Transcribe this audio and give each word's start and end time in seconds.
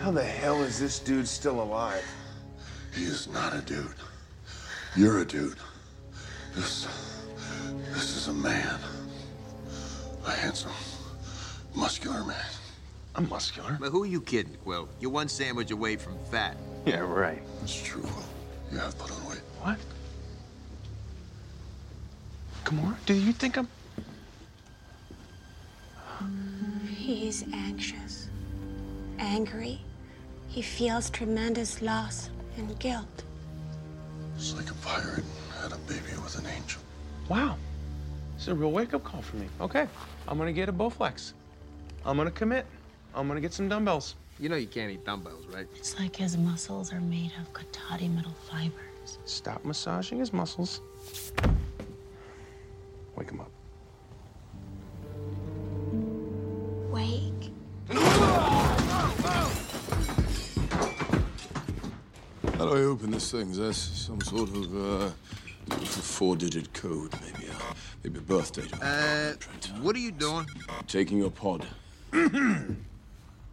How 0.00 0.10
the 0.10 0.24
hell 0.24 0.62
is 0.62 0.80
this 0.80 0.98
dude 0.98 1.28
still 1.28 1.62
alive? 1.62 2.04
He 2.94 3.04
is 3.04 3.28
not 3.28 3.54
a 3.54 3.60
dude. 3.60 3.86
You're 4.96 5.20
a 5.20 5.24
dude. 5.26 5.58
This, 6.54 6.88
this 7.92 8.16
is 8.16 8.28
a 8.28 8.32
man. 8.32 8.78
A 10.26 10.30
handsome, 10.30 10.72
muscular 11.74 12.24
man. 12.24 12.46
I'm 13.14 13.28
muscular. 13.28 13.76
But 13.78 13.90
who 13.90 14.02
are 14.02 14.06
you 14.06 14.22
kidding, 14.22 14.56
Quill? 14.64 14.88
You're 15.00 15.10
one 15.10 15.28
sandwich 15.28 15.70
away 15.70 15.96
from 15.96 16.16
fat. 16.30 16.56
Yeah, 16.86 17.00
right. 17.00 17.42
It's 17.62 17.80
true. 17.80 18.08
You 18.72 18.78
have 18.78 18.98
put 18.98 19.10
on 19.12 19.28
weight. 19.28 19.42
What? 19.60 19.78
Gamora, 22.64 22.96
do 23.04 23.12
you 23.12 23.32
think 23.32 23.58
I'm. 23.58 23.68
He's 26.88 27.44
anxious, 27.52 28.28
angry. 29.18 29.80
He 30.50 30.62
feels 30.62 31.10
tremendous 31.10 31.80
loss 31.80 32.28
and 32.56 32.76
guilt. 32.80 33.22
It's 34.34 34.52
like 34.56 34.68
a 34.68 34.74
pirate 34.74 35.24
had 35.62 35.70
a 35.72 35.76
baby 35.86 36.12
with 36.24 36.36
an 36.40 36.46
angel. 36.46 36.82
Wow. 37.28 37.56
It's 38.34 38.48
a 38.48 38.54
real 38.54 38.72
wake 38.72 38.92
up 38.92 39.04
call 39.04 39.22
for 39.22 39.36
me. 39.36 39.46
Okay. 39.60 39.86
I'm 40.26 40.38
gonna 40.38 40.52
get 40.52 40.68
a 40.68 40.72
Bowflex. 40.72 41.34
I'm 42.04 42.16
gonna 42.16 42.32
commit. 42.32 42.66
I'm 43.14 43.28
gonna 43.28 43.40
get 43.40 43.52
some 43.52 43.68
dumbbells. 43.68 44.16
You 44.40 44.48
know 44.48 44.56
you 44.56 44.66
can't 44.66 44.90
eat 44.90 45.04
dumbbells, 45.04 45.46
right? 45.54 45.68
It's 45.76 45.96
like 46.00 46.16
his 46.16 46.36
muscles 46.36 46.92
are 46.92 47.00
made 47.00 47.30
of 47.40 47.52
Katati 47.52 48.12
metal 48.12 48.34
fibers. 48.50 49.18
Stop 49.26 49.64
massaging 49.64 50.18
his 50.18 50.32
muscles. 50.32 50.80
Wake 53.14 53.30
him 53.30 53.40
up. 53.40 53.52
Do 62.70 62.76
I 62.76 62.82
open 62.82 63.10
this 63.10 63.32
thing? 63.32 63.50
Is 63.50 63.58
there 63.58 63.72
some 63.72 64.20
sort 64.20 64.48
of 64.50 64.76
uh, 64.76 65.10
four-digit 65.76 66.72
code? 66.72 67.12
Maybe 67.20 67.48
a 67.48 67.54
maybe 68.04 68.18
a 68.18 68.22
birth 68.22 68.52
date. 68.52 68.72
Uh, 68.80 69.32
what 69.80 69.96
are 69.96 70.00
you 70.00 70.12
doing? 70.12 70.46
Taking 70.86 71.18
your 71.18 71.30
pod. 71.30 71.66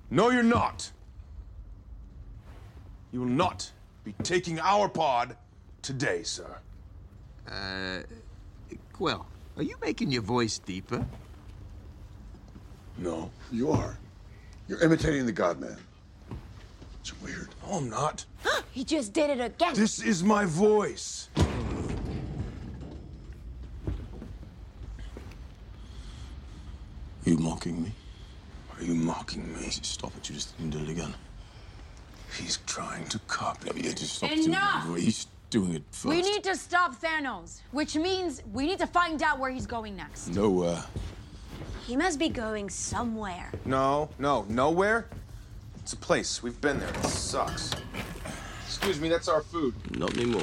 No, 0.09 0.30
you're 0.30 0.42
not. 0.42 0.90
You 3.12 3.20
will 3.20 3.28
not 3.28 3.70
be 4.06 4.14
taking 4.24 4.58
our 4.58 4.88
pod 4.88 5.36
today, 5.81 6.24
sir. 6.24 6.59
Uh, 7.46 8.04
Quill, 8.94 9.26
are 9.58 9.64
you 9.64 9.76
making 9.81 10.14
your 10.14 10.22
voice 10.22 10.59
deeper? 10.59 11.06
No, 12.98 13.30
you 13.52 13.70
are. 13.70 13.98
You're 14.70 14.81
imitating 14.81 15.26
the 15.26 15.34
God 15.34 15.59
Man. 15.59 15.76
It's 17.08 17.22
weird. 17.22 17.47
No, 17.66 17.77
I'm 17.77 17.89
not. 17.89 18.25
He 18.72 18.83
just 18.83 19.11
did 19.11 19.31
it 19.31 19.39
again. 19.41 19.73
This 19.73 20.03
is 20.03 20.23
my 20.23 20.45
voice. 20.45 21.30
you 27.23 27.38
mocking 27.38 27.81
me? 27.81 27.91
Are 28.78 28.83
you 28.83 28.94
mocking 28.94 29.52
me? 29.55 29.69
Stop 29.69 30.11
it! 30.17 30.30
You 30.30 30.35
just 30.35 30.55
didn't 30.58 30.72
do 30.72 30.80
it 30.80 30.89
again. 30.89 31.13
He's 32.38 32.58
trying 32.67 33.08
to 33.08 33.17
copy 33.28 33.73
me. 33.73 33.81
just 33.94 34.17
stop 34.17 34.31
Enough! 34.31 34.85
doing 34.85 34.97
it. 34.97 35.03
He's 35.05 35.28
doing 35.50 35.73
it 35.73 35.83
first. 35.89 36.05
We 36.05 36.22
need 36.22 36.44
to 36.44 36.55
stop 36.55 37.02
Thanos, 37.02 37.61
which 37.72 37.95
means 37.95 38.44
we 38.53 38.67
need 38.67 38.80
to 38.80 38.88
find 38.88 39.23
out 39.23 39.39
where 39.39 39.50
he's 39.50 39.66
going 39.66 39.95
next. 39.95 40.28
nowhere. 40.28 40.83
He 41.88 41.95
must 41.95 42.19
be 42.19 42.30
going 42.30 42.69
somewhere. 42.69 43.52
No, 43.66 44.09
no, 44.19 44.45
nowhere. 44.50 45.08
It's 45.88 45.94
a 45.94 45.96
place. 45.96 46.44
We've 46.44 46.60
been 46.60 46.82
there. 46.82 46.90
It 46.90 47.06
sucks. 47.06 47.72
Excuse 48.66 49.00
me, 49.00 49.08
that's 49.08 49.30
our 49.30 49.40
food. 49.40 49.74
Not 49.98 50.14
anymore. 50.18 50.42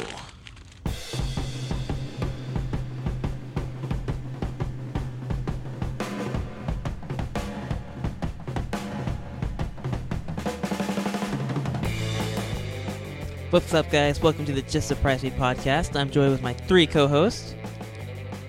What's 13.51 13.75
up, 13.75 13.91
guys? 13.91 14.23
Welcome 14.23 14.47
to 14.47 14.53
the 14.55 14.63
Just 14.63 14.89
Surprise 14.89 15.23
Me 15.23 15.29
podcast. 15.29 15.95
I'm 15.95 16.09
joined 16.09 16.31
with 16.31 16.41
my 16.41 16.55
three 16.55 16.87
co-hosts, 16.87 17.55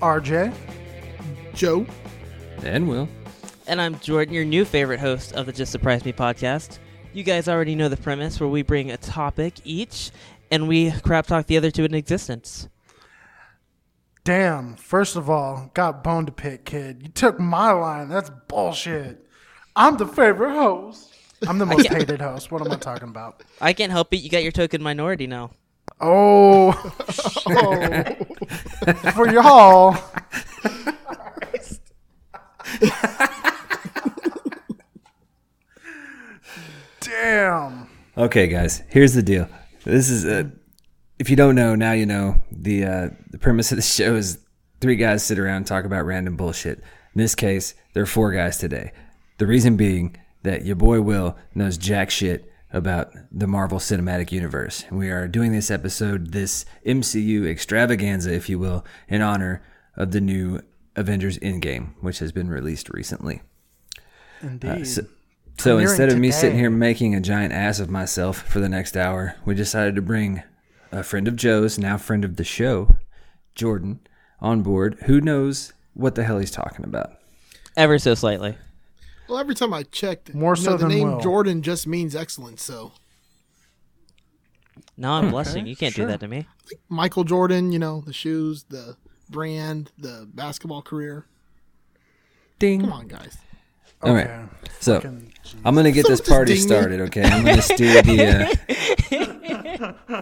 RJ. 0.02 0.54
Joe. 1.54 1.86
And 2.64 2.88
Will. 2.88 3.10
and 3.68 3.82
I'm 3.82 4.00
Jordan, 4.00 4.34
your 4.34 4.46
new 4.46 4.64
favorite 4.64 5.02
host 5.02 5.34
of 5.34 5.46
the 5.46 5.52
Just 5.52 5.74
Surprise 5.74 6.06
Me 6.06 6.14
podcast. 6.14 6.80
You 7.16 7.24
guys 7.24 7.48
already 7.48 7.76
know 7.76 7.88
the 7.88 7.96
premise, 7.96 8.42
where 8.42 8.50
we 8.50 8.62
bring 8.62 8.92
a 8.92 8.98
topic 8.98 9.54
each, 9.64 10.12
and 10.52 10.68
we 10.68 10.92
crap 10.92 11.28
talk 11.28 11.46
the 11.46 11.56
other 11.56 11.72
two 11.72 11.86
into 11.86 11.96
existence. 11.96 12.68
Damn, 14.26 14.76
first 14.76 15.16
of 15.16 15.30
all, 15.30 15.72
got 15.74 16.04
bone 16.04 16.26
to 16.26 16.34
pick, 16.34 16.66
kid. 16.66 17.04
You 17.04 17.08
took 17.08 17.40
my 17.40 17.72
line. 17.72 18.10
That's 18.10 18.30
bullshit. 18.50 19.26
I'm 19.78 19.96
the 19.96 20.06
favorite 20.06 20.56
host. 20.56 21.14
I'm 21.48 21.58
the 21.58 21.66
most 21.66 21.88
hated 21.94 22.20
host. 22.20 22.52
What 22.52 22.62
am 22.66 22.70
I 22.70 22.76
talking 22.76 23.08
about? 23.08 23.44
I 23.62 23.72
can't 23.72 23.94
help 23.94 24.14
it. 24.14 24.18
You 24.18 24.30
got 24.30 24.44
your 24.44 24.52
token 24.52 24.84
minority 24.84 25.26
now. 25.26 25.52
Oh, 26.02 26.74
oh. 27.48 28.16
for 29.14 29.32
y'all. 29.32 29.98
Damn. 37.06 37.90
Okay, 38.18 38.48
guys, 38.48 38.84
here's 38.90 39.14
the 39.14 39.24
deal. 39.24 39.48
This 39.84 40.10
is 40.10 40.26
uh, 40.26 40.50
if 41.20 41.30
you 41.30 41.36
don't 41.36 41.56
know, 41.56 41.76
now 41.76 41.92
you 41.92 42.06
know. 42.06 42.42
The 42.52 42.86
uh, 42.86 43.10
the 43.30 43.38
premise 43.38 43.72
of 43.72 43.78
the 43.78 43.82
show 43.82 44.16
is 44.16 44.40
three 44.82 44.96
guys 44.96 45.24
sit 45.24 45.40
around 45.40 45.58
and 45.58 45.68
talk 45.68 45.86
about 45.86 46.06
random 46.06 46.36
bullshit. 46.36 46.80
In 46.80 47.22
this 47.22 47.36
case, 47.36 47.76
there 47.94 48.04
are 48.04 48.08
four 48.08 48.32
guys 48.32 48.58
today. 48.58 48.92
The 49.38 49.48
reason 49.48 49.78
being 49.78 50.18
that 50.44 50.66
your 50.66 50.76
boy 50.76 51.02
Will 51.02 51.38
knows 51.54 51.78
jack 51.78 52.10
shit 52.10 52.52
about 52.72 53.14
the 53.32 53.48
Marvel 53.48 53.80
Cinematic 53.80 54.32
Universe. 54.32 54.84
And 54.90 55.00
we 55.00 55.10
are 55.10 55.28
doing 55.28 55.54
this 55.54 55.72
episode, 55.72 56.34
this 56.34 56.66
MCU 56.86 57.48
extravaganza, 57.48 58.34
if 58.34 58.50
you 58.50 58.60
will, 58.60 58.86
in 59.08 59.22
honor 59.22 59.64
of 59.96 60.12
the 60.12 60.20
new 60.20 60.62
Avengers 60.96 61.40
Endgame, 61.40 61.94
which 62.02 62.20
has 62.20 62.32
been 62.32 62.50
released 62.50 62.90
recently. 62.90 63.42
Indeed. 64.42 64.70
Uh, 64.70 64.84
so, 64.86 65.06
so 65.58 65.78
instead 65.78 66.12
of 66.12 66.18
me 66.18 66.32
sitting 66.32 66.58
here 66.58 66.70
making 66.70 67.16
a 67.16 67.22
giant 67.22 67.54
ass 67.54 67.80
of 67.80 67.90
myself 67.90 68.42
for 68.44 68.60
the 68.60 68.70
next 68.70 68.96
hour, 68.98 69.36
we 69.46 69.56
decided 69.56 69.96
to 69.96 70.02
bring 70.02 70.44
a 70.92 71.04
friend 71.04 71.28
of 71.28 71.36
Joe's, 71.36 71.78
now 71.78 71.98
friend 71.98 72.24
of 72.26 72.36
the 72.36 72.44
show, 72.44 72.96
Jordan, 73.56 74.00
on 74.40 74.62
board, 74.62 74.98
who 75.06 75.22
knows 75.22 75.74
what 75.94 76.16
the 76.16 76.24
hell 76.24 76.40
he's 76.40 76.52
talking 76.52 76.86
about. 76.86 77.14
Ever 77.78 77.98
so 78.00 78.16
slightly. 78.16 78.58
Well, 79.28 79.40
every 79.40 79.56
time 79.56 79.74
I 79.74 79.84
checked, 79.84 80.34
More 80.34 80.56
so 80.56 80.72
know, 80.72 80.78
the 80.78 80.88
than 80.88 80.98
name 80.98 81.12
Will. 81.14 81.20
Jordan 81.22 81.62
just 81.62 81.88
means 81.88 82.16
excellence. 82.16 82.62
So 82.64 82.92
No, 84.98 85.12
I'm 85.14 85.32
blessing. 85.32 85.66
You 85.66 85.76
can't 85.76 85.94
sure. 85.94 86.06
do 86.06 86.12
that 86.12 86.20
to 86.20 86.28
me. 86.28 86.48
Michael 86.90 87.24
Jordan, 87.24 87.72
you 87.72 87.80
know, 87.80 88.02
the 88.06 88.14
shoes, 88.14 88.64
the 88.70 88.98
brand, 89.30 89.92
the 89.98 90.28
basketball 90.34 90.82
career. 90.82 91.26
Ding. 92.60 92.82
Come 92.82 92.94
on, 92.94 93.08
guys. 93.08 93.38
All 94.06 94.14
right. 94.14 94.28
Okay. 94.28 94.46
So 94.80 94.96
Fucking. 95.02 95.34
I'm 95.64 95.76
gonna 95.76 95.92
get 95.92 96.06
So 96.06 96.12
this 96.12 96.22
party 96.22 96.54
ding 96.54 96.62
started. 96.62 97.02
Okay, 97.02 97.24
I'm 97.24 97.44
gonna 97.44 97.62
steer 97.62 98.02
the. 98.02 98.58
Uh... 100.10 100.22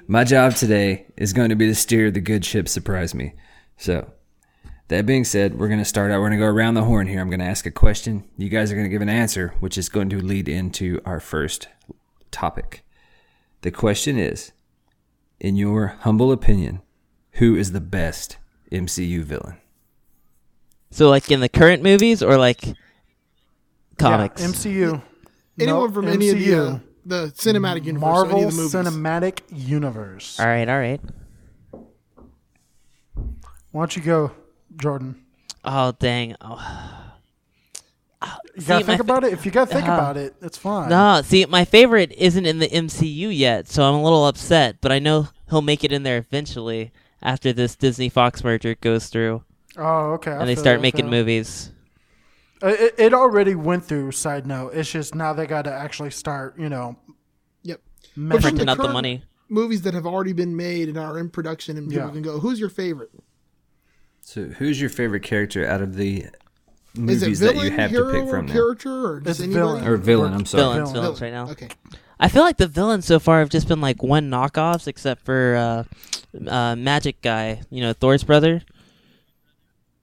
My 0.08 0.24
job 0.24 0.54
today 0.54 1.06
is 1.16 1.32
going 1.32 1.50
to 1.50 1.54
be 1.54 1.66
to 1.66 1.74
steer 1.74 2.10
the 2.10 2.20
good 2.20 2.44
ship. 2.44 2.68
Surprise 2.68 3.14
me. 3.14 3.34
So, 3.76 4.10
that 4.88 5.06
being 5.06 5.24
said, 5.24 5.58
we're 5.58 5.68
gonna 5.68 5.84
start 5.84 6.10
out. 6.10 6.20
We're 6.20 6.28
gonna 6.28 6.38
go 6.38 6.46
around 6.46 6.74
the 6.74 6.84
horn 6.84 7.06
here. 7.06 7.20
I'm 7.20 7.30
gonna 7.30 7.44
ask 7.44 7.66
a 7.66 7.70
question. 7.70 8.24
You 8.36 8.48
guys 8.48 8.72
are 8.72 8.74
gonna 8.74 8.88
give 8.88 9.02
an 9.02 9.08
answer, 9.08 9.54
which 9.60 9.78
is 9.78 9.88
going 9.88 10.08
to 10.10 10.20
lead 10.20 10.48
into 10.48 11.00
our 11.04 11.20
first 11.20 11.68
topic. 12.30 12.84
The 13.60 13.70
question 13.70 14.18
is, 14.18 14.52
in 15.40 15.56
your 15.56 15.98
humble 16.00 16.32
opinion, 16.32 16.82
who 17.32 17.54
is 17.54 17.72
the 17.72 17.80
best 17.80 18.38
MCU 18.72 19.22
villain? 19.22 19.58
So, 20.90 21.08
like 21.08 21.30
in 21.30 21.40
the 21.40 21.48
current 21.48 21.82
movies, 21.82 22.22
or 22.22 22.36
like 22.38 22.62
comics. 23.98 24.40
Yeah, 24.40 24.48
MCU. 24.48 25.02
Anyone 25.60 25.82
Nope, 25.86 25.94
from 25.94 26.08
any 26.08 26.28
of 26.30 26.38
the 26.38 26.54
uh, 26.54 26.78
the 27.04 27.26
cinematic 27.36 27.84
universe, 27.84 28.00
Marvel 28.00 28.38
any 28.38 28.44
of 28.48 28.54
the. 28.56 28.62
Cinematic 28.62 29.40
Universe. 29.50 30.38
all 30.40 30.46
right, 30.46 30.68
all 30.68 30.78
right. 30.78 31.00
Why 33.70 33.82
don't 33.82 33.96
you 33.96 34.02
go, 34.02 34.32
Jordan? 34.76 35.22
Oh 35.64 35.92
dang. 35.98 36.36
Oh. 36.40 36.94
You 38.56 38.62
See, 38.62 38.66
gotta 38.68 38.80
my 38.84 38.86
think 38.86 38.96
fa- 38.98 39.02
about 39.04 39.24
it. 39.24 39.32
If 39.32 39.44
you 39.46 39.52
gotta 39.52 39.72
think 39.72 39.88
Uh, 39.88 39.92
about 39.92 40.16
it, 40.16 40.34
it's 40.42 40.58
fine. 40.58 40.88
No, 40.88 41.22
see, 41.22 41.44
my 41.46 41.64
favorite 41.64 42.10
isn't 42.12 42.46
in 42.46 42.58
the 42.58 42.68
MCU 42.68 43.28
yet, 43.36 43.68
so 43.68 43.84
I'm 43.84 43.94
a 43.94 44.02
little 44.02 44.26
upset. 44.26 44.76
But 44.80 44.90
I 44.90 44.98
know 44.98 45.28
he'll 45.50 45.62
make 45.62 45.84
it 45.84 45.92
in 45.92 46.02
there 46.02 46.16
eventually 46.18 46.90
after 47.22 47.52
this 47.52 47.76
Disney 47.76 48.08
Fox 48.08 48.42
merger 48.42 48.74
goes 48.74 49.06
through 49.08 49.44
Oh, 49.78 50.12
okay. 50.14 50.32
I 50.32 50.40
and 50.40 50.48
they 50.48 50.54
feel 50.54 50.64
start 50.64 50.74
you, 50.74 50.80
I 50.80 50.82
making 50.82 51.04
feel 51.06 51.10
movies. 51.10 51.70
It, 52.60 52.94
it 52.98 53.14
already 53.14 53.54
went 53.54 53.84
through. 53.84 54.10
Side 54.12 54.46
note, 54.46 54.74
it's 54.74 54.90
just 54.90 55.14
now 55.14 55.32
they 55.32 55.46
got 55.46 55.62
to 55.62 55.72
actually 55.72 56.10
start. 56.10 56.58
You 56.58 56.68
know, 56.68 56.96
Yep. 57.62 57.80
measuring- 58.16 58.42
from 58.42 58.50
Printing 58.56 58.68
out 58.68 58.78
the 58.78 58.92
money. 58.92 59.22
Movies 59.48 59.82
that 59.82 59.94
have 59.94 60.04
already 60.06 60.32
been 60.34 60.56
made 60.56 60.88
and 60.88 60.98
are 60.98 61.18
in 61.18 61.30
production, 61.30 61.78
and 61.78 61.88
people 61.88 62.06
Yeah. 62.08 62.12
can 62.12 62.22
go, 62.22 62.40
"Who's 62.40 62.60
your 62.60 62.68
favorite?" 62.68 63.10
So, 64.20 64.44
who's 64.46 64.78
your 64.80 64.90
favorite 64.90 65.22
character 65.22 65.66
out 65.66 65.80
of 65.80 65.94
the 65.96 66.18
Is 66.18 66.28
it 66.94 67.00
movies 67.00 67.40
that 67.40 67.56
you 67.56 67.70
have 67.70 67.90
hero, 67.90 68.12
to 68.12 68.18
pick 68.20 68.28
from 68.28 68.38
or 68.40 68.42
now? 68.42 68.52
character, 68.52 69.06
or 69.14 69.20
just 69.20 69.40
villain. 69.40 69.86
Or 69.86 69.96
villain, 69.96 70.34
I'm 70.34 70.44
sorry. 70.44 70.62
Villains, 70.64 70.90
Villain. 70.90 71.02
villains 71.02 71.20
right 71.22 71.32
now. 71.32 71.48
Okay. 71.50 71.68
I 72.20 72.28
feel 72.28 72.42
like 72.42 72.56
the 72.58 72.66
villains 72.66 73.06
so 73.06 73.18
far 73.20 73.38
have 73.38 73.48
just 73.48 73.68
been 73.68 73.80
like 73.80 74.02
one 74.02 74.28
knockoffs, 74.28 74.86
except 74.88 75.24
for 75.24 75.54
uh, 75.56 76.48
uh, 76.50 76.74
Magic 76.76 77.22
Guy. 77.22 77.62
You 77.70 77.80
know, 77.80 77.92
Thor's 77.92 78.24
brother. 78.24 78.62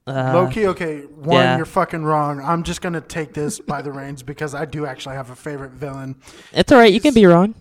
Uh, 0.06 0.48
key, 0.50 0.66
okay, 0.68 1.00
one, 1.00 1.36
yeah. 1.42 1.56
you're 1.56 1.66
fucking 1.66 2.04
wrong. 2.04 2.40
I'm 2.40 2.62
just 2.62 2.80
gonna 2.80 3.00
take 3.00 3.34
this 3.34 3.58
by 3.58 3.82
the 3.82 3.90
reins 3.92 4.22
because 4.22 4.54
I 4.54 4.64
do 4.64 4.86
actually 4.86 5.16
have 5.16 5.30
a 5.30 5.36
favorite 5.36 5.72
villain, 5.72 6.14
It's 6.52 6.70
all 6.70 6.78
right. 6.78 6.92
You 6.92 7.00
can 7.00 7.12
be 7.14 7.26
wrong. 7.26 7.54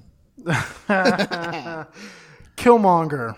Killmonger 2.58 3.36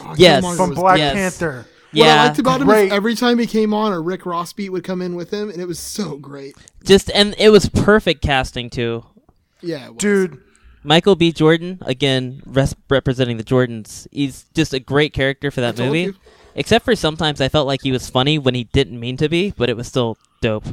Oh, 0.00 0.14
Yes. 0.16 0.44
Killmonger 0.44 0.56
from 0.56 0.70
was 0.70 0.78
Black 0.78 0.98
yes. 0.98 1.14
Panther. 1.14 1.66
What 1.92 2.08
I 2.08 2.26
liked 2.26 2.38
about 2.40 2.60
him 2.60 2.66
great. 2.66 2.86
is 2.88 2.92
every 2.92 3.14
time 3.14 3.38
he 3.38 3.46
came 3.46 3.72
on, 3.72 3.92
a 3.92 4.00
Rick 4.00 4.26
Ross 4.26 4.52
beat 4.52 4.68
would 4.70 4.84
come 4.84 5.00
in 5.00 5.14
with 5.14 5.30
him, 5.32 5.48
and 5.48 5.60
it 5.62 5.66
was 5.66 5.78
so 5.78 6.16
great. 6.18 6.56
just 6.84 7.10
and 7.12 7.34
it 7.38 7.48
was 7.50 7.68
perfect 7.70 8.20
casting 8.20 8.68
too. 8.68 9.06
Yeah, 9.62 9.86
it 9.86 9.90
was. 9.94 9.98
Dude, 9.98 10.42
Michael 10.82 11.14
B. 11.16 11.32
Jordan 11.32 11.78
again, 11.86 12.42
res- 12.44 12.74
representing 12.90 13.38
the 13.38 13.44
Jordans. 13.44 14.06
He's 14.12 14.44
just 14.54 14.74
a 14.74 14.80
great 14.80 15.14
character 15.14 15.50
for 15.50 15.62
that 15.62 15.76
told 15.76 15.88
movie. 15.88 16.00
you. 16.02 16.14
Except 16.56 16.84
for 16.86 16.96
sometimes 16.96 17.40
I 17.40 17.48
felt 17.48 17.66
like 17.66 17.82
he 17.82 17.92
was 17.92 18.08
funny 18.08 18.38
when 18.38 18.54
he 18.54 18.64
didn't 18.64 18.98
mean 18.98 19.18
to 19.18 19.28
be, 19.28 19.52
but 19.56 19.68
it 19.68 19.76
was 19.76 19.86
still 19.86 20.16
dope. 20.40 20.64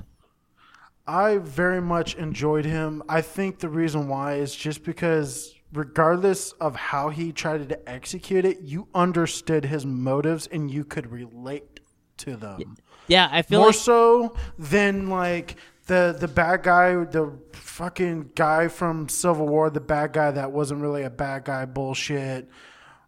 I 1.05 1.37
very 1.37 1.81
much 1.81 2.15
enjoyed 2.15 2.63
him. 2.63 3.03
I 3.09 3.21
think 3.21 3.59
the 3.59 3.67
reason 3.67 4.07
why 4.07 4.35
is 4.35 4.55
just 4.55 4.83
because, 4.85 5.53
regardless 5.73 6.53
of 6.53 6.77
how 6.77 7.09
he 7.09 7.33
tried 7.33 7.67
to 7.67 7.89
execute 7.89 8.45
it, 8.45 8.61
you 8.61 8.87
understood 8.95 9.65
his 9.65 9.85
motives 9.85 10.47
and 10.47 10.71
you 10.71 10.85
could 10.85 11.11
relate 11.11 11.81
to 12.19 12.37
them. 12.37 12.77
Yeah, 13.07 13.27
I 13.29 13.41
feel 13.41 13.59
More 13.59 13.67
like 13.67 13.75
so 13.75 14.35
than 14.57 15.09
like 15.09 15.57
the 15.87 16.15
the 16.17 16.29
bad 16.29 16.63
guy, 16.63 17.03
the 17.03 17.37
fucking 17.51 18.31
guy 18.35 18.69
from 18.69 19.09
Civil 19.09 19.49
War, 19.49 19.69
the 19.69 19.81
bad 19.81 20.13
guy 20.13 20.31
that 20.31 20.53
wasn't 20.53 20.81
really 20.81 21.03
a 21.03 21.09
bad 21.09 21.43
guy 21.43 21.65
bullshit. 21.65 22.47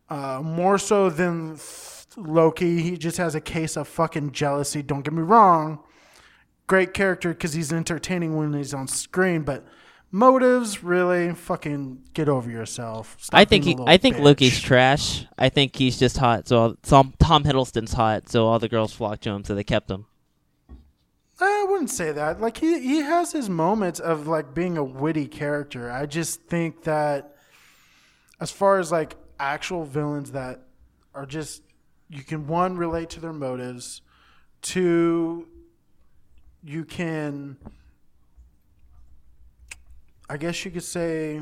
Uh, 0.10 0.42
more 0.44 0.78
so 0.78 1.10
than 1.10 1.56
Loki, 2.18 2.82
he 2.82 2.98
just 2.98 3.18
has 3.18 3.36
a 3.36 3.42
case 3.42 3.76
of 3.76 3.88
fucking 3.88 4.32
jealousy. 4.32 4.82
Don't 4.82 5.04
get 5.04 5.14
me 5.14 5.22
wrong, 5.22 5.80
great 6.68 6.94
character 6.94 7.30
because 7.30 7.54
he's 7.54 7.72
entertaining 7.72 8.36
when 8.36 8.54
he's 8.54 8.74
on 8.74 8.88
screen, 8.88 9.44
but 9.44 9.66
motives 10.12 10.84
really 10.84 11.34
fucking 11.34 12.02
get 12.14 12.30
over 12.30 12.50
yourself. 12.50 13.18
Stop 13.20 13.38
I 13.38 13.46
think 13.46 13.66
he, 13.66 13.78
I 13.86 13.98
think 13.98 14.16
little 14.16 14.32
Loki's 14.32 14.60
trash. 14.60 15.26
I 15.38 15.50
think 15.50 15.76
he's 15.76 16.00
just 16.00 16.18
hot. 16.18 16.48
So 16.48 16.58
all, 16.58 16.76
Tom, 16.84 17.14
Tom 17.20 17.44
Hiddleston's 17.44 17.94
hot. 17.94 18.30
So 18.30 18.48
all 18.48 18.60
the 18.60 18.70
girls 18.70 18.94
flock 18.94 19.20
to 19.22 19.32
him. 19.32 19.44
So 19.44 19.56
they 19.56 19.64
kept 19.64 19.92
him. 19.92 20.06
I 21.40 21.66
wouldn't 21.70 21.90
say 21.90 22.14
that. 22.14 22.40
Like 22.40 22.58
he 22.58 22.80
he 22.80 23.00
has 23.00 23.34
his 23.34 23.50
moments 23.50 24.00
of 24.00 24.28
like 24.28 24.54
being 24.54 24.78
a 24.78 24.84
witty 24.84 25.28
character. 25.28 25.92
I 25.92 26.06
just 26.06 26.44
think 26.44 26.84
that 26.84 27.36
as 28.40 28.52
far 28.52 28.80
as 28.80 28.92
like 28.92 29.18
actual 29.38 29.84
villains 29.84 30.32
that 30.32 30.62
are 31.14 31.26
just 31.26 31.62
you 32.10 32.24
can 32.24 32.48
one 32.48 32.78
relate 32.78 33.10
to 33.12 33.20
their 33.20 33.34
motives, 33.34 34.02
two 34.62 35.48
you 36.64 36.84
can 36.84 37.58
I 40.30 40.38
guess 40.38 40.66
you 40.66 40.72
could 40.72 40.84
say 40.84 41.40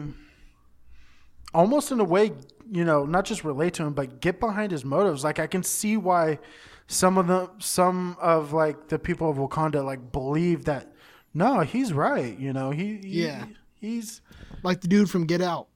almost 1.53 1.91
in 1.91 1.99
a 1.99 2.03
way, 2.03 2.31
you 2.69 2.83
know, 2.83 3.05
not 3.05 3.23
just 3.25 3.43
relate 3.43 3.73
to 3.75 3.83
him, 3.83 3.93
but 3.93 4.19
get 4.19 4.39
behind 4.39 4.71
his 4.71 4.83
motives. 4.83 5.23
Like 5.23 5.39
I 5.39 5.47
can 5.47 5.63
see 5.63 5.95
why 5.95 6.39
some 6.87 7.17
of 7.17 7.27
the 7.27 7.49
some 7.59 8.17
of 8.19 8.51
like 8.53 8.89
the 8.89 8.99
people 8.99 9.29
of 9.29 9.37
Wakanda 9.37 9.83
like 9.85 10.11
believe 10.11 10.65
that 10.65 10.91
no, 11.33 11.61
he's 11.61 11.93
right. 11.93 12.37
You 12.37 12.53
know, 12.53 12.69
he, 12.71 12.97
he 12.97 13.23
Yeah. 13.25 13.45
he's 13.79 14.21
like 14.63 14.81
the 14.81 14.87
dude 14.87 15.09
from 15.09 15.25
Get 15.25 15.41
Out. 15.41 15.67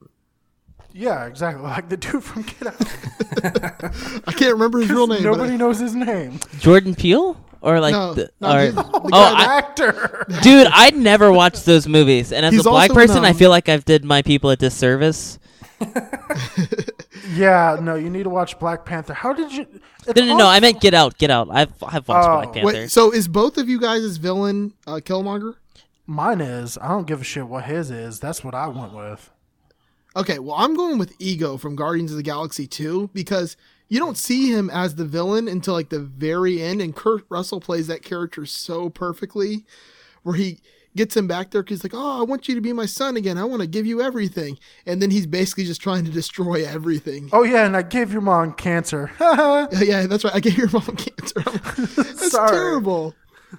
Yeah, 0.98 1.26
exactly 1.26 1.62
like 1.76 1.88
the 1.88 1.96
dude 1.96 2.22
from 2.24 2.42
Get 2.42 2.66
Out. 2.66 4.24
I 4.28 4.32
can't 4.32 4.52
remember 4.52 4.80
his 4.80 4.90
real 4.90 5.06
name. 5.12 5.22
Nobody 5.22 5.52
I- 5.54 5.56
knows 5.56 5.78
his 5.78 5.94
name. 5.94 6.40
Jordan 6.58 6.94
Peele 6.94 7.42
or 7.60 7.80
like 7.80 7.92
No, 7.92 8.14
the, 8.14 8.30
not 8.40 8.56
or, 8.56 8.60
his- 8.60 8.74
the 8.74 8.84
oh 8.84 9.10
I, 9.12 9.58
Actor. 9.58 10.26
dude 10.42 10.66
I'd 10.72 10.96
never 10.96 11.32
watched 11.32 11.64
those 11.66 11.86
movies 11.88 12.32
and 12.32 12.44
as 12.46 12.52
He's 12.52 12.66
a 12.66 12.70
black 12.70 12.90
also 12.90 13.00
in, 13.00 13.06
person 13.08 13.24
I 13.24 13.32
feel 13.32 13.50
like 13.50 13.68
I've 13.68 13.84
did 13.84 14.04
my 14.04 14.22
people 14.22 14.50
a 14.50 14.56
disservice 14.56 15.38
yeah, 17.34 17.78
no, 17.80 17.94
you 17.94 18.10
need 18.10 18.24
to 18.24 18.30
watch 18.30 18.58
Black 18.58 18.84
Panther. 18.84 19.14
How 19.14 19.32
did 19.32 19.52
you? 19.52 19.66
no 20.16 20.24
no 20.24 20.36
no 20.38 20.46
I 20.48 20.58
meant 20.60 20.80
Get 20.80 20.94
Out 20.94 21.18
Get 21.18 21.30
Out 21.30 21.48
I've 21.50 21.72
I've 21.82 22.06
watched 22.08 22.28
Oh. 22.28 22.36
Black 22.42 22.52
Panther 22.52 22.66
Wait, 22.66 22.90
so 22.90 23.12
is 23.12 23.28
both 23.28 23.58
of 23.58 23.68
you 23.68 23.80
guys' 23.80 24.16
villain 24.16 24.72
uh, 24.86 24.94
Killmonger? 24.94 25.54
Mine 26.06 26.40
is. 26.40 26.78
I 26.78 26.88
don't 26.88 27.06
give 27.06 27.20
a 27.20 27.24
shit 27.24 27.46
what 27.46 27.64
his 27.64 27.90
is. 27.90 28.18
That's 28.18 28.42
what 28.42 28.54
I 28.54 28.66
went 28.68 28.92
with. 28.94 29.30
Okay, 30.16 30.38
well, 30.38 30.56
I'm 30.56 30.74
going 30.74 30.98
with 30.98 31.14
Ego 31.18 31.56
from 31.56 31.76
Guardians 31.76 32.10
of 32.10 32.16
the 32.16 32.22
Galaxy 32.22 32.66
2 32.66 33.10
because 33.12 33.56
you 33.88 33.98
don't 33.98 34.16
see 34.16 34.50
him 34.52 34.70
as 34.70 34.94
the 34.94 35.04
villain 35.04 35.48
until 35.48 35.74
like 35.74 35.88
the 35.90 36.00
very 36.00 36.62
end, 36.62 36.80
and 36.80 36.94
Kurt 36.94 37.24
Russell 37.28 37.60
plays 37.60 37.86
that 37.86 38.02
character 38.02 38.46
so 38.46 38.90
perfectly, 38.90 39.64
where 40.22 40.34
he 40.34 40.60
gets 40.96 41.16
him 41.16 41.26
back 41.26 41.50
there 41.50 41.62
because 41.62 41.78
he's 41.78 41.92
like, 41.92 41.98
"Oh, 41.98 42.20
I 42.20 42.24
want 42.24 42.48
you 42.48 42.54
to 42.54 42.60
be 42.60 42.72
my 42.72 42.86
son 42.86 43.16
again. 43.16 43.38
I 43.38 43.44
want 43.44 43.62
to 43.62 43.68
give 43.68 43.86
you 43.86 44.02
everything," 44.02 44.58
and 44.84 45.00
then 45.00 45.10
he's 45.10 45.26
basically 45.26 45.64
just 45.64 45.80
trying 45.80 46.04
to 46.04 46.10
destroy 46.10 46.66
everything. 46.66 47.30
Oh 47.32 47.44
yeah, 47.44 47.64
and 47.64 47.76
I 47.76 47.82
gave 47.82 48.12
your 48.12 48.22
mom 48.22 48.52
cancer. 48.54 49.10
Uh, 49.20 49.66
yeah, 49.80 50.06
that's 50.06 50.24
right. 50.24 50.34
I 50.34 50.40
gave 50.40 50.58
your 50.58 50.70
mom 50.70 50.82
cancer. 50.96 51.40
That's 51.40 52.30
terrible. 52.30 53.14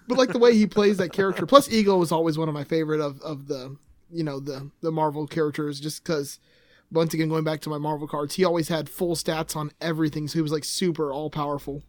But 0.08 0.18
like 0.18 0.30
the 0.30 0.40
way 0.40 0.56
he 0.56 0.68
plays 0.68 0.98
that 0.98 1.14
character. 1.14 1.46
Plus, 1.46 1.72
Ego 1.72 1.98
was 1.98 2.12
always 2.12 2.38
one 2.38 2.48
of 2.48 2.54
my 2.54 2.64
favorite 2.64 3.00
of, 3.02 3.22
of 3.22 3.48
the 3.48 3.76
you 4.12 4.24
know 4.24 4.40
the 4.40 4.72
the 4.82 4.92
Marvel 4.92 5.28
characters, 5.28 5.80
just 5.80 6.04
because. 6.04 6.40
Once 6.92 7.14
again, 7.14 7.30
going 7.30 7.44
back 7.44 7.62
to 7.62 7.70
my 7.70 7.78
Marvel 7.78 8.08
cards, 8.08 8.34
he 8.34 8.44
always 8.44 8.68
had 8.68 8.90
full 8.90 9.16
stats 9.16 9.56
on 9.56 9.70
everything, 9.80 10.28
so 10.28 10.34
he 10.34 10.42
was 10.42 10.52
like 10.52 10.64
super 10.64 11.12
all 11.14 11.30
powerful. 11.30 11.84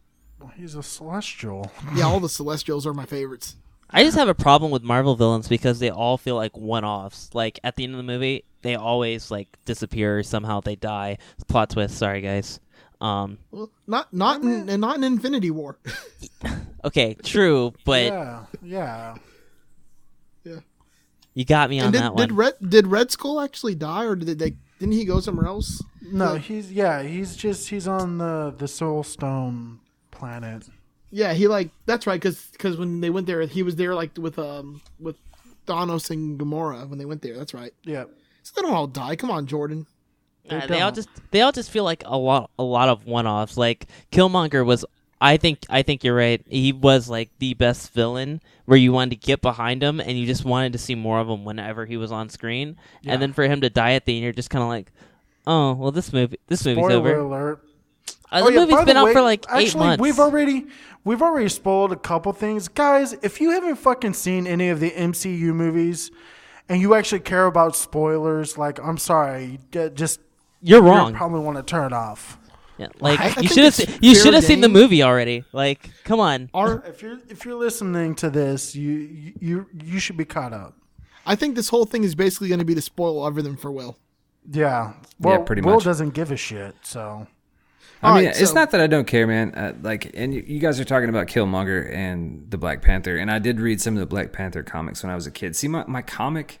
He's 0.55 0.75
a 0.75 0.83
celestial. 0.83 1.71
Yeah, 1.95 2.05
all 2.05 2.19
the 2.19 2.29
Celestials 2.29 2.85
are 2.85 2.93
my 2.93 3.05
favorites. 3.05 3.55
I 3.89 4.03
just 4.03 4.15
have 4.15 4.27
a 4.27 4.35
problem 4.35 4.71
with 4.71 4.83
Marvel 4.83 5.15
villains 5.15 5.47
because 5.47 5.79
they 5.79 5.89
all 5.89 6.19
feel 6.19 6.35
like 6.35 6.55
one-offs. 6.55 7.31
Like 7.33 7.59
at 7.63 7.75
the 7.77 7.83
end 7.83 7.93
of 7.93 7.97
the 7.97 8.03
movie, 8.03 8.45
they 8.61 8.75
always 8.75 9.31
like 9.31 9.47
disappear 9.65 10.21
somehow 10.21 10.61
they 10.61 10.75
die. 10.75 11.17
Plot 11.47 11.71
twist. 11.71 11.97
Sorry, 11.97 12.21
guys. 12.21 12.59
Um, 13.01 13.39
Well, 13.49 13.71
not 13.87 14.13
not 14.13 14.43
in, 14.43 14.79
not 14.79 14.97
in 14.97 15.03
Infinity 15.03 15.49
War. 15.49 15.79
okay, 16.85 17.15
true, 17.23 17.73
but 17.85 18.05
yeah, 18.05 18.45
yeah. 18.61 19.15
You 21.33 21.45
got 21.45 21.69
me 21.69 21.79
on 21.79 21.85
and 21.85 21.93
did, 21.93 22.01
that 22.01 22.15
did. 22.17 22.31
Red 22.31 22.53
did 22.67 22.87
Red 22.87 23.11
Skull 23.11 23.39
actually 23.41 23.75
die, 23.75 24.03
or 24.05 24.15
did 24.15 24.39
they? 24.39 24.55
Didn't 24.79 24.93
he 24.93 25.05
go 25.05 25.19
somewhere 25.19 25.45
else? 25.45 25.83
No, 26.01 26.33
Yeah. 26.33 26.39
he's 26.39 26.71
yeah, 26.71 27.03
he's 27.03 27.35
just 27.35 27.69
he's 27.69 27.87
on 27.87 28.17
the 28.17 28.53
the 28.57 28.67
Soul 28.67 29.03
Stone 29.03 29.79
planet. 30.11 30.67
Yeah, 31.11 31.33
he 31.33 31.47
like 31.47 31.71
that's 31.85 32.07
right 32.07 32.19
because 32.19 32.45
because 32.51 32.77
when 32.77 33.01
they 33.01 33.09
went 33.09 33.27
there, 33.27 33.41
he 33.43 33.63
was 33.63 33.75
there 33.75 33.93
like 33.95 34.17
with 34.17 34.39
um 34.39 34.81
with 34.99 35.17
Thanos 35.67 36.09
and 36.09 36.39
Gamora 36.39 36.87
when 36.89 36.97
they 36.99 37.05
went 37.05 37.21
there. 37.21 37.37
That's 37.37 37.53
right. 37.53 37.73
Yeah. 37.83 38.05
So 38.43 38.53
they 38.55 38.61
don't 38.63 38.73
all 38.73 38.87
die. 38.87 39.15
Come 39.15 39.29
on, 39.31 39.45
Jordan. 39.45 39.85
Uh, 40.49 40.65
they 40.65 40.81
all 40.81 40.91
just 40.91 41.07
they 41.29 41.41
all 41.41 41.51
just 41.51 41.69
feel 41.69 41.83
like 41.83 42.01
a 42.05 42.17
lot 42.17 42.49
a 42.57 42.63
lot 42.63 42.89
of 42.89 43.05
one-offs. 43.05 43.57
Like 43.57 43.87
Killmonger 44.11 44.65
was 44.65 44.83
I 45.21 45.37
think 45.37 45.59
I 45.69 45.83
think 45.83 46.03
you're 46.03 46.15
right. 46.15 46.41
He 46.49 46.73
was 46.73 47.07
like 47.07 47.29
the 47.39 47.53
best 47.53 47.93
villain 47.93 48.41
where 48.65 48.77
you 48.77 48.91
wanted 48.91 49.11
to 49.11 49.27
get 49.27 49.41
behind 49.41 49.83
him 49.83 49.99
and 49.99 50.17
you 50.17 50.25
just 50.25 50.43
wanted 50.43 50.73
to 50.73 50.79
see 50.79 50.95
more 50.95 51.19
of 51.19 51.29
him 51.29 51.45
whenever 51.45 51.85
he 51.85 51.95
was 51.95 52.11
on 52.11 52.27
screen. 52.29 52.75
And 53.05 53.21
then 53.21 53.31
for 53.31 53.43
him 53.43 53.61
to 53.61 53.69
die 53.69 53.93
at 53.93 54.05
the 54.05 54.15
end, 54.15 54.23
you're 54.23 54.33
just 54.33 54.49
kind 54.49 54.63
of 54.63 54.69
like, 54.69 54.91
oh 55.45 55.73
well, 55.73 55.91
this 55.91 56.11
movie 56.11 56.39
this 56.47 56.65
movie's 56.65 56.83
Spoiler 56.83 56.97
over. 56.97 57.15
alert. 57.17 57.59
Uh, 57.63 57.67
Oh, 58.41 58.45
the 58.45 58.53
yeah, 58.53 58.59
movie's 58.61 58.85
been 58.85 58.95
the 58.95 59.01
out 59.01 59.11
for 59.13 59.21
like 59.21 59.45
eight 59.51 59.67
actually, 59.67 59.85
months. 59.87 60.01
We've 60.01 60.19
already 60.19 60.65
we've 61.03 61.21
already 61.21 61.49
spoiled 61.49 61.91
a 61.91 61.97
couple 61.97 62.31
things, 62.33 62.67
guys. 62.67 63.13
If 63.21 63.39
you 63.41 63.51
haven't 63.51 63.75
fucking 63.75 64.13
seen 64.13 64.47
any 64.47 64.69
of 64.69 64.79
the 64.79 64.89
MCU 64.91 65.53
movies, 65.53 66.09
and 66.69 66.79
you 66.81 66.95
actually 66.95 67.19
care 67.19 67.45
about 67.45 67.75
spoilers, 67.75 68.57
like 68.57 68.79
I'm 68.79 68.97
sorry, 68.97 69.59
uh, 69.75 69.89
just 69.89 70.19
you're 70.61 70.81
wrong. 70.81 71.11
you 71.11 71.17
probably 71.17 71.41
want 71.41 71.57
to 71.57 71.63
turn 71.63 71.87
it 71.87 71.93
off. 71.93 72.37
Yeah, 72.81 72.87
like 72.99 73.19
I- 73.19 73.33
I 73.37 73.41
you 73.41 73.47
should 73.47 73.63
have 73.63 73.97
you 74.03 74.15
should 74.15 74.33
have 74.33 74.43
seen 74.43 74.61
the 74.61 74.69
movie 74.69 75.03
already. 75.03 75.43
Like, 75.53 75.89
come 76.03 76.19
on. 76.19 76.49
Our 76.53 76.83
If 76.85 77.01
you're 77.01 77.19
if 77.29 77.45
you're 77.45 77.55
listening 77.55 78.15
to 78.15 78.29
this, 78.29 78.75
you 78.75 78.91
you 78.91 79.33
you, 79.39 79.65
you 79.83 79.99
should 79.99 80.17
be 80.17 80.25
caught 80.25 80.51
up. 80.53 80.75
I 81.25 81.35
think 81.35 81.55
this 81.55 81.69
whole 81.69 81.85
thing 81.85 82.03
is 82.03 82.15
basically 82.15 82.47
going 82.47 82.59
to 82.59 82.65
be 82.65 82.73
to 82.75 82.81
spoil 82.81 83.25
everything 83.27 83.55
for 83.55 83.71
Will. 83.71 83.97
Yeah. 84.51 84.93
Well, 85.19 85.43
pretty 85.43 85.61
much. 85.61 85.67
Will 85.67 85.75
much. 85.75 85.83
doesn't 85.83 86.15
give 86.15 86.31
a 86.31 86.37
shit, 86.37 86.73
so 86.81 87.27
I 88.01 88.09
All 88.09 88.15
mean, 88.15 88.25
right, 88.25 88.35
it's 88.35 88.49
so- 88.49 88.55
not 88.55 88.71
that 88.71 88.81
I 88.81 88.87
don't 88.87 89.05
care, 89.05 89.27
man. 89.27 89.53
Uh, 89.53 89.73
like, 89.83 90.09
and 90.15 90.33
you, 90.33 90.43
you 90.47 90.57
guys 90.59 90.79
are 90.79 90.83
talking 90.85 91.09
about 91.09 91.27
Killmonger 91.27 91.93
and 91.93 92.49
the 92.49 92.57
Black 92.57 92.81
Panther, 92.81 93.15
and 93.17 93.29
I 93.29 93.37
did 93.37 93.59
read 93.59 93.79
some 93.79 93.93
of 93.93 93.99
the 93.99 94.07
Black 94.07 94.31
Panther 94.31 94.63
comics 94.63 95.03
when 95.03 95.11
I 95.11 95.15
was 95.15 95.27
a 95.27 95.31
kid. 95.31 95.55
See, 95.55 95.67
my, 95.67 95.85
my 95.85 96.01
comic 96.01 96.59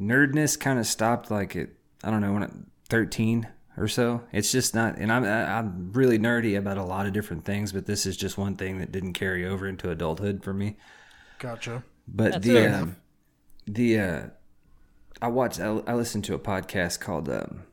nerdness 0.00 0.58
kind 0.58 0.80
of 0.80 0.86
stopped 0.86 1.30
like 1.30 1.54
at 1.54 1.68
I 2.02 2.10
don't 2.10 2.20
know 2.20 2.32
when 2.32 2.42
I, 2.42 2.48
thirteen 2.88 3.46
or 3.76 3.88
so. 3.88 4.22
It's 4.32 4.50
just 4.52 4.74
not, 4.74 4.96
and 4.98 5.12
I'm 5.12 5.24
I- 5.24 5.58
I'm 5.58 5.92
really 5.92 6.18
nerdy 6.18 6.56
about 6.58 6.78
a 6.78 6.82
lot 6.82 7.06
of 7.06 7.12
different 7.12 7.44
things, 7.44 7.72
but 7.72 7.86
this 7.86 8.06
is 8.06 8.16
just 8.16 8.38
one 8.38 8.56
thing 8.56 8.78
that 8.78 8.92
didn't 8.92 9.12
carry 9.12 9.46
over 9.46 9.66
into 9.66 9.90
adulthood 9.90 10.42
for 10.42 10.54
me. 10.54 10.76
Gotcha. 11.38 11.82
But 12.08 12.32
That's 12.32 12.46
the 12.46 12.66
um, 12.74 12.96
the 13.66 13.98
uh, 14.00 14.22
I 15.20 15.28
watched 15.28 15.60
I, 15.60 15.66
I 15.86 15.94
listened 15.94 16.24
to 16.24 16.34
a 16.34 16.38
podcast 16.38 17.00
called 17.00 17.28
um, 17.28 17.64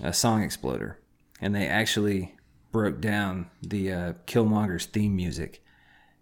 a 0.00 0.12
Song 0.12 0.42
Exploder, 0.42 0.98
and 1.40 1.54
they 1.54 1.66
actually 1.66 2.34
broke 2.70 3.00
down 3.00 3.50
the 3.62 3.92
uh, 3.92 4.12
Killmonger's 4.26 4.86
theme 4.86 5.16
music, 5.16 5.64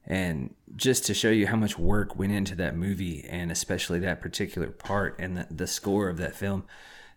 and 0.06 0.54
just 0.76 1.04
to 1.06 1.14
show 1.14 1.30
you 1.30 1.48
how 1.48 1.56
much 1.56 1.78
work 1.78 2.16
went 2.16 2.32
into 2.32 2.54
that 2.54 2.76
movie, 2.76 3.24
and 3.28 3.50
especially 3.50 3.98
that 3.98 4.20
particular 4.20 4.68
part 4.68 5.16
and 5.18 5.36
the, 5.36 5.46
the 5.50 5.66
score 5.66 6.08
of 6.08 6.18
that 6.18 6.36
film, 6.36 6.64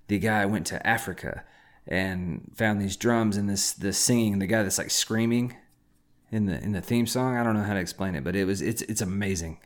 the 0.08 0.18
guy 0.20 0.46
went 0.46 0.66
to 0.68 0.86
Africa 0.88 1.44
and 1.90 2.50
found 2.56 2.80
these 2.80 2.96
drums 2.96 3.36
and 3.36 3.50
this 3.50 3.74
this 3.74 3.98
singing, 3.98 4.32
and 4.34 4.42
the 4.42 4.48
guy 4.48 4.64
that's 4.64 4.78
like 4.78 4.92
screaming 4.92 5.56
in 6.32 6.46
the 6.46 6.62
in 6.64 6.72
the 6.72 6.82
theme 6.82 7.08
song. 7.08 7.36
I 7.36 7.44
don't 7.44 7.56
know 7.56 7.64
how 7.64 7.74
to 7.74 7.80
explain 7.80 8.16
it, 8.16 8.24
but 8.24 8.36
it 8.36 8.46
was 8.46 8.62
it's 8.62 8.82
it's 8.84 9.02
amazing. 9.02 9.58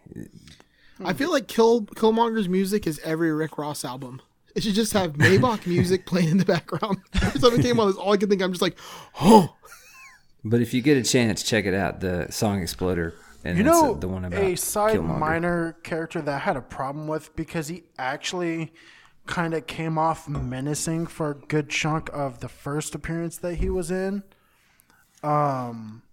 I 1.04 1.14
feel 1.14 1.32
like 1.32 1.48
Kill 1.48 1.82
Killmonger's 1.84 2.48
music 2.48 2.88
is 2.88 3.00
every 3.04 3.32
Rick 3.32 3.58
Ross 3.58 3.84
album. 3.84 4.22
It 4.56 4.64
should 4.64 4.76
just 4.76 4.94
have 4.94 5.14
Maybach 5.14 5.66
music 5.68 6.06
playing 6.06 6.30
in 6.30 6.38
the 6.38 6.46
background. 6.46 7.00
Every 7.22 7.40
time 7.42 7.60
it 7.60 7.64
came 7.64 7.80
on, 7.80 7.88
that's 7.88 7.98
all 7.98 8.14
I 8.14 8.18
can 8.18 8.30
think. 8.30 8.42
I'm 8.42 8.52
just 8.52 8.62
like, 8.62 8.78
oh, 9.20 9.56
But 10.46 10.62
if 10.62 10.74
you 10.74 10.82
get 10.82 10.96
a 10.96 11.04
chance, 11.04 11.42
check 11.42 11.66
it 11.66 11.74
out. 11.74 12.00
The 12.02 12.28
Song 12.32 12.62
Exploder, 12.62 13.16
and 13.44 13.58
You 13.58 13.64
know, 13.64 13.96
the 13.96 14.08
one 14.08 14.24
about 14.26 14.40
a 14.40 14.56
side 14.56 14.98
Killmonger. 14.98 15.18
minor 15.18 15.78
character 15.84 16.22
that 16.22 16.34
I 16.36 16.38
had 16.38 16.56
a 16.56 16.62
problem 16.62 17.08
with 17.08 17.36
because 17.36 17.68
he 17.68 17.84
actually 17.98 18.72
kind 19.26 19.54
of 19.54 19.68
came 19.68 19.98
off 19.98 20.28
menacing 20.28 21.08
for 21.08 21.32
a 21.32 21.36
good 21.36 21.70
chunk 21.70 22.10
of 22.14 22.40
the 22.40 22.50
first 22.50 22.94
appearance 22.96 23.38
that 23.38 23.56
he 23.56 23.70
was 23.70 23.90
in. 23.92 24.24
Um, 25.24 26.04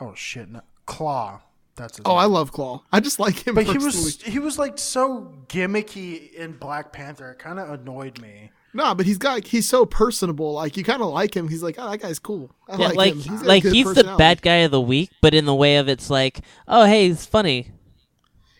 oh 0.00 0.14
shit, 0.14 0.48
no, 0.48 0.62
Claw. 0.86 1.42
That's 1.76 1.96
his 1.96 2.02
oh, 2.06 2.10
name. 2.10 2.18
I 2.18 2.24
love 2.24 2.50
Claw. 2.50 2.82
I 2.92 2.98
just 3.00 3.20
like 3.20 3.46
him. 3.46 3.54
But 3.54 3.66
he 3.66 3.78
was 3.78 4.20
he 4.22 4.40
was 4.40 4.58
like 4.58 4.78
so 4.78 5.32
gimmicky 5.46 6.32
in 6.32 6.52
Black 6.52 6.92
Panther. 6.92 7.30
It 7.30 7.38
kind 7.38 7.60
of 7.60 7.70
annoyed 7.70 8.20
me. 8.20 8.50
no, 8.74 8.94
but 8.96 9.06
he's 9.06 9.18
got 9.18 9.46
he's 9.46 9.68
so 9.68 9.86
personable. 9.86 10.54
Like 10.54 10.76
you 10.76 10.82
kind 10.82 11.00
of 11.00 11.12
like 11.12 11.36
him. 11.36 11.48
He's 11.48 11.62
like, 11.62 11.76
oh, 11.78 11.88
that 11.88 11.98
guy's 11.98 12.18
cool. 12.18 12.50
I 12.68 12.76
Yeah, 12.76 12.88
like, 12.88 12.96
like 12.96 13.12
him. 13.12 13.18
He's 13.20 13.26
got 13.28 13.44
a 13.44 13.48
like 13.48 13.62
he's 13.62 13.94
the 13.94 14.14
bad 14.18 14.42
guy 14.42 14.56
of 14.56 14.72
the 14.72 14.80
week, 14.80 15.10
but 15.20 15.34
in 15.34 15.44
the 15.44 15.54
way 15.54 15.76
of 15.76 15.88
it's 15.88 16.10
like, 16.10 16.40
oh 16.66 16.84
hey, 16.84 17.08
he's 17.08 17.24
funny. 17.24 17.70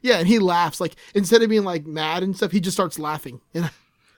Yeah, 0.03 0.19
and 0.19 0.29
he 0.29 0.39
laughs. 0.39 0.81
Like 0.81 0.95
instead 1.15 1.43
of 1.43 1.49
being 1.49 1.65
like 1.65 1.87
mad 1.87 2.23
and 2.23 2.37
stuff, 2.37 2.53
he 2.53 2.61
just 2.61 2.77
starts 2.77 2.99
laughing. 2.99 3.41
And 3.55 3.71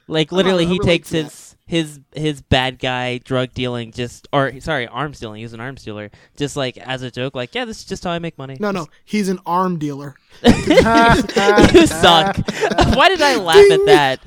Like 0.09 0.33
literally, 0.33 0.65
I 0.67 0.69
he 0.71 0.79
takes 0.81 1.11
to 1.11 1.23
that. 1.23 1.23
his 1.25 1.57
his 1.67 2.01
his 2.17 2.43
bad 2.43 2.81
guy 2.81 3.19
drug 3.19 3.55
dealing 3.55 3.93
just 3.93 4.27
or 4.33 4.59
sorry 4.61 4.89
arms 4.89 5.21
dealing. 5.21 5.41
He's 5.41 5.53
an 5.53 5.61
arms 5.61 5.85
dealer, 5.85 6.11
just 6.37 6.57
like 6.57 6.77
as 6.79 7.03
a 7.03 7.13
joke. 7.13 7.37
Like 7.37 7.55
yeah, 7.55 7.65
this 7.65 7.79
is 7.79 7.85
just 7.85 8.03
how 8.03 8.11
I 8.11 8.19
make 8.19 8.37
money. 8.37 8.57
no, 8.59 8.73
no, 8.73 8.89
he's 9.05 9.29
an 9.29 9.39
arm 9.47 9.79
dealer. 9.79 10.17
you 10.45 11.87
suck. 11.87 12.37
Why 12.97 13.09
did 13.09 13.23
I 13.23 13.37
laugh 13.37 13.71
at 13.71 13.87
that? 13.87 14.21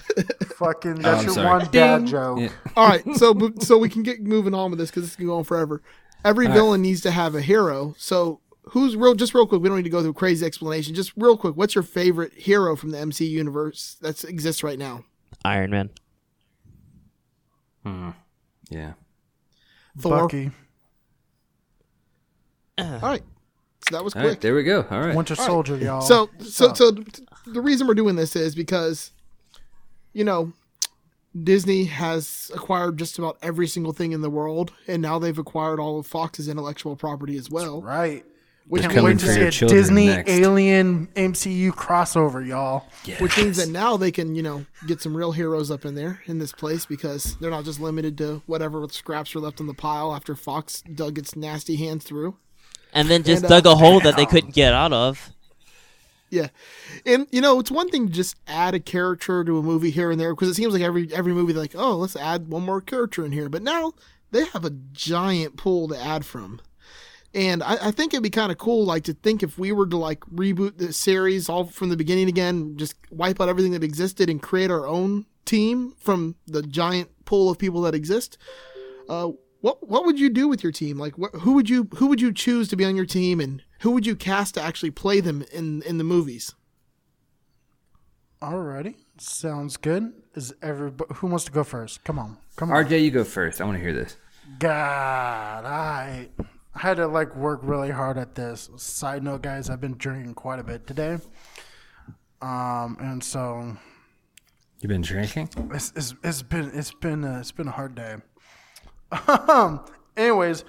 Fucking 0.57 0.99
oh, 0.99 1.01
that's 1.01 1.19
I'm 1.19 1.25
your 1.25 1.33
sorry. 1.33 1.47
one 1.59 1.71
dad 1.71 1.97
Ding. 1.99 2.07
joke. 2.07 2.39
Yeah. 2.39 2.49
All 2.77 2.87
right, 2.87 3.03
so 3.15 3.51
so 3.59 3.77
we 3.77 3.89
can 3.89 4.03
get 4.03 4.21
moving 4.21 4.53
on 4.53 4.69
with 4.71 4.79
this 4.79 4.89
because 4.89 5.03
this 5.03 5.15
can 5.15 5.25
go 5.25 5.37
on 5.37 5.43
forever. 5.43 5.81
Every 6.25 6.47
villain 6.47 6.81
needs 6.81 7.01
to 7.01 7.11
have 7.11 7.35
a 7.35 7.41
hero. 7.41 7.93
So 7.97 8.39
who's 8.65 8.95
real? 8.95 9.13
Just 9.15 9.33
real 9.33 9.47
quick, 9.47 9.61
we 9.61 9.69
don't 9.69 9.77
need 9.77 9.83
to 9.83 9.89
go 9.89 10.01
through 10.01 10.13
crazy 10.13 10.45
explanation. 10.45 10.95
Just 10.95 11.13
real 11.15 11.37
quick, 11.37 11.55
what's 11.55 11.75
your 11.75 11.83
favorite 11.83 12.33
hero 12.33 12.75
from 12.75 12.91
the 12.91 12.99
MC 12.99 13.25
universe 13.25 13.97
that 14.01 14.23
exists 14.23 14.63
right 14.63 14.79
now? 14.79 15.03
Iron 15.45 15.71
Man. 15.71 15.89
Hmm. 17.83 18.09
Yeah. 18.69 18.93
Thor. 19.99 20.21
Bucky, 20.21 20.51
All 22.79 22.99
right, 23.01 23.21
so 23.87 23.95
that 23.95 24.03
was 24.03 24.13
quick. 24.13 24.25
right, 24.25 24.41
there 24.41 24.55
we 24.55 24.63
go. 24.63 24.85
All 24.89 24.99
right. 25.01 25.15
Winter 25.15 25.35
Soldier, 25.35 25.77
y'all. 25.77 26.01
So, 26.01 26.29
so, 26.39 26.73
so 26.73 26.91
the 27.45 27.61
reason 27.61 27.85
we're 27.85 27.93
doing 27.93 28.15
this 28.15 28.35
is 28.35 28.55
because, 28.55 29.11
you 30.13 30.23
know, 30.23 30.51
Disney 31.43 31.85
has 31.85 32.49
acquired 32.55 32.97
just 32.97 33.19
about 33.19 33.37
every 33.43 33.67
single 33.67 33.93
thing 33.93 34.11
in 34.13 34.21
the 34.21 34.29
world, 34.31 34.71
and 34.87 35.01
now 35.01 35.19
they've 35.19 35.37
acquired 35.37 35.79
all 35.79 35.99
of 35.99 36.07
Fox's 36.07 36.47
intellectual 36.47 36.95
property 36.95 37.37
as 37.37 37.51
well. 37.51 37.81
right. 37.81 38.25
Which, 38.67 38.83
Can't 38.83 39.03
wait 39.03 39.19
to 39.19 39.25
for 39.25 39.31
see 39.33 39.41
a 39.41 39.51
children 39.51 39.77
Disney 39.77 40.07
next. 40.07 40.31
Alien 40.31 41.07
MCU 41.15 41.71
crossover, 41.71 42.45
y'all. 42.45 42.85
which 43.19 43.37
means 43.37 43.57
that 43.57 43.67
now 43.67 43.97
they 43.97 44.09
can, 44.11 44.35
you 44.35 44.41
know, 44.41 44.65
get 44.87 45.01
some 45.01 45.15
real 45.15 45.33
heroes 45.33 45.69
up 45.69 45.83
in 45.83 45.95
there 45.95 46.21
in 46.25 46.39
this 46.39 46.53
place 46.53 46.85
because 46.85 47.35
they're 47.37 47.51
not 47.51 47.65
just 47.65 47.79
limited 47.81 48.17
to 48.19 48.41
whatever 48.45 48.87
scraps 48.89 49.35
are 49.35 49.39
left 49.39 49.59
on 49.59 49.67
the 49.67 49.73
pile 49.73 50.15
after 50.15 50.33
Fox 50.33 50.81
dug 50.81 51.17
its 51.17 51.35
nasty 51.35 51.75
hands 51.75 52.05
through. 52.05 52.35
And 52.93 53.09
then 53.09 53.23
just 53.23 53.43
And, 53.43 53.51
uh, 53.51 53.59
dug 53.59 53.65
a 53.73 53.75
hole 53.75 53.99
that 54.03 54.15
they 54.15 54.25
couldn't 54.25 54.53
get 54.53 54.71
out 54.73 54.93
of. 54.93 55.31
Yeah, 56.29 56.47
and 57.05 57.27
you 57.31 57.41
know 57.41 57.59
it's 57.59 57.69
one 57.69 57.89
thing 57.89 58.07
to 58.07 58.11
just 58.13 58.35
add 58.47 58.73
a 58.73 58.79
character 58.79 59.43
to 59.43 59.57
a 59.59 59.61
movie 59.61 59.91
here 59.91 60.09
and 60.09 60.19
there 60.19 60.33
because 60.33 60.49
it 60.49 60.55
seems 60.55 60.73
like 60.73 60.81
every 60.81 61.13
every 61.13 61.31
movie 61.31 61.53
they're 61.53 61.61
like 61.61 61.75
oh 61.75 61.95
let's 61.95 62.15
add 62.15 62.47
one 62.47 62.63
more 62.63 62.81
character 62.81 63.23
in 63.23 63.33
here, 63.33 63.49
but 63.49 63.61
now 63.61 63.93
they 64.31 64.45
have 64.45 64.65
a 64.65 64.71
giant 64.71 65.57
pool 65.57 65.87
to 65.89 65.95
add 66.03 66.25
from, 66.25 66.59
and 67.33 67.63
I, 67.63 67.87
I 67.87 67.91
think 67.91 68.13
it'd 68.13 68.23
be 68.23 68.29
kind 68.29 68.51
of 68.51 68.57
cool 68.57 68.85
like 68.85 69.03
to 69.05 69.13
think 69.13 69.41
if 69.43 69.57
we 69.57 69.71
were 69.71 69.87
to 69.87 69.97
like 69.97 70.19
reboot 70.21 70.77
the 70.77 70.93
series 70.93 71.49
all 71.49 71.65
from 71.65 71.89
the 71.89 71.97
beginning 71.97 72.27
again, 72.27 72.77
just 72.77 72.95
wipe 73.09 73.41
out 73.41 73.49
everything 73.49 73.71
that 73.71 73.83
existed 73.83 74.29
and 74.29 74.41
create 74.41 74.69
our 74.69 74.85
own 74.87 75.25
team 75.45 75.93
from 75.97 76.35
the 76.47 76.61
giant 76.61 77.09
pool 77.25 77.49
of 77.49 77.57
people 77.57 77.81
that 77.81 77.95
exist. 77.95 78.37
Uh, 79.09 79.31
what 79.61 79.87
what 79.87 80.05
would 80.05 80.19
you 80.19 80.29
do 80.29 80.47
with 80.47 80.61
your 80.61 80.71
team? 80.71 80.97
Like, 80.97 81.17
what, 81.17 81.33
who 81.35 81.53
would 81.53 81.69
you 81.69 81.87
who 81.95 82.07
would 82.07 82.21
you 82.21 82.33
choose 82.33 82.67
to 82.69 82.75
be 82.75 82.85
on 82.85 82.95
your 82.95 83.05
team, 83.05 83.39
and 83.39 83.63
who 83.79 83.91
would 83.91 84.05
you 84.05 84.15
cast 84.15 84.55
to 84.55 84.61
actually 84.61 84.91
play 84.91 85.19
them 85.21 85.43
in 85.51 85.81
in 85.83 85.97
the 85.97 86.03
movies? 86.03 86.53
Alrighty, 88.41 88.95
sounds 89.17 89.77
good. 89.77 90.11
Is 90.35 90.53
everybody 90.61 91.15
who 91.15 91.27
wants 91.27 91.45
to 91.45 91.51
go 91.51 91.63
first? 91.63 92.03
Come 92.03 92.19
on, 92.19 92.37
come 92.57 92.71
on. 92.71 92.83
RJ, 92.83 93.03
you 93.03 93.11
go 93.11 93.23
first. 93.23 93.61
I 93.61 93.63
want 93.63 93.77
to 93.77 93.81
hear 93.81 93.93
this. 93.93 94.17
God, 94.59 95.63
I 95.63 96.27
I 96.75 96.79
had 96.79 96.97
to 96.97 97.07
like 97.07 97.35
work 97.35 97.59
really 97.63 97.91
hard 97.91 98.17
at 98.17 98.35
this. 98.35 98.69
Side 98.77 99.23
note, 99.23 99.43
guys, 99.43 99.69
I've 99.69 99.81
been 99.81 99.97
drinking 99.97 100.33
quite 100.33 100.59
a 100.59 100.63
bit 100.63 100.87
today, 100.87 101.17
um, 102.41 102.97
and 102.99 103.23
so 103.23 103.77
you've 104.79 104.89
been 104.89 105.01
drinking? 105.01 105.49
it's, 105.73 105.93
it's, 105.95 106.15
it's 106.23 106.41
been 106.41 106.71
it's 106.73 106.91
been 106.93 107.23
a, 107.23 107.39
it's 107.39 107.51
been 107.51 107.67
a 107.67 107.71
hard 107.71 107.95
day. 107.95 108.15
Um, 109.47 109.85
anyways, 110.17 110.65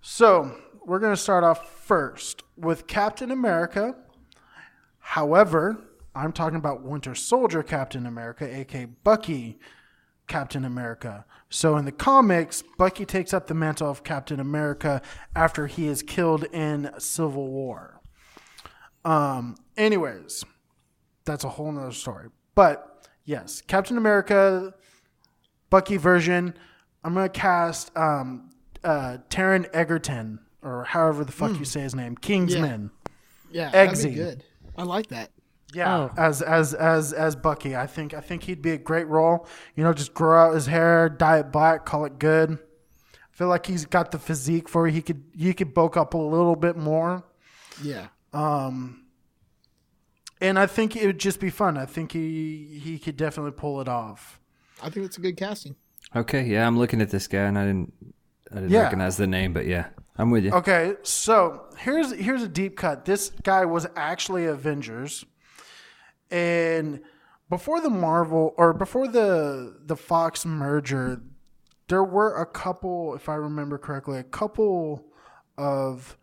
so 0.00 0.52
we're 0.84 0.98
gonna 0.98 1.16
start 1.16 1.44
off 1.44 1.70
first 1.84 2.42
with 2.56 2.88
Captain 2.88 3.30
America. 3.30 3.94
However, 4.98 5.78
I'm 6.14 6.32
talking 6.32 6.58
about 6.58 6.82
Winter 6.82 7.14
Soldier 7.14 7.62
Captain 7.62 8.06
America, 8.06 8.44
aka 8.52 8.86
Bucky 8.86 9.60
Captain 10.28 10.64
America. 10.64 11.24
So 11.50 11.76
in 11.76 11.84
the 11.84 11.92
comics, 11.92 12.62
Bucky 12.76 13.04
takes 13.04 13.32
up 13.32 13.46
the 13.46 13.54
mantle 13.54 13.90
of 13.90 14.04
Captain 14.04 14.38
America 14.38 15.02
after 15.34 15.66
he 15.66 15.86
is 15.88 16.02
killed 16.02 16.44
in 16.52 16.90
Civil 16.98 17.48
War. 17.48 18.00
Um, 19.04 19.56
anyways, 19.76 20.44
that's 21.24 21.44
a 21.44 21.48
whole 21.48 21.72
nother 21.72 21.92
story. 21.92 22.28
But 22.54 23.06
yes, 23.24 23.62
Captain 23.62 23.96
America, 23.96 24.74
Bucky 25.70 25.96
version. 25.96 26.54
I'm 27.02 27.14
gonna 27.14 27.28
cast 27.28 27.96
um, 27.96 28.50
uh, 28.84 29.18
Taron 29.30 29.68
Egerton 29.72 30.40
or 30.62 30.84
however 30.84 31.24
the 31.24 31.32
fuck 31.32 31.58
you 31.58 31.64
say 31.64 31.80
his 31.80 31.94
name, 31.94 32.16
Kingsman. 32.16 32.90
Yeah, 33.50 33.70
that'd 33.70 34.02
be 34.02 34.14
good. 34.14 34.44
I 34.76 34.82
like 34.82 35.08
that. 35.08 35.30
Yeah, 35.74 35.94
Oh. 35.96 36.10
as 36.16 36.40
as 36.40 36.72
as 36.74 37.12
as 37.12 37.36
Bucky, 37.36 37.76
I 37.76 37.86
think 37.86 38.14
I 38.14 38.20
think 38.20 38.44
he'd 38.44 38.62
be 38.62 38.70
a 38.70 38.78
great 38.78 39.06
role. 39.06 39.46
You 39.76 39.84
know, 39.84 39.92
just 39.92 40.14
grow 40.14 40.46
out 40.48 40.54
his 40.54 40.66
hair, 40.66 41.08
dye 41.10 41.38
it 41.40 41.52
black, 41.52 41.84
call 41.84 42.04
it 42.06 42.18
good. 42.18 42.52
I 42.52 43.36
feel 43.36 43.48
like 43.48 43.66
he's 43.66 43.84
got 43.84 44.10
the 44.10 44.18
physique 44.18 44.68
for 44.68 44.88
it. 44.88 44.94
he 44.94 45.02
could 45.02 45.22
he 45.36 45.52
could 45.52 45.74
bulk 45.74 45.96
up 45.96 46.14
a 46.14 46.18
little 46.18 46.56
bit 46.56 46.76
more. 46.76 47.22
Yeah. 47.82 48.06
Um. 48.32 49.04
And 50.40 50.58
I 50.58 50.66
think 50.66 50.94
it 50.96 51.04
would 51.04 51.18
just 51.18 51.40
be 51.40 51.50
fun. 51.50 51.76
I 51.76 51.84
think 51.84 52.12
he 52.12 52.80
he 52.82 52.98
could 52.98 53.16
definitely 53.16 53.52
pull 53.52 53.80
it 53.80 53.88
off. 53.88 54.40
I 54.82 54.88
think 54.90 55.04
it's 55.06 55.18
a 55.18 55.20
good 55.20 55.36
casting. 55.36 55.74
Okay, 56.14 56.44
yeah, 56.44 56.66
I'm 56.66 56.78
looking 56.78 57.02
at 57.02 57.10
this 57.10 57.26
guy 57.26 57.40
and 57.42 57.58
I 57.58 57.66
didn't 57.66 57.92
I 58.52 58.54
didn't 58.56 58.70
Yeah. 58.70 58.84
recognize 58.84 59.16
the 59.16 59.26
name, 59.26 59.52
but 59.52 59.66
yeah, 59.66 59.88
I'm 60.16 60.30
with 60.30 60.44
you. 60.44 60.52
Okay, 60.52 60.94
so 61.02 61.66
here's 61.78 62.12
here's 62.12 62.42
a 62.42 62.48
deep 62.48 62.76
cut. 62.76 63.04
This 63.04 63.30
guy 63.42 63.64
was 63.64 63.86
actually 63.96 64.46
Avengers, 64.46 65.24
and 66.30 67.00
before 67.50 67.80
the 67.80 67.90
Marvel 67.90 68.54
or 68.56 68.72
before 68.74 69.08
the 69.08 69.78
the 69.84 69.96
Fox 69.96 70.44
merger, 70.44 71.22
there 71.88 72.04
were 72.04 72.34
a 72.40 72.46
couple, 72.46 73.14
if 73.14 73.28
I 73.28 73.34
remember 73.34 73.78
correctly, 73.78 74.18
a 74.18 74.24
couple 74.24 75.06
of 75.56 76.16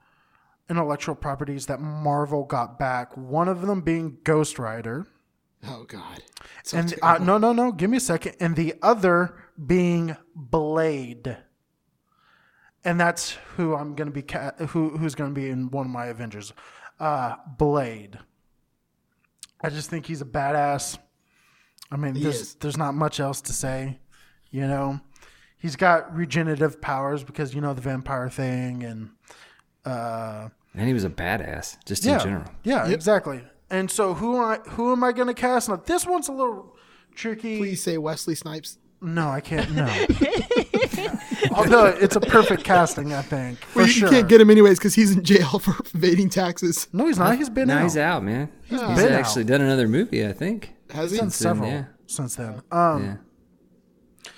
intellectual 0.69 1.15
properties 1.15 1.65
that 1.67 1.79
Marvel 1.79 2.43
got 2.43 2.79
back. 2.79 3.15
One 3.17 3.47
of 3.47 3.61
them 3.61 3.81
being 3.81 4.17
Ghost 4.23 4.59
Rider. 4.59 5.07
Oh 5.67 5.83
God. 5.87 6.23
So 6.63 6.77
and 6.77 6.93
uh, 7.01 7.17
no, 7.17 7.37
no, 7.37 7.53
no. 7.53 7.71
Give 7.71 7.89
me 7.89 7.97
a 7.97 8.01
second. 8.01 8.35
And 8.39 8.55
the 8.55 8.75
other 8.81 9.35
being 9.63 10.15
Blade, 10.35 11.37
and 12.83 12.99
that's 12.99 13.37
who 13.55 13.75
I'm 13.75 13.95
gonna 13.95 14.11
be. 14.11 14.21
Ca- 14.21 14.53
who 14.69 14.97
who's 14.97 15.15
gonna 15.15 15.33
be 15.33 15.49
in 15.49 15.71
one 15.71 15.87
of 15.87 15.91
my 15.91 16.05
Avengers? 16.05 16.53
Uh, 16.99 17.35
Blade. 17.57 18.19
I 19.61 19.69
just 19.69 19.89
think 19.89 20.05
he's 20.05 20.21
a 20.21 20.25
badass. 20.25 20.97
I 21.91 21.97
mean, 21.97 22.13
there's 22.21 22.55
there's 22.55 22.77
not 22.77 22.93
much 22.95 23.19
else 23.19 23.41
to 23.41 23.53
say. 23.53 23.99
You 24.51 24.67
know, 24.67 24.99
he's 25.57 25.75
got 25.75 26.15
regenerative 26.15 26.81
powers 26.81 27.23
because 27.23 27.53
you 27.53 27.61
know 27.61 27.73
the 27.73 27.81
vampire 27.81 28.29
thing, 28.29 28.83
and 28.83 29.09
uh, 29.85 30.49
And 30.73 30.87
he 30.87 30.93
was 30.93 31.03
a 31.03 31.09
badass, 31.09 31.77
just 31.85 32.03
yeah, 32.03 32.15
in 32.15 32.19
general. 32.19 32.45
yeah, 32.63 32.87
exactly. 32.87 33.43
And 33.69 33.89
so 33.89 34.13
who 34.13 34.37
am 34.37 34.43
I 34.43 34.69
who 34.71 34.91
am 34.91 35.03
I 35.03 35.11
gonna 35.11 35.33
cast? 35.33 35.69
Now 35.69 35.77
this 35.77 36.05
one's 36.05 36.27
a 36.27 36.31
little 36.33 36.75
tricky. 37.15 37.57
Please 37.57 37.81
say 37.83 37.97
Wesley 37.97 38.35
Snipes. 38.35 38.77
No, 39.01 39.27
I 39.29 39.41
can't. 39.41 39.71
No. 39.71 39.85
Although 41.51 41.85
it's 41.87 42.15
a 42.15 42.19
perfect 42.19 42.63
casting, 42.63 43.13
I 43.13 43.21
think 43.21 43.59
for 43.59 43.79
Well, 43.79 43.87
you 43.87 43.93
sure. 43.93 44.09
can't 44.09 44.27
get 44.29 44.41
him 44.41 44.49
anyways 44.49 44.77
because 44.79 44.95
he's 44.95 45.11
in 45.15 45.23
jail 45.23 45.59
for 45.59 45.75
evading 45.95 46.29
taxes. 46.29 46.87
no, 46.93 47.07
he's 47.07 47.17
not. 47.19 47.37
He's 47.37 47.49
been 47.49 47.67
now 47.67 47.77
out. 47.79 47.83
he's 47.83 47.97
out, 47.97 48.23
man. 48.23 48.51
He's, 48.65 48.79
been 48.79 49.13
actually 49.13 49.43
out. 49.43 49.47
done 49.47 49.61
another 49.61 49.87
movie, 49.87 50.25
I 50.25 50.33
think. 50.33 50.73
Has 50.91 51.11
he? 51.11 51.15
He's 51.17 51.19
done 51.21 51.29
Since 51.31 51.39
then, 51.39 51.55
several 51.55 51.69
yeah. 51.71 51.85
since 52.07 52.35
then. 52.35 52.61
Um, 52.71 53.03
Yeah. 53.03 54.31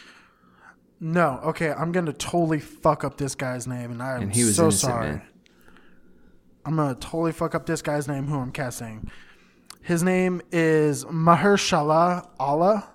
no, 0.99 1.39
okay, 1.45 1.71
I'm 1.71 1.91
gonna 1.91 2.13
totally 2.13 2.59
fuck 2.59 3.03
up 3.03 3.17
this 3.17 3.35
guy's 3.35 3.67
name, 3.67 3.91
and 3.91 4.01
I 4.01 4.15
am 4.15 4.21
And 4.23 4.33
he 4.35 4.43
was 4.43 4.55
so 4.55 4.63
innocent, 4.63 4.91
sorry. 4.91 5.07
man. 5.09 5.21
I'm 6.65 6.75
gonna 6.75 6.95
totally 6.95 7.31
fuck 7.31 7.53
up 7.55 7.65
this 7.65 7.81
guy's 7.81 8.07
name, 8.07 8.27
who 8.27 8.37
I'm 8.39 8.51
casting. 8.51 9.09
His 9.81 10.03
name 10.03 10.41
is 10.51 11.05
Mahershala 11.05 12.27
Allah. 12.39 12.89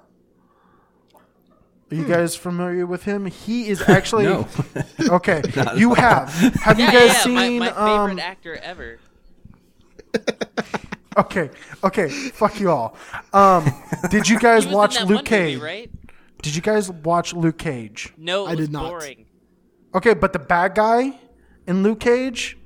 Are 1.93 1.95
you 1.95 2.07
guys 2.07 2.35
familiar 2.35 2.87
with 2.87 3.05
him? 3.05 3.27
He 3.27 3.69
is 3.69 3.83
actually 3.89 4.25
No. 4.25 4.49
okay. 5.01 5.43
You 5.77 5.93
have. 5.95 6.31
Have 6.63 6.79
you 6.81 6.87
Yeah, 6.87 6.93
guys 6.93 7.07
yeah, 7.09 7.13
seen? 7.23 7.59
my, 7.59 7.59
my 7.59 7.69
favorite 7.69 8.13
um, 8.13 8.19
actor 8.19 8.55
ever. 8.57 8.99
Okay, 11.19 11.51
okay, 11.85 12.09
fuck 12.09 12.59
you 12.59 12.71
all. 12.71 12.97
Um, 13.35 13.71
did 14.11 14.27
you 14.31 14.39
guys 14.39 14.63
He 14.65 14.69
was 14.69 14.75
watch 14.77 14.95
that 14.95 15.07
Luke 15.07 15.17
one 15.17 15.25
Cage? 15.27 15.55
movie, 15.59 15.65
right? 15.65 15.91
Did 16.41 16.57
you 16.57 16.63
guys 16.63 16.91
watch 16.91 17.35
Luke 17.35 17.59
Cage? 17.59 18.15
No, 18.17 18.47
it 18.47 18.49
I 18.49 18.55
was 18.55 18.61
did 18.61 18.73
not. 18.73 18.89
boring. 18.89 19.27
Okay, 19.95 20.15
but 20.15 20.33
the 20.33 20.39
bad 20.39 20.75
guy 20.75 21.21
in 21.67 21.83
Luke 21.83 22.01
Cage, 22.01 22.57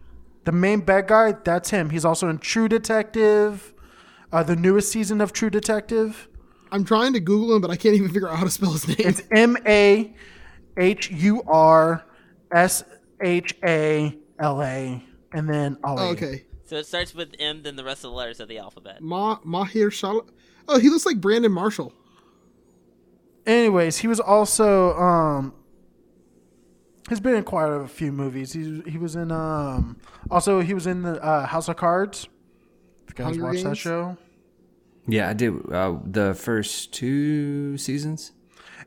the 0.44 0.52
main 0.52 0.78
bad 0.80 1.08
guy, 1.08 1.32
that's 1.32 1.70
him. 1.70 1.90
He's 1.90 2.04
also 2.04 2.28
in 2.28 2.38
True 2.38 2.68
Detective, 2.68 3.74
uh, 4.32 4.44
the 4.44 4.54
newest 4.54 4.92
season 4.92 5.20
of 5.20 5.32
True 5.32 5.50
Detective. 5.50 6.28
I'm 6.72 6.84
trying 6.84 7.12
to 7.14 7.20
Google 7.20 7.54
him, 7.56 7.62
but 7.62 7.70
I 7.70 7.76
can't 7.76 7.94
even 7.94 8.08
figure 8.08 8.28
out 8.28 8.36
how 8.36 8.44
to 8.44 8.50
spell 8.50 8.72
his 8.72 8.86
name. 8.88 8.96
It's 8.98 9.22
M 9.32 9.56
A 9.66 10.14
H 10.76 11.10
U 11.10 11.42
R 11.46 12.04
S 12.52 12.84
H 13.20 13.54
A 13.64 14.16
L 14.38 14.62
A, 14.62 15.02
and 15.32 15.48
then 15.48 15.78
Ali. 15.84 16.02
Oh, 16.02 16.10
okay. 16.10 16.44
So 16.64 16.76
it 16.76 16.86
starts 16.86 17.14
with 17.14 17.34
M, 17.38 17.62
then 17.62 17.76
the 17.76 17.84
rest 17.84 18.04
of 18.04 18.10
the 18.10 18.16
letters 18.16 18.40
of 18.40 18.48
the 18.48 18.58
alphabet. 18.58 19.00
Ma 19.00 19.38
Mahir 19.40 19.88
Shala. 19.88 20.28
Oh, 20.68 20.78
he 20.80 20.88
looks 20.88 21.06
like 21.06 21.20
Brandon 21.20 21.52
Marshall. 21.52 21.92
Anyways, 23.46 23.98
he 23.98 24.08
was 24.08 24.18
also 24.18 24.94
um 24.94 25.54
he's 27.08 27.20
been 27.20 27.34
in 27.34 27.44
quite 27.44 27.68
a 27.68 27.86
few 27.86 28.10
movies. 28.10 28.52
He 28.52 28.82
he 28.88 28.98
was 28.98 29.14
in 29.14 29.30
um 29.30 29.98
also 30.30 30.60
he 30.60 30.74
was 30.74 30.88
in 30.88 31.02
the 31.02 31.22
uh, 31.22 31.46
House 31.46 31.68
of 31.68 31.76
Cards. 31.76 32.28
If 33.06 33.16
you 33.16 33.24
guys 33.24 33.36
Hunger 33.36 33.44
watch 33.44 33.62
that 33.62 33.76
show. 33.76 34.16
Yeah, 35.08 35.28
I 35.28 35.32
did. 35.34 35.52
Uh, 35.72 35.96
the 36.04 36.34
first 36.34 36.92
two 36.92 37.76
seasons. 37.78 38.32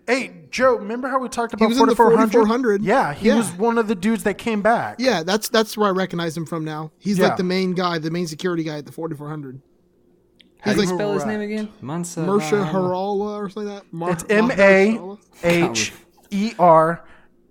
Hey, 0.08 0.42
Joe, 0.50 0.76
remember 0.76 1.08
how 1.08 1.20
we 1.20 1.30
talked 1.30 1.54
about 1.54 1.70
was 1.70 1.80
in 1.80 1.86
the 1.88 1.96
4400? 1.96 2.32
4400. 2.32 2.82
Yeah, 2.84 3.14
he 3.14 3.28
Yeah. 3.28 3.38
was 3.38 3.52
one 3.52 3.78
of 3.78 3.88
the 3.88 3.96
dudes 3.96 4.24
that 4.24 4.38
came 4.40 4.62
back. 4.62 4.96
Yeah, 5.00 5.24
that's 5.24 5.50
that's 5.50 5.78
where 5.78 5.88
I 5.88 5.92
recognize 5.92 6.36
him 6.36 6.46
from 6.48 6.66
now. 6.66 6.92
He's 6.98 7.20
Yeah. 7.20 7.28
like 7.28 7.38
the 7.38 7.44
main 7.44 7.74
guy, 7.74 8.00
the 8.00 8.10
main 8.10 8.26
security 8.28 8.64
guy 8.64 8.78
at 8.80 8.86
the 8.86 8.92
4400. 8.92 9.62
How 10.62 10.74
do 10.74 10.82
you 10.82 10.86
like- 10.88 10.96
spell 10.96 11.14
his 11.14 11.26
name 11.26 11.42
again? 11.42 11.70
Mansa. 11.82 12.22
Mersha 12.22 12.70
Harala 12.70 13.38
or 13.40 13.50
something 13.50 13.72
like 13.72 13.84
that. 13.84 13.94
Mar- 13.94 14.12
It's 14.12 14.26
M 14.30 14.48
Maher 14.48 14.56
A 14.62 14.94
Shala? 14.98 15.18
H 15.44 15.94
E 16.32 16.54
R 16.60 17.02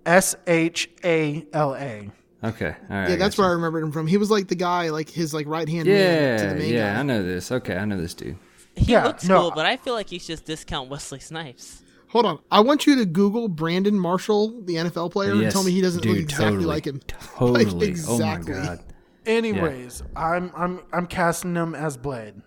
S 0.05 0.35
H 0.45 0.89
A 1.03 1.45
L 1.53 1.75
A. 1.75 2.11
Okay, 2.43 2.75
all 2.89 2.95
right. 2.95 3.09
Yeah, 3.11 3.15
that's 3.15 3.37
where 3.37 3.47
I 3.47 3.51
remembered 3.51 3.83
him 3.83 3.91
from. 3.91 4.05
He 4.07 4.17
was 4.17 4.29
like 4.31 4.47
the 4.47 4.55
guy, 4.55 4.89
like 4.89 5.09
his 5.09 5.33
like 5.33 5.47
right 5.47 5.67
hand 5.67 5.87
man 5.87 6.37
to 6.37 6.43
Yeah, 6.45 6.53
the 6.53 6.59
main 6.59 6.73
yeah, 6.73 6.93
guy. 6.93 6.99
I 6.99 7.03
know 7.03 7.23
this. 7.23 7.51
Okay, 7.51 7.75
I 7.77 7.85
know 7.85 7.99
this 7.99 8.13
dude. 8.13 8.37
He 8.79 8.91
Yeah, 8.93 9.05
looks 9.05 9.25
no, 9.25 9.41
cool, 9.41 9.51
but 9.55 9.65
I 9.65 9.77
feel 9.77 9.93
like 9.93 10.09
he's 10.09 10.25
just 10.25 10.45
discount 10.45 10.89
Wesley 10.89 11.19
Snipes. 11.19 11.83
Hold 12.09 12.25
on, 12.25 12.39
I 12.51 12.61
want 12.61 12.87
you 12.87 12.95
to 12.95 13.05
Google 13.05 13.47
Brandon 13.47 13.97
Marshall, 13.97 14.61
the 14.63 14.75
NFL 14.75 15.11
player, 15.11 15.31
and 15.31 15.51
tell 15.51 15.63
me 15.63 15.71
he 15.71 15.81
doesn't 15.81 16.03
look 16.05 16.17
exactly 16.17 16.45
totally, 16.47 16.65
like 16.65 16.87
him. 16.87 16.99
Totally. 17.07 17.65
Like, 17.65 17.87
exactly. 17.89 18.53
Oh 18.55 18.57
my 18.57 18.65
god. 18.65 18.79
Anyways, 19.25 20.01
I'm 20.15 20.51
I'm 20.55 20.81
I'm 20.91 21.05
casting 21.05 21.55
him 21.55 21.75
as 21.75 21.97
Blade. 21.97 22.41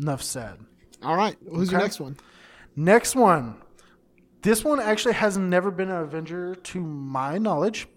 Enough 0.00 0.22
said. 0.22 0.58
All 1.02 1.16
right, 1.16 1.36
who's 1.50 1.72
your 1.72 1.80
next 1.80 1.98
one? 2.00 2.16
Next 2.76 3.16
one. 3.16 3.56
This 4.42 4.62
one 4.62 4.78
actually 4.78 5.14
has 5.14 5.36
never 5.36 5.70
been 5.70 5.90
an 5.90 6.02
Avenger 6.02 6.54
to 6.54 6.80
my 6.80 7.38
knowledge. 7.38 7.88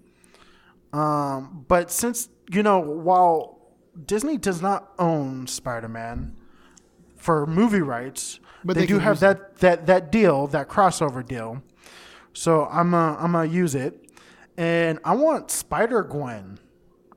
Um, 0.93 1.65
but 1.67 1.91
since 1.91 2.29
you 2.49 2.63
know, 2.63 2.79
while 2.79 3.75
Disney 4.05 4.37
does 4.37 4.61
not 4.61 4.93
own 4.97 5.45
Spider-Man 5.47 6.35
for 7.27 7.45
movie 7.45 7.81
rights, 7.81 8.39
But 8.63 8.75
they, 8.75 8.81
they 8.83 8.87
do 8.87 8.99
have 8.99 9.15
use 9.15 9.19
that 9.19 9.57
that 9.57 9.85
that 9.87 10.11
deal, 10.13 10.47
that 10.47 10.69
crossover 10.69 11.27
deal. 11.27 11.61
So 12.31 12.65
I'm 12.71 12.93
uh, 12.93 13.17
I'm 13.17 13.33
gonna 13.33 13.49
use 13.51 13.75
it, 13.75 14.09
and 14.55 14.97
I 15.03 15.13
want 15.13 15.51
Spider 15.51 16.03
Gwen 16.03 16.57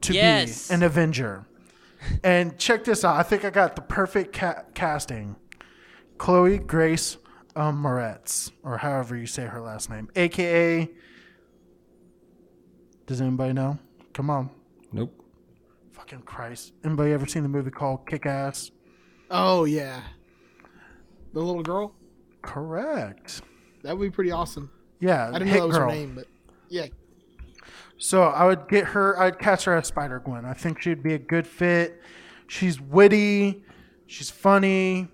to 0.01 0.13
Yes. 0.13 0.67
be 0.69 0.75
an 0.75 0.83
Avenger. 0.83 1.47
And 2.25 2.59
check 2.59 2.83
this 2.83 3.05
out. 3.05 3.15
I 3.17 3.23
think 3.23 3.45
I 3.45 3.51
got 3.51 3.77
the 3.77 3.83
perfect 3.83 4.33
ca- 4.35 4.65
casting. 4.75 5.37
Chloe 6.19 6.59
Grace 6.59 7.17
um, 7.55 7.81
Moretz, 7.81 8.51
or 8.65 8.79
however 8.79 9.15
you 9.17 9.27
say 9.27 9.45
her 9.47 9.61
last 9.61 9.91
name, 9.91 10.09
aka. 10.17 10.91
Does 13.07 13.21
anybody 13.21 13.53
know? 13.53 13.79
Come 14.13 14.29
on, 14.31 14.51
Nope. 14.93 15.13
fucking 15.93 16.23
Christ! 16.23 16.73
Anybody 16.85 17.13
ever 17.13 17.27
seen 17.27 17.45
the 17.45 17.49
movie 17.49 17.71
called 17.71 18.07
Kick 18.09 18.27
Ass? 18.27 18.73
Oh 19.31 19.65
yeah, 19.65 20.03
the 21.33 21.41
little 21.41 21.63
girl. 21.63 21.95
Correct. 22.43 23.43
That 23.83 23.97
would 23.97 24.05
be 24.05 24.11
pretty 24.11 24.31
awesome. 24.33 24.71
Yeah, 25.01 25.29
I 25.33 25.39
didn't 25.39 25.49
know 25.49 25.61
that 25.61 25.67
was 25.69 25.77
Girl. 25.79 25.89
her 25.89 25.95
name, 25.95 26.15
but 26.15 26.27
yeah, 26.69 26.87
So 27.97 28.23
I 28.23 28.45
would 28.45 28.69
get 28.69 28.87
her. 28.87 29.19
I'd 29.19 29.39
cast 29.39 29.65
her 29.65 29.75
as 29.77 29.87
Spider 29.87 30.19
Gwen. 30.21 30.45
I 30.45 30.53
think 30.53 30.83
she'd 30.83 31.03
be 31.03 31.15
a 31.15 31.19
good 31.19 31.47
fit. 31.47 32.01
She's 32.49 32.81
witty. 32.81 33.63
She's 34.07 34.31
funny. 34.31 35.09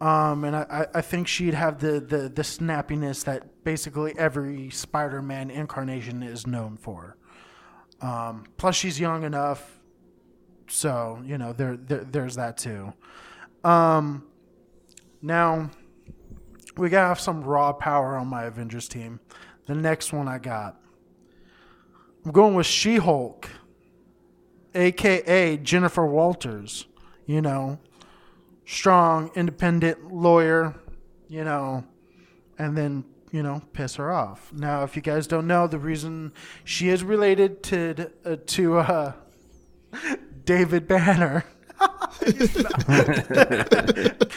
Um, 0.00 0.42
and 0.44 0.56
I, 0.56 0.86
I- 0.94 1.00
think 1.00 1.28
she'd 1.28 1.54
have 1.54 1.78
the, 1.78 2.00
the, 2.00 2.28
the 2.28 2.42
snappiness 2.42 3.24
that 3.26 3.62
basically 3.62 4.12
every 4.18 4.68
Spider-Man 4.70 5.48
incarnation 5.50 6.24
is 6.24 6.44
known 6.44 6.76
for. 6.76 7.16
Um, 8.00 8.42
plus, 8.56 8.74
she's 8.74 8.98
young 8.98 9.22
enough, 9.22 9.78
so 10.66 11.22
you 11.24 11.38
know 11.38 11.52
there, 11.52 11.76
there 11.76 12.02
there's 12.02 12.34
that 12.34 12.56
too. 12.56 12.92
Um, 13.64 14.24
now 15.20 15.70
we 16.76 16.88
gotta 16.88 17.08
have 17.08 17.20
some 17.20 17.42
raw 17.42 17.72
power 17.72 18.16
on 18.16 18.26
my 18.26 18.44
Avengers 18.44 18.88
team. 18.88 19.20
The 19.66 19.74
next 19.74 20.12
one 20.12 20.26
I 20.26 20.38
got, 20.38 20.80
I'm 22.24 22.32
going 22.32 22.54
with 22.54 22.66
She-Hulk, 22.66 23.48
aka 24.74 25.56
Jennifer 25.58 26.06
Walters. 26.06 26.86
You 27.26 27.40
know, 27.40 27.78
strong, 28.64 29.30
independent 29.34 30.12
lawyer. 30.12 30.74
You 31.28 31.44
know, 31.44 31.84
and 32.58 32.76
then 32.76 33.04
you 33.30 33.42
know 33.42 33.62
piss 33.72 33.96
her 33.96 34.12
off. 34.12 34.52
Now, 34.52 34.82
if 34.82 34.96
you 34.96 35.02
guys 35.02 35.26
don't 35.26 35.46
know, 35.46 35.66
the 35.66 35.78
reason 35.78 36.32
she 36.64 36.88
is 36.88 37.02
related 37.02 37.62
to 37.64 38.10
uh, 38.24 38.36
to 38.46 38.78
uh, 38.78 39.12
David 40.44 40.86
Banner. 40.88 41.44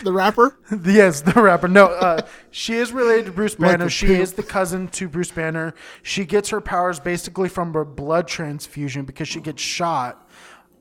the 0.03 0.11
rapper. 0.11 0.57
yes, 0.83 1.21
the 1.21 1.33
rapper. 1.41 1.67
No, 1.67 1.87
uh, 1.87 2.21
she 2.51 2.75
is 2.75 2.91
related 2.91 3.25
to 3.27 3.31
Bruce 3.31 3.55
Banner. 3.55 3.85
the 3.85 3.89
she 3.89 4.13
is 4.13 4.33
the 4.33 4.43
cousin 4.43 4.87
to 4.89 5.07
Bruce 5.07 5.31
Banner. 5.31 5.73
She 6.03 6.25
gets 6.25 6.49
her 6.49 6.61
powers 6.61 6.99
basically 6.99 7.49
from 7.49 7.75
a 7.75 7.85
blood 7.85 8.27
transfusion 8.27 9.05
because 9.05 9.27
she 9.27 9.39
gets 9.39 9.61
shot. 9.61 10.27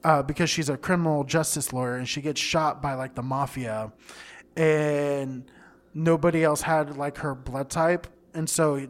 Uh, 0.02 0.22
because 0.22 0.50
she's 0.50 0.68
a 0.68 0.76
criminal 0.76 1.24
justice 1.24 1.72
lawyer 1.72 1.96
and 1.96 2.06
she 2.06 2.20
gets 2.20 2.38
shot 2.38 2.82
by 2.82 2.92
like 2.92 3.14
the 3.14 3.22
mafia, 3.22 3.90
and 4.54 5.50
nobody 5.94 6.44
else 6.44 6.60
had 6.60 6.98
like 6.98 7.16
her 7.18 7.34
blood 7.34 7.70
type, 7.70 8.06
and 8.34 8.50
so 8.50 8.86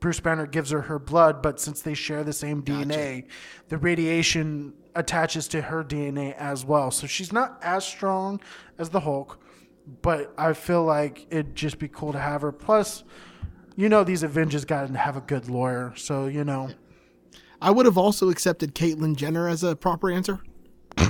Bruce 0.00 0.18
Banner 0.18 0.46
gives 0.46 0.70
her 0.70 0.82
her 0.82 0.98
blood, 0.98 1.42
but 1.42 1.60
since 1.60 1.80
they 1.80 1.94
share 1.94 2.24
the 2.24 2.32
same 2.32 2.60
DNA, 2.60 3.26
the 3.68 3.78
radiation 3.78 4.74
attaches 4.94 5.48
to 5.48 5.62
her 5.62 5.82
DNA 5.82 6.34
as 6.36 6.64
well. 6.64 6.90
So 6.90 7.06
she's 7.06 7.32
not 7.32 7.58
as 7.62 7.84
strong 7.84 8.40
as 8.78 8.90
the 8.90 9.00
Hulk, 9.00 9.40
but 10.02 10.32
I 10.36 10.52
feel 10.52 10.84
like 10.84 11.26
it'd 11.30 11.54
just 11.54 11.78
be 11.78 11.88
cool 11.88 12.12
to 12.12 12.18
have 12.18 12.42
her. 12.42 12.52
Plus, 12.52 13.04
you 13.76 13.88
know, 13.88 14.04
these 14.04 14.22
Avengers 14.22 14.64
got 14.64 14.86
to 14.86 14.98
have 14.98 15.16
a 15.16 15.20
good 15.20 15.48
lawyer, 15.48 15.92
so 15.96 16.26
you 16.26 16.44
know. 16.44 16.70
I 17.60 17.70
would 17.70 17.86
have 17.86 17.96
also 17.96 18.28
accepted 18.28 18.74
Caitlyn 18.74 19.14
Jenner 19.14 19.48
as 19.48 19.62
a 19.62 19.76
proper 19.76 20.10
answer 20.10 20.40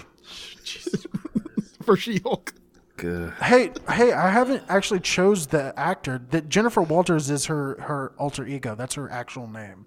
for 1.82 1.96
She-Hulk. 1.96 2.52
Good. 2.96 3.32
Hey, 3.42 3.72
hey, 3.90 4.12
I 4.12 4.30
haven't 4.30 4.62
actually 4.68 5.00
chose 5.00 5.46
the 5.46 5.72
actor. 5.76 6.20
That 6.30 6.48
Jennifer 6.48 6.82
Walters 6.82 7.30
is 7.30 7.46
her 7.46 7.80
her 7.80 8.12
alter 8.18 8.46
ego. 8.46 8.74
That's 8.74 8.94
her 8.94 9.10
actual 9.10 9.48
name. 9.48 9.86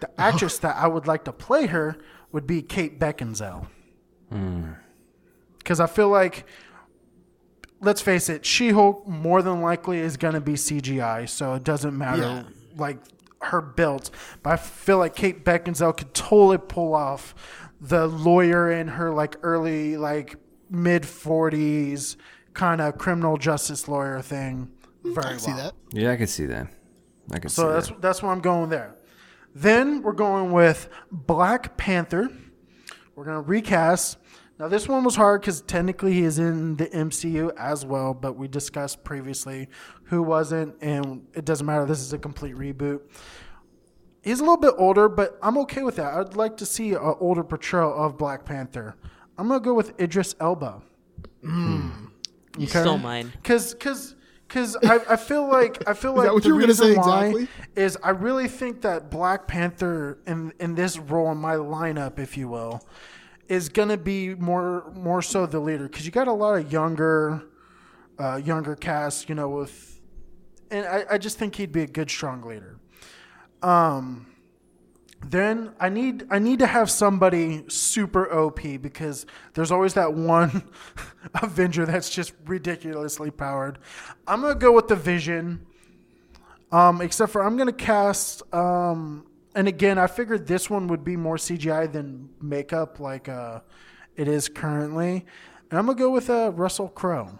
The 0.00 0.10
actress 0.20 0.58
that 0.60 0.76
I 0.76 0.88
would 0.88 1.06
like 1.06 1.24
to 1.24 1.32
play 1.32 1.66
her 1.66 1.98
would 2.32 2.46
be 2.46 2.62
Kate 2.62 2.98
Beckinsale. 2.98 3.66
Because 5.58 5.80
I 5.80 5.86
feel 5.86 6.08
like, 6.08 6.46
let's 7.80 8.00
face 8.00 8.28
it, 8.28 8.44
She 8.44 8.70
Hulk 8.70 9.06
more 9.06 9.42
than 9.42 9.60
likely 9.60 9.98
is 9.98 10.16
going 10.16 10.34
to 10.34 10.40
be 10.40 10.52
CGI, 10.54 11.28
so 11.28 11.54
it 11.54 11.64
doesn't 11.64 11.96
matter 11.96 12.22
Yeah. 12.22 12.42
like 12.76 12.98
her 13.42 13.60
built, 13.60 14.10
But 14.42 14.50
I 14.50 14.56
feel 14.56 14.98
like 14.98 15.14
Kate 15.14 15.44
Beckinsale 15.44 15.96
could 15.96 16.12
totally 16.12 16.58
pull 16.58 16.94
off 16.94 17.34
the 17.80 18.06
lawyer 18.08 18.70
in 18.72 18.88
her 18.88 19.12
like 19.12 19.36
early 19.42 19.96
like 19.96 20.34
mid 20.68 21.06
forties 21.06 22.16
kind 22.52 22.80
of 22.80 22.98
criminal 22.98 23.36
justice 23.36 23.86
lawyer 23.86 24.20
thing 24.20 24.68
very 25.04 25.24
I 25.26 25.30
well. 25.30 25.38
see 25.38 25.52
that. 25.52 25.74
Yeah, 25.92 26.10
I 26.10 26.16
could 26.16 26.28
see 26.28 26.46
that. 26.46 26.66
I 27.32 27.38
could 27.38 27.52
see 27.52 27.62
So 27.62 27.72
that's 27.72 27.86
that. 27.88 28.02
that's 28.02 28.20
where 28.22 28.32
I'm 28.32 28.40
going 28.40 28.68
there. 28.68 28.96
Then 29.54 30.02
we're 30.02 30.12
going 30.12 30.52
with 30.52 30.88
Black 31.10 31.76
Panther. 31.76 32.30
We're 33.14 33.24
gonna 33.24 33.40
recast. 33.40 34.18
Now 34.58 34.68
this 34.68 34.88
one 34.88 35.04
was 35.04 35.16
hard 35.16 35.40
because 35.40 35.60
technically 35.62 36.12
he 36.14 36.22
is 36.22 36.38
in 36.38 36.76
the 36.76 36.86
MCU 36.86 37.52
as 37.56 37.84
well, 37.86 38.12
but 38.12 38.36
we 38.36 38.48
discussed 38.48 39.04
previously 39.04 39.68
who 40.04 40.22
wasn't, 40.22 40.74
and 40.82 41.26
it 41.34 41.44
doesn't 41.44 41.66
matter. 41.66 41.86
This 41.86 42.00
is 42.00 42.12
a 42.12 42.18
complete 42.18 42.56
reboot. 42.56 43.00
He's 44.22 44.40
a 44.40 44.42
little 44.42 44.56
bit 44.56 44.74
older, 44.76 45.08
but 45.08 45.38
I'm 45.42 45.56
okay 45.58 45.82
with 45.82 45.96
that. 45.96 46.14
I'd 46.14 46.36
like 46.36 46.56
to 46.58 46.66
see 46.66 46.90
an 46.90 47.16
older 47.20 47.44
portrayal 47.44 47.94
of 47.94 48.18
Black 48.18 48.44
Panther. 48.44 48.96
I'm 49.38 49.48
gonna 49.48 49.60
go 49.60 49.74
with 49.74 49.98
Idris 50.00 50.34
Elba. 50.40 50.82
Hmm. 51.42 51.88
You 52.58 52.66
stole 52.66 52.98
mine. 52.98 53.32
Cause, 53.44 53.74
cause, 54.48 54.76
cause 54.82 54.90
I, 55.08 55.14
I 55.14 55.16
feel 55.16 55.48
like 55.48 55.86
I 55.88 55.94
feel 55.94 56.12
like 56.16 56.32
what 56.32 56.42
the 56.42 56.48
you 56.48 56.54
were 56.54 56.60
gonna 56.60 56.72
reason 56.72 56.94
say 56.94 56.96
why 56.96 57.26
exactly? 57.26 57.48
is 57.76 57.98
I 58.02 58.10
really 58.10 58.48
think 58.48 58.82
that 58.82 59.10
Black 59.10 59.46
Panther 59.46 60.18
in 60.26 60.52
in 60.60 60.74
this 60.74 60.98
role 60.98 61.30
in 61.32 61.38
my 61.38 61.54
lineup, 61.54 62.18
if 62.18 62.36
you 62.36 62.48
will, 62.48 62.86
is 63.48 63.68
gonna 63.68 63.96
be 63.96 64.34
more 64.34 64.90
more 64.94 65.22
so 65.22 65.46
the 65.46 65.60
leader 65.60 65.88
because 65.88 66.06
you 66.06 66.12
got 66.12 66.28
a 66.28 66.32
lot 66.32 66.58
of 66.58 66.72
younger, 66.72 67.42
uh, 68.18 68.36
younger 68.36 68.76
cast, 68.76 69.28
you 69.28 69.34
know, 69.34 69.48
with, 69.48 70.00
and 70.70 70.86
I, 70.86 71.04
I 71.12 71.18
just 71.18 71.38
think 71.38 71.56
he'd 71.56 71.72
be 71.72 71.82
a 71.82 71.86
good 71.86 72.10
strong 72.10 72.42
leader. 72.42 72.78
Um, 73.62 74.27
then 75.20 75.72
I 75.80 75.88
need 75.88 76.26
I 76.30 76.38
need 76.38 76.60
to 76.60 76.66
have 76.66 76.90
somebody 76.90 77.64
super 77.68 78.32
OP 78.32 78.60
because 78.80 79.26
there's 79.54 79.72
always 79.72 79.94
that 79.94 80.14
one 80.14 80.62
Avenger 81.42 81.86
that's 81.86 82.08
just 82.08 82.32
ridiculously 82.46 83.30
powered. 83.30 83.78
I'm 84.26 84.40
gonna 84.40 84.54
go 84.54 84.72
with 84.72 84.88
the 84.88 84.96
Vision. 84.96 85.66
Um, 86.70 87.00
except 87.00 87.32
for 87.32 87.42
I'm 87.42 87.56
gonna 87.56 87.72
cast 87.72 88.42
um, 88.54 89.26
and 89.54 89.66
again 89.66 89.98
I 89.98 90.06
figured 90.06 90.46
this 90.46 90.68
one 90.70 90.86
would 90.88 91.02
be 91.02 91.16
more 91.16 91.36
CGI 91.36 91.90
than 91.90 92.28
makeup 92.40 93.00
like 93.00 93.28
uh, 93.28 93.60
it 94.16 94.28
is 94.28 94.48
currently. 94.48 95.26
And 95.70 95.78
I'm 95.78 95.86
gonna 95.86 95.98
go 95.98 96.10
with 96.10 96.30
uh, 96.30 96.52
Russell 96.54 96.88
Crowe. 96.88 97.38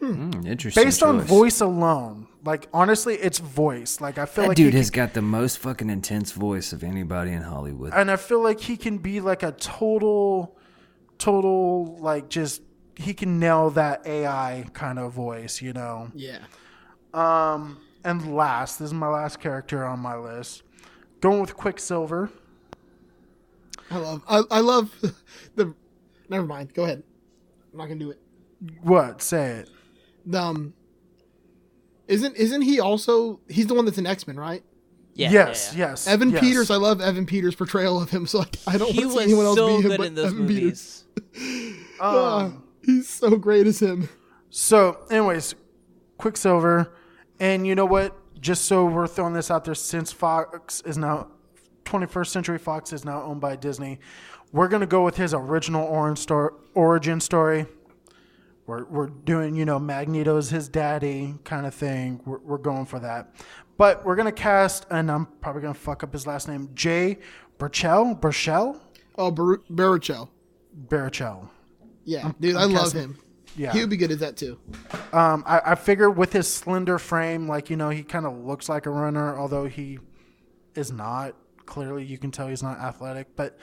Mm, 0.00 0.46
interesting. 0.46 0.84
Based 0.84 1.02
on 1.02 1.20
voice 1.20 1.60
alone. 1.60 2.26
Like 2.44 2.68
honestly, 2.72 3.14
it's 3.16 3.38
voice. 3.38 4.00
Like 4.00 4.16
I 4.18 4.24
feel 4.24 4.42
That 4.44 4.48
like 4.48 4.56
dude 4.56 4.72
he 4.72 4.78
has 4.78 4.90
got 4.90 5.12
the 5.12 5.20
most 5.22 5.58
fucking 5.58 5.90
intense 5.90 6.32
voice 6.32 6.72
of 6.72 6.82
anybody 6.82 7.32
in 7.32 7.42
Hollywood. 7.42 7.92
and 7.94 8.10
I 8.10 8.16
feel 8.16 8.42
like 8.42 8.60
he 8.60 8.76
can 8.78 8.96
be 8.98 9.20
like 9.20 9.42
a 9.42 9.52
total, 9.52 10.56
total 11.18 11.98
like 11.98 12.30
just 12.30 12.62
he 12.96 13.12
can 13.14 13.38
nail 13.38 13.70
that 13.70 14.06
AI 14.06 14.64
kind 14.72 14.98
of 14.98 15.12
voice, 15.12 15.60
you 15.60 15.72
know. 15.74 16.10
Yeah. 16.14 16.38
Um, 17.12 17.78
and 18.04 18.34
last, 18.34 18.78
this 18.78 18.86
is 18.86 18.94
my 18.94 19.08
last 19.08 19.38
character 19.40 19.84
on 19.84 19.98
my 20.00 20.16
list. 20.16 20.62
Going 21.20 21.40
with 21.42 21.54
Quicksilver. 21.56 22.30
I 23.90 23.98
love 23.98 24.22
I, 24.28 24.42
I 24.50 24.60
love 24.60 24.94
the 25.56 25.74
never 26.30 26.46
mind. 26.46 26.72
Go 26.72 26.84
ahead. 26.84 27.02
I'm 27.72 27.78
not 27.78 27.86
gonna 27.88 28.00
do 28.00 28.10
it. 28.10 28.20
What? 28.82 29.20
Say 29.20 29.50
it. 29.50 29.70
Um 30.32 30.74
isn't 32.08 32.36
isn't 32.36 32.62
he 32.62 32.80
also 32.80 33.40
he's 33.48 33.66
the 33.66 33.74
one 33.74 33.84
that's 33.84 33.98
an 33.98 34.06
X-Men, 34.06 34.36
right? 34.36 34.62
Yeah. 35.14 35.30
yes, 35.30 35.72
yeah, 35.74 35.78
yeah. 35.78 35.90
yes. 35.90 36.06
Evan 36.06 36.30
yes. 36.30 36.40
Peters, 36.40 36.70
I 36.70 36.76
love 36.76 37.00
Evan 37.00 37.26
Peters' 37.26 37.54
portrayal 37.54 38.00
of 38.00 38.10
him, 38.10 38.26
so 38.26 38.38
like, 38.38 38.56
I 38.66 38.78
don't 38.78 38.90
He 38.90 39.04
want 39.04 39.12
to 39.12 39.18
see 39.18 39.24
anyone 39.24 39.44
else 39.46 39.56
so 39.56 39.76
be 39.76 39.82
him 39.88 39.96
but 39.96 40.06
in 40.06 40.14
those 40.14 40.26
Evan 40.32 40.46
Peters. 40.46 41.04
movies. 41.34 41.76
Ah, 42.02 42.52
he's 42.82 43.08
so 43.10 43.36
great 43.36 43.66
as 43.66 43.80
him. 43.82 44.08
So, 44.48 44.96
anyways, 45.10 45.54
Quicksilver, 46.16 46.94
and 47.38 47.66
you 47.66 47.74
know 47.74 47.84
what? 47.84 48.16
Just 48.40 48.64
so 48.64 48.86
we're 48.86 49.06
throwing 49.06 49.34
this 49.34 49.50
out 49.50 49.66
there, 49.66 49.74
since 49.74 50.10
Fox 50.10 50.80
is 50.86 50.96
now 50.96 51.28
21st 51.84 52.28
Century 52.28 52.58
Fox 52.58 52.94
is 52.94 53.04
now 53.04 53.22
owned 53.22 53.42
by 53.42 53.54
Disney, 53.54 54.00
we're 54.52 54.68
gonna 54.68 54.86
go 54.86 55.04
with 55.04 55.18
his 55.18 55.34
original 55.34 55.86
origin 56.74 57.20
story. 57.20 57.66
We're, 58.70 58.84
we're 58.84 59.06
doing, 59.08 59.56
you 59.56 59.64
know, 59.64 59.80
Magneto's 59.80 60.48
his 60.48 60.68
daddy 60.68 61.34
kind 61.42 61.66
of 61.66 61.74
thing. 61.74 62.20
We're, 62.24 62.38
we're 62.38 62.58
going 62.58 62.86
for 62.86 63.00
that. 63.00 63.34
But 63.76 64.04
we're 64.04 64.14
going 64.14 64.26
to 64.26 64.32
cast, 64.32 64.86
and 64.92 65.10
I'm 65.10 65.26
probably 65.26 65.62
going 65.62 65.74
to 65.74 65.80
fuck 65.80 66.04
up 66.04 66.12
his 66.12 66.24
last 66.24 66.46
name, 66.46 66.70
Jay 66.74 67.18
Burchell? 67.58 68.14
Burchell? 68.14 68.80
Oh, 69.18 69.32
Bar- 69.32 69.62
Baruchel. 69.68 70.28
Baruchel. 70.86 71.48
Yeah, 72.04 72.30
dude, 72.38 72.54
i 72.54 72.62
I'm 72.62 72.72
love 72.72 72.92
him. 72.92 73.18
Yeah. 73.56 73.72
He 73.72 73.80
would 73.80 73.90
be 73.90 73.96
good 73.96 74.12
at 74.12 74.20
that 74.20 74.36
too. 74.36 74.56
Um, 75.12 75.42
I, 75.44 75.60
I 75.72 75.74
figure 75.74 76.08
with 76.08 76.32
his 76.32 76.46
slender 76.46 77.00
frame, 77.00 77.48
like, 77.48 77.70
you 77.70 77.76
know, 77.76 77.90
he 77.90 78.04
kind 78.04 78.24
of 78.24 78.38
looks 78.38 78.68
like 78.68 78.86
a 78.86 78.90
runner, 78.90 79.36
although 79.36 79.66
he 79.66 79.98
is 80.76 80.92
not. 80.92 81.34
Clearly, 81.66 82.04
you 82.04 82.18
can 82.18 82.30
tell 82.30 82.46
he's 82.46 82.62
not 82.62 82.78
athletic. 82.78 83.34
But, 83.34 83.58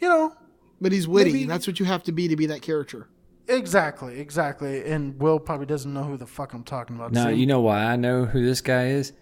you 0.00 0.08
know, 0.08 0.32
But 0.80 0.92
he's 0.92 1.08
witty, 1.08 1.32
Maybe- 1.32 1.42
and 1.42 1.50
that's 1.50 1.66
what 1.66 1.80
you 1.80 1.86
have 1.86 2.04
to 2.04 2.12
be 2.12 2.28
to 2.28 2.36
be 2.36 2.46
that 2.46 2.62
character. 2.62 3.08
Exactly, 3.48 4.18
exactly. 4.20 4.84
And 4.84 5.18
Will 5.20 5.38
probably 5.38 5.66
doesn't 5.66 5.92
know 5.92 6.04
who 6.04 6.16
the 6.16 6.26
fuck 6.26 6.52
I'm 6.52 6.64
talking 6.64 6.96
about. 6.96 7.12
now 7.12 7.28
See? 7.28 7.34
you 7.34 7.46
know 7.46 7.60
why 7.60 7.84
I 7.84 7.96
know 7.96 8.24
who 8.24 8.44
this 8.44 8.60
guy 8.60 8.88
is. 8.88 9.12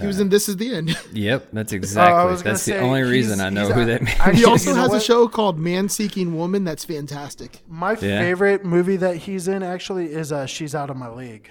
He 0.00 0.06
was 0.06 0.20
in 0.20 0.28
This 0.28 0.48
Is 0.48 0.56
the 0.56 0.72
End. 0.72 0.96
Yep, 1.12 1.48
that's 1.52 1.72
Uh, 1.72 1.76
exactly. 1.76 2.30
was 2.30 2.42
gonna 2.42 2.52
that's 2.52 2.64
the 2.64 2.72
say, 2.72 2.78
only 2.78 3.02
reason 3.02 3.40
I 3.40 3.50
know 3.50 3.68
who 3.72 3.84
that 3.86 4.02
man. 4.02 4.16
I- 4.20 4.32
he 4.34 4.44
also 4.44 4.72
has 4.74 4.92
a 4.94 5.00
show 5.00 5.26
called 5.26 5.58
Man 5.58 5.88
Seeking 5.88 6.36
Woman 6.36 6.62
that's 6.62 6.84
fantastic. 6.84 7.60
My 7.68 7.92
Yeah. 7.92 8.20
favorite 8.20 8.64
movie 8.64 8.96
that 8.98 9.16
he's 9.16 9.48
in 9.48 9.64
actually 9.64 10.12
is 10.12 10.30
uh, 10.30 10.46
She's 10.46 10.76
Out 10.76 10.90
of 10.90 10.96
My 10.96 11.10
League. 11.10 11.50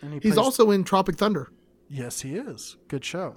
And 0.00 0.12
he 0.14 0.20
He's 0.20 0.34
plays- 0.34 0.38
also 0.44 0.70
in 0.70 0.84
Tropic 0.84 1.16
Thunder. 1.16 1.50
Yes, 1.88 2.20
he 2.20 2.36
is. 2.36 2.76
Good 2.86 3.04
show. 3.04 3.36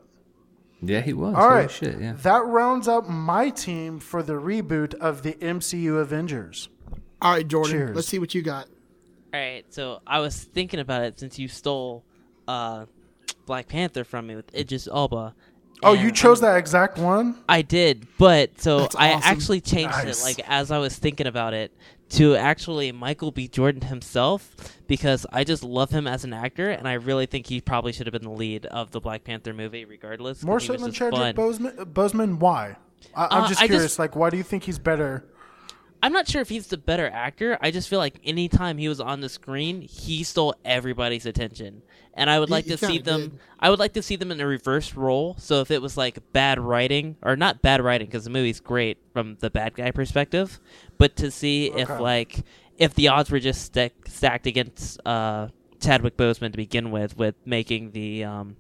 Yeah, 0.80 1.02
he 1.02 1.14
was. 1.14 1.34
All 1.34 1.42
Holy 1.42 1.56
right. 1.62 1.72
shit, 1.72 2.00
yeah. 2.00 2.14
That 2.22 2.46
rounds 2.46 2.88
up 2.88 3.10
my 3.10 3.50
team 3.50 4.00
for 4.00 4.22
the 4.22 4.34
reboot 4.34 4.94
of 4.96 5.24
the 5.24 5.34
MCU 5.42 5.98
Avengers. 6.00 6.70
All 7.22 7.32
right, 7.34 7.48
Jordan, 7.48 7.72
Cheers. 7.72 7.96
let's 7.96 8.08
see 8.08 8.20
what 8.20 8.34
you 8.36 8.42
got. 8.42 8.68
All 9.34 9.40
right, 9.40 9.66
so 9.74 10.02
I 10.06 10.20
was 10.20 10.44
thinking 10.44 10.80
about 10.80 11.04
it 11.04 11.20
since 11.20 11.38
you 11.40 11.48
stole 11.48 12.04
uh, 12.48 12.86
Black 13.46 13.68
Panther 13.68 14.04
from 14.04 14.28
me 14.28 14.36
with 14.36 14.54
Idris 14.56 14.88
Elba. 14.88 15.34
Oh, 15.84 15.94
you 15.94 16.12
chose 16.12 16.42
I'm- 16.42 16.54
that 16.54 16.58
exact 16.58 16.98
one? 16.98 17.38
I 17.50 17.62
did, 17.62 18.08
but 18.18 18.62
so 18.62 18.80
That's 18.82 18.96
I 18.96 19.14
awesome. 19.14 19.30
actually 19.32 19.62
changed 19.62 19.92
Nice. 19.92 20.22
it 20.22 20.24
like 20.24 20.40
as 20.50 20.72
I 20.72 20.78
was 20.78 20.96
thinking 20.98 21.28
about 21.28 21.54
it 21.54 21.74
to 22.12 22.36
actually 22.36 22.92
Michael 22.92 23.32
B. 23.32 23.48
Jordan 23.48 23.82
himself 23.82 24.56
because 24.88 25.26
I 25.34 25.44
just 25.44 25.64
love 25.64 25.90
him 25.90 26.08
as 26.08 26.24
an 26.24 26.34
actor 26.34 26.70
and 26.70 26.88
I 26.88 26.94
really 26.94 27.26
think 27.26 27.48
he 27.48 27.60
probably 27.60 27.92
should 27.92 28.06
have 28.08 28.14
been 28.14 28.24
the 28.24 28.30
lead 28.30 28.68
of 28.68 28.92
the 28.92 29.02
Black 29.02 29.24
Panther 29.26 29.54
movie 29.54 29.84
regardless. 29.86 30.44
More 30.44 30.60
he 30.60 30.68
so 30.68 30.74
was 30.74 30.84
than 30.84 30.92
Chadwick 30.94 31.36
fun. 31.36 31.54
Boseman? 31.54 31.76
Boseman? 31.94 32.38
Why? 32.40 32.78
I, 33.14 33.28
I'm 33.32 33.44
Uh, 33.44 33.48
just 33.50 33.60
I 33.62 33.64
just- 33.68 33.72
curious. 33.72 34.00
like, 34.00 34.16
why 34.16 34.30
do 34.30 34.38
you 34.38 34.44
think 34.44 34.64
he's 34.64 34.80
better? 34.80 35.26
I'm 36.06 36.14
not 36.14 36.28
sure 36.28 36.40
if 36.40 36.50
he's 36.50 36.68
the 36.68 36.78
better 36.78 37.10
actor. 37.10 37.58
I 37.62 37.72
just 37.72 37.90
feel 37.90 37.98
like 37.98 38.20
anytime 38.24 38.78
he 38.78 38.88
was 38.88 39.00
on 39.00 39.22
the 39.22 39.28
screen, 39.28 39.82
he 39.82 40.24
stole 40.24 40.54
everybody's 40.64 41.26
attention. 41.26 41.82
And 42.14 42.30
I 42.30 42.40
would 42.40 42.52
like 42.52 42.66
he 42.66 42.72
to 42.72 42.78
see 42.78 43.00
them 43.00 43.22
did. 43.22 43.40
I 43.60 43.72
would 43.72 43.80
like 43.80 43.94
to 43.94 44.04
see 44.04 44.16
them 44.16 44.32
in 44.32 44.40
a 44.40 44.46
reverse 44.46 44.94
role. 44.94 45.36
So 45.40 45.62
if 45.62 45.72
it 45.72 45.82
was 45.82 45.98
like 45.98 46.20
bad 46.32 46.60
writing 46.60 47.16
or 47.24 47.36
not 47.36 47.64
bad 47.64 47.82
writing 47.82 48.06
because 48.06 48.24
the 48.24 48.30
movie's 48.30 48.60
great 48.60 49.00
from 49.14 49.38
the 49.40 49.50
bad 49.50 49.74
guy 49.74 49.90
perspective, 49.90 50.60
but 51.00 51.16
to 51.16 51.32
see 51.32 51.72
if 51.72 51.90
like 51.90 52.44
if 52.78 52.94
the 52.94 53.08
odds 53.08 53.32
were 53.32 53.40
just 53.40 53.64
stack, 53.64 53.94
stacked 54.06 54.46
against 54.46 55.00
uh, 55.08 55.48
Chadwick 55.82 56.18
Boseman 56.18 56.52
to 56.52 56.58
begin 56.58 56.92
with 56.92 57.18
with 57.18 57.34
making 57.46 57.94
the 57.94 58.26
um, 58.26 58.58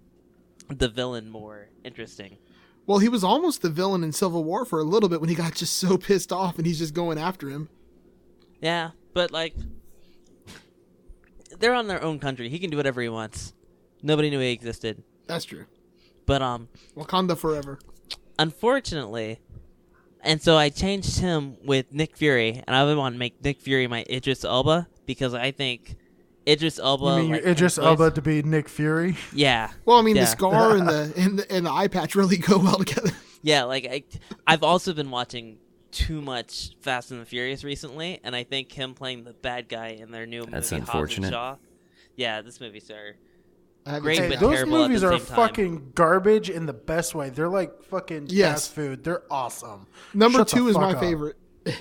the 0.69 0.89
villain 0.89 1.29
more 1.29 1.67
interesting. 1.83 2.37
Well, 2.87 2.99
he 2.99 3.09
was 3.09 3.23
almost 3.23 3.61
the 3.61 3.69
villain 3.69 4.03
in 4.03 4.11
Civil 4.11 4.43
War 4.43 4.63
for 4.65 4.79
a 4.79 4.83
little 4.83 5.09
bit 5.09 5.19
when 5.19 5.29
he 5.29 5.35
got 5.35 5.55
just 5.55 5.75
so 5.77 5.97
pissed 5.97 6.31
off 6.31 6.57
and 6.57 6.67
he's 6.67 6.77
just 6.79 6.93
going 6.93 7.17
after 7.17 7.49
him. 7.49 7.69
Yeah, 8.61 8.91
but 9.13 9.31
like 9.31 9.55
they're 11.59 11.73
on 11.73 11.87
their 11.87 12.03
own 12.03 12.19
country. 12.19 12.49
He 12.49 12.59
can 12.59 12.69
do 12.69 12.77
whatever 12.77 13.01
he 13.01 13.09
wants. 13.09 13.53
Nobody 14.03 14.29
knew 14.29 14.39
he 14.39 14.51
existed. 14.51 15.03
That's 15.27 15.45
true. 15.45 15.65
But 16.25 16.41
um 16.41 16.67
Wakanda 16.95 17.37
forever. 17.37 17.79
unfortunately 18.37 19.39
and 20.21 20.41
so 20.41 20.57
I 20.57 20.69
changed 20.69 21.19
him 21.19 21.57
with 21.63 21.91
Nick 21.93 22.17
Fury 22.17 22.63
and 22.65 22.75
I 22.75 22.83
would 22.83 22.97
want 22.97 23.15
to 23.15 23.19
make 23.19 23.43
Nick 23.43 23.61
Fury 23.61 23.87
my 23.87 24.03
Idris 24.09 24.43
Elba 24.43 24.87
because 25.05 25.33
I 25.35 25.51
think 25.51 25.95
Idris 26.47 26.77
Elba 26.79 27.05
you 27.05 27.15
mean 27.23 27.31
like, 27.31 27.43
Idris 27.45 27.77
Elba 27.77 28.11
to 28.11 28.21
be 28.21 28.43
Nick 28.43 28.69
Fury? 28.69 29.17
Yeah. 29.33 29.71
Well, 29.85 29.97
I 29.97 30.01
mean, 30.01 30.15
yeah. 30.15 30.23
the 30.23 30.27
scar 30.27 30.77
and 30.77 30.87
the 30.87 31.13
and 31.17 31.39
the, 31.39 31.51
and 31.51 31.65
the 31.65 31.71
eye 31.71 31.87
patch 31.87 32.15
really 32.15 32.37
go 32.37 32.57
well 32.57 32.77
together. 32.77 33.11
Yeah, 33.41 33.63
like 33.63 33.85
I, 33.85 34.03
I've 34.47 34.63
also 34.63 34.93
been 34.93 35.11
watching 35.11 35.57
too 35.91 36.21
much 36.21 36.71
Fast 36.81 37.11
and 37.11 37.21
the 37.21 37.25
Furious 37.25 37.63
recently, 37.63 38.19
and 38.23 38.35
I 38.35 38.43
think 38.43 38.71
him 38.71 38.93
playing 38.93 39.23
the 39.23 39.33
bad 39.33 39.69
guy 39.69 39.89
in 39.89 40.11
their 40.11 40.25
new 40.25 40.45
That's 40.45 40.71
movie 40.71 40.81
Hobbs 40.81 40.89
unfortunate. 40.89 41.25
and 41.27 41.33
Shaw. 41.33 41.55
Yeah, 42.15 42.41
this 42.41 42.59
movie's 42.59 42.89
are 42.91 43.15
I 43.85 43.89
haven't 43.89 44.03
great 44.03 44.17
seen 44.17 44.29
but. 44.29 44.39
Those 44.39 44.55
terrible 44.55 44.77
movies 44.79 45.03
are 45.03 45.11
same 45.17 45.25
time. 45.27 45.35
fucking 45.35 45.91
garbage 45.95 46.49
in 46.49 46.65
the 46.65 46.73
best 46.73 47.13
way. 47.15 47.29
They're 47.29 47.49
like 47.49 47.83
fucking 47.83 48.27
Yes. 48.29 48.65
fast 48.67 48.73
food. 48.75 49.03
They're 49.03 49.23
awesome. 49.31 49.87
Number 50.13 50.39
Shut 50.39 50.47
two 50.49 50.67
is 50.69 50.75
my 50.75 50.93
up. 50.93 50.99
favorite. 50.99 51.37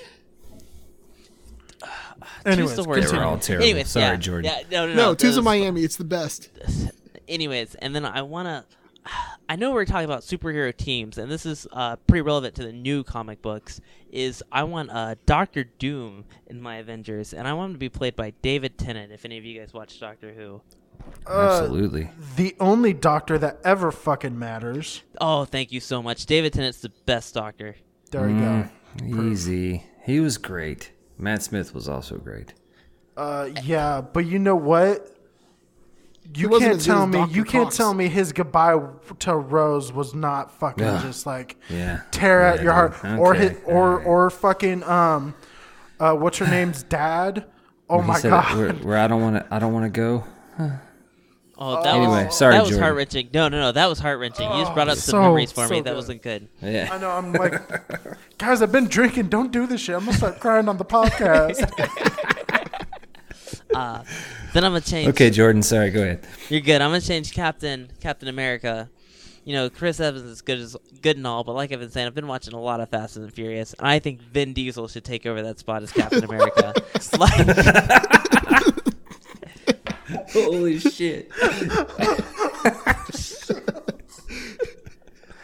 Anyways, 2.45 2.69
Two's 2.71 2.75
the 2.77 2.89
worst. 2.89 3.11
They 3.11 3.17
were 3.17 3.23
all 3.23 3.37
terrible. 3.39 3.65
Anyways, 3.65 3.89
Sorry, 3.89 4.05
yeah, 4.05 4.15
Jordan. 4.15 4.51
Yeah, 4.51 4.63
no, 4.71 4.87
no, 4.87 4.93
No, 4.93 5.05
no. 5.07 5.15
two's 5.15 5.31
those- 5.31 5.37
in 5.39 5.43
Miami. 5.43 5.83
It's 5.83 5.95
the 5.97 6.03
best. 6.03 6.49
Anyways, 7.27 7.75
and 7.75 7.95
then 7.95 8.05
I 8.05 8.21
wanna. 8.21 8.65
I 9.49 9.55
know 9.57 9.73
we're 9.73 9.85
talking 9.85 10.05
about 10.05 10.21
superhero 10.21 10.75
teams, 10.75 11.19
and 11.19 11.31
this 11.31 11.45
is 11.45 11.67
uh, 11.71 11.97
pretty 12.07 12.21
relevant 12.23 12.55
to 12.55 12.63
the 12.63 12.71
new 12.73 13.03
comic 13.03 13.41
books. 13.43 13.79
Is 14.11 14.41
I 14.51 14.63
want 14.63 14.89
uh, 14.91 15.15
Doctor 15.27 15.65
Doom 15.65 16.25
in 16.47 16.59
my 16.61 16.77
Avengers, 16.77 17.31
and 17.33 17.47
I 17.47 17.53
want 17.53 17.69
him 17.69 17.73
to 17.75 17.79
be 17.79 17.89
played 17.89 18.15
by 18.15 18.31
David 18.41 18.77
Tennant. 18.79 19.11
If 19.11 19.23
any 19.25 19.37
of 19.37 19.45
you 19.45 19.59
guys 19.59 19.71
watch 19.73 19.99
Doctor 19.99 20.33
Who, 20.33 20.61
Absolutely. 21.27 22.09
The 22.37 22.55
only 22.59 22.93
doctor 22.93 23.37
that 23.37 23.59
ever 23.63 23.91
fucking 23.91 24.37
matters. 24.37 25.03
oh, 25.21 25.45
thank 25.45 25.71
you 25.71 25.79
so 25.79 26.01
much. 26.01 26.25
David 26.25 26.53
Tennant's 26.53 26.79
the 26.81 26.91
best 27.05 27.33
Doctor. 27.33 27.75
There 28.11 28.27
you 28.29 28.35
Mm. 28.35 28.69
go. 29.15 29.31
Easy. 29.31 29.83
He 30.03 30.19
was 30.19 30.37
great. 30.37 30.91
Matt 31.17 31.43
Smith 31.43 31.73
was 31.73 31.87
also 31.89 32.17
great. 32.17 32.53
Uh, 33.17 33.49
yeah, 33.63 34.01
but 34.01 34.25
you 34.25 34.39
know 34.39 34.55
what? 34.55 35.11
You 36.33 36.49
wasn't 36.49 36.71
can't 36.71 36.81
tell 36.83 37.07
me. 37.07 37.19
Dr. 37.19 37.31
You 37.33 37.43
can't 37.45 37.71
tell 37.71 37.93
me 37.93 38.07
his 38.07 38.33
goodbye 38.33 38.79
to 39.19 39.35
Rose 39.35 39.93
was 39.93 40.13
not 40.15 40.51
fucking 40.59 40.83
Yeah. 40.83 41.01
just 41.01 41.25
like 41.25 41.55
Yeah. 41.69 42.01
tear 42.11 42.41
at 42.41 42.63
your 42.63 42.73
heart, 42.73 42.99
dude. 43.01 43.19
or 43.19 43.35
Okay. 43.35 43.49
his, 43.49 43.57
or 43.65 43.89
Alright. 43.91 44.07
or 44.07 44.29
fucking 44.31 44.83
um, 44.83 45.35
uh, 45.99 46.13
what's 46.15 46.39
your 46.39 46.49
name's 46.57 46.81
dad? 46.83 47.45
Oh 47.89 48.01
He 48.01 48.07
my 48.07 48.19
said 48.19 48.31
god! 48.31 48.57
Where, 48.57 48.73
where 48.73 48.97
I 48.97 49.07
don't 49.07 49.21
want 49.21 49.35
to. 49.35 49.53
I 49.53 49.59
don't 49.59 49.71
want 49.73 49.85
to 49.85 49.89
go. 49.91 50.23
Oh, 51.57 51.81
that 51.83 51.95
Anyway, 51.95 52.25
was, 52.25 52.37
sorry, 52.37 52.53
that 52.55 52.61
was 52.61 52.69
Jordan. 52.71 52.83
heart 52.83 52.95
wrenching. 52.97 53.29
No, 53.33 53.47
no, 53.47 53.59
no, 53.59 53.71
that 53.71 53.87
was 53.87 53.99
heart 53.99 54.19
wrenching. 54.19 54.51
you 54.51 54.61
just 54.63 54.73
brought 54.73 54.89
up 54.89 54.97
some 54.97 55.11
so- 55.13 55.21
memories 55.21 55.51
for 55.53 55.61
me. 55.61 55.67
so 55.67 55.75
That 55.75 55.83
good. 55.91 55.95
wasn't 55.95 56.21
good. 56.21 56.47
Yeah. 56.61 56.89
I 56.91 56.97
know. 56.97 57.09
I'm 57.11 57.31
like, 57.31 58.37
guys, 58.37 58.61
I've 58.61 58.71
been 58.73 58.87
drinking. 58.87 59.29
Don't 59.29 59.51
do 59.51 59.65
this 59.65 59.79
shit. 59.81 59.95
I'm 59.95 60.03
gonna 60.05 60.17
start 60.17 60.39
crying 60.39 60.67
on 60.67 60.77
the 60.77 60.85
podcast. 60.85 61.61
Uh, 63.73 64.03
then 64.53 64.63
I'm 64.63 64.71
gonna 64.71 64.79
change. 64.81 65.09
Okay, 65.09 65.29
Jordan. 65.29 65.61
Sorry. 65.61 65.89
Go 65.89 66.01
ahead. 66.01 66.25
You're 66.49 66.61
good. 66.61 66.81
I'm 66.81 66.89
gonna 66.91 67.01
change 67.01 67.33
Captain 67.33 67.91
Captain 67.99 68.29
America. 68.29 68.89
You 69.43 69.53
know, 69.53 69.69
Chris 69.69 69.99
Evans 69.99 70.23
is 70.23 70.41
good 70.41 70.59
as 70.59 70.77
good 71.01 71.17
and 71.17 71.27
all, 71.27 71.43
but 71.43 71.53
like 71.55 71.73
I've 71.73 71.79
been 71.81 71.89
saying, 71.89 72.07
I've 72.07 72.15
been 72.15 72.27
watching 72.27 72.53
a 72.53 72.59
lot 72.59 72.79
of 72.79 72.89
Fast 72.89 73.17
and 73.17 73.27
the 73.27 73.31
Furious, 73.31 73.73
and 73.77 73.85
I 73.87 73.99
think 73.99 74.21
Vin 74.21 74.53
Diesel 74.53 74.87
should 74.87 75.03
take 75.03 75.25
over 75.25 75.41
that 75.41 75.59
spot 75.59 75.83
as 75.83 75.91
Captain 75.91 76.23
America. 76.23 76.73
Like- 77.19 78.75
Holy 80.33 80.79
shit. 80.79 81.31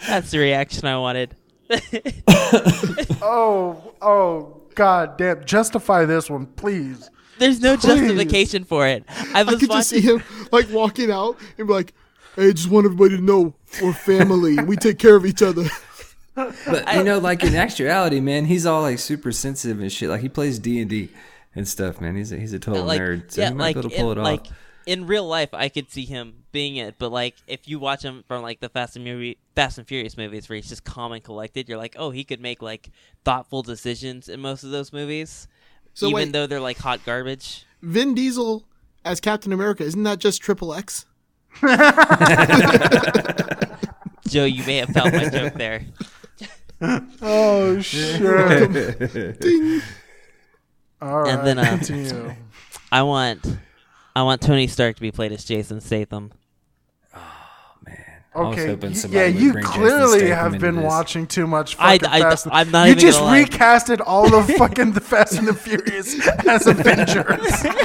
that's 0.07 0.31
the 0.31 0.37
reaction 0.39 0.85
I 0.87 0.97
wanted. 0.97 1.35
oh, 3.21 3.93
oh, 4.01 4.61
god 4.75 5.17
damn! 5.17 5.45
Justify 5.45 6.05
this 6.05 6.29
one, 6.29 6.45
please. 6.45 7.09
There's 7.39 7.59
no 7.59 7.75
Please. 7.75 8.01
justification 8.01 8.65
for 8.65 8.87
it. 8.87 9.03
I 9.33 9.39
I 9.39 9.43
was 9.43 9.59
could 9.59 9.71
just 9.71 9.89
see 9.89 10.07
watching. 10.07 10.19
him 10.19 10.47
like 10.51 10.69
walking 10.69 11.09
out 11.09 11.37
and 11.57 11.67
be 11.67 11.73
like, 11.73 11.93
"Hey, 12.35 12.49
I 12.49 12.51
just 12.51 12.69
want 12.69 12.85
everybody 12.85 13.17
to 13.17 13.21
know 13.23 13.55
we're 13.81 13.93
family. 13.93 14.59
we 14.63 14.75
take 14.75 14.99
care 14.99 15.15
of 15.15 15.25
each 15.25 15.41
other." 15.41 15.63
But 16.35 16.93
you 16.95 17.03
know, 17.03 17.17
like 17.19 17.43
in 17.43 17.55
actuality, 17.55 18.19
man, 18.19 18.45
he's 18.45 18.65
all 18.65 18.81
like 18.83 18.99
super 18.99 19.31
sensitive 19.31 19.79
and 19.79 19.91
shit. 19.91 20.09
Like 20.09 20.21
he 20.21 20.29
plays 20.29 20.59
D 20.59 20.79
and 20.81 20.89
D 20.89 21.09
and 21.55 21.67
stuff, 21.67 22.01
man. 22.01 22.15
He's 22.15 22.31
a, 22.31 22.37
he's 22.37 22.53
a 22.53 22.59
total 22.59 22.83
like, 22.85 23.01
nerd. 23.01 23.31
So 23.31 23.41
yeah, 23.41 23.49
he 23.49 23.55
might 23.55 23.75
like, 23.75 23.77
be 23.77 23.79
able 23.79 23.89
to 23.89 23.95
pull 23.95 24.11
in, 24.13 24.17
it 24.17 24.21
like 24.21 24.41
off. 24.41 24.51
in 24.85 25.07
real 25.07 25.27
life, 25.27 25.49
I 25.53 25.69
could 25.69 25.91
see 25.91 26.05
him 26.05 26.43
being 26.51 26.75
it. 26.77 26.95
But 26.97 27.11
like, 27.11 27.35
if 27.47 27.67
you 27.67 27.79
watch 27.79 28.03
him 28.03 28.23
from 28.27 28.41
like 28.41 28.59
the 28.59 28.69
Fast 28.69 28.95
and 28.95 29.05
movie, 29.05 29.37
Fast 29.55 29.77
and 29.77 29.87
Furious 29.87 30.17
movies, 30.17 30.49
where 30.49 30.55
he's 30.55 30.69
just 30.69 30.83
calm 30.83 31.11
and 31.11 31.23
collected, 31.23 31.67
you're 31.69 31.77
like, 31.77 31.95
oh, 31.97 32.11
he 32.11 32.23
could 32.23 32.41
make 32.41 32.61
like 32.61 32.89
thoughtful 33.23 33.61
decisions 33.63 34.29
in 34.29 34.39
most 34.39 34.63
of 34.63 34.71
those 34.71 34.93
movies, 34.93 35.47
So 35.93 36.07
even 36.07 36.15
wait. 36.15 36.31
though 36.33 36.47
they're 36.47 36.59
like 36.59 36.77
hot 36.77 37.01
garbage. 37.05 37.65
Vin 37.81 38.13
Diesel 38.13 38.65
as 39.03 39.19
Captain 39.19 39.51
America 39.51 39.83
isn't 39.83 40.03
that 40.03 40.19
just 40.19 40.41
Triple 40.41 40.73
X? 40.73 41.05
Joe, 44.27 44.45
you 44.45 44.63
may 44.65 44.77
have 44.77 44.89
felt 44.89 45.11
my 45.13 45.29
joke 45.29 45.53
there. 45.55 45.85
Oh 47.21 47.79
shit! 47.81 48.21
All 51.01 51.21
right, 51.21 51.33
And 51.33 51.47
then, 51.47 51.57
uh, 51.59 51.65
continue. 51.65 52.35
I 52.91 53.03
want, 53.03 53.45
I 54.15 54.23
want 54.23 54.41
Tony 54.41 54.67
Stark 54.67 54.95
to 54.97 55.01
be 55.01 55.11
played 55.11 55.31
as 55.31 55.43
Jason 55.45 55.81
Statham. 55.81 56.31
I 58.33 58.39
was 58.39 58.53
Okay, 58.57 58.67
hoping 58.67 58.91
y- 58.93 58.97
yeah, 59.09 59.25
you 59.25 59.53
clearly 59.55 60.29
have 60.29 60.57
been 60.57 60.77
this. 60.77 60.85
watching 60.85 61.27
too 61.27 61.47
much 61.47 61.75
I- 61.77 61.97
fucking 61.97 62.09
I- 62.13 62.19
Fast. 62.29 62.45
and- 62.45 62.55
I'm 62.55 62.71
not 62.71 62.85
you 62.85 62.91
even 62.91 63.01
just 63.01 63.19
gonna 63.19 63.43
recasted 63.45 64.01
all 64.05 64.33
of 64.33 64.47
fucking 64.51 64.93
the 64.93 65.01
Fast 65.01 65.33
and 65.37 65.47
the 65.49 65.53
Furious 65.53 66.15
as 66.47 66.65
Avengers. 66.67 67.65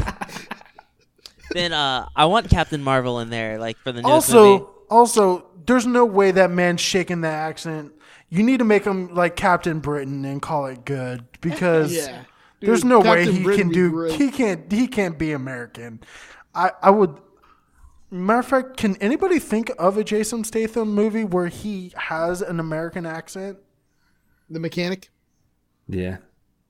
Then 1.52 1.72
uh, 1.72 2.08
I 2.14 2.26
want 2.26 2.50
Captain 2.50 2.82
Marvel 2.82 3.20
in 3.20 3.30
there, 3.30 3.58
like 3.58 3.76
for 3.78 3.90
the 3.92 4.02
newest 4.02 4.06
also, 4.34 4.50
movie. 4.58 4.64
also, 4.90 5.46
there's 5.64 5.86
no 5.86 6.04
way 6.04 6.30
that 6.32 6.50
man's 6.50 6.80
shaking 6.80 7.20
the 7.22 7.28
accent. 7.28 7.92
You 8.28 8.42
need 8.42 8.58
to 8.58 8.64
make 8.64 8.84
him 8.84 9.14
like 9.14 9.36
Captain 9.36 9.78
Britain 9.78 10.24
and 10.24 10.42
call 10.42 10.66
it 10.66 10.84
good 10.84 11.24
because 11.40 11.94
Yeah. 11.96 12.24
There's 12.60 12.80
Dude, 12.82 12.88
no 12.88 13.00
way 13.00 13.30
he 13.30 13.42
Britain 13.42 13.64
can 13.64 13.72
do. 13.72 13.90
great. 13.90 14.12
He 14.14 14.30
can't. 14.30 14.70
He 14.70 14.86
can't 14.86 15.18
be 15.18 15.32
American. 15.32 16.00
I 16.54 16.72
I 16.82 16.90
would. 16.90 17.18
Matter 18.10 18.38
of 18.38 18.46
fact, 18.46 18.76
can 18.76 18.96
anybody 18.96 19.38
think 19.40 19.70
of 19.78 19.96
a 19.98 20.04
Jason 20.04 20.44
Statham 20.44 20.94
movie 20.94 21.24
where 21.24 21.48
he 21.48 21.92
has 21.96 22.40
an 22.40 22.60
American 22.60 23.04
accent? 23.04 23.58
The 24.48 24.60
mechanic. 24.60 25.10
Yeah. 25.88 26.18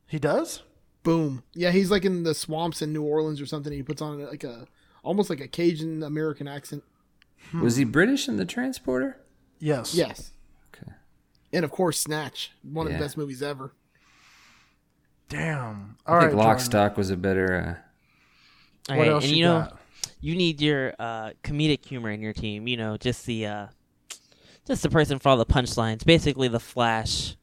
He 0.07 0.19
does. 0.19 0.63
Boom. 1.03 1.43
Yeah, 1.55 1.71
he's 1.73 1.91
like 1.91 2.05
in 2.05 2.23
the 2.23 2.35
swamps 2.35 2.81
in 2.81 2.93
New 2.93 3.03
Orleans 3.03 3.41
or 3.41 3.47
something. 3.47 3.71
And 3.73 3.79
he 3.79 3.83
puts 3.83 4.01
on 4.01 4.25
like 4.27 4.45
a 4.45 4.67
almost 5.03 5.29
like 5.29 5.41
a 5.41 5.47
Cajun 5.47 6.03
American 6.03 6.49
accent. 6.49 6.83
Hmm. 7.51 7.61
Was 7.61 7.77
he 7.77 7.85
British 7.85 8.29
in 8.29 8.39
the 8.39 8.47
transporter? 8.47 9.21
Yes. 9.59 9.95
Yes. 9.95 10.33
Okay. 10.75 10.93
And 11.53 11.65
of 11.65 11.71
course, 11.71 12.01
Snatch, 12.01 12.53
one 12.63 12.87
of 12.87 12.93
the 12.93 12.99
best 12.99 13.17
movies 13.17 13.43
ever. 13.43 13.73
Damn. 15.29 15.97
I 16.07 16.13
All 16.13 16.21
think 16.21 16.33
right. 16.33 16.37
Lock 16.37 16.47
Jordan. 16.59 16.65
Stock 16.65 16.97
was 16.97 17.11
a 17.11 17.17
better. 17.17 17.79
Uh, 18.89 18.93
All 18.93 18.99
What 18.99 19.09
right, 19.09 19.13
else 19.13 19.25
and 19.25 19.33
you 19.33 19.39
you 19.39 19.45
know, 19.45 19.59
got? 19.61 19.79
you 20.21 20.37
need 20.37 20.61
your 20.61 20.95
uh, 20.99 21.31
comedic 21.43 21.85
humor 21.85 22.11
in 22.11 22.21
your 22.21 22.33
team. 22.33 22.67
You 22.69 22.77
know, 22.77 22.97
just 22.97 23.27
the 23.27 23.47
uh, 23.47 23.67
just 24.67 24.83
the 24.83 24.91
person 24.91 25.19
for 25.19 25.31
all 25.31 25.37
the 25.37 25.47
punchlines. 25.47 26.05
Basically, 26.05 26.49
the 26.49 26.61
Flash. 26.61 27.37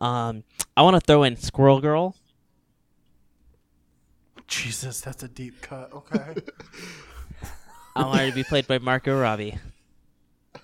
Um, 0.00 0.44
I 0.76 0.82
want 0.82 0.94
to 0.96 1.00
throw 1.00 1.22
in 1.24 1.36
Squirrel 1.36 1.80
Girl. 1.80 2.14
Jesus, 4.46 5.00
that's 5.00 5.22
a 5.22 5.28
deep 5.28 5.60
cut. 5.60 5.90
Okay. 5.94 6.34
I 7.96 8.02
want 8.04 8.20
her 8.20 8.28
to 8.28 8.34
be 8.34 8.44
played 8.44 8.68
by 8.68 8.78
Margot 8.78 9.18
Robbie. 9.20 9.58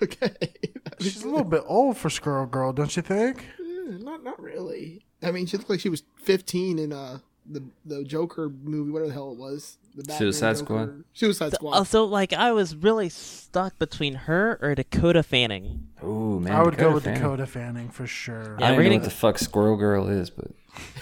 Okay. 0.01 0.31
She's 1.01 1.25
a 1.25 1.29
little 1.29 1.45
bit 1.45 1.63
old 1.67 1.97
for 1.97 2.09
Squirrel 2.09 2.47
Girl, 2.47 2.73
don't 2.73 2.95
you 2.95 3.03
think? 3.03 3.45
Eh, 3.61 3.99
not 3.99 4.23
not 4.23 4.41
really. 4.41 5.04
I 5.25 5.31
mean, 5.31 5.47
she 5.47 5.57
looked 5.57 5.71
like 5.71 5.81
she 5.81 5.89
was 5.89 6.03
15 6.23 6.79
in 6.79 6.93
uh 6.93 7.19
the 7.47 7.63
the 7.85 8.05
Joker 8.05 8.49
movie, 8.49 8.91
whatever 8.91 9.09
the 9.09 9.15
hell 9.15 9.33
it 9.33 9.39
was. 9.39 9.77
The 9.97 10.03
Batman 10.03 10.19
Suicide 10.19 10.53
Joker- 10.57 10.65
Squad? 10.65 11.05
Suicide 11.13 11.51
So, 11.53 11.57
Squad. 11.57 11.73
also, 11.75 12.05
like, 12.05 12.33
I 12.33 12.51
was 12.53 12.75
really 12.75 13.09
stuck 13.09 13.79
between 13.79 14.15
her 14.15 14.59
or 14.61 14.75
Dakota 14.75 15.23
Fanning. 15.23 15.87
oh 16.03 16.41
man, 16.41 16.53
I 16.53 16.63
would 16.65 16.77
go 16.77 16.93
with 16.93 17.05
Fanning. 17.05 17.21
Dakota 17.23 17.47
Fanning 17.47 17.91
for 17.91 18.07
sure. 18.07 18.57
Yeah, 18.59 18.67
I 18.69 18.71
we're 18.73 18.77
don't 18.77 18.77
know 18.77 18.83
gonna- 18.85 18.95
what 18.97 19.05
the 19.05 19.11
fuck 19.11 19.39
Squirrel 19.39 19.77
Girl 19.77 20.09
is, 20.09 20.31
but 20.31 20.51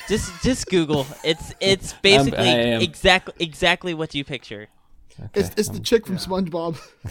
Just 0.09 0.43
just 0.43 0.67
Google. 0.67 1.07
It's 1.25 1.55
it's 1.61 1.93
basically 2.03 2.49
exactly 2.85 3.35
exactly 3.39 3.95
what 3.95 4.15
you 4.15 4.25
picture. 4.25 4.69
It's, 5.35 5.51
it's 5.59 5.69
the 5.69 5.79
chick 5.81 6.07
from 6.07 6.17
SpongeBob. 6.17 6.79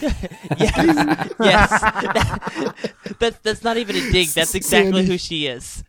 yes, 0.58 1.30
yes. 1.40 2.82
that's 3.20 3.38
that's 3.38 3.62
not 3.64 3.76
even 3.76 3.96
a 3.96 4.10
dig. 4.12 4.28
That's 4.28 4.54
exactly 4.54 4.92
Sandy. 4.92 5.06
who 5.06 5.18
she 5.18 5.46
is. 5.46 5.82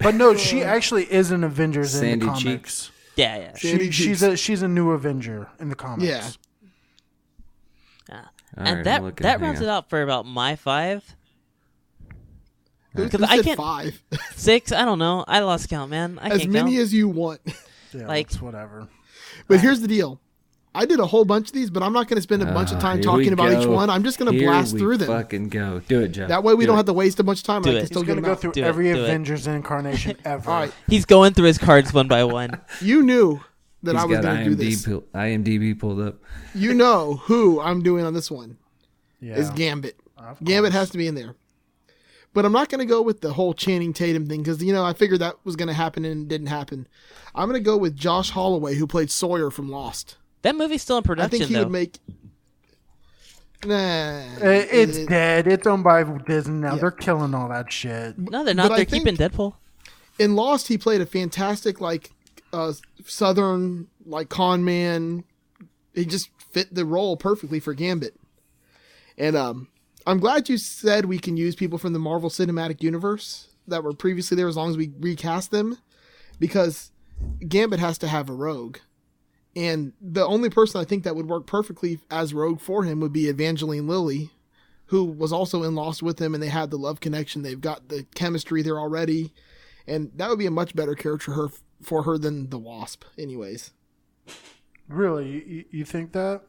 But 0.00 0.14
no, 0.14 0.36
she 0.36 0.62
actually 0.62 1.04
is 1.12 1.30
an 1.30 1.44
Avengers 1.44 1.94
in 1.94 2.00
Sandy 2.00 2.26
the 2.26 2.32
Cheeks. 2.32 2.42
comics. 2.44 2.90
yeah, 3.16 3.36
yeah. 3.38 3.56
She, 3.56 3.68
Sandy 3.70 3.90
she's 3.90 4.20
Cheeks. 4.20 4.22
a 4.22 4.36
she's 4.36 4.62
a 4.62 4.68
new 4.68 4.90
Avenger 4.92 5.48
in 5.58 5.68
the 5.68 5.74
comics. 5.74 6.04
Yeah. 6.08 6.28
Yeah. 8.08 8.24
All 8.56 8.64
and 8.66 8.76
right, 8.76 8.84
that 8.84 9.02
looking- 9.02 9.22
that 9.24 9.40
hang 9.40 9.40
rounds 9.42 9.58
on. 9.60 9.64
it 9.66 9.70
out 9.70 9.90
for 9.90 10.02
about 10.02 10.24
my 10.26 10.56
five, 10.56 11.04
Who, 12.94 13.04
Because 13.04 13.22
I 13.22 13.36
said 13.36 13.44
can't- 13.44 13.56
five? 13.58 14.02
six. 14.36 14.72
I 14.72 14.84
don't 14.84 14.98
know. 14.98 15.24
I 15.28 15.40
lost 15.40 15.68
count, 15.68 15.90
man. 15.90 16.18
I 16.22 16.30
as 16.30 16.40
can't 16.40 16.52
many 16.52 16.72
count. 16.72 16.82
as 16.82 16.94
you 16.94 17.08
want. 17.08 17.40
Yeah, 17.92 18.06
Like- 18.06 18.26
it's 18.28 18.40
whatever. 18.40 18.88
But 19.46 19.60
here's 19.60 19.80
the 19.80 19.88
deal. 19.88 20.20
I 20.78 20.84
did 20.86 21.00
a 21.00 21.06
whole 21.06 21.24
bunch 21.24 21.48
of 21.48 21.52
these, 21.52 21.70
but 21.70 21.82
I'm 21.82 21.92
not 21.92 22.06
going 22.08 22.16
to 22.16 22.22
spend 22.22 22.42
a 22.42 22.46
bunch 22.46 22.70
of 22.70 22.76
Ah, 22.78 22.80
time 22.80 22.96
here 22.98 23.04
talking 23.04 23.26
we 23.26 23.32
about 23.32 23.52
each 23.60 23.66
one. 23.66 23.90
I'm 23.90 24.04
just 24.04 24.18
going 24.18 24.32
to 24.32 24.38
blast 24.44 24.74
we 24.74 24.78
through 24.78 24.98
them. 24.98 25.08
Fucking 25.08 25.48
go. 25.48 25.80
Do 25.88 26.00
it, 26.02 26.08
Jeff. 26.08 26.28
That 26.28 26.44
way 26.44 26.54
we 26.54 26.62
Do 26.64 26.68
don't 26.68 26.76
it. 26.76 26.78
have 26.78 26.86
to 26.86 26.92
waste 26.92 27.18
a 27.18 27.24
bunch 27.24 27.40
of 27.40 27.44
time. 27.44 27.62
Do 27.62 27.70
and 27.70 27.76
I 27.76 27.80
it. 27.80 27.82
can 27.82 27.86
still 27.88 28.02
He's 28.02 28.08
gonna 28.08 28.20
go 28.22 28.32
out. 28.32 28.40
through 28.40 28.52
Do 28.52 28.62
every 28.62 28.90
it. 28.90 28.96
Avengers 28.98 29.46
incarnation 29.46 30.16
ever. 30.24 30.50
All 30.50 30.60
right. 30.60 30.72
He's 30.88 31.04
going 31.04 31.34
through 31.34 31.46
his 31.46 31.58
cards 31.58 31.92
one 31.92 32.06
by 32.08 32.22
one. 32.24 32.60
You 32.80 33.02
knew 33.02 33.40
that 33.82 33.94
He's 33.96 34.02
I 34.02 34.06
was 34.06 34.16
got 34.18 34.22
going 34.22 34.36
to 34.38 34.44
do 34.44 34.56
IMDb, 34.56 34.70
this. 34.70 34.86
pull- 34.86 35.04
IMDb 35.14 35.78
pulled 35.78 36.00
up. 36.00 36.16
You 36.54 36.74
know 36.74 37.14
who 37.24 37.60
I'm 37.60 37.82
doing 37.82 38.04
on 38.04 38.14
this 38.14 38.30
one 38.30 38.56
Yeah. 39.20 39.34
is 39.36 39.50
Gambit. 39.50 39.98
Gambit 40.44 40.72
has 40.72 40.90
to 40.90 40.98
be 40.98 41.06
in 41.06 41.14
there. 41.14 41.34
But 42.34 42.44
I'm 42.44 42.52
not 42.52 42.68
going 42.68 42.80
to 42.80 42.84
go 42.84 43.02
with 43.02 43.20
the 43.20 43.32
whole 43.32 43.54
Channing 43.54 43.92
Tatum 43.92 44.28
thing 44.28 44.42
because 44.42 44.62
you 44.62 44.72
know 44.72 44.84
I 44.84 44.92
figured 44.92 45.20
that 45.20 45.36
was 45.44 45.56
going 45.56 45.68
to 45.68 45.74
happen 45.74 46.04
and 46.04 46.22
it 46.22 46.28
didn't 46.28 46.48
happen. 46.48 46.86
I'm 47.34 47.48
going 47.48 47.58
to 47.60 47.64
go 47.64 47.76
with 47.76 47.96
Josh 47.96 48.30
Holloway 48.30 48.74
who 48.76 48.86
played 48.86 49.10
Sawyer 49.10 49.50
from 49.50 49.68
Lost. 49.70 50.16
That 50.42 50.56
movie's 50.56 50.82
still 50.82 50.98
in 50.98 51.02
production. 51.04 51.36
I 51.36 51.38
think 51.38 51.48
he 51.48 51.54
though. 51.54 51.64
would 51.64 51.72
make. 51.72 51.98
Nah, 53.64 53.74
Uh, 53.74 54.38
it's 54.40 54.96
it- 54.98 55.08
dead. 55.08 55.46
It's 55.48 55.66
owned 55.66 55.82
by 55.84 56.04
Disney 56.04 56.54
now. 56.60 56.74
Yeah. 56.74 56.80
They're 56.80 56.90
killing 56.92 57.34
all 57.34 57.48
that 57.48 57.72
shit. 57.72 58.16
no, 58.18 58.44
they're 58.44 58.54
not. 58.54 58.68
but 58.68 58.76
They're 58.76 58.84
think- 58.84 59.04
keeping 59.04 59.16
Deadpool. 59.16 59.54
in 60.18 60.36
Lost, 60.36 60.68
he 60.68 60.78
played 60.78 61.00
a 61.00 61.06
fantastic 61.06 61.80
like 61.80 62.12
uh, 62.52 62.72
southern 63.04 63.88
like 64.06 64.28
con 64.28 64.64
man. 64.64 65.24
He 65.94 66.04
just 66.06 66.30
fit 66.52 66.72
the 66.72 66.84
role 66.84 67.16
perfectly 67.16 67.58
for 67.58 67.74
Gambit. 67.74 68.14
And 69.16 69.34
um, 69.36 69.68
I'm 70.06 70.20
glad 70.20 70.48
you 70.48 70.56
said 70.56 71.06
we 71.06 71.18
can 71.18 71.36
use 71.36 71.56
people 71.56 71.78
from 71.78 71.92
the 71.92 71.98
Marvel 71.98 72.30
Cinematic 72.30 72.80
Universe 72.82 73.48
that 73.66 73.82
were 73.82 73.92
previously 73.92 74.36
there 74.36 74.46
as 74.46 74.56
long 74.56 74.70
as 74.70 74.76
we 74.76 74.92
recast 75.00 75.50
them, 75.50 75.76
because 76.38 76.92
Gambit 77.46 77.80
has 77.80 77.98
to 77.98 78.06
have 78.08 78.30
a 78.30 78.32
rogue. 78.32 78.78
And 79.58 79.92
the 80.00 80.26
only 80.26 80.50
person 80.50 80.80
I 80.80 80.84
think 80.84 81.04
that 81.04 81.16
would 81.16 81.28
work 81.28 81.46
perfectly 81.46 81.98
as 82.10 82.32
rogue 82.32 82.60
for 82.60 82.84
him 82.84 83.00
would 83.00 83.12
be 83.12 83.28
Evangeline 83.28 83.88
Lilly, 83.88 84.30
who 84.86 85.04
was 85.04 85.32
also 85.32 85.62
in 85.64 85.74
Lost 85.74 86.02
with 86.02 86.20
him, 86.20 86.32
and 86.32 86.42
they 86.42 86.48
had 86.48 86.70
the 86.70 86.78
love 86.78 87.00
connection. 87.00 87.42
They've 87.42 87.60
got 87.60 87.88
the 87.88 88.06
chemistry 88.14 88.62
there 88.62 88.78
already 88.78 89.32
and 89.88 90.12
that 90.16 90.28
would 90.28 90.38
be 90.38 90.46
a 90.46 90.50
much 90.50 90.76
better 90.76 90.94
character 90.94 91.32
her 91.32 91.48
for 91.82 92.02
her 92.02 92.18
than 92.18 92.50
the 92.50 92.58
Wasp, 92.58 93.04
anyways. 93.18 93.72
Really, 94.88 95.44
you, 95.46 95.64
you 95.70 95.84
think 95.84 96.12
that? 96.12 96.42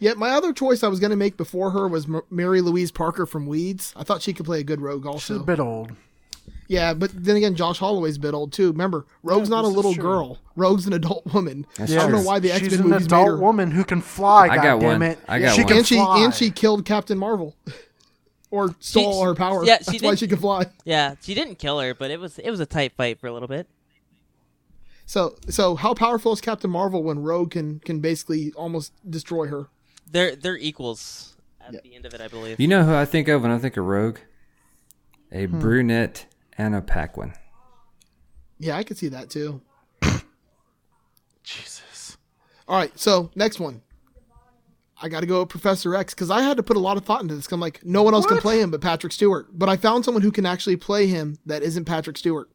Yet 0.00 0.16
my 0.16 0.30
other 0.30 0.52
choice 0.52 0.82
I 0.82 0.88
was 0.88 1.00
going 1.00 1.10
to 1.10 1.16
make 1.16 1.36
before 1.36 1.70
her 1.70 1.88
was 1.88 2.06
M- 2.06 2.22
Mary 2.30 2.60
Louise 2.60 2.92
Parker 2.92 3.26
from 3.26 3.46
Weeds. 3.46 3.92
I 3.96 4.04
thought 4.04 4.22
she 4.22 4.32
could 4.32 4.46
play 4.46 4.60
a 4.60 4.64
good 4.64 4.80
rogue 4.80 5.06
Also, 5.06 5.34
She's 5.34 5.42
a 5.42 5.46
bit 5.46 5.60
old. 5.60 5.92
Yeah, 6.68 6.94
but 6.94 7.10
then 7.14 7.34
again, 7.36 7.54
Josh 7.56 7.78
Holloway's 7.78 8.16
a 8.16 8.20
bit 8.20 8.34
old 8.34 8.52
too. 8.52 8.70
Remember, 8.70 9.06
Rogue's 9.22 9.48
Yeah, 9.48 9.56
not 9.56 9.64
a 9.64 9.68
little 9.68 9.94
girl. 9.94 10.38
Rogue's 10.54 10.86
an 10.86 10.92
adult 10.92 11.26
woman. 11.34 11.66
That's 11.76 11.90
I 11.92 11.96
don't 11.96 12.12
know 12.12 12.22
why 12.22 12.38
the 12.38 12.52
X 12.52 12.60
She's 12.60 12.70
Men 12.72 12.80
an 12.82 12.88
movies 12.90 13.00
made 13.02 13.06
adult 13.16 13.28
her. 13.28 13.36
woman 13.38 13.70
who 13.72 13.84
can 13.84 14.00
fly. 14.00 14.48
I 14.48 14.56
got 14.56 14.80
one. 14.80 15.00
goddammit. 15.00 15.16
I 15.26 15.38
got 15.40 15.54
she 15.56 15.62
one. 15.62 15.68
Can 15.68 15.76
and 15.78 15.86
she 15.86 15.98
and 15.98 16.34
she 16.34 16.50
killed 16.50 16.84
Captain 16.84 17.18
Marvel, 17.18 17.56
or 18.50 18.74
stole 18.80 19.20
She- 19.22 19.24
her 19.26 19.34
power. 19.34 19.64
yeah, 19.64 19.78
she 19.78 19.92
That's 19.92 20.02
why 20.02 20.14
she 20.14 20.28
could 20.28 20.40
fly. 20.40 20.66
Yeah, 20.84 21.14
she 21.22 21.34
didn't 21.34 21.56
kill 21.58 21.80
her, 21.80 21.94
but 21.94 22.10
it 22.10 22.20
was 22.20 22.38
it 22.38 22.50
was 22.50 22.60
a 22.60 22.66
tight 22.66 22.92
fight 22.96 23.18
for 23.20 23.26
a 23.26 23.32
little 23.32 23.48
bit. 23.48 23.66
So, 25.06 25.36
so 25.48 25.74
how 25.74 25.94
powerful 25.94 26.32
is 26.32 26.40
Captain 26.42 26.70
Marvel 26.70 27.02
when 27.02 27.20
Rogue 27.22 27.52
can 27.52 27.80
can 27.80 28.00
basically 28.00 28.52
almost 28.54 28.92
destroy 29.10 29.46
her? 29.46 29.68
They're 30.10 30.36
they're 30.36 30.58
equals 30.58 31.34
at 31.66 31.82
the 31.82 31.94
end 31.94 32.04
of 32.04 32.12
it, 32.14 32.20
I 32.20 32.28
believe. 32.28 32.60
You 32.60 32.68
know 32.68 32.84
who 32.84 32.94
I 32.94 33.04
think 33.06 33.28
of 33.28 33.42
when 33.42 33.50
I 33.50 33.58
think 33.58 33.76
of 33.78 33.84
Rogue? 33.86 34.18
A 35.32 35.46
Hmm. 35.46 35.58
brunette 35.60 36.26
Anna 36.58 36.82
Paquin. 36.82 37.32
Yeah, 38.58 38.76
I 38.76 38.82
could 38.82 38.98
see 38.98 39.08
that 39.08 39.30
too. 39.30 39.62
Jesus. 41.44 42.18
All 42.66 42.76
right, 42.76 42.96
so 42.98 43.30
next 43.34 43.60
one. 43.60 43.82
I 45.00 45.08
got 45.08 45.20
to 45.20 45.26
go 45.26 45.40
with 45.40 45.48
Professor 45.48 45.94
X 45.94 46.12
because 46.12 46.28
I 46.30 46.42
had 46.42 46.56
to 46.56 46.62
put 46.64 46.76
a 46.76 46.80
lot 46.80 46.96
of 46.96 47.04
thought 47.04 47.22
into 47.22 47.36
this. 47.36 47.50
I'm 47.52 47.60
like, 47.60 47.84
no 47.84 48.02
one 48.02 48.14
else 48.14 48.26
can 48.26 48.38
play 48.38 48.60
him 48.60 48.72
but 48.72 48.80
Patrick 48.80 49.12
Stewart. 49.12 49.46
But 49.52 49.68
I 49.68 49.76
found 49.76 50.04
someone 50.04 50.22
who 50.22 50.32
can 50.32 50.44
actually 50.44 50.76
play 50.76 51.06
him 51.06 51.38
that 51.46 51.62
isn't 51.62 51.84
Patrick 51.84 52.18
Stewart. 52.18 52.50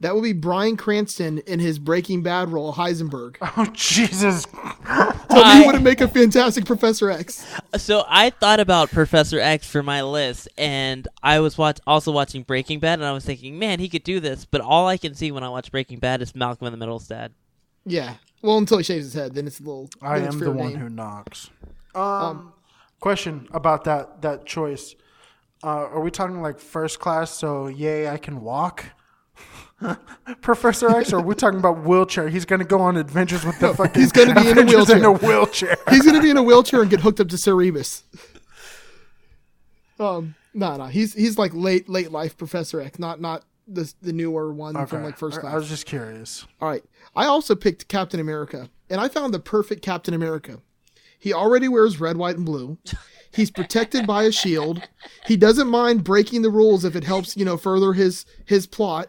That 0.00 0.14
would 0.14 0.22
be 0.24 0.34
Bryan 0.34 0.76
Cranston 0.76 1.38
in 1.46 1.58
his 1.58 1.78
Breaking 1.78 2.22
Bad 2.22 2.50
role, 2.50 2.74
Heisenberg. 2.74 3.36
Oh 3.56 3.64
Jesus. 3.72 4.42
So 4.42 5.42
I- 5.42 5.60
he 5.62 5.66
would 5.66 5.82
make 5.82 6.00
a 6.02 6.08
fantastic 6.08 6.64
Professor 6.66 7.10
X. 7.10 7.46
So 7.78 8.04
I 8.08 8.30
thought 8.30 8.60
about 8.60 8.90
Professor 8.90 9.40
X 9.40 9.66
for 9.68 9.82
my 9.82 10.02
list, 10.02 10.48
and 10.58 11.08
I 11.22 11.40
was 11.40 11.56
watch- 11.58 11.80
also 11.86 12.12
watching 12.12 12.42
Breaking 12.42 12.78
Bad, 12.78 12.98
and 12.98 13.04
I 13.06 13.12
was 13.12 13.24
thinking, 13.24 13.58
man, 13.58 13.80
he 13.80 13.88
could 13.88 14.02
do 14.04 14.20
this. 14.20 14.44
But 14.44 14.60
all 14.60 14.86
I 14.86 14.96
can 14.98 15.14
see 15.14 15.32
when 15.32 15.42
I 15.42 15.48
watch 15.48 15.70
Breaking 15.70 15.98
Bad 15.98 16.20
is 16.22 16.34
Malcolm 16.34 16.66
in 16.66 16.72
the 16.72 16.78
Middle's 16.78 17.08
dad. 17.08 17.32
Yeah. 17.86 18.14
Well, 18.42 18.58
until 18.58 18.78
he 18.78 18.84
shaves 18.84 19.06
his 19.06 19.14
head, 19.14 19.34
then 19.34 19.46
it's 19.46 19.60
a 19.60 19.62
little. 19.62 19.88
I 20.02 20.18
am 20.18 20.32
fair 20.38 20.48
the 20.48 20.52
one 20.52 20.72
game. 20.72 20.78
who 20.80 20.88
knocks. 20.90 21.50
Um, 21.94 22.52
question 23.00 23.48
about 23.52 23.84
that 23.84 24.20
that 24.22 24.44
choice. 24.44 24.94
Uh, 25.64 25.68
are 25.88 26.00
we 26.00 26.10
talking 26.10 26.42
like 26.42 26.58
first 26.60 26.98
class? 27.00 27.30
So 27.30 27.66
yay, 27.68 28.08
I 28.08 28.18
can 28.18 28.42
walk. 28.42 28.84
Professor 30.40 30.88
X, 30.90 31.12
or 31.12 31.20
we're 31.20 31.34
talking 31.34 31.58
about 31.58 31.84
wheelchair? 31.84 32.28
He's 32.28 32.44
gonna 32.44 32.64
go 32.64 32.80
on 32.80 32.96
adventures 32.96 33.44
with 33.44 33.58
the 33.60 33.74
fucking. 33.76 34.00
he's 34.00 34.12
gonna 34.12 34.34
be 34.34 34.48
in 34.48 34.58
a 34.58 34.62
Avengers 34.62 34.90
in 34.90 35.04
a 35.04 35.12
wheelchair. 35.12 35.68
wheelchair. 35.76 35.76
He's 35.90 36.04
gonna 36.04 36.22
be 36.22 36.30
in 36.30 36.36
a 36.36 36.42
wheelchair 36.42 36.80
and 36.82 36.90
get 36.90 37.00
hooked 37.00 37.20
up 37.20 37.28
to 37.28 37.36
Cerebus. 37.36 38.02
Um, 39.98 40.34
no, 40.52 40.76
no, 40.76 40.84
he's 40.86 41.14
he's 41.14 41.38
like 41.38 41.54
late 41.54 41.88
late 41.88 42.12
life 42.12 42.36
Professor 42.36 42.82
X, 42.82 42.98
not 42.98 43.18
not 43.20 43.44
the 43.66 43.90
the 44.02 44.12
newer 44.12 44.52
one 44.52 44.86
from 44.86 45.02
like 45.02 45.16
first 45.16 45.40
class. 45.40 45.54
I 45.54 45.56
was 45.56 45.68
just 45.68 45.86
curious. 45.86 46.46
All 46.60 46.68
right. 46.68 46.84
I 47.14 47.24
also 47.24 47.54
picked 47.54 47.88
Captain 47.88 48.20
America, 48.20 48.68
and 48.90 49.00
I 49.00 49.08
found 49.08 49.32
the 49.32 49.40
perfect 49.40 49.82
Captain 49.82 50.12
America. 50.12 50.60
He 51.18 51.32
already 51.32 51.66
wears 51.68 51.98
red, 51.98 52.18
white, 52.18 52.36
and 52.36 52.44
blue. 52.44 52.76
He's 53.32 53.50
protected 53.50 54.06
by 54.06 54.24
a 54.24 54.32
shield. 54.32 54.86
He 55.26 55.36
doesn't 55.36 55.68
mind 55.68 56.04
breaking 56.04 56.42
the 56.42 56.50
rules 56.50 56.84
if 56.84 56.94
it 56.94 57.04
helps, 57.04 57.36
you 57.36 57.44
know, 57.44 57.56
further 57.56 57.92
his 57.94 58.26
his 58.44 58.66
plot. 58.66 59.08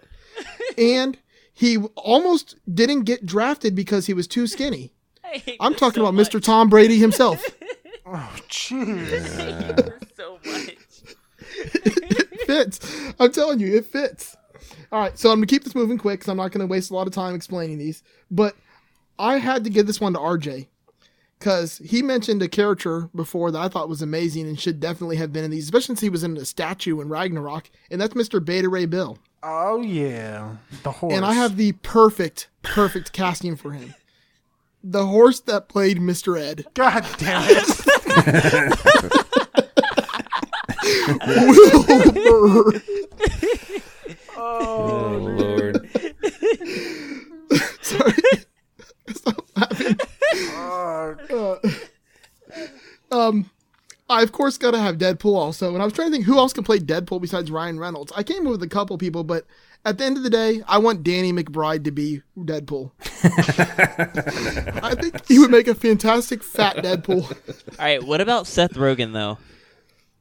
And 0.78 1.18
he 1.54 1.78
almost 1.96 2.56
didn't 2.72 3.04
get 3.04 3.26
drafted 3.26 3.74
because 3.76 4.06
he 4.06 4.14
was 4.14 4.28
too 4.28 4.46
skinny. 4.48 4.94
I'm 5.60 5.74
talking 5.76 6.02
about 6.02 6.14
Mr. 6.14 6.42
Tom 6.42 6.70
Brady 6.70 6.98
himself. 6.98 7.44
Oh 8.10 8.34
jeez. 8.48 9.92
so 10.16 10.40
much. 10.46 10.78
it 11.74 12.42
fits. 12.48 13.14
I'm 13.20 13.34
telling 13.34 13.60
you, 13.60 13.76
it 13.76 13.86
fits. 13.86 14.38
All 14.94 15.02
right, 15.02 15.20
so 15.20 15.30
I'm 15.30 15.38
gonna 15.40 15.48
keep 15.48 15.66
this 15.66 15.76
moving 15.76 15.98
quick 15.98 16.20
because 16.22 16.30
I'm 16.30 16.38
not 16.38 16.52
gonna 16.54 16.68
waste 16.68 16.90
a 16.90 16.94
lot 16.94 17.08
of 17.08 17.12
time 17.14 17.36
explaining 17.36 17.78
these. 17.78 18.04
But 18.32 18.56
I 19.20 19.40
had 19.40 19.66
to 19.66 19.70
give 19.70 19.88
this 19.88 20.00
one 20.00 20.14
to 20.14 20.20
RJ 20.20 20.68
because 21.38 21.80
he 21.80 22.02
mentioned 22.02 22.42
a 22.42 22.48
character 22.48 23.10
before 23.14 23.52
that 23.52 23.60
I 23.62 23.68
thought 23.68 23.90
was 23.90 24.02
amazing 24.02 24.48
and 24.48 24.58
should 24.58 24.80
definitely 24.80 25.18
have 25.18 25.34
been 25.34 25.44
in 25.44 25.52
these, 25.52 25.66
especially 25.66 25.88
since 25.88 26.00
he 26.02 26.10
was 26.10 26.24
in 26.24 26.38
a 26.38 26.46
statue 26.46 27.02
in 27.02 27.10
Ragnarok, 27.10 27.70
and 27.92 28.00
that's 28.00 28.14
Mr. 28.14 28.44
Beta 28.44 28.70
Ray 28.70 28.86
Bill. 28.86 29.18
Oh 29.50 29.82
yeah, 29.82 30.56
the 30.84 30.92
horse. 30.92 31.14
And 31.14 31.24
I 31.26 31.34
have 31.34 31.56
the 31.56 31.72
perfect, 31.72 32.50
perfect 32.64 33.14
casting 33.14 33.56
for 33.56 33.72
him. 33.72 33.96
The 34.84 35.06
horse 35.06 35.40
that 35.42 35.70
played 35.70 36.00
Mr. 36.00 36.38
Ed. 36.40 36.66
God 36.74 37.06
damn 37.18 37.44
it. 37.48 38.78
Wilbur. 41.28 42.82
Oh, 44.38 45.18
Lord. 45.40 45.90
Sorry. 47.82 48.14
Stop 49.10 49.46
laughing. 49.56 49.98
Oh, 50.34 51.60
Uh, 53.12 53.16
um, 53.16 53.50
I 54.10 54.24
of 54.24 54.32
course 54.32 54.58
got 54.58 54.72
to 54.72 54.80
have 54.80 54.98
Deadpool 54.98 55.36
also, 55.36 55.74
and 55.74 55.82
I 55.82 55.86
was 55.86 55.94
trying 55.94 56.08
to 56.10 56.12
think 56.14 56.26
who 56.26 56.38
else 56.38 56.54
can 56.54 56.64
play 56.64 56.80
Deadpool 56.80 57.22
besides 57.22 57.52
Ryan 57.52 57.80
Reynolds. 57.80 58.12
I 58.16 58.24
came 58.24 58.46
up 58.48 58.52
with 58.52 58.64
a 58.64 58.70
couple 58.70 58.98
people, 58.98 59.24
but 59.24 59.46
at 59.86 59.98
the 59.98 60.06
end 60.06 60.18
of 60.18 60.24
the 60.24 60.30
day, 60.30 60.64
I 60.68 60.78
want 60.78 61.04
Danny 61.04 61.34
McBride 61.34 61.84
to 61.86 61.92
be 61.92 62.22
Deadpool. 62.38 62.92
I 64.84 64.96
think 64.96 65.28
he 65.28 65.40
would 65.40 65.52
make 65.52 65.68
a 65.68 65.76
fantastic 65.76 66.42
fat 66.42 66.78
Deadpool. 66.78 67.24
All 67.80 67.86
right, 67.86 68.02
what 68.02 68.22
about 68.22 68.48
Seth 68.48 68.74
Rogen 68.76 69.14
though? 69.14 69.38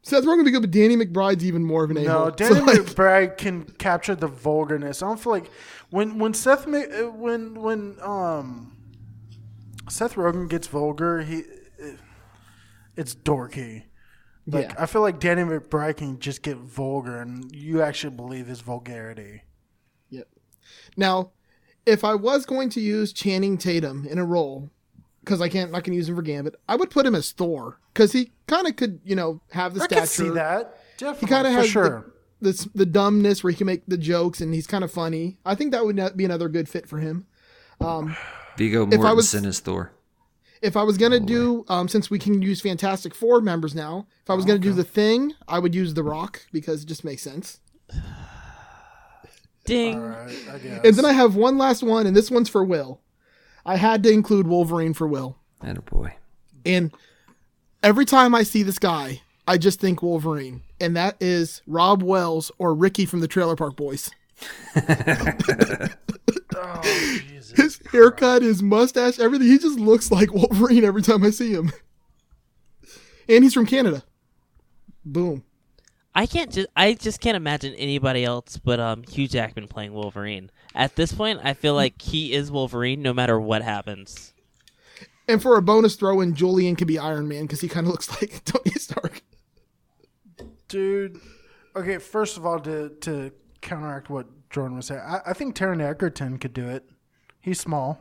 Seth 0.02 0.24
Rogen 0.24 0.38
would 0.38 0.44
be 0.46 0.52
good, 0.52 0.62
but 0.62 0.70
Danny 0.70 0.96
McBride's 0.96 1.44
even 1.44 1.64
more 1.64 1.82
of 1.84 1.90
an 1.90 1.96
a-hole. 1.96 2.26
No, 2.26 2.30
Danny 2.30 2.54
So, 2.58 2.64
like, 2.64 2.78
McBride 2.78 3.38
can 3.38 3.64
capture 3.78 4.14
the 4.14 4.28
vulgarness. 4.28 5.02
I 5.02 5.08
don't 5.08 5.18
feel 5.18 5.32
like 5.32 5.50
when 5.90 6.18
when 6.18 6.34
Seth 6.34 6.66
uh, 6.66 7.10
when 7.10 7.60
when 7.60 7.96
um 8.02 8.76
Seth 9.88 10.14
Rogen 10.14 10.48
gets 10.48 10.66
vulgar. 10.66 11.22
He, 11.22 11.44
it's 12.96 13.14
dorky. 13.14 13.84
Like 14.46 14.68
Yeah. 14.70 14.74
I 14.78 14.86
feel 14.86 15.02
like 15.02 15.18
Danny 15.20 15.42
McBride 15.42 15.96
can 15.98 16.18
just 16.20 16.42
get 16.42 16.56
vulgar, 16.56 17.20
and 17.20 17.52
you 17.54 17.82
actually 17.82 18.14
believe 18.16 18.46
his 18.46 18.60
vulgarity. 18.60 19.42
Yep. 20.10 20.28
Now, 20.96 21.32
if 21.84 22.04
I 22.04 22.14
was 22.14 22.46
going 22.46 22.68
to 22.70 22.80
use 22.80 23.12
Channing 23.12 23.58
Tatum 23.58 24.06
in 24.06 24.18
a 24.18 24.24
role, 24.24 24.70
because 25.24 25.40
I 25.40 25.48
can't, 25.48 25.74
I 25.74 25.80
can 25.80 25.92
use 25.94 26.08
him 26.08 26.14
for 26.16 26.22
Gambit, 26.22 26.54
I 26.68 26.76
would 26.76 26.90
put 26.90 27.06
him 27.06 27.14
as 27.16 27.32
Thor 27.32 27.80
because 27.92 28.12
he 28.12 28.30
kind 28.46 28.66
of 28.68 28.76
could, 28.76 29.00
you 29.04 29.16
know, 29.16 29.40
have 29.50 29.74
the 29.74 29.82
I 29.82 29.84
stature. 29.86 29.98
can 30.00 30.06
see 30.06 30.28
that. 30.30 30.76
Definitely, 30.98 31.26
He 31.26 31.30
kind 31.34 31.46
of 31.48 31.52
for 31.52 31.58
has 31.58 31.68
sure. 31.68 32.12
the, 32.40 32.52
the 32.52 32.68
the 32.76 32.86
dumbness 32.86 33.42
where 33.42 33.50
he 33.50 33.56
can 33.56 33.66
make 33.66 33.82
the 33.86 33.98
jokes 33.98 34.40
and 34.40 34.54
he's 34.54 34.66
kind 34.68 34.84
of 34.84 34.90
funny. 34.92 35.38
I 35.44 35.54
think 35.56 35.72
that 35.72 35.84
would 35.84 36.16
be 36.16 36.24
another 36.24 36.48
good 36.48 36.68
fit 36.68 36.88
for 36.88 36.98
him. 36.98 37.26
Um, 37.80 38.16
Viggo 38.56 38.86
If 38.88 39.00
I 39.00 39.12
was- 39.12 39.26
Mortensen 39.34 39.46
is 39.46 39.58
Thor. 39.60 39.92
If 40.62 40.76
I 40.76 40.82
was 40.82 40.96
gonna 40.98 41.20
do, 41.20 41.64
um, 41.68 41.88
since 41.88 42.10
we 42.10 42.18
can 42.18 42.42
use 42.42 42.60
Fantastic 42.60 43.14
Four 43.14 43.40
members 43.40 43.74
now, 43.74 44.06
if 44.22 44.30
I 44.30 44.34
was 44.34 44.44
gonna 44.44 44.58
do 44.58 44.72
the 44.72 44.84
Thing, 44.84 45.32
I 45.46 45.58
would 45.58 45.74
use 45.74 45.94
The 45.94 46.02
Rock 46.02 46.42
because 46.52 46.82
it 46.82 46.86
just 46.86 47.04
makes 47.04 47.22
sense. 47.22 47.60
Ding. 49.64 49.96
All 49.96 50.08
right, 50.08 50.48
I 50.52 50.58
guess. 50.58 50.80
And 50.84 50.94
then 50.94 51.04
I 51.04 51.12
have 51.12 51.34
one 51.34 51.58
last 51.58 51.82
one, 51.82 52.06
and 52.06 52.16
this 52.16 52.30
one's 52.30 52.48
for 52.48 52.62
Will. 52.62 53.00
I 53.64 53.76
had 53.76 54.02
to 54.04 54.10
include 54.10 54.46
Wolverine 54.46 54.94
for 54.94 55.08
Will. 55.08 55.36
And 55.60 55.84
boy. 55.84 56.14
And 56.64 56.92
every 57.82 58.04
time 58.04 58.34
I 58.34 58.44
see 58.44 58.62
this 58.62 58.78
guy, 58.78 59.22
I 59.46 59.58
just 59.58 59.80
think 59.80 60.02
Wolverine. 60.02 60.62
And 60.80 60.96
that 60.96 61.16
is 61.20 61.62
Robb 61.66 62.02
Wells 62.02 62.52
or 62.58 62.74
Ricky 62.74 63.06
from 63.06 63.20
the 63.20 63.28
Trailer 63.28 63.56
Park 63.56 63.76
Boys. 63.76 64.10
oh, 66.56 66.80
Jesus. 66.82 67.56
His 67.56 67.80
haircut, 67.92 68.42
his 68.42 68.62
mustache, 68.62 69.18
everything. 69.18 69.48
He 69.48 69.58
just 69.58 69.78
looks 69.78 70.10
like 70.10 70.32
Wolverine 70.32 70.84
every 70.84 71.02
time 71.02 71.22
I 71.24 71.30
see 71.30 71.52
him. 71.52 71.72
And 73.28 73.42
he's 73.44 73.54
from 73.54 73.66
Canada. 73.66 74.04
Boom. 75.04 75.44
I 76.14 76.26
can't 76.26 76.50
just 76.50 76.68
I 76.74 76.94
just 76.94 77.20
can't 77.20 77.36
imagine 77.36 77.74
anybody 77.74 78.24
else 78.24 78.56
but 78.56 78.80
um 78.80 79.02
Hugh 79.02 79.28
Jackman 79.28 79.68
playing 79.68 79.92
Wolverine. 79.92 80.50
At 80.74 80.96
this 80.96 81.12
point, 81.12 81.40
I 81.44 81.52
feel 81.54 81.74
like 81.74 82.00
he 82.00 82.32
is 82.32 82.50
Wolverine 82.50 83.02
no 83.02 83.12
matter 83.12 83.38
what 83.38 83.62
happens. 83.62 84.32
And 85.28 85.42
for 85.42 85.56
a 85.56 85.62
bonus 85.62 85.96
throw 85.96 86.20
in, 86.20 86.34
Julian 86.34 86.76
could 86.76 86.86
be 86.86 86.98
Iron 86.98 87.28
Man 87.28 87.42
because 87.42 87.60
he 87.60 87.68
kind 87.68 87.86
of 87.86 87.90
looks 87.92 88.10
like 88.20 88.44
Tony 88.44 88.70
Stark. 88.76 89.22
dude. 90.68 91.20
Okay, 91.74 91.98
first 91.98 92.36
of 92.38 92.46
all, 92.46 92.60
to 92.60 92.90
to 93.00 93.32
counteract 93.60 94.08
what 94.08 94.26
Jordan 94.56 94.76
was 94.78 94.86
saying, 94.86 95.02
I, 95.02 95.20
I 95.26 95.32
think 95.34 95.54
Taron 95.54 95.82
Egerton 95.82 96.38
could 96.38 96.54
do 96.54 96.66
it. 96.68 96.82
He's 97.40 97.60
small. 97.60 98.00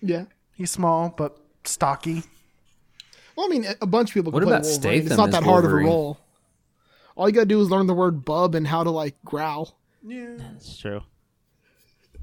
Yeah. 0.00 0.24
He's 0.54 0.70
small 0.72 1.14
but 1.16 1.38
stocky. 1.64 2.24
Well, 3.36 3.46
I 3.46 3.48
mean, 3.48 3.64
a 3.80 3.86
bunch 3.86 4.10
of 4.10 4.14
people 4.14 4.32
can 4.32 4.40
What 4.40 4.44
play 4.48 4.56
about 4.56 4.64
Wolverine. 4.66 5.06
It's 5.06 5.16
not 5.16 5.30
that 5.30 5.44
hard 5.44 5.62
Wolverine? 5.64 5.86
of 5.86 5.92
a 5.92 5.94
role. 5.94 6.18
All 7.14 7.28
you 7.28 7.34
gotta 7.34 7.46
do 7.46 7.60
is 7.60 7.70
learn 7.70 7.86
the 7.86 7.94
word 7.94 8.24
bub 8.24 8.54
and 8.56 8.66
how 8.66 8.82
to 8.82 8.90
like 8.90 9.14
growl. 9.24 9.78
Yeah, 10.04 10.34
That's 10.36 10.76
true. 10.76 11.02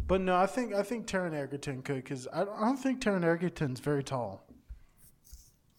but 0.06 0.20
no, 0.20 0.36
I 0.36 0.46
think 0.46 0.74
I 0.74 0.84
think 0.84 1.08
Taron 1.08 1.34
Egerton 1.34 1.82
could 1.82 1.96
because 2.04 2.28
I, 2.34 2.44
don't- 2.44 2.58
I 2.58 2.66
don't 2.66 2.76
think 2.78 3.00
Taron 3.02 3.24
Egerton's 3.24 3.80
very 3.80 4.04
tall. 4.04 4.44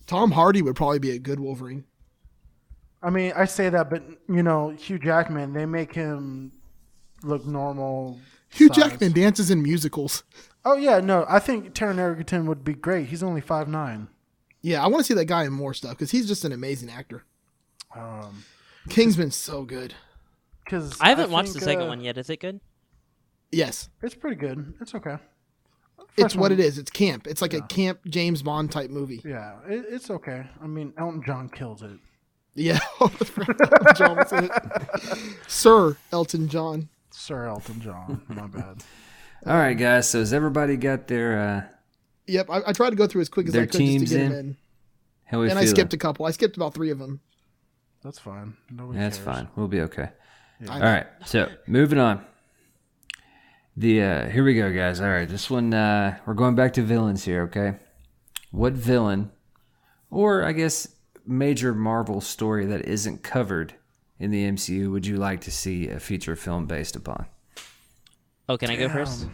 Tom 0.06 0.30
Hardy 0.32 0.62
would 0.62 0.76
probably 0.76 0.98
be 0.98 1.10
a 1.10 1.18
good 1.18 1.38
Wolverine. 1.38 1.84
I 3.02 3.10
mean, 3.10 3.32
I 3.36 3.44
say 3.44 3.68
that, 3.68 3.90
but 3.90 4.02
you 4.28 4.42
know, 4.42 4.70
Hugh 4.70 4.98
Jackman, 4.98 5.52
they 5.52 5.66
make 5.66 5.92
him 5.94 6.52
look 7.22 7.46
normal. 7.46 8.18
Hugh 8.50 8.68
size. 8.68 8.76
Jackman 8.76 9.12
dances 9.12 9.50
in 9.50 9.62
musicals. 9.62 10.24
Oh 10.64 10.76
yeah, 10.76 11.00
no, 11.00 11.24
I 11.28 11.38
think 11.38 11.72
Taron 11.74 11.98
Egerton 11.98 12.46
would 12.46 12.64
be 12.64 12.74
great. 12.74 13.08
He's 13.08 13.22
only 13.22 13.40
five 13.40 13.68
nine. 13.68 14.08
Yeah, 14.62 14.84
I 14.84 14.88
want 14.88 15.00
to 15.00 15.04
see 15.04 15.14
that 15.14 15.24
guy 15.26 15.44
in 15.44 15.52
more 15.52 15.72
stuff 15.72 15.92
because 15.92 16.10
he's 16.10 16.28
just 16.28 16.44
an 16.44 16.52
amazing 16.52 16.90
actor. 16.90 17.24
Um, 17.96 18.44
Kingsman's 18.88 19.36
so 19.36 19.64
good. 19.64 19.94
because 20.64 20.96
I 21.00 21.08
haven't 21.08 21.30
watched 21.30 21.54
the 21.54 21.60
second 21.60 21.84
uh, 21.84 21.88
one 21.88 22.00
yet. 22.00 22.18
Is 22.18 22.28
it 22.28 22.40
good? 22.40 22.60
Yes, 23.52 23.88
It's 24.02 24.14
pretty 24.14 24.36
good. 24.36 24.74
It's 24.80 24.94
okay. 24.94 25.16
it's 26.16 26.34
First 26.34 26.36
what 26.36 26.52
it 26.52 26.60
is. 26.60 26.78
It's 26.78 26.90
camp. 26.90 27.26
It's 27.26 27.42
like 27.42 27.52
a 27.54 27.62
camp 27.62 27.98
James 28.06 28.42
Bond 28.42 28.70
type 28.70 28.90
movie. 28.90 29.22
Yeah, 29.24 29.56
it, 29.68 29.86
it's 29.88 30.08
okay. 30.10 30.46
I 30.62 30.66
mean, 30.66 30.92
Elton 30.98 31.22
John 31.24 31.48
kills 31.48 31.82
it. 31.82 31.98
Yeah, 32.54 32.78
Elton 33.00 33.56
John 33.96 34.18
it. 34.44 34.50
Sir 35.48 35.96
Elton 36.12 36.48
John. 36.48 36.88
Sir 37.20 37.46
Elton 37.46 37.80
John. 37.80 38.22
My 38.28 38.46
bad. 38.46 38.82
All 39.46 39.54
right, 39.54 39.74
guys. 39.74 40.08
So 40.08 40.20
has 40.20 40.32
everybody 40.32 40.76
got 40.76 41.06
their 41.06 41.38
uh, 41.38 41.62
Yep, 42.26 42.48
I, 42.50 42.62
I 42.68 42.72
tried 42.72 42.90
to 42.90 42.96
go 42.96 43.06
through 43.06 43.20
as 43.20 43.28
quick 43.28 43.48
as 43.48 43.54
I 43.54 43.66
could 43.66 43.72
just 43.72 43.78
to 43.78 43.98
get 44.06 44.20
him 44.20 44.32
in? 44.32 44.38
in, 44.38 44.56
how 45.24 45.40
we 45.40 45.50
and 45.50 45.58
I 45.58 45.64
skipped 45.64 45.92
a 45.92 45.98
couple. 45.98 46.24
I 46.26 46.30
skipped 46.30 46.56
about 46.56 46.74
three 46.74 46.90
of 46.90 46.98
them. 46.98 47.20
That's 48.02 48.18
fine. 48.18 48.56
Nobody 48.70 48.98
That's 48.98 49.18
cares. 49.18 49.24
fine. 49.36 49.48
We'll 49.54 49.68
be 49.68 49.80
okay. 49.82 50.10
I 50.68 50.72
All 50.72 50.78
know. 50.78 50.84
right. 50.84 51.06
So 51.26 51.50
moving 51.66 51.98
on. 51.98 52.24
The 53.76 54.02
uh 54.02 54.28
here 54.28 54.44
we 54.44 54.54
go, 54.54 54.72
guys. 54.72 55.00
All 55.00 55.08
right, 55.08 55.28
this 55.28 55.50
one 55.50 55.72
uh 55.74 56.18
we're 56.26 56.34
going 56.34 56.54
back 56.54 56.72
to 56.74 56.82
villains 56.82 57.24
here. 57.24 57.42
Okay, 57.42 57.76
what 58.50 58.72
villain, 58.72 59.30
or 60.10 60.42
I 60.44 60.52
guess 60.52 60.88
major 61.26 61.74
Marvel 61.74 62.20
story 62.20 62.66
that 62.66 62.84
isn't 62.86 63.22
covered 63.22 63.74
in 64.20 64.30
the 64.30 64.44
MCU 64.50 64.90
would 64.92 65.06
you 65.06 65.16
like 65.16 65.40
to 65.42 65.50
see 65.50 65.88
a 65.88 65.98
feature 65.98 66.36
film 66.36 66.66
based 66.66 66.94
upon? 66.94 67.26
Oh, 68.48 68.56
can 68.56 68.70
I 68.70 68.76
go 68.76 68.88
first? 68.88 69.26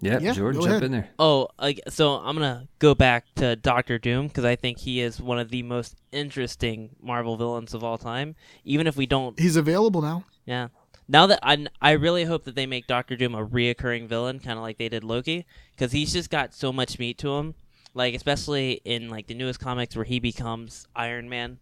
Yep, 0.00 0.20
Yeah, 0.20 0.32
Jordan, 0.32 0.60
jump 0.62 0.70
ahead. 0.70 0.82
in 0.84 0.92
there. 0.92 1.08
Oh, 1.18 1.48
like, 1.60 1.80
so 1.88 2.14
I'm 2.14 2.34
gonna 2.34 2.66
go 2.80 2.92
back 2.94 3.24
to 3.36 3.54
Doctor 3.54 3.98
Doom 4.00 4.26
because 4.26 4.44
I 4.44 4.56
think 4.56 4.78
he 4.78 5.00
is 5.00 5.20
one 5.20 5.38
of 5.38 5.50
the 5.50 5.62
most 5.62 5.94
interesting 6.10 6.90
Marvel 7.00 7.36
villains 7.36 7.72
of 7.72 7.84
all 7.84 7.98
time. 7.98 8.34
Even 8.64 8.88
if 8.88 8.96
we 8.96 9.06
don't, 9.06 9.38
He's 9.38 9.54
available 9.56 10.02
now. 10.02 10.24
yeah. 10.44 10.68
Now 11.08 11.26
that 11.26 11.40
I, 11.42 11.66
I 11.80 11.92
really 11.92 12.24
hope 12.24 12.44
that 12.44 12.54
they 12.54 12.64
make 12.66 12.86
Doctor 12.86 13.16
Doom 13.16 13.34
a 13.34 13.44
reoccurring 13.46 14.06
villain, 14.08 14.38
kind 14.38 14.56
of 14.56 14.62
like 14.62 14.78
they 14.78 14.88
did 14.88 15.04
Loki, 15.04 15.44
because 15.72 15.92
he's 15.92 16.12
just 16.12 16.30
got 16.30 16.54
so 16.54 16.72
much 16.72 16.98
meat 16.98 17.18
to 17.18 17.34
him. 17.36 17.54
Like 17.94 18.14
especially 18.14 18.80
in 18.84 19.08
like 19.10 19.26
the 19.26 19.34
newest 19.34 19.60
comics 19.60 19.94
where 19.94 20.04
he 20.04 20.18
becomes 20.20 20.86
Iron 20.96 21.28
Man. 21.28 21.58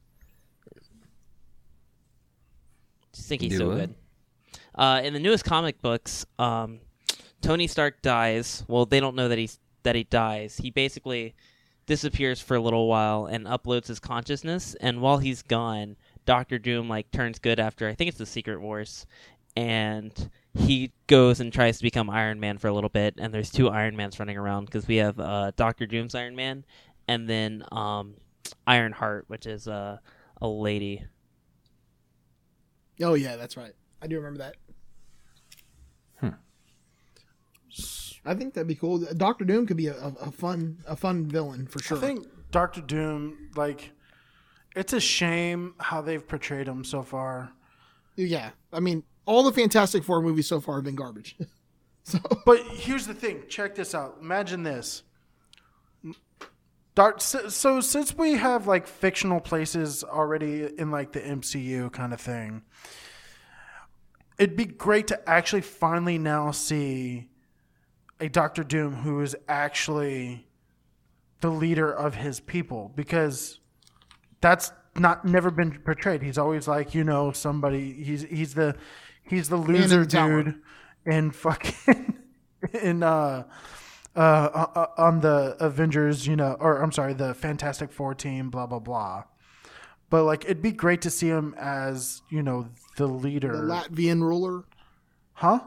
Just 3.21 3.29
think 3.29 3.43
he's 3.43 3.53
Do 3.53 3.59
so 3.59 3.69
what? 3.69 3.77
good. 3.77 3.95
Uh, 4.75 5.03
in 5.05 5.13
the 5.13 5.21
newest 5.21 5.45
comic 5.45 5.83
books, 5.83 6.25
um, 6.39 6.81
Tony 7.43 7.67
Stark 7.67 8.01
dies. 8.01 8.65
Well, 8.67 8.87
they 8.87 8.99
don't 8.99 9.15
know 9.15 9.29
that 9.29 9.37
he's 9.37 9.59
that 9.83 9.95
he 9.95 10.05
dies. 10.05 10.57
He 10.57 10.71
basically 10.71 11.35
disappears 11.85 12.41
for 12.41 12.55
a 12.55 12.61
little 12.61 12.89
while 12.89 13.27
and 13.27 13.47
uploads 13.47 13.89
his 13.89 14.01
consciousness. 14.01 14.75
And 14.81 15.03
while 15.03 15.19
he's 15.19 15.43
gone, 15.43 15.97
Doctor 16.25 16.59
Doom 16.59 16.89
like 16.89 17.11
turns 17.11 17.39
good 17.39 17.61
after 17.61 17.89
I 17.89 17.95
think 17.95 18.09
it's 18.09 18.19
the 18.19 18.25
Secret 18.25 18.61
Wars, 18.61 19.05
and 19.55 20.31
he 20.55 20.93
goes 21.07 21.41
and 21.41 21.53
tries 21.53 21.77
to 21.77 21.83
become 21.83 22.09
Iron 22.09 22.41
Man 22.41 22.57
for 22.57 22.69
a 22.69 22.73
little 22.73 22.91
bit. 22.91 23.15
And 23.19 23.35
there's 23.35 23.51
two 23.51 23.69
Iron 23.69 23.97
Mans 23.97 24.19
running 24.19 24.39
around 24.39 24.65
because 24.65 24.89
we 24.89 24.97
have 24.97 25.21
uh, 25.21 25.53
Doctor 25.57 25.87
Doom's 25.87 26.15
Iron 26.15 26.37
Man, 26.37 26.65
and 27.07 27.29
then 27.29 27.65
um, 27.71 28.15
Iron 28.67 28.93
Heart, 28.93 29.27
which 29.29 29.47
is 29.47 29.69
uh, 29.69 29.99
a 30.41 30.49
lady. 30.49 31.05
Oh 33.03 33.15
yeah, 33.15 33.37
that's 33.37 33.57
right. 33.57 33.73
I 34.03 34.07
do 34.07 34.17
remember 34.17 34.39
that. 34.39 34.57
Hmm. 36.21 36.29
I 38.25 38.35
think 38.35 38.55
that'd 38.55 38.69
be 38.69 38.75
cool. 38.75 38.99
Doctor 39.17 39.45
Doom 39.45 39.67
could 39.67 39.77
be 39.77 39.87
a, 39.89 39.95
a, 39.95 40.13
a 40.21 40.31
fun 40.31 40.79
a 40.87 40.97
fun 40.97 41.27
villain 41.27 41.67
for 41.67 41.81
sure. 41.83 41.97
I 41.97 42.01
think 42.01 42.27
Doctor 42.51 42.81
Doom, 42.81 43.51
like, 43.57 43.93
it's 44.75 44.93
a 44.93 45.01
shame 45.01 45.75
how 45.79 46.01
they've 46.01 46.27
portrayed 46.27 46.67
him 46.69 46.85
so 46.85 47.03
far. 47.03 47.53
yeah, 48.17 48.51
I 48.73 48.81
mean, 48.81 49.05
all 49.27 49.43
the 49.43 49.53
Fantastic 49.53 50.05
Four 50.05 50.23
movies 50.23 50.47
so 50.49 50.61
far 50.61 50.77
have 50.77 50.85
been 50.85 50.97
garbage. 50.97 51.37
so 52.03 52.19
But 52.45 52.61
here's 52.73 53.07
the 53.07 53.15
thing. 53.15 53.45
Check 53.49 53.75
this 53.75 53.95
out. 53.95 54.19
Imagine 54.21 54.63
this. 54.63 55.03
Dark, 56.95 57.21
so, 57.21 57.49
so 57.49 57.81
since 57.81 58.17
we 58.17 58.33
have 58.33 58.67
like 58.67 58.87
fictional 58.87 59.41
places 59.41 60.03
already 60.03 60.69
in 60.77 60.91
like 60.91 61.13
the 61.13 61.21
MCU 61.21 61.93
kind 61.93 62.13
of 62.13 62.21
thing, 62.21 62.63
it'd 64.39 64.57
be 64.57 64.65
great 64.65 65.07
to 65.09 65.29
actually 65.29 65.63
finally 65.63 66.19
now 66.19 66.51
see 66.51 67.29
a 68.19 68.29
Doctor 68.29 68.65
Doom 68.65 68.97
who 68.97 69.21
is 69.21 69.37
actually 69.49 70.47
the 71.41 71.51
leader 71.51 71.91
of 71.91 72.17
his 72.17 72.41
people 72.41 72.93
because 72.95 73.61
that's 74.41 74.73
not 74.97 75.25
never 75.25 75.51
been 75.51 75.79
portrayed. 75.81 76.23
He's 76.23 76.39
always 76.39 76.69
like, 76.69 76.95
you 76.95 77.05
know, 77.05 77.33
somebody 77.33 77.93
he's 77.93 78.23
he's 78.23 78.55
the 78.55 78.77
he's 79.23 79.49
the 79.49 79.57
loser 79.57 80.05
dude 80.05 80.61
in 81.07 81.31
fucking 81.31 82.19
in 82.83 83.03
uh 83.03 83.45
uh, 84.17 84.19
uh, 84.19 84.87
on 84.99 85.21
the 85.21 85.57
Avengers, 85.61 86.27
you 86.27 86.37
know, 86.37 86.57
or 86.61 86.83
I'm 86.83 86.93
sorry, 86.93 87.15
the 87.15 87.35
Fantastic 87.35 87.93
Four 87.93 88.15
team, 88.15 88.51
blah 88.51 88.67
blah 88.67 88.79
blah. 88.81 89.25
But 90.09 90.25
like, 90.25 90.45
it'd 90.45 90.63
be 90.63 90.73
great 90.73 91.03
to 91.03 91.11
see 91.11 91.29
him 91.29 91.55
as 91.59 92.23
you 92.31 92.43
know 92.43 92.69
the 92.97 93.07
leader, 93.07 93.57
the 93.57 93.63
Latvian 93.63 94.21
ruler, 94.23 94.65
huh? 95.35 95.61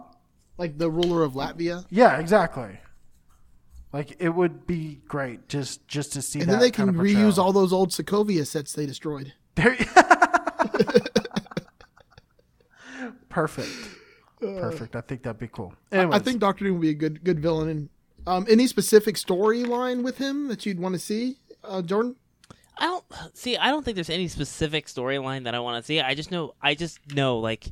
like 0.58 0.78
the 0.78 0.90
ruler 0.92 1.24
of 1.24 1.34
Latvia. 1.34 1.86
Yeah, 1.90 2.20
exactly. 2.20 2.80
Like 3.92 4.16
it 4.20 4.30
would 4.30 4.66
be 4.68 5.02
great 5.08 5.48
just 5.48 5.88
just 5.88 6.14
to 6.14 6.22
see. 6.22 6.40
and 6.40 6.50
that 6.50 6.54
then 6.54 6.62
they 6.62 6.72
can 6.72 6.94
reuse 6.94 7.38
all 7.38 7.54
those 7.54 7.72
old 7.72 7.90
Sokovia 7.92 8.46
sets 8.46 8.74
they 8.74 8.86
destroyed. 8.86 9.34
There- 9.56 9.78
Perfect. 13.30 13.70
Perfect. 14.40 14.96
I 14.96 15.02
think 15.02 15.24
that'd 15.24 15.40
be 15.40 15.48
cool. 15.48 15.74
I 15.92 16.20
think 16.20 16.40
Doctor 16.40 16.66
Doom 16.66 16.74
would 16.76 16.82
be 16.82 16.90
a 16.90 16.94
good 16.94 17.24
good 17.24 17.40
villain. 17.40 17.70
And 17.70 17.90
um, 18.28 18.46
any 18.50 18.68
specific 18.68 19.16
storyline 19.16 20.04
with 20.04 20.18
him 20.18 20.48
that 20.48 20.66
you'd 20.66 20.80
want 20.80 20.94
to 20.94 21.00
see, 21.00 21.38
uh, 21.64 21.82
Jordan? 21.82 22.16
I 22.78 22.86
don't 22.86 23.06
see. 23.34 23.56
I 23.56 23.68
don't 23.68 23.86
think 23.86 23.96
there's 23.96 24.10
any 24.10 24.28
specific 24.28 24.88
storyline 24.88 25.44
that 25.44 25.54
I 25.54 25.60
want 25.60 25.82
to 25.82 25.86
see. 25.86 26.02
I 26.02 26.16
just 26.16 26.32
know. 26.32 26.56
I 26.62 26.74
just 26.74 27.00
know, 27.14 27.38
like 27.38 27.72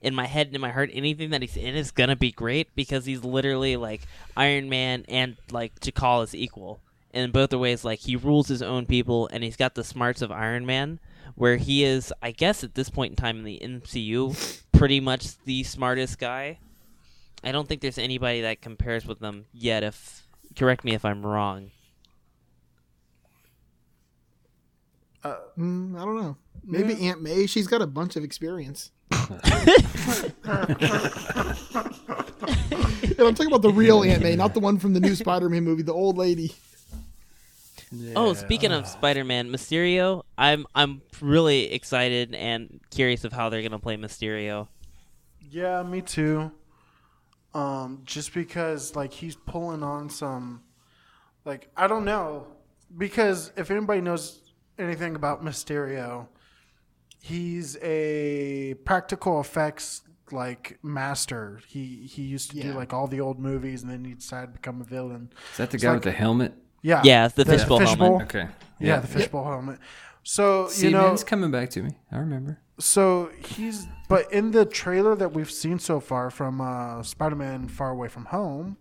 in 0.00 0.14
my 0.14 0.26
head 0.26 0.46
and 0.46 0.56
in 0.56 0.60
my 0.60 0.70
heart, 0.70 0.90
anything 0.92 1.30
that 1.30 1.42
he's 1.42 1.56
in 1.56 1.74
is 1.74 1.90
gonna 1.90 2.16
be 2.16 2.30
great 2.30 2.74
because 2.76 3.04
he's 3.04 3.24
literally 3.24 3.76
like 3.76 4.02
Iron 4.36 4.68
Man 4.68 5.04
and 5.08 5.36
like 5.50 5.80
Jakal 5.80 6.22
is 6.22 6.34
equal 6.34 6.80
in 7.12 7.32
both 7.32 7.50
the 7.50 7.58
ways. 7.58 7.84
Like 7.84 7.98
he 7.98 8.14
rules 8.14 8.46
his 8.46 8.62
own 8.62 8.86
people 8.86 9.28
and 9.32 9.42
he's 9.42 9.56
got 9.56 9.74
the 9.74 9.82
smarts 9.82 10.22
of 10.22 10.30
Iron 10.30 10.64
Man, 10.64 11.00
where 11.34 11.56
he 11.56 11.82
is, 11.82 12.12
I 12.22 12.30
guess, 12.30 12.62
at 12.62 12.74
this 12.74 12.88
point 12.88 13.12
in 13.12 13.16
time 13.16 13.38
in 13.38 13.44
the 13.44 13.60
MCU, 13.62 14.62
pretty 14.72 15.00
much 15.00 15.38
the 15.44 15.64
smartest 15.64 16.18
guy. 16.20 16.58
I 17.44 17.52
don't 17.52 17.68
think 17.68 17.80
there's 17.80 17.98
anybody 17.98 18.42
that 18.42 18.60
compares 18.60 19.06
with 19.06 19.20
them 19.20 19.46
yet. 19.52 19.82
If 19.82 20.26
correct 20.56 20.84
me 20.84 20.94
if 20.94 21.04
I'm 21.04 21.24
wrong. 21.24 21.70
Mm, 25.58 25.98
I 25.98 26.04
don't 26.04 26.16
know. 26.16 26.36
Maybe 26.64 27.08
Aunt 27.08 27.22
May. 27.22 27.46
She's 27.46 27.66
got 27.66 27.82
a 27.82 27.86
bunch 27.86 28.16
of 28.16 28.24
experience. 28.24 28.90
and 29.10 29.30
I'm 33.18 33.34
talking 33.34 33.46
about 33.46 33.62
the 33.62 33.72
real 33.72 34.04
Aunt 34.04 34.22
May, 34.22 34.36
not 34.36 34.54
the 34.54 34.60
one 34.60 34.78
from 34.78 34.92
the 34.92 35.00
new 35.00 35.14
Spider-Man 35.14 35.64
movie, 35.64 35.82
the 35.82 35.92
old 35.92 36.18
lady. 36.18 36.54
Oh, 38.16 38.34
speaking 38.34 38.72
of 38.72 38.86
Spider-Man, 38.86 39.48
Mysterio, 39.48 40.24
I'm 40.36 40.66
I'm 40.74 41.02
really 41.20 41.72
excited 41.72 42.34
and 42.34 42.80
curious 42.90 43.24
of 43.24 43.32
how 43.32 43.48
they're 43.48 43.62
gonna 43.62 43.78
play 43.78 43.96
Mysterio. 43.96 44.66
Yeah, 45.50 45.82
me 45.84 46.02
too. 46.02 46.50
Um, 47.56 48.02
just 48.04 48.34
because 48.34 48.94
like 48.94 49.12
he's 49.14 49.34
pulling 49.34 49.82
on 49.82 50.10
some, 50.10 50.62
like 51.46 51.70
I 51.76 51.86
don't 51.86 52.04
know, 52.04 52.46
because 52.98 53.50
if 53.56 53.70
anybody 53.70 54.02
knows 54.02 54.52
anything 54.78 55.16
about 55.16 55.42
Mysterio, 55.42 56.26
he's 57.22 57.78
a 57.80 58.74
practical 58.84 59.40
effects 59.40 60.02
like 60.30 60.78
master. 60.82 61.60
He 61.66 62.06
he 62.06 62.22
used 62.22 62.50
to 62.50 62.60
do 62.60 62.72
like 62.74 62.92
all 62.92 63.06
the 63.06 63.20
old 63.22 63.38
movies, 63.38 63.82
and 63.82 63.90
then 63.90 64.04
he 64.04 64.12
decided 64.12 64.48
to 64.48 64.52
become 64.52 64.82
a 64.82 64.84
villain. 64.84 65.30
Is 65.52 65.56
that 65.56 65.70
the 65.70 65.76
It's 65.76 65.84
guy 65.84 65.90
like- 65.90 65.96
with 65.96 66.04
the 66.04 66.12
helmet? 66.12 66.52
Yeah, 66.82 67.00
Yeah, 67.04 67.24
it's 67.26 67.34
the 67.36 67.44
fishbowl 67.46 67.78
helmet. 67.78 68.22
Okay. 68.24 68.48
Yeah, 68.78 69.00
the 69.00 69.06
fishbowl 69.08 69.44
helmet. 69.44 69.78
So 70.28 70.66
See, 70.66 70.86
you 70.86 70.92
know, 70.92 71.16
coming 71.24 71.52
back 71.52 71.70
to 71.70 71.82
me. 71.82 71.90
I 72.10 72.16
remember. 72.16 72.58
So 72.80 73.30
he's, 73.38 73.86
but 74.08 74.30
in 74.32 74.50
the 74.50 74.64
trailer 74.64 75.14
that 75.14 75.32
we've 75.32 75.50
seen 75.50 75.78
so 75.78 76.00
far 76.00 76.30
from 76.30 76.60
uh, 76.60 77.04
Spider-Man: 77.04 77.68
Far 77.68 77.90
Away 77.90 78.08
from 78.08 78.24
Home, 78.26 78.76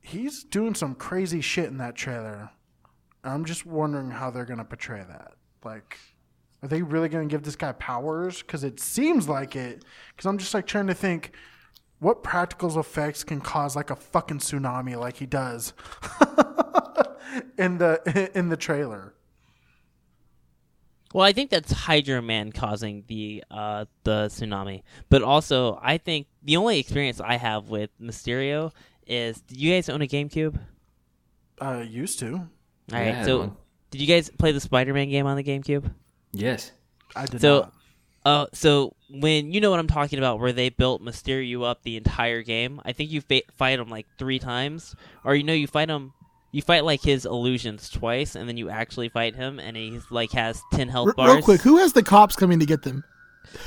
he's 0.00 0.42
doing 0.42 0.74
some 0.74 0.96
crazy 0.96 1.40
shit 1.40 1.66
in 1.66 1.78
that 1.78 1.94
trailer. 1.94 2.50
I'm 3.22 3.44
just 3.44 3.66
wondering 3.66 4.10
how 4.10 4.32
they're 4.32 4.44
gonna 4.44 4.64
portray 4.64 5.04
that. 5.08 5.34
Like, 5.64 5.96
are 6.60 6.68
they 6.68 6.82
really 6.82 7.08
gonna 7.08 7.26
give 7.26 7.44
this 7.44 7.54
guy 7.54 7.70
powers? 7.70 8.42
Because 8.42 8.64
it 8.64 8.80
seems 8.80 9.28
like 9.28 9.54
it. 9.54 9.84
Because 10.08 10.26
I'm 10.26 10.38
just 10.38 10.54
like 10.54 10.66
trying 10.66 10.88
to 10.88 10.94
think, 10.94 11.30
what 12.00 12.24
practical 12.24 12.80
effects 12.80 13.22
can 13.22 13.40
cause 13.40 13.76
like 13.76 13.90
a 13.90 13.96
fucking 13.96 14.40
tsunami 14.40 14.98
like 14.98 15.18
he 15.18 15.26
does 15.26 15.72
in 17.58 17.78
the 17.78 18.30
in 18.34 18.48
the 18.48 18.56
trailer. 18.56 19.13
Well, 21.14 21.24
I 21.24 21.32
think 21.32 21.48
that's 21.50 21.70
Hydro 21.72 22.20
Man 22.22 22.50
causing 22.52 23.04
the 23.06 23.42
uh, 23.50 23.86
the 24.02 24.26
tsunami, 24.26 24.82
but 25.08 25.22
also 25.22 25.78
I 25.80 25.96
think 25.96 26.26
the 26.42 26.56
only 26.58 26.78
experience 26.80 27.20
I 27.20 27.36
have 27.36 27.68
with 27.70 27.90
Mysterio 28.00 28.72
is. 29.06 29.40
Did 29.42 29.56
you 29.58 29.72
guys 29.72 29.88
own 29.88 30.02
a 30.02 30.06
GameCube? 30.06 30.58
Uh, 31.62 31.84
used 31.88 32.18
to. 32.18 32.34
All 32.34 32.48
Yeah, 32.88 32.96
I 32.98 33.00
right, 33.06 33.14
had 33.14 33.24
so 33.26 33.38
one. 33.38 33.56
did 33.92 34.00
you 34.00 34.06
guys 34.08 34.28
play 34.38 34.50
the 34.52 34.60
Spider-Man 34.60 35.08
game 35.08 35.26
on 35.26 35.36
the 35.36 35.44
GameCube? 35.44 35.88
Yes. 36.32 36.72
I 37.14 37.26
did 37.26 37.40
So, 37.40 37.60
not. 37.60 37.72
uh, 38.26 38.46
so 38.52 38.96
when 39.08 39.52
you 39.52 39.60
know 39.60 39.70
what 39.70 39.78
I'm 39.78 39.86
talking 39.86 40.18
about, 40.18 40.40
where 40.40 40.52
they 40.52 40.68
built 40.68 41.00
Mysterio 41.00 41.62
up 41.64 41.82
the 41.84 41.96
entire 41.96 42.42
game, 42.42 42.80
I 42.84 42.90
think 42.92 43.12
you 43.12 43.20
fa- 43.20 43.42
fight 43.56 43.78
him 43.78 43.88
like 43.88 44.06
three 44.18 44.40
times, 44.40 44.96
or 45.22 45.36
you 45.36 45.44
know 45.44 45.52
you 45.52 45.68
fight 45.68 45.88
him, 45.88 46.12
you 46.54 46.62
fight 46.62 46.84
like 46.84 47.02
his 47.02 47.26
illusions 47.26 47.90
twice, 47.90 48.36
and 48.36 48.48
then 48.48 48.56
you 48.56 48.70
actually 48.70 49.08
fight 49.08 49.34
him, 49.34 49.58
and 49.58 49.76
he's 49.76 50.08
like 50.10 50.30
has 50.32 50.62
ten 50.72 50.88
health 50.88 51.08
R- 51.08 51.14
bars. 51.14 51.34
real 51.34 51.42
quick, 51.42 51.60
who 51.62 51.78
has 51.78 51.92
the 51.92 52.02
cops 52.02 52.36
coming 52.36 52.60
to 52.60 52.66
get 52.66 52.82
them? 52.82 53.02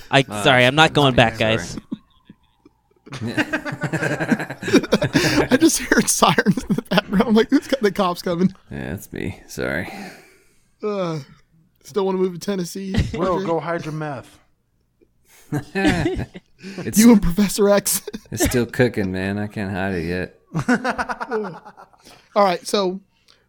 I 0.09 0.23
Uh, 0.27 0.43
sorry, 0.43 0.65
I'm 0.65 0.75
not 0.75 0.93
going 0.93 1.13
back, 1.13 1.37
guys. 1.37 1.77
I 5.51 5.57
just 5.59 5.79
heard 5.79 6.09
sirens 6.09 6.63
in 6.69 6.75
the 6.75 6.81
background. 6.89 7.23
I'm 7.27 7.33
like, 7.35 7.49
who's 7.49 7.67
got 7.67 7.81
the 7.81 7.91
cops 7.91 8.21
coming? 8.21 8.53
Yeah, 8.71 8.89
that's 8.91 9.11
me. 9.13 9.41
Sorry. 9.47 9.91
Uh, 10.83 11.19
still 11.83 12.05
want 12.05 12.17
to 12.17 12.21
move 12.21 12.33
to 12.33 12.39
Tennessee? 12.39 12.91
Will 13.13 13.39
RJ? 13.39 13.45
go 13.45 13.59
hydro 13.59 13.91
meth. 13.93 14.39
It's 15.51 16.97
You 16.99 17.13
and 17.13 17.21
Professor 17.21 17.69
X. 17.69 18.01
it's 18.31 18.43
still 18.43 18.65
cooking, 18.65 19.11
man. 19.11 19.37
I 19.37 19.47
can't 19.47 19.71
hide 19.71 19.93
it 19.95 20.05
yet. 20.05 20.39
All 22.37 22.43
right, 22.43 22.65
so 22.67 23.01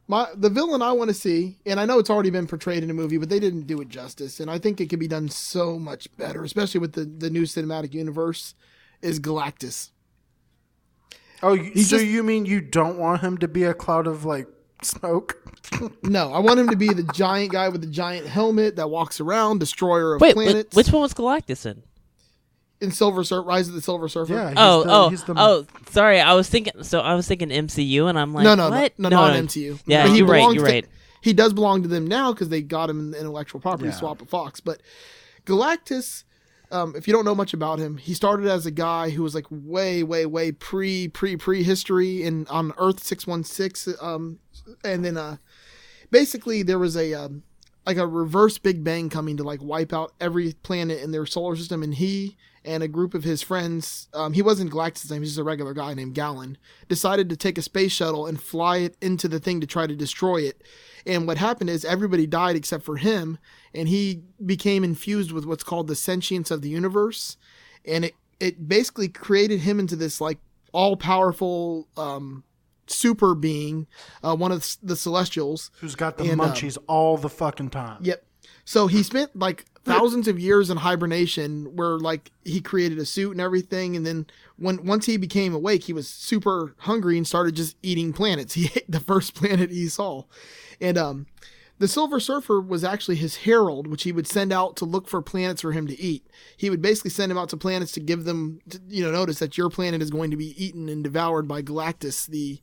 my 0.07 0.29
the 0.35 0.49
villain 0.49 0.81
I 0.81 0.93
want 0.93 1.09
to 1.09 1.15
see, 1.15 1.59
and 1.67 1.79
I 1.79 1.85
know 1.85 1.99
it's 1.99 2.09
already 2.09 2.31
been 2.31 2.47
portrayed 2.47 2.83
in 2.83 2.89
a 2.89 2.95
movie, 2.95 3.19
but 3.19 3.29
they 3.29 3.39
didn't 3.39 3.67
do 3.67 3.83
it 3.83 3.91
justice, 3.91 4.41
and 4.41 4.51
I 4.51 4.59
think 4.59 4.81
it 4.81 4.89
could 4.89 4.99
be 4.99 5.07
done 5.09 5.29
so 5.29 5.79
much 5.79 6.09
better, 6.17 6.43
especially 6.43 6.81
with 6.81 6.95
the 6.95 7.05
the 7.05 7.29
new 7.29 7.43
cinematic 7.43 7.93
universe. 7.93 8.55
Is 9.03 9.21
Galactus? 9.21 9.91
Oh, 11.43 11.53
you, 11.53 11.71
He 11.73 11.83
so 11.83 11.99
just- 11.99 12.07
you 12.09 12.23
mean 12.23 12.47
you 12.47 12.61
don't 12.63 12.99
want 12.99 13.21
him 13.21 13.37
to 13.39 13.47
be 13.47 13.65
a 13.65 13.75
cloud 13.75 14.07
of 14.07 14.25
like 14.25 14.49
smoke? 14.83 15.37
No, 16.03 16.33
I 16.33 16.39
want 16.39 16.59
him 16.59 16.69
to 16.71 16.77
be 16.77 16.89
the 16.95 17.03
giant 17.13 17.53
guy 17.53 17.69
with 17.69 17.83
the 17.83 17.87
giant 17.89 18.27
helmet 18.27 18.77
that 18.77 18.89
walks 18.89 19.21
around, 19.21 19.59
destroyer 19.61 20.15
of 20.15 20.21
Wait, 20.23 20.31
wh- 20.31 20.35
planets. 20.35 20.75
which 20.75 20.91
one 20.91 21.03
was 21.03 21.13
Galactus 21.13 21.67
in? 21.67 21.83
In 22.81 22.91
Silver 22.91 23.25
Surfer, 23.25 23.43
Rise 23.43 23.69
of 23.69 23.75
the 23.75 23.83
Silver 23.83 24.09
Surfer? 24.09 24.33
Yeah. 24.35 24.49
He's 24.51 24.59
oh, 24.59 24.85
the, 24.85 24.91
oh, 24.93 25.09
he's 25.09 25.25
the, 25.25 25.35
oh! 25.37 25.67
Sorry, 25.91 26.21
I 26.21 26.35
was 26.35 26.49
thinking. 26.49 26.83
So 26.85 27.01
I 27.01 27.15
was 27.15 27.27
thinking 27.27 27.49
MCU, 27.49 28.09
and 28.09 28.19
I'm 28.19 28.33
like, 28.33 28.45
no, 28.45 28.55
no, 28.55 28.71
what? 28.71 28.99
no, 28.99 29.09
no, 29.09 29.17
not 29.29 29.37
MCU. 29.37 29.81
Yeah, 29.87 30.05
But 30.05 30.13
he 30.13 30.19
you're 30.19 30.27
right. 30.27 30.55
You're 30.55 30.67
to- 30.67 30.73
right. 30.73 30.87
He 31.21 31.33
does 31.33 31.53
belong 31.53 31.83
to 31.83 31.89
them 31.89 32.07
now 32.07 32.33
because 32.33 32.49
they 32.49 32.63
got 32.63 32.89
him 32.89 33.01
in 33.01 33.11
the 33.11 33.19
intellectual 33.19 33.61
property 33.61 33.89
Yeah. 33.89 33.95
swap 33.97 34.21
with 34.21 34.31
Fox. 34.31 34.61
But 34.61 34.81
Galactus, 35.47 36.23
um, 36.71 36.95
if 36.97 37.09
you 37.09 37.13
don't 37.13 37.25
know 37.25 37.35
much 37.35 37.53
about 37.53 37.79
him, 37.81 37.97
he 37.97 38.15
started 38.15 38.47
as 38.47 38.67
a 38.67 38.71
guy 38.71 39.11
who 39.11 39.23
was 39.23 39.35
like 39.35 39.47
way, 39.51 40.03
way, 40.03 40.27
way 40.27 40.53
pre, 40.53 41.09
pre, 41.09 41.37
pre 41.37 41.63
history 41.65 42.23
in 42.23 42.47
on 42.49 42.73
Earth 42.79 43.03
six 43.03 43.27
one 43.27 43.43
six. 43.43 43.89
Um, 44.01 44.39
and 44.85 45.05
then 45.05 45.17
uh, 45.17 45.39
basically 46.11 46.63
there 46.63 46.79
was 46.79 46.97
a 46.97 47.15
um, 47.15 47.43
like 47.89 47.97
a 47.97 48.07
reverse 48.07 48.59
Big 48.59 48.85
Bang 48.85 49.09
coming 49.09 49.39
to 49.39 49.43
like 49.43 49.63
wipe 49.63 49.95
out 49.95 50.13
every 50.21 50.53
planet 50.63 51.01
in 51.01 51.11
their 51.11 51.25
solar 51.25 51.57
system, 51.57 51.83
and 51.83 51.95
he 51.95 52.37
and 52.63 52.83
a 52.83 52.89
group 52.89 53.15
of 53.15 53.25
his 53.25 53.41
friends, 53.41 54.09
um, 54.13 54.35
he 54.35 54.43
wasn't 54.43 54.71
Galactus' 54.71 55.11
name, 55.11 55.23
he's 55.23 55.31
just 55.31 55.41
a 55.41 55.43
regular 55.43 55.73
guy 55.73 55.95
named 55.95 56.15
Galan, 56.15 56.59
decided 56.87 57.31
to 57.31 57.37
take 57.37 57.57
a 57.57 57.63
space 57.63 57.91
shuttle 57.91 58.27
and 58.27 58.39
fly 58.39 58.77
it 58.79 58.95
into 59.01 59.27
the 59.27 59.41
thing 59.41 59.63
to 59.63 59.67
try 59.67 59.87
to 59.87 59.97
destroy 59.97 60.43
it. 60.43 60.63
And 61.07 61.27
what 61.27 61.39
happened 61.39 61.71
is 61.71 61.83
everybody 61.83 62.27
died 62.27 62.57
except 62.57 62.85
for 62.85 62.99
him, 62.99 63.39
and 63.73 63.89
he 63.89 64.21
became 64.45 64.85
infused 64.85 65.33
with 65.33 65.47
what's 65.47 65.65
called 65.65 65.87
the 65.87 65.97
sentience 65.97 66.51
of 66.51 66.61
the 66.61 66.69
universe, 66.69 67.39
and 67.87 68.05
it 68.05 68.15
it 68.39 68.69
basically 68.69 69.09
created 69.09 69.61
him 69.61 69.81
into 69.81 69.97
this 69.97 70.21
like 70.21 70.39
all 70.73 70.95
powerful 70.95 71.89
um, 71.97 72.45
super 72.91 73.35
being, 73.35 73.87
uh, 74.23 74.37
one 74.37 74.53
of 74.53 74.77
the 74.83 74.97
Celestials. 74.97 75.71
who's 75.81 75.95
got 75.95 76.19
the 76.19 76.25
and, 76.25 76.41
um, 76.41 76.51
munchies 76.51 76.79
all 76.87 77.17
the 77.17 77.29
fucking 77.29 77.71
time. 77.71 77.99
Yep. 78.03 78.25
So 78.65 78.87
he 78.87 79.03
spent 79.03 79.35
like 79.35 79.65
thousands 79.85 80.29
of 80.29 80.39
years 80.39 80.69
in 80.69 80.77
hibernation 80.77 81.75
where 81.75 81.97
like 81.99 82.31
he 82.45 82.61
created 82.61 82.99
a 82.99 83.07
suit 83.07 83.33
and 83.33 83.41
everything 83.41 83.97
and 83.97 84.05
then 84.05 84.27
when 84.57 84.85
once 84.85 85.07
he 85.07 85.17
became 85.17 85.55
awake 85.55 85.85
he 85.85 85.95
was 85.95 86.07
super 86.07 86.75
hungry 86.81 87.17
and 87.17 87.27
started 87.27 87.57
just 87.57 87.77
eating 87.83 88.13
planets. 88.13 88.53
He 88.59 88.67
ate 88.67 88.91
the 88.91 89.01
first 89.01 89.35
planet 89.35 89.71
he 89.71 89.89
saw. 89.89 90.25
And 90.83 90.99
um 90.99 91.27
the 91.79 91.89
Silver 91.89 92.19
Surfer 92.19 92.61
was 92.61 92.83
actually 92.83 93.17
his 93.17 93.37
herald, 93.37 93.87
which 93.87 94.03
he 94.03 94.11
would 94.11 94.27
send 94.27 94.53
out 94.53 94.77
to 94.77 94.85
look 94.85 95.09
for 95.09 95.23
planets 95.23 95.63
for 95.63 95.73
him 95.73 95.87
to 95.87 95.99
eat. 95.99 96.27
He 96.57 96.71
would 96.71 96.83
basically 96.83 97.13
send 97.13 97.31
him 97.31 97.39
out 97.39 97.49
to 97.51 97.57
planets 97.57 97.93
to 97.93 98.01
give 98.01 98.25
them, 98.25 98.61
to, 98.69 98.81
you 98.89 99.05
know, 99.05 99.13
notice 99.13 99.39
that 99.39 99.57
your 99.57 99.71
planet 99.71 100.03
is 100.03 100.11
going 100.11 100.33
to 100.33 100.37
be 100.37 100.63
eaten 100.63 100.89
and 100.89 101.05
devoured 101.05 101.47
by 101.47 101.63
Galactus, 101.63 102.27
the 102.27 102.61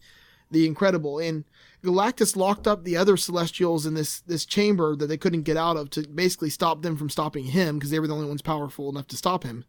the 0.51 0.65
Incredible. 0.65 1.19
And 1.19 1.45
Galactus 1.83 2.35
locked 2.35 2.67
up 2.67 2.83
the 2.83 2.97
other 2.97 3.17
Celestials 3.17 3.85
in 3.85 3.93
this 3.93 4.21
this 4.21 4.45
chamber 4.45 4.95
that 4.95 5.07
they 5.07 5.17
couldn't 5.17 5.43
get 5.43 5.57
out 5.57 5.77
of 5.77 5.89
to 5.91 6.07
basically 6.07 6.49
stop 6.49 6.81
them 6.81 6.97
from 6.97 7.09
stopping 7.09 7.45
him 7.45 7.77
because 7.77 7.91
they 7.91 7.99
were 7.99 8.07
the 8.07 8.15
only 8.15 8.27
ones 8.27 8.41
powerful 8.41 8.89
enough 8.89 9.07
to 9.07 9.17
stop 9.17 9.43
him. 9.43 9.65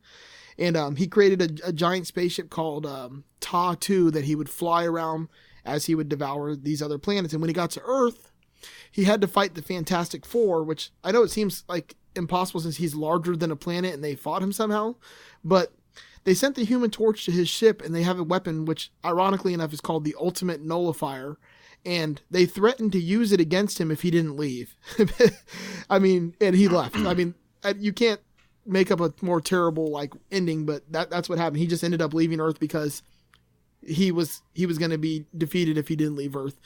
And 0.59 0.77
um, 0.77 0.97
he 0.97 1.07
created 1.07 1.61
a, 1.61 1.69
a 1.69 1.73
giant 1.73 2.07
spaceship 2.07 2.49
called 2.49 2.87
um, 2.87 3.25
Ta 3.41 3.75
2 3.79 4.11
that 4.13 4.25
he 4.25 4.35
would 4.35 4.49
fly 4.49 4.85
around 4.85 5.29
as 5.65 5.87
he 5.87 5.95
would 5.95 6.09
devour 6.09 6.55
these 6.55 6.81
other 6.81 6.99
planets. 6.99 7.35
And 7.35 7.43
when 7.43 7.49
he 7.49 7.55
got 7.55 7.71
to 7.73 7.83
Earth, 7.85 8.33
he 8.91 9.05
had 9.05 9.21
to 9.21 9.27
fight 9.27 9.55
the 9.55 9.63
Fantastic 9.63 10.25
Four, 10.25 10.63
which 10.65 10.91
I 11.05 11.13
know 11.13 11.23
it 11.23 11.31
seems 11.31 11.65
like 11.69 11.97
impossible 12.15 12.61
since 12.61 12.77
he's 12.77 12.95
larger 12.95 13.37
than 13.37 13.51
a 13.51 13.57
planet 13.57 13.95
and 13.95 14.03
they 14.03 14.15
fought 14.15 14.43
him 14.43 14.53
somehow, 14.53 14.95
but 15.45 15.73
they 16.27 16.35
sent 16.35 16.57
the 16.57 16.65
Human 16.65 16.91
Torch 16.91 17.25
to 17.25 17.31
his 17.31 17.49
ship 17.49 17.81
and 17.81 17.95
they 17.95 18.03
have 18.03 18.19
a 18.19 18.25
weapon 18.25 18.65
which, 18.65 18.91
ironically 19.05 19.55
enough, 19.55 19.73
is 19.73 19.81
called 19.81 20.05
the 20.05 20.17
Ultimate 20.19 20.61
Nullifier. 20.61 21.39
And 21.85 22.21
they 22.29 22.47
threatened 22.47 22.91
to 22.93 22.99
use 22.99 23.31
it 23.31 23.41
against 23.41 23.81
him 23.81 23.93
if 23.93 24.03
he 24.03 24.11
didn't 24.11 24.37
leave. 24.37 24.75
I 25.91 26.01
mean, 26.01 26.35
and 26.41 26.57
he 26.57 26.67
left. 26.67 26.97
I 26.97 27.15
mean, 27.15 27.37
you 27.79 27.93
can't 27.93 28.21
make 28.67 28.91
up 28.91 29.01
a 29.01 29.15
more 29.23 29.41
terrible 29.41 29.89
like 29.93 30.15
ending, 30.33 30.67
but 30.67 30.83
that 30.91 31.11
that's 31.11 31.29
what 31.29 31.39
happened. 31.39 31.61
He 31.61 31.69
just 31.69 31.85
ended 31.85 32.03
up 32.03 32.13
leaving 32.13 32.41
Earth 32.41 32.59
because 32.59 33.05
he 33.87 34.11
was 34.11 34.43
he 34.53 34.67
was 34.67 34.79
going 34.79 34.91
to 34.91 34.99
be 34.99 35.27
defeated 35.39 35.79
if 35.79 35.87
he 35.87 35.95
didn't 35.95 36.17
leave 36.17 36.35
Earth. 36.35 36.59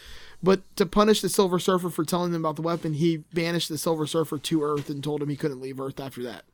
But 0.43 0.63
to 0.77 0.87
punish 0.87 1.21
the 1.21 1.29
Silver 1.29 1.59
Surfer 1.59 1.91
for 1.91 2.07
telling 2.07 2.33
them 2.33 2.41
about 2.41 2.57
the 2.57 2.63
weapon, 2.63 2.95
he 2.95 3.19
banished 3.35 3.69
the 3.69 3.77
Silver 3.77 4.07
Surfer 4.07 4.39
to 4.39 4.63
Earth 4.63 4.89
and 4.89 5.05
told 5.05 5.21
him 5.21 5.29
he 5.29 5.37
couldn't 5.37 5.61
leave 5.61 5.79
Earth 5.79 6.01
after 6.01 6.23
that. 6.23 6.45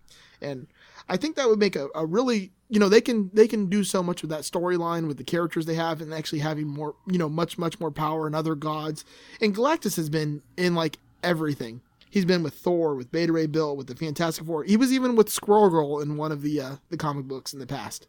And 0.43 0.67
I 1.09 1.17
think 1.17 1.37
that 1.37 1.49
would 1.49 1.59
make 1.59 1.77
a, 1.77 1.89
a 1.95 2.05
really 2.05 2.53
you 2.69 2.81
know 2.81 2.89
they 2.89 3.01
can 3.01 3.31
they 3.33 3.47
can 3.47 3.67
do 3.67 3.85
so 3.85 4.03
much 4.03 4.23
with 4.23 4.31
that 4.31 4.41
storyline 4.43 5.07
with 5.07 5.19
the 5.19 5.25
characters 5.25 5.67
they 5.67 5.75
have 5.75 6.01
and 6.01 6.13
actually 6.13 6.41
having 6.41 6.67
more 6.67 6.95
you 7.07 7.19
know 7.19 7.29
much 7.29 7.59
much 7.59 7.79
more 7.81 7.91
power 7.91 8.27
and 8.27 8.35
other 8.35 8.55
gods. 8.55 9.05
And 9.41 9.55
Galactus 9.55 9.97
has 9.97 10.09
been 10.09 10.43
in 10.57 10.75
like 10.75 10.99
everything. 11.23 11.81
He's 12.11 12.25
been 12.25 12.43
with 12.43 12.55
Thor, 12.55 12.95
with 12.95 13.11
Beta 13.11 13.33
Ray 13.33 13.47
Bill, 13.47 13.77
with 13.77 13.89
the 13.89 13.97
Fantastic 13.97 14.47
Four. 14.47 14.65
He 14.65 14.77
was 14.77 14.93
even 14.93 15.17
with 15.17 15.29
Squirrel 15.29 15.69
Girl 15.69 16.01
in 16.01 16.17
one 16.17 16.33
of 16.33 16.43
the 16.43 16.61
uh, 16.61 16.77
the 16.89 16.97
comic 16.97 17.27
books 17.27 17.53
in 17.53 17.59
the 17.59 17.67
past. 17.67 18.07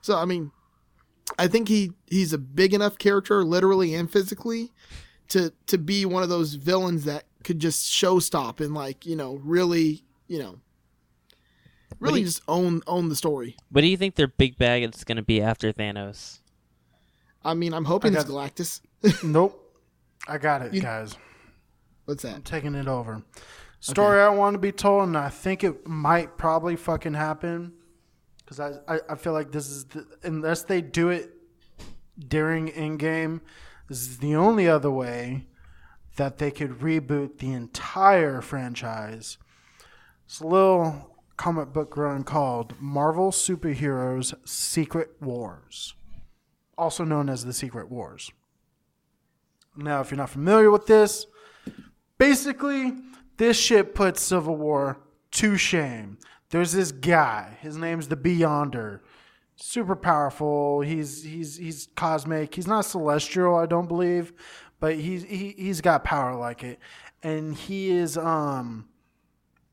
So 0.00 0.16
I 0.16 0.24
mean, 0.24 0.50
I 1.38 1.46
think 1.46 1.68
he 1.68 1.92
he's 2.06 2.32
a 2.32 2.38
big 2.38 2.74
enough 2.74 2.98
character, 2.98 3.44
literally 3.44 3.94
and 3.94 4.10
physically, 4.10 4.72
to 5.28 5.52
to 5.66 5.78
be 5.78 6.04
one 6.04 6.22
of 6.22 6.28
those 6.28 6.54
villains 6.54 7.04
that 7.04 7.24
could 7.44 7.58
just 7.58 7.86
show 7.86 8.18
stop 8.18 8.60
and 8.60 8.74
like 8.74 9.06
you 9.06 9.16
know 9.16 9.36
really 9.44 10.02
you 10.26 10.38
know 10.38 10.58
really 12.00 12.20
you- 12.20 12.26
just 12.26 12.42
own 12.48 12.82
own 12.86 13.08
the 13.08 13.16
story. 13.16 13.56
What 13.70 13.80
do 13.82 13.86
you 13.86 13.96
think 13.96 14.14
their 14.14 14.28
big 14.28 14.56
bag 14.58 14.82
is 14.82 15.04
going 15.04 15.16
to 15.16 15.22
be 15.22 15.40
after 15.42 15.72
Thanos? 15.72 16.40
I 17.44 17.54
mean, 17.54 17.72
I'm 17.72 17.84
hoping 17.84 18.16
I 18.16 18.20
it's 18.20 18.30
Galactus. 18.30 18.80
Nope. 19.24 19.64
I 20.26 20.38
got 20.38 20.62
it, 20.62 20.74
You- 20.74 20.82
guys. 20.82 21.16
What's 22.04 22.24
I'm 22.24 22.32
that? 22.34 22.44
taking 22.44 22.74
it 22.74 22.88
over. 22.88 23.22
Story 23.80 24.20
I 24.20 24.28
want 24.30 24.54
to 24.54 24.58
be 24.58 24.72
told, 24.72 25.04
and 25.08 25.16
I 25.16 25.28
think 25.28 25.62
it 25.62 25.86
might 25.86 26.36
probably 26.36 26.74
fucking 26.74 27.14
happen. 27.14 27.74
Because 28.38 28.58
I, 28.60 28.72
I, 28.96 29.00
I 29.10 29.14
feel 29.14 29.32
like 29.34 29.52
this 29.52 29.68
is, 29.68 29.84
the, 29.84 30.06
unless 30.22 30.62
they 30.62 30.80
do 30.80 31.10
it 31.10 31.30
during 32.18 32.68
Endgame, 32.68 33.40
this 33.88 33.98
is 34.00 34.18
the 34.18 34.34
only 34.34 34.66
other 34.68 34.90
way 34.90 35.46
that 36.16 36.38
they 36.38 36.50
could 36.50 36.80
reboot 36.80 37.38
the 37.38 37.52
entire 37.52 38.40
franchise. 38.40 39.36
It's 40.26 40.40
a 40.40 40.46
little 40.46 41.14
comic 41.38 41.72
book 41.72 41.96
run 41.96 42.24
called 42.24 42.74
Marvel 42.78 43.30
Superheroes 43.30 44.34
Secret 44.46 45.10
Wars, 45.20 45.94
also 46.76 47.04
known 47.04 47.30
as 47.30 47.44
the 47.44 47.54
Secret 47.54 47.90
Wars. 47.90 48.30
Now, 49.76 50.00
if 50.00 50.10
you're 50.10 50.18
not 50.18 50.30
familiar 50.30 50.70
with 50.70 50.86
this, 50.86 51.26
basically, 52.18 52.92
this 53.38 53.58
shit 53.58 53.94
puts 53.94 54.20
Civil 54.20 54.56
War 54.56 54.98
to 55.30 55.56
shame. 55.56 56.18
There's 56.50 56.72
this 56.72 56.90
guy. 56.90 57.56
His 57.60 57.76
name's 57.76 58.08
the 58.08 58.16
Beyonder. 58.16 59.00
Super 59.54 59.94
powerful. 59.96 60.80
He's 60.80 61.22
he's 61.22 61.56
he's 61.56 61.88
cosmic. 61.94 62.54
He's 62.54 62.66
not 62.66 62.84
celestial, 62.84 63.54
I 63.54 63.66
don't 63.66 63.88
believe, 63.88 64.32
but 64.80 64.96
he's 64.96 65.22
he, 65.24 65.54
he's 65.56 65.80
got 65.80 66.04
power 66.04 66.34
like 66.34 66.64
it, 66.64 66.78
and 67.22 67.54
he 67.54 67.90
is 67.90 68.16
um 68.16 68.88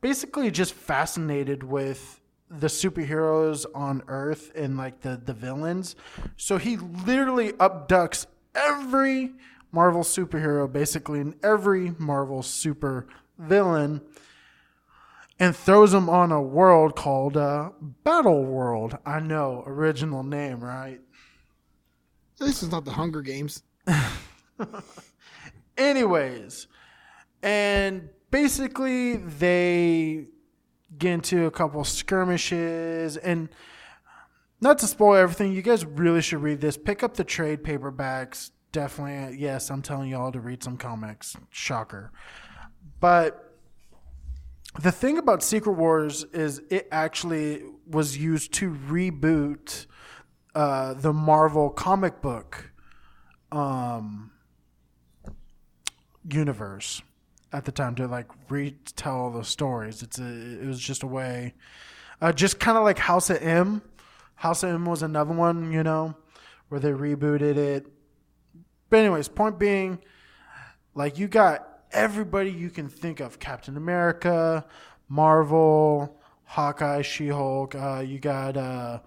basically 0.06 0.52
just 0.52 0.76
fascinated 0.76 1.64
with 1.64 2.22
the 2.48 2.68
superheroes 2.68 3.66
on 3.74 4.04
Earth 4.08 4.52
and 4.54 4.78
like 4.78 5.02
the 5.02 5.20
the 5.26 5.34
villains. 5.34 5.96
So 6.38 6.60
he 6.60 6.78
literally 6.78 7.54
abducts 7.54 8.28
every 8.54 9.32
Marvel 9.72 10.04
superhero, 10.04 10.72
basically, 10.72 11.22
and 11.22 11.34
every 11.44 11.96
Marvel 11.98 12.44
super 12.44 13.08
villain, 13.40 14.00
and 15.40 15.56
throws 15.56 15.92
them 15.92 16.08
on 16.08 16.32
a 16.32 16.40
world 16.40 16.96
called 16.96 17.36
uh, 17.36 17.72
Battle 18.04 18.44
World. 18.46 19.00
I 19.08 19.20
know, 19.20 19.64
original 19.66 20.22
name, 20.22 20.60
right? 20.60 21.02
This 22.38 22.62
is 22.62 22.70
not 22.70 22.86
the 22.86 22.92
Hunger 22.92 23.24
Games. 23.24 23.64
Anyways, 25.80 26.68
and 27.42 28.10
basically 28.36 29.16
they 29.16 30.26
get 30.98 31.14
into 31.14 31.46
a 31.46 31.52
couple 31.52 31.82
skirmishes 31.86 33.16
and 33.16 33.48
not 34.60 34.78
to 34.78 34.88
spoil 34.88 35.16
everything, 35.16 35.54
you 35.54 35.62
guys 35.62 35.86
really 35.86 36.22
should 36.22 36.42
read 36.42 36.60
this. 36.60 36.76
Pick 36.76 37.02
up 37.02 37.14
the 37.16 37.24
trade 37.24 37.64
paperbacks. 37.64 38.52
Definitely, 38.74 39.38
yes, 39.38 39.72
I'm 39.72 39.82
telling 39.82 40.10
y'all 40.10 40.34
to 40.34 40.42
read 40.42 40.62
some 40.62 40.76
comics. 40.76 41.38
Shocker. 41.50 42.12
But 43.00 43.58
the 44.82 44.92
thing 44.92 45.18
about 45.18 45.42
Secret 45.42 45.72
Wars 45.72 46.26
is 46.34 46.62
it 46.70 46.90
actually 46.92 47.64
was 47.90 48.18
used 48.18 48.52
to 48.56 48.70
reboot 48.70 49.86
uh, 50.54 50.94
the 50.94 51.14
Marvel 51.14 51.70
comic 51.70 52.22
book 52.22 52.74
um, 53.54 54.32
universe 56.30 57.02
at 57.56 57.64
the 57.64 57.72
time 57.72 57.96
to 57.96 58.06
like 58.08 58.28
retell 58.50 59.32
the 59.32 59.44
stories. 59.44 60.04
It's 60.04 60.20
a 60.20 60.62
it 60.62 60.68
was 60.68 60.80
just 60.80 61.04
a 61.04 61.08
way, 61.08 61.54
uh, 62.22 62.34
just 62.34 62.60
kind 62.60 62.78
of 62.78 62.84
like 62.84 63.00
House 63.00 63.30
of 63.30 63.42
M. 63.42 63.82
House 64.36 64.64
of 64.64 64.72
M 64.72 64.86
was 64.86 65.02
another 65.02 65.34
one, 65.34 65.72
you 65.72 65.82
know, 65.82 66.16
where 66.68 66.82
they 66.82 66.92
rebooted 66.92 67.56
it. 67.56 67.88
But 68.90 69.00
anyways, 69.00 69.30
point 69.30 69.58
being, 69.58 70.00
like 70.94 71.18
you 71.18 71.30
got 71.30 71.68
everybody 71.92 72.52
you 72.52 72.70
can 72.70 72.90
think 72.90 73.22
of: 73.22 73.40
Captain 73.40 73.78
America, 73.78 74.66
Marvel, 75.08 76.20
Hawkeye, 76.44 77.04
She 77.04 77.30
Hulk. 77.30 77.74
Uh, 77.74 78.04
you 78.06 78.20
got 78.20 78.58
uh, 78.58 79.00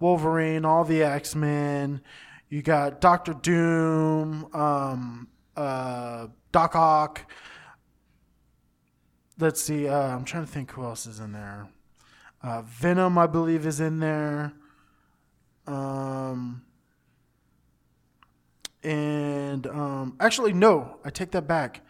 Wolverine, 0.00 0.64
all 0.64 0.84
the 0.84 1.04
X 1.04 1.36
Men. 1.36 2.02
You 2.48 2.62
got 2.62 3.00
Doctor 3.00 3.32
Doom, 3.32 4.48
um, 4.52 5.28
uh, 5.56 6.26
Doc 6.50 6.74
Ock. 6.74 7.30
Let's 9.42 9.60
see. 9.60 9.88
Uh, 9.88 9.98
I'm 9.98 10.24
trying 10.24 10.46
to 10.46 10.50
think 10.52 10.70
who 10.70 10.84
else 10.84 11.04
is 11.04 11.18
in 11.18 11.32
there. 11.32 11.66
Uh, 12.44 12.62
Venom, 12.62 13.18
I 13.18 13.26
believe, 13.26 13.66
is 13.66 13.80
in 13.80 13.98
there. 13.98 14.52
Um, 15.66 16.62
and 18.84 19.66
um, 19.66 20.16
actually, 20.20 20.52
no, 20.52 20.98
I 21.04 21.10
take 21.10 21.32
that 21.32 21.48
back. 21.48 21.80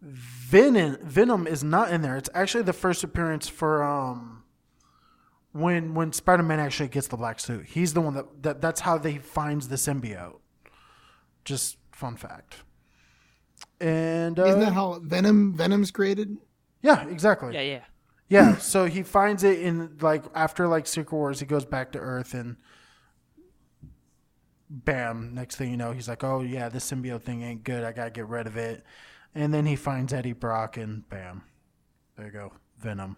Venom, 0.00 0.96
Venom 1.02 1.46
is 1.46 1.62
not 1.62 1.92
in 1.92 2.00
there. 2.00 2.16
It's 2.16 2.30
actually 2.32 2.62
the 2.62 2.72
first 2.72 3.04
appearance 3.04 3.46
for 3.46 3.82
um, 3.82 4.44
when 5.52 5.92
when 5.92 6.14
Spider 6.14 6.42
Man 6.42 6.60
actually 6.60 6.88
gets 6.88 7.08
the 7.08 7.18
black 7.18 7.40
suit. 7.40 7.66
He's 7.66 7.92
the 7.92 8.00
one 8.00 8.14
that, 8.14 8.42
that 8.42 8.60
that's 8.62 8.80
how 8.80 8.96
they 8.96 9.18
finds 9.18 9.68
the 9.68 9.76
symbiote. 9.76 10.38
Just 11.44 11.76
fun 11.92 12.16
fact. 12.16 12.62
And 13.82 14.38
uh, 14.38 14.44
Isn't 14.44 14.60
that 14.60 14.72
how 14.72 14.98
Venom 15.00 15.52
Venom's 15.52 15.90
created? 15.90 16.38
Yeah, 16.82 17.06
exactly. 17.08 17.54
Yeah, 17.54 17.62
yeah. 17.62 17.80
Yeah, 18.28 18.56
so 18.58 18.84
he 18.84 19.02
finds 19.02 19.42
it 19.42 19.58
in 19.58 19.96
like 20.00 20.22
after 20.36 20.68
like 20.68 20.86
Secret 20.86 21.16
Wars, 21.16 21.40
he 21.40 21.46
goes 21.46 21.64
back 21.64 21.90
to 21.92 21.98
Earth 21.98 22.32
and 22.32 22.56
bam, 24.68 25.34
next 25.34 25.56
thing 25.56 25.70
you 25.70 25.76
know, 25.76 25.90
he's 25.92 26.08
like, 26.08 26.22
"Oh 26.22 26.40
yeah, 26.40 26.68
this 26.68 26.88
symbiote 26.90 27.22
thing 27.22 27.42
ain't 27.42 27.64
good. 27.64 27.82
I 27.82 27.90
gotta 27.92 28.10
get 28.10 28.28
rid 28.28 28.46
of 28.46 28.56
it." 28.56 28.84
And 29.34 29.52
then 29.52 29.66
he 29.66 29.76
finds 29.76 30.12
Eddie 30.12 30.32
Brock 30.32 30.76
and 30.76 31.08
bam, 31.08 31.42
there 32.16 32.26
you 32.26 32.32
go, 32.32 32.52
Venom. 32.78 33.16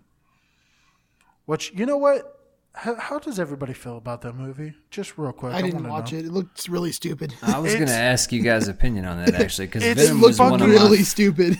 Which 1.44 1.72
you 1.74 1.86
know 1.86 1.96
what? 1.98 2.38
How, 2.74 2.94
how 2.94 3.18
does 3.18 3.38
everybody 3.38 3.74
feel 3.74 3.98
about 3.98 4.22
that 4.22 4.34
movie? 4.34 4.72
Just 4.90 5.18
real 5.18 5.32
quick, 5.32 5.52
I 5.52 5.60
didn't 5.60 5.86
watch 5.86 6.12
know. 6.12 6.18
it. 6.20 6.24
It 6.24 6.32
looks 6.32 6.70
really 6.70 6.90
stupid. 6.92 7.34
I 7.42 7.58
was 7.58 7.74
going 7.74 7.86
to 7.86 7.92
ask 7.92 8.32
you 8.32 8.40
guys' 8.42 8.66
opinion 8.66 9.04
on 9.04 9.22
that 9.22 9.34
actually, 9.34 9.66
because 9.66 9.82
It's 9.84 10.00
it 10.04 10.06
Venom 10.06 10.22
was 10.22 10.38
one 10.38 10.62
of 10.62 10.68
really 10.68 10.98
my 10.98 11.04
stupid. 11.04 11.58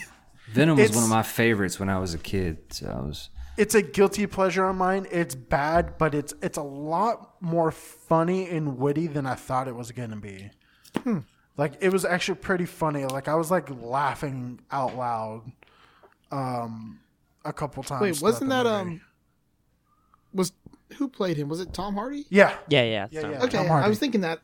Venom 0.53 0.77
was 0.77 0.85
It's- 0.85 0.95
one 0.95 1.03
of 1.03 1.09
my 1.09 1.23
favorites 1.23 1.79
when 1.79 1.89
I 1.89 1.99
was 1.99 2.13
a 2.13 2.17
kid. 2.17 2.57
So 2.73 2.87
I 2.87 3.01
was 3.01 3.29
it's 3.57 3.75
a 3.75 3.81
guilty 3.83 4.25
pleasure 4.25 4.65
on 4.65 4.77
mine. 4.77 5.05
It's 5.11 5.35
bad, 5.35 5.97
but 5.97 6.15
it's 6.15 6.33
it's 6.41 6.57
a 6.57 6.63
lot 6.63 7.35
more 7.41 7.71
funny 7.71 8.49
and 8.49 8.77
witty 8.77 9.07
than 9.07 9.25
I 9.25 9.35
thought 9.35 9.67
it 9.67 9.75
was 9.75 9.91
gonna 9.91 10.15
be. 10.17 10.49
Hmm. 11.03 11.19
Like 11.57 11.73
it 11.81 11.89
was 11.91 12.03
actually 12.05 12.39
pretty 12.39 12.65
funny. 12.65 13.05
Like 13.05 13.27
I 13.27 13.35
was 13.35 13.51
like 13.51 13.69
laughing 13.69 14.59
out 14.71 14.95
loud, 14.95 15.51
um, 16.31 16.99
a 17.45 17.53
couple 17.53 17.83
times. 17.83 18.01
Wait, 18.01 18.21
wasn't 18.21 18.49
that 18.49 18.65
movie. 18.65 18.75
um 18.75 19.01
was 20.33 20.51
who 20.97 21.07
played 21.07 21.37
him? 21.37 21.47
Was 21.49 21.59
it 21.59 21.73
Tom 21.73 21.93
Hardy? 21.95 22.25
Yeah, 22.29 22.55
Yeah, 22.67 22.83
yeah. 22.83 23.07
Yeah, 23.11 23.21
so- 23.21 23.29
yeah. 23.29 23.43
Okay, 23.43 23.67
Tom 23.67 23.71
I 23.71 23.87
was 23.87 23.99
thinking 23.99 24.21
that. 24.21 24.39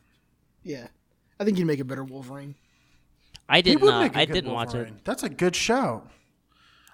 Yeah, 0.62 0.86
I 1.40 1.44
think 1.44 1.56
he'd 1.58 1.64
make 1.64 1.80
a 1.80 1.84
better 1.84 2.04
Wolverine. 2.04 2.54
I 3.50 3.60
didn't. 3.60 3.82
would 3.82 3.98
make 4.00 4.14
a 4.16 4.18
I 4.20 4.24
good 4.24 4.32
didn't 4.34 4.52
watch 4.52 4.74
it. 4.74 5.04
That's 5.04 5.22
a 5.22 5.28
good 5.28 5.54
show. 5.56 6.04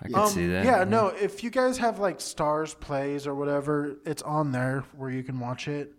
I 0.03 0.07
could 0.09 0.15
Um, 0.17 0.29
see 0.29 0.47
that. 0.49 0.65
Yeah, 0.65 0.85
no. 0.85 1.09
If 1.09 1.43
you 1.45 1.51
guys 1.51 1.79
have 1.79 1.99
like 1.99 2.21
Stars 2.21 2.75
Plays 2.75 3.27
or 3.27 3.35
whatever, 3.35 3.97
it's 4.05 4.23
on 4.23 4.53
there 4.53 4.85
where 4.97 5.11
you 5.11 5.23
can 5.23 5.39
watch 5.41 5.69
it. 5.69 5.93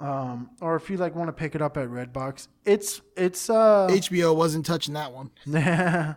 Um, 0.00 0.50
or 0.60 0.74
if 0.74 0.90
you 0.90 0.96
like 0.96 1.14
want 1.14 1.28
to 1.28 1.32
pick 1.32 1.54
it 1.54 1.62
up 1.62 1.76
at 1.76 1.88
Redbox, 1.88 2.48
it's 2.64 3.00
it's 3.16 3.48
uh 3.48 3.86
HBO 3.90 4.34
wasn't 4.34 4.66
touching 4.66 4.94
that 4.94 5.12
one. 5.12 5.30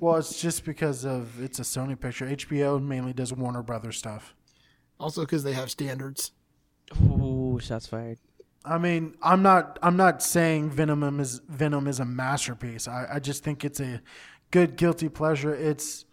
well, 0.00 0.16
it's 0.16 0.40
just 0.40 0.64
because 0.64 1.04
of 1.04 1.38
it's 1.42 1.58
a 1.58 1.62
Sony 1.62 1.98
picture. 2.00 2.26
HBO 2.26 2.82
mainly 2.82 3.12
does 3.12 3.32
Warner 3.34 3.62
Brothers 3.62 3.98
stuff. 3.98 4.34
Also 4.98 5.20
because 5.22 5.44
they 5.44 5.52
have 5.52 5.70
standards. 5.70 6.32
Ooh, 7.02 7.58
shots 7.62 7.86
fired. 7.86 8.18
I 8.64 8.78
mean, 8.78 9.16
I'm 9.22 9.42
not 9.42 9.78
I'm 9.82 9.96
not 9.96 10.22
saying 10.22 10.70
Venom 10.70 11.20
is 11.20 11.40
Venom 11.48 11.86
is 11.86 12.00
a 12.00 12.04
masterpiece. 12.04 12.86
I, 12.88 13.06
I 13.14 13.18
just 13.18 13.42
think 13.42 13.64
it's 13.64 13.80
a 13.80 14.00
good 14.50 14.76
guilty 14.76 15.08
pleasure. 15.08 15.54
It's 15.54 16.04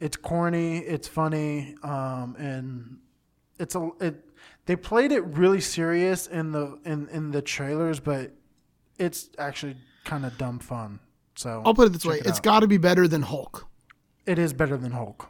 it's 0.00 0.16
corny, 0.16 0.78
it's 0.78 1.08
funny, 1.08 1.74
um, 1.82 2.36
and 2.38 2.98
it's 3.58 3.74
a 3.74 3.90
it. 4.00 4.24
They 4.66 4.76
played 4.76 5.12
it 5.12 5.24
really 5.24 5.60
serious 5.60 6.26
in 6.26 6.52
the 6.52 6.78
in 6.84 7.08
in 7.08 7.30
the 7.30 7.42
trailers, 7.42 7.98
but 7.98 8.32
it's 8.98 9.30
actually 9.38 9.76
kind 10.04 10.24
of 10.24 10.36
dumb 10.38 10.58
fun. 10.58 11.00
So 11.34 11.62
I'll 11.64 11.74
put 11.74 11.86
it 11.86 11.92
this 11.92 12.04
way: 12.04 12.18
it 12.18 12.26
it's 12.26 12.38
out. 12.38 12.42
got 12.42 12.60
to 12.60 12.68
be 12.68 12.78
better 12.78 13.08
than 13.08 13.22
Hulk. 13.22 13.66
it 14.26 14.38
is 14.38 14.52
better 14.52 14.76
than 14.76 14.92
Hulk. 14.92 15.28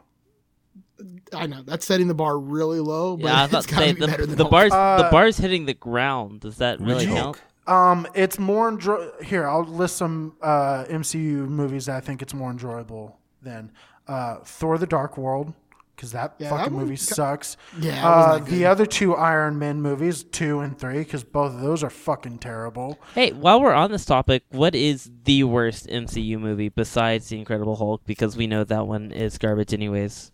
I 1.33 1.47
know 1.47 1.61
that's 1.63 1.85
setting 1.85 2.07
the 2.07 2.13
bar 2.13 2.37
really 2.37 2.79
low, 2.79 3.15
but 3.17 3.27
Yeah, 3.27 3.39
I 3.39 3.45
was 3.45 3.53
it's 3.53 3.65
got 3.67 3.79
to 3.79 3.85
say 3.85 3.93
be 3.93 3.99
the, 4.01 4.07
better 4.07 4.25
than 4.25 4.35
the 4.37 4.43
Hulk. 4.43 4.51
bars. 4.51 4.71
the 4.71 4.75
Uh, 4.77 5.11
bars 5.11 5.37
hitting 5.37 5.65
the 5.65 5.73
ground. 5.73 6.41
Does 6.41 6.57
that 6.57 6.79
really 6.79 7.05
Which 7.07 7.15
count? 7.15 7.41
Um, 7.67 8.07
it's 8.15 8.39
more 8.39 8.67
enjoy. 8.69 9.09
Here, 9.23 9.47
I'll 9.47 9.63
list 9.63 9.97
some 9.97 10.35
uh, 10.41 10.85
MCU 10.89 11.47
movies 11.47 11.85
that 11.85 11.97
I 11.97 11.99
think 12.01 12.21
it's 12.21 12.33
more 12.33 12.49
enjoyable 12.51 13.17
than 13.41 13.71
uh, 14.07 14.37
Thor: 14.43 14.77
The 14.79 14.87
Dark 14.87 15.17
World 15.17 15.53
because 15.95 16.13
that 16.13 16.33
Yeah, 16.39 16.49
fucking 16.49 16.73
one 16.73 16.83
movie 16.85 16.95
ca- 16.95 17.13
sucks. 17.15 17.57
Yeah, 17.79 18.07
uh, 18.09 18.37
the 18.39 18.65
other 18.65 18.85
two 18.85 19.15
Iron 19.15 19.59
Man 19.59 19.81
movies, 19.81 20.23
two 20.23 20.61
and 20.61 20.79
three, 20.79 20.99
because 20.99 21.23
both 21.25 21.53
of 21.53 21.59
those 21.61 21.83
are 21.83 21.89
fucking 21.89 22.39
terrible. 22.39 22.97
Hey, 23.13 23.33
while 23.33 23.61
we're 23.61 23.73
on 23.73 23.91
this 23.91 24.05
topic, 24.05 24.43
what 24.49 24.73
is 24.75 25.11
the 25.25 25.43
worst 25.43 25.87
MCU 25.89 26.39
movie 26.39 26.69
besides 26.69 27.27
The 27.29 27.37
Incredible 27.37 27.75
Hulk? 27.75 28.01
Because 28.05 28.35
we 28.37 28.47
know 28.47 28.63
that 28.63 28.87
one 28.87 29.11
is 29.11 29.37
garbage, 29.37 29.73
anyways. 29.73 30.31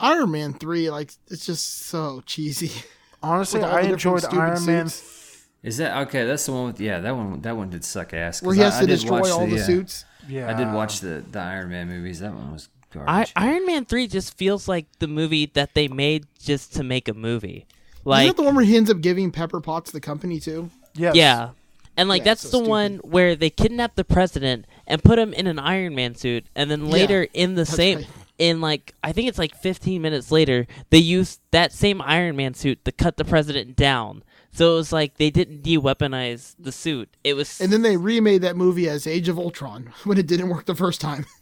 Iron 0.00 0.30
Man 0.30 0.54
three, 0.54 0.90
like 0.90 1.12
it's 1.28 1.46
just 1.46 1.82
so 1.86 2.22
cheesy. 2.26 2.70
Honestly, 3.22 3.62
I 3.62 3.82
enjoyed 3.82 4.24
Iron 4.32 4.64
Man. 4.64 4.88
suits. 4.88 5.46
Is 5.62 5.76
that 5.76 5.96
okay? 6.08 6.24
That's 6.24 6.46
the 6.46 6.52
one 6.52 6.66
with 6.68 6.80
yeah. 6.80 7.00
That 7.00 7.14
one 7.14 7.40
that 7.42 7.56
one 7.56 7.68
did 7.70 7.84
suck 7.84 8.14
ass. 8.14 8.40
'cause 8.40 8.46
where 8.46 8.54
he 8.54 8.62
has 8.62 8.76
I 8.76 8.80
to 8.80 8.86
did 8.86 8.92
destroy 8.94 9.30
all 9.30 9.46
the 9.46 9.60
uh, 9.60 9.64
suits. 9.64 10.04
Yeah, 10.28 10.48
I 10.50 10.54
did 10.54 10.72
watch 10.72 11.00
the 11.00 11.22
the 11.30 11.38
Iron 11.38 11.68
Man 11.70 11.88
movies. 11.88 12.20
That 12.20 12.32
one 12.34 12.50
was 12.52 12.68
I, 12.92 12.94
garbage. 12.94 13.32
Iron 13.36 13.66
Man 13.66 13.84
three 13.84 14.06
just 14.06 14.36
feels 14.38 14.66
like 14.68 14.86
the 15.00 15.06
movie 15.06 15.46
that 15.54 15.74
they 15.74 15.86
made 15.86 16.26
just 16.40 16.72
to 16.76 16.82
make 16.82 17.08
a 17.08 17.14
movie. 17.14 17.66
Isn't 18.06 18.26
that 18.28 18.36
the 18.36 18.42
one 18.42 18.54
where 18.54 18.64
he 18.64 18.76
ends 18.78 18.90
up 18.90 19.02
giving 19.02 19.30
Pepper 19.30 19.60
Potts 19.60 19.90
the 19.90 20.00
company 20.00 20.40
too? 20.40 20.70
Yes. 20.94 21.14
yeah, 21.14 21.50
and 21.98 22.08
like 22.08 22.20
Yeah, 22.20 22.24
that's 22.24 22.40
so 22.40 22.48
the 22.48 22.56
stupid. 22.56 22.68
one 22.70 22.96
where 23.04 23.36
they 23.36 23.50
kidnap 23.50 23.94
the 23.96 24.04
president 24.04 24.64
and 24.86 25.04
put 25.04 25.18
him 25.18 25.34
in 25.34 25.46
an 25.46 25.58
Iron 25.58 25.94
Man 25.94 26.14
suit, 26.14 26.46
and 26.56 26.70
then 26.70 26.88
later 26.88 27.28
in 27.34 27.54
the 27.54 27.66
same. 27.66 27.98
right. 27.98 28.06
In 28.40 28.62
like 28.62 28.94
I 29.04 29.12
think 29.12 29.28
it's 29.28 29.38
like 29.38 29.54
15 29.54 30.00
minutes 30.00 30.30
later, 30.32 30.66
they 30.88 30.98
used 30.98 31.40
that 31.50 31.72
same 31.72 32.00
Iron 32.00 32.36
Man 32.36 32.54
suit 32.54 32.84
to 32.86 32.92
cut 32.92 33.18
the 33.18 33.24
president 33.24 33.76
down. 33.76 34.24
So 34.50 34.72
it 34.72 34.76
was 34.76 34.92
like 34.92 35.18
they 35.18 35.30
didn't 35.30 35.62
de-weaponize 35.62 36.56
the 36.58 36.72
suit. 36.72 37.16
It 37.22 37.34
was 37.34 37.60
And 37.60 37.70
then 37.72 37.82
they 37.82 37.96
remade 37.98 38.40
that 38.42 38.56
movie 38.56 38.88
as 38.88 39.06
Age 39.06 39.28
of 39.28 39.38
Ultron 39.38 39.92
when 40.04 40.16
it 40.18 40.26
didn't 40.26 40.48
work 40.48 40.64
the 40.66 40.74
first 40.74 41.00
time. 41.00 41.26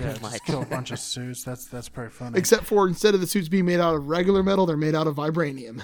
Yeah, 0.00 0.14
just 0.22 0.44
kill 0.46 0.62
a 0.62 0.64
bunch 0.64 0.90
of 0.90 0.98
suits. 0.98 1.44
That's 1.44 1.66
that's 1.66 1.88
pretty 1.90 2.10
funny. 2.10 2.38
Except 2.38 2.64
for 2.64 2.88
instead 2.88 3.14
of 3.14 3.20
the 3.20 3.26
suits 3.26 3.48
being 3.48 3.66
made 3.66 3.78
out 3.80 3.94
of 3.94 4.08
regular 4.08 4.42
metal, 4.42 4.64
they're 4.64 4.76
made 4.76 4.94
out 4.94 5.06
of 5.06 5.16
vibranium. 5.16 5.82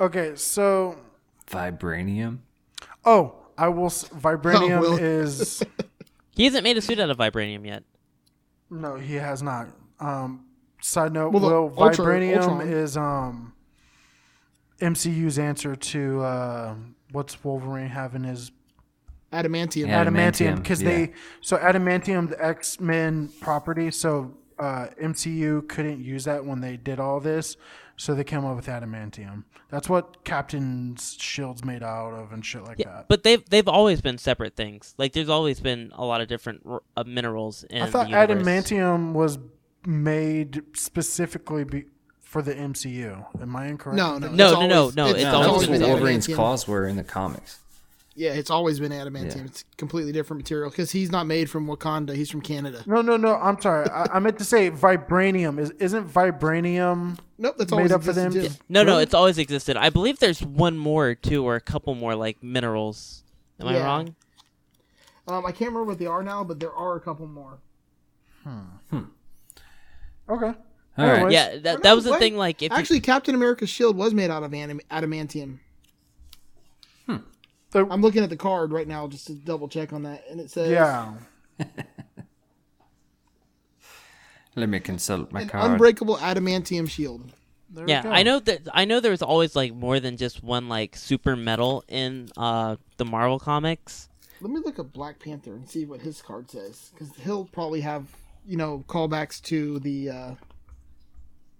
okay, 0.00 0.32
so 0.34 0.96
Vibranium. 1.46 2.38
oh, 3.04 3.36
I 3.56 3.68
will. 3.68 3.86
s- 3.86 4.08
Vibranium 4.08 4.78
oh, 4.78 4.80
Will. 4.80 4.96
is 4.98 5.62
he 6.34 6.46
hasn't 6.46 6.64
made 6.64 6.76
a 6.76 6.82
suit 6.82 6.98
out 6.98 7.10
of 7.10 7.18
vibranium 7.18 7.64
yet. 7.64 7.84
No, 8.74 8.96
he 8.96 9.14
has 9.14 9.42
not. 9.42 9.68
Um, 10.00 10.46
side 10.80 11.12
note: 11.12 11.32
Well, 11.32 11.42
Will 11.42 11.82
Ultra- 11.82 12.04
Vibranium 12.04 12.42
Ultron. 12.42 12.68
is 12.68 12.96
um 12.96 13.52
MCU's 14.80 15.38
answer 15.38 15.76
to 15.76 16.22
uh, 16.22 16.74
what's 17.12 17.42
Wolverine 17.44 17.88
having 17.88 18.24
his 18.24 18.50
Adamantium. 19.32 19.88
Adamantium 19.88 20.06
Adamantium, 20.06 20.56
because 20.56 20.82
yeah. 20.82 20.88
they 20.88 21.12
so 21.40 21.56
adamantium 21.56 22.28
the 22.28 22.44
X 22.44 22.80
Men 22.80 23.30
property. 23.40 23.90
So 23.90 24.34
uh, 24.58 24.86
MCU 25.02 25.68
couldn't 25.68 26.00
use 26.00 26.24
that 26.24 26.44
when 26.44 26.60
they 26.60 26.76
did 26.76 27.00
all 27.00 27.18
this, 27.18 27.56
so 27.96 28.14
they 28.14 28.24
came 28.24 28.44
up 28.44 28.56
with 28.56 28.66
adamantium. 28.66 29.44
That's 29.70 29.88
what 29.88 30.24
Captain's 30.24 31.16
shield's 31.18 31.64
made 31.64 31.82
out 31.82 32.12
of 32.12 32.32
and 32.32 32.44
shit 32.44 32.62
like 32.64 32.78
Yeah, 32.78 32.86
that. 32.92 33.08
but 33.08 33.22
they've 33.22 33.44
they've 33.48 33.68
always 33.68 34.00
been 34.00 34.18
separate 34.18 34.56
things. 34.56 34.94
Like 34.98 35.12
there's 35.12 35.28
always 35.28 35.60
been 35.60 35.92
a 35.94 36.04
lot 36.04 36.20
of 36.20 36.28
different 36.28 36.66
uh, 36.96 37.04
minerals 37.06 37.64
in 37.64 37.82
I 37.82 37.86
thought 37.90 38.08
the 38.08 38.14
adamantium 38.14 39.12
was 39.12 39.38
made 39.86 40.62
specifically 40.74 41.64
be, 41.64 41.84
for 42.20 42.42
the 42.42 42.54
MCU. 42.54 43.26
Am 43.40 43.56
I 43.56 43.66
incorrect? 43.68 43.96
No, 43.96 44.14
with 44.14 44.22
no. 44.22 44.28
No, 44.28 44.44
it's 44.50 44.60
no, 44.60 44.66
no, 44.66 44.66
no, 44.66 44.80
It's, 44.80 44.90
it's 44.90 44.96
No, 44.96 45.06
it's 45.06 45.24
always 45.24 45.24
that's 45.24 45.48
always 45.48 45.68
been 45.68 45.82
Wolverine's 45.88 46.26
claws 46.26 46.66
were 46.68 46.86
in 46.86 46.96
the 46.96 47.04
comics. 47.04 47.60
Yeah, 48.16 48.32
it's 48.32 48.50
always 48.50 48.78
been 48.78 48.92
adamantium. 48.92 49.36
Yeah. 49.36 49.44
It's 49.44 49.64
completely 49.76 50.12
different 50.12 50.42
material 50.42 50.70
because 50.70 50.92
he's 50.92 51.10
not 51.10 51.26
made 51.26 51.50
from 51.50 51.66
Wakanda. 51.66 52.14
He's 52.14 52.30
from 52.30 52.42
Canada. 52.42 52.84
No, 52.86 53.02
no, 53.02 53.16
no. 53.16 53.34
I'm 53.34 53.60
sorry. 53.60 53.88
I, 53.90 54.06
I 54.14 54.18
meant 54.20 54.38
to 54.38 54.44
say 54.44 54.70
vibranium. 54.70 55.58
Is 55.58 55.70
isn't 55.72 56.08
vibranium? 56.08 57.18
Nope, 57.38 57.56
that's 57.58 57.72
Made 57.72 57.90
up 57.90 58.04
for 58.04 58.12
them? 58.12 58.32
too. 58.32 58.48
No, 58.68 58.84
no, 58.84 58.98
it's 58.98 59.14
always 59.14 59.38
existed. 59.38 59.76
I 59.76 59.90
believe 59.90 60.20
there's 60.20 60.40
one 60.42 60.78
more 60.78 61.16
two, 61.16 61.44
or 61.44 61.56
a 61.56 61.60
couple 61.60 61.94
more 61.96 62.14
like 62.14 62.40
minerals. 62.42 63.24
Am 63.58 63.66
I 63.66 63.80
wrong? 63.80 64.14
Um, 65.26 65.44
I 65.46 65.50
can't 65.50 65.70
remember 65.70 65.84
what 65.84 65.98
they 65.98 66.06
are 66.06 66.22
now, 66.22 66.44
but 66.44 66.60
there 66.60 66.72
are 66.72 66.96
a 66.96 67.00
couple 67.00 67.26
more. 67.26 67.58
Hmm. 68.44 68.60
Okay. 70.28 70.52
All 70.96 71.06
right. 71.06 71.14
Anyways. 71.14 71.32
Yeah, 71.32 71.56
that 71.58 71.82
that 71.82 71.94
was 71.94 72.04
the 72.04 72.16
thing. 72.18 72.36
Like, 72.36 72.62
if 72.62 72.70
you, 72.70 72.76
Actually, 72.76 73.00
Captain 73.00 73.34
America's 73.34 73.70
shield 73.70 73.96
was 73.96 74.14
made 74.14 74.30
out 74.30 74.42
of 74.42 74.54
anim- 74.54 74.80
adamantium. 74.90 75.58
So- 77.74 77.88
I'm 77.90 78.00
looking 78.02 78.22
at 78.22 78.30
the 78.30 78.36
card 78.36 78.72
right 78.72 78.86
now 78.88 79.08
just 79.08 79.26
to 79.26 79.32
double 79.34 79.68
check 79.68 79.92
on 79.92 80.04
that, 80.04 80.24
and 80.30 80.40
it 80.40 80.50
says 80.50 80.70
Yeah. 80.70 81.14
Let 84.56 84.68
me 84.68 84.78
consult 84.78 85.32
my 85.32 85.42
an 85.42 85.48
card. 85.48 85.72
unbreakable 85.72 86.16
adamantium 86.18 86.88
shield. 86.88 87.32
There 87.70 87.88
yeah. 87.88 88.04
I 88.08 88.22
know 88.22 88.38
that 88.38 88.68
I 88.72 88.84
know 88.84 89.00
there's 89.00 89.22
always 89.22 89.56
like 89.56 89.74
more 89.74 89.98
than 89.98 90.16
just 90.16 90.44
one 90.44 90.68
like 90.68 90.94
super 90.94 91.34
metal 91.34 91.82
in 91.88 92.28
uh 92.36 92.76
the 92.96 93.04
Marvel 93.04 93.40
comics. 93.40 94.08
Let 94.40 94.52
me 94.52 94.60
look 94.64 94.78
at 94.78 94.92
Black 94.92 95.18
Panther 95.18 95.54
and 95.54 95.68
see 95.68 95.84
what 95.84 96.00
his 96.00 96.22
card 96.22 96.50
says, 96.50 96.92
because 96.92 97.14
he'll 97.16 97.46
probably 97.46 97.80
have 97.80 98.06
you 98.46 98.56
know 98.56 98.84
callbacks 98.86 99.42
to 99.42 99.80
the 99.80 100.10
uh, 100.10 100.34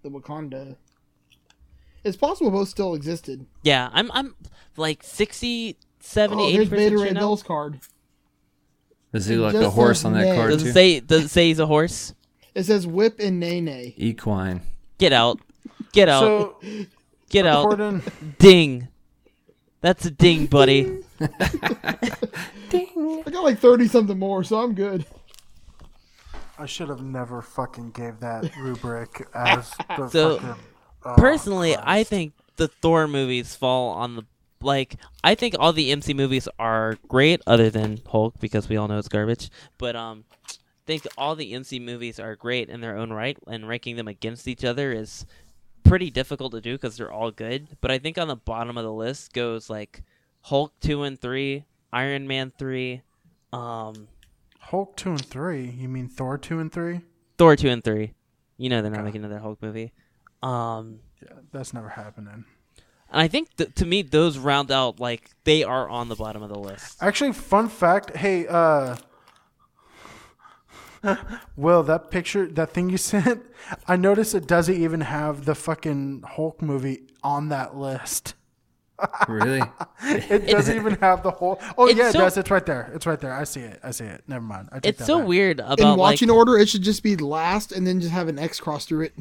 the 0.03 0.09
Wakanda. 0.09 0.77
It's 2.05 2.15
possible 2.15 2.51
both 2.51 2.69
still 2.69 2.93
existed. 2.95 3.45
Yeah, 3.63 3.89
I'm 3.91 4.09
I'm 4.13 4.35
like 4.77 5.03
60, 5.03 5.75
70, 6.05 6.41
oh, 6.43 6.47
80 6.47 6.57
there's 6.57 6.69
Beta 6.69 6.91
percent 6.95 7.15
Ray 7.17 7.19
sure 7.21 7.37
card. 7.43 7.79
Does 9.13 9.25
he 9.25 9.35
It 9.35 9.39
look 9.39 9.53
just 9.53 9.65
a 9.65 9.69
horse 9.69 10.05
on 10.05 10.13
that 10.13 10.25
Ned. 10.25 10.35
card 10.37 10.51
Does 10.51 10.63
too? 10.63 10.69
it 10.69 10.73
say 10.73 10.99
does 10.99 11.25
it 11.25 11.29
say 11.29 11.47
he's 11.47 11.59
a 11.59 11.65
horse? 11.65 12.13
It 12.53 12.63
says 12.63 12.85
Whip 12.87 13.19
and 13.19 13.39
nay 13.39 13.59
nay. 13.61 13.93
Equine. 13.97 14.61
Get 14.97 15.13
out. 15.13 15.39
Get 15.91 16.09
out. 16.09 16.21
So 16.21 16.57
Get 17.29 17.45
out. 17.45 17.63
according, 17.65 18.03
Ding. 18.39 18.87
That's 19.81 20.05
a 20.05 20.11
ding, 20.11 20.45
buddy. 20.47 21.03
Ding. 22.69 23.23
I 23.25 23.29
got 23.29 23.43
like 23.43 23.59
thirty 23.59 23.87
something 23.87 24.17
more, 24.17 24.43
so 24.43 24.59
I'm 24.59 24.73
good. 24.73 25.05
I 26.57 26.65
should 26.65 26.89
have 26.89 27.01
never 27.01 27.41
fucking 27.41 27.91
gave 27.91 28.19
that 28.21 28.55
rubric 28.57 29.27
as 29.33 29.71
the 29.97 30.07
So, 30.09 30.37
fucking. 30.37 30.55
oh, 31.05 31.15
Personally, 31.17 31.75
I 31.77 32.03
think 32.03 32.33
the 32.55 32.67
Thor 32.69 33.07
movies 33.07 33.55
fall 33.55 33.89
on 33.89 34.15
the 34.15 34.23
like. 34.61 34.95
I 35.23 35.35
think 35.35 35.55
all 35.59 35.73
the 35.73 35.91
MC 35.91 36.13
movies 36.13 36.47
are 36.59 36.97
great, 37.07 37.41
other 37.47 37.69
than 37.69 37.99
Hulk, 38.07 38.39
because 38.39 38.69
we 38.69 38.77
all 38.77 38.87
know 38.87 38.97
it's 38.99 39.07
garbage. 39.07 39.49
But 39.77 39.95
um, 39.95 40.25
I 40.47 40.53
think 40.85 41.07
all 41.17 41.35
the 41.35 41.53
MC 41.53 41.79
movies 41.79 42.19
are 42.19 42.35
great 42.35 42.69
in 42.69 42.81
their 42.81 42.97
own 42.97 43.11
right, 43.11 43.37
and 43.47 43.67
ranking 43.67 43.95
them 43.95 44.07
against 44.07 44.47
each 44.47 44.63
other 44.63 44.91
is 44.91 45.25
pretty 45.83 46.09
difficult 46.09 46.51
to 46.51 46.61
do 46.61 46.73
because 46.73 46.97
they're 46.97 47.11
all 47.11 47.31
good. 47.31 47.67
But 47.81 47.91
I 47.91 47.99
think 47.99 48.17
on 48.17 48.27
the 48.27 48.35
bottom 48.35 48.77
of 48.77 48.83
the 48.83 48.93
list 48.93 49.33
goes 49.33 49.69
like 49.69 50.03
Hulk 50.41 50.73
two 50.79 51.03
and 51.03 51.19
three, 51.19 51.65
Iron 51.93 52.27
Man 52.27 52.51
three, 52.57 53.01
um, 53.53 54.07
Hulk 54.59 54.95
two 54.97 55.11
and 55.11 55.25
three. 55.25 55.69
You 55.69 55.87
mean 55.87 56.07
Thor 56.09 56.37
two 56.37 56.59
and 56.59 56.71
three? 56.71 57.01
Thor 57.37 57.55
two 57.55 57.69
and 57.69 57.83
three. 57.83 58.13
You 58.57 58.69
know 58.69 58.81
they're 58.81 58.91
not 58.91 59.03
making 59.03 59.23
another 59.23 59.39
Hulk 59.39 59.61
movie. 59.61 59.91
Um, 60.41 60.99
Yeah, 61.21 61.33
that's 61.51 61.73
never 61.73 61.89
happening. 61.89 62.45
And 63.15 63.21
I 63.23 63.27
think 63.29 63.55
th- 63.55 63.73
to 63.75 63.85
me 63.85 64.01
those 64.01 64.37
round 64.37 64.71
out 64.71 64.99
like 64.99 65.29
they 65.45 65.63
are 65.63 65.87
on 65.89 66.09
the 66.09 66.15
bottom 66.15 66.43
of 66.43 66.49
the 66.49 66.59
list. 66.59 67.01
Actually, 67.01 67.31
fun 67.31 67.69
fact. 67.69 68.15
Hey, 68.17 68.45
uh, 68.45 68.97
Will, 71.55 71.81
that 71.83 72.11
picture, 72.11 72.45
that 72.47 72.71
thing 72.71 72.89
you 72.89 72.97
sent, 73.11 73.43
I 73.87 73.95
noticed 73.95 74.35
it 74.35 74.47
doesn't 74.47 74.75
even 74.75 75.01
have 75.01 75.45
the 75.45 75.55
fucking 75.55 76.23
Hulk 76.27 76.61
movie 76.61 77.03
on 77.23 77.49
that 77.49 77.75
list. 77.77 78.33
Really? 79.27 79.61
It 80.03 80.47
doesn't 80.47 80.73
even 80.75 80.95
have 80.95 81.21
the 81.21 81.31
whole. 81.31 81.59
Oh 81.77 81.87
It's 81.87 81.97
yeah, 81.97 82.09
it 82.09 82.13
does. 82.13 82.37
It's 82.37 82.49
right 82.49 82.65
there. 82.65 82.89
It's 82.95 83.05
right 83.05 83.19
there. 83.19 83.33
I 83.33 83.43
see 83.43 83.59
it. 83.59 83.77
I 83.83 83.91
see 83.91 84.05
it. 84.05 84.23
Never 84.25 84.43
mind. 84.45 84.69
I 84.71 84.77
It's 84.83 84.99
that 84.99 85.05
so 85.05 85.19
back. 85.19 85.27
weird 85.27 85.59
about 85.59 85.79
In 85.81 85.87
like 85.89 85.97
watching 85.97 86.29
order, 86.29 86.57
it 86.57 86.69
should 86.69 86.81
just 86.81 87.03
be 87.03 87.17
last 87.17 87.73
and 87.73 87.85
then 87.85 87.99
just 87.99 88.13
have 88.13 88.29
an 88.29 88.39
X 88.39 88.61
cross 88.61 88.85
through 88.85 89.01
it. 89.01 89.13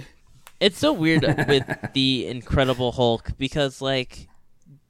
It's 0.60 0.78
so 0.78 0.92
weird 0.92 1.22
with 1.48 1.64
the 1.94 2.26
Incredible 2.26 2.92
Hulk 2.92 3.30
because 3.38 3.80
like 3.82 4.28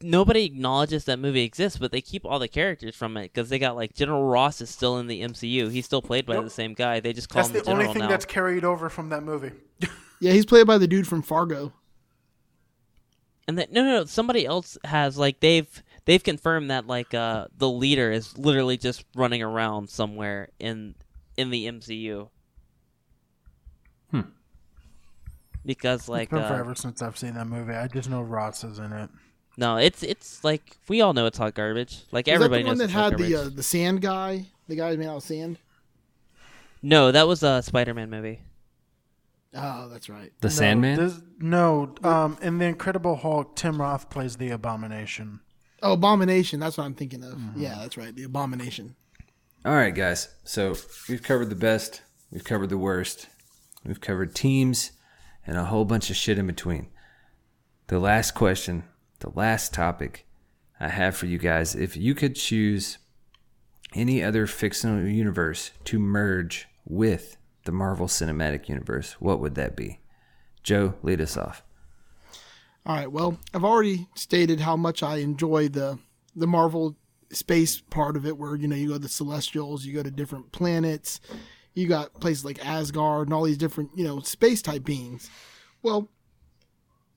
nobody 0.00 0.44
acknowledges 0.44 1.04
that 1.04 1.18
movie 1.18 1.42
exists, 1.42 1.78
but 1.78 1.90
they 1.92 2.00
keep 2.00 2.24
all 2.24 2.38
the 2.38 2.48
characters 2.48 2.94
from 2.94 3.16
it 3.16 3.32
because 3.32 3.48
they 3.48 3.58
got 3.58 3.74
like 3.76 3.94
General 3.94 4.24
Ross 4.24 4.60
is 4.60 4.70
still 4.70 4.98
in 4.98 5.06
the 5.06 5.22
MCU. 5.22 5.70
He's 5.70 5.84
still 5.86 6.02
played 6.02 6.26
by 6.26 6.34
Yep. 6.34 6.44
the 6.44 6.50
same 6.50 6.74
guy. 6.74 7.00
They 7.00 7.12
just 7.12 7.28
call 7.28 7.42
That's 7.42 7.50
him 7.50 7.54
the, 7.58 7.62
the, 7.64 7.70
only 7.72 7.86
thing 7.86 8.02
now. 8.02 8.08
that's 8.08 8.24
carried 8.26 8.64
over 8.64 8.88
from 8.88 9.08
that 9.10 9.22
movie. 9.22 9.52
Yeah, 10.20 10.32
he's 10.32 10.46
played 10.46 10.66
by 10.66 10.78
the 10.78 10.86
dude 10.86 11.06
from 11.06 11.20
Fargo. 11.20 11.72
And 13.46 13.58
that 13.58 13.72
no, 13.72 13.82
no, 13.82 13.90
no, 13.90 14.04
somebody 14.06 14.46
else 14.46 14.78
has 14.84 15.18
like 15.18 15.40
they've 15.40 15.82
they've 16.06 16.22
confirmed 16.22 16.70
that 16.70 16.86
like 16.86 17.12
uh 17.12 17.48
the 17.58 17.68
leader 17.68 18.10
is 18.10 18.38
literally 18.38 18.78
just 18.78 19.04
running 19.14 19.42
around 19.42 19.90
somewhere 19.90 20.48
in 20.58 20.94
in 21.36 21.50
the 21.50 21.66
MCU. 21.66 22.28
Hmm. 24.12 24.20
Because 25.64 26.08
like 26.08 26.24
it's 26.24 26.32
been 26.32 26.42
uh, 26.42 26.48
forever 26.48 26.74
since 26.74 27.00
I've 27.02 27.16
seen 27.16 27.34
that 27.34 27.46
movie. 27.46 27.72
I 27.72 27.86
just 27.88 28.10
know 28.10 28.20
Ross 28.22 28.64
is 28.64 28.78
in 28.78 28.92
it. 28.92 29.10
no, 29.56 29.76
it's 29.76 30.02
it's 30.02 30.44
like 30.44 30.76
we 30.88 31.00
all 31.00 31.12
know 31.14 31.26
it's 31.26 31.38
hot 31.38 31.54
garbage. 31.54 32.02
Like 32.12 32.28
Is 32.28 32.34
everybody 32.34 32.62
that 32.62 32.64
the 32.64 32.70
one 32.70 32.78
knows 32.78 32.78
that 32.78 32.84
it's 32.84 32.92
hot 32.92 33.12
had 33.12 33.18
the 33.20 33.32
garbage. 33.32 33.52
uh, 33.52 33.56
the 33.56 33.62
sand 33.62 34.00
guy? 34.02 34.46
The 34.68 34.76
guy 34.76 34.96
made 34.96 35.06
out 35.08 35.16
of 35.18 35.22
sand. 35.22 35.58
No, 36.82 37.10
that 37.12 37.26
was 37.26 37.42
a 37.42 37.62
Spider-Man 37.62 38.10
movie. 38.10 38.40
Oh, 39.56 39.88
that's 39.88 40.08
right. 40.08 40.32
The 40.40 40.48
No, 40.48 40.52
Sandman? 40.54 40.96
this- 40.98 41.20
no, 41.38 41.94
um, 42.02 42.36
in 42.42 42.58
the 42.58 42.64
Incredible 42.66 43.16
Hulk, 43.16 43.54
Tim 43.56 43.80
Roth 43.80 44.10
plays 44.10 44.36
the 44.36 44.50
Abomination. 44.50 45.40
Oh, 45.82 45.92
Abomination. 45.92 46.60
That's 46.60 46.76
what 46.76 46.84
I'm 46.84 46.94
thinking 46.94 47.22
of. 47.22 47.34
Mm-hmm. 47.34 47.60
Yeah, 47.60 47.76
that's 47.78 47.96
right. 47.96 48.14
The 48.14 48.24
Abomination. 48.24 48.96
All 49.64 49.74
right, 49.74 49.94
guys. 49.94 50.28
So 50.44 50.74
we've 51.08 51.22
covered 51.22 51.50
the 51.50 51.56
best, 51.56 52.02
we've 52.30 52.44
covered 52.44 52.68
the 52.68 52.76
worst, 52.78 53.28
we've 53.84 54.00
covered 54.00 54.34
teams, 54.34 54.92
and 55.47 55.57
a 55.57 55.64
whole 55.64 55.84
bunch 55.84 56.11
of 56.11 56.16
shit 56.16 56.38
in 56.38 56.47
between. 56.47 56.88
The 57.88 57.99
last 57.99 58.32
question, 58.32 58.84
the 59.20 59.30
last 59.30 59.74
topic 59.74 60.26
I 60.80 60.88
have 60.88 61.16
for 61.16 61.26
you 61.26 61.38
guys 61.38 61.74
if 61.74 61.97
you 61.97 62.14
could 62.14 62.34
choose 62.34 62.99
any 63.95 64.22
other 64.22 64.47
fictional 64.47 65.07
universe 65.07 65.70
to 65.84 65.99
merge 65.99 66.66
with 66.84 67.36
the 67.64 67.72
Marvel 67.72 68.07
Cinematic 68.07 68.68
Universe, 68.68 69.12
what 69.20 69.40
would 69.40 69.55
that 69.55 69.76
be? 69.76 70.01
Joe, 70.62 70.95
lead 71.03 71.20
us 71.20 71.36
off. 71.36 71.62
All 72.86 72.95
right. 72.95 73.11
Well, 73.11 73.38
I've 73.55 73.64
already 73.64 74.09
stated 74.14 74.61
how 74.61 74.76
much 74.76 75.03
I 75.03 75.16
enjoy 75.18 75.68
the 75.68 75.99
the 76.36 76.47
Marvel 76.47 76.97
space 77.30 77.80
part 77.80 78.16
of 78.16 78.26
it, 78.26 78.36
where 78.36 78.57
you 78.57 78.68
know 78.68 78.76
you 78.76 78.88
go 78.88 78.95
to 78.95 78.99
the 78.99 79.09
Celestials, 79.09 79.84
you 79.84 79.95
go 79.95 80.03
to 80.03 80.11
different 80.11 80.53
planets, 80.53 81.20
you 81.74 81.86
got 81.86 82.20
places 82.20 82.44
like 82.44 82.64
Asgard 82.64 83.28
and 83.28 83.34
all 83.34 83.44
these 83.44 83.58
different 83.58 83.90
you 83.94 84.04
know 84.04 84.20
space 84.20 84.62
type 84.62 84.84
beings. 84.84 85.28
Well, 85.82 86.08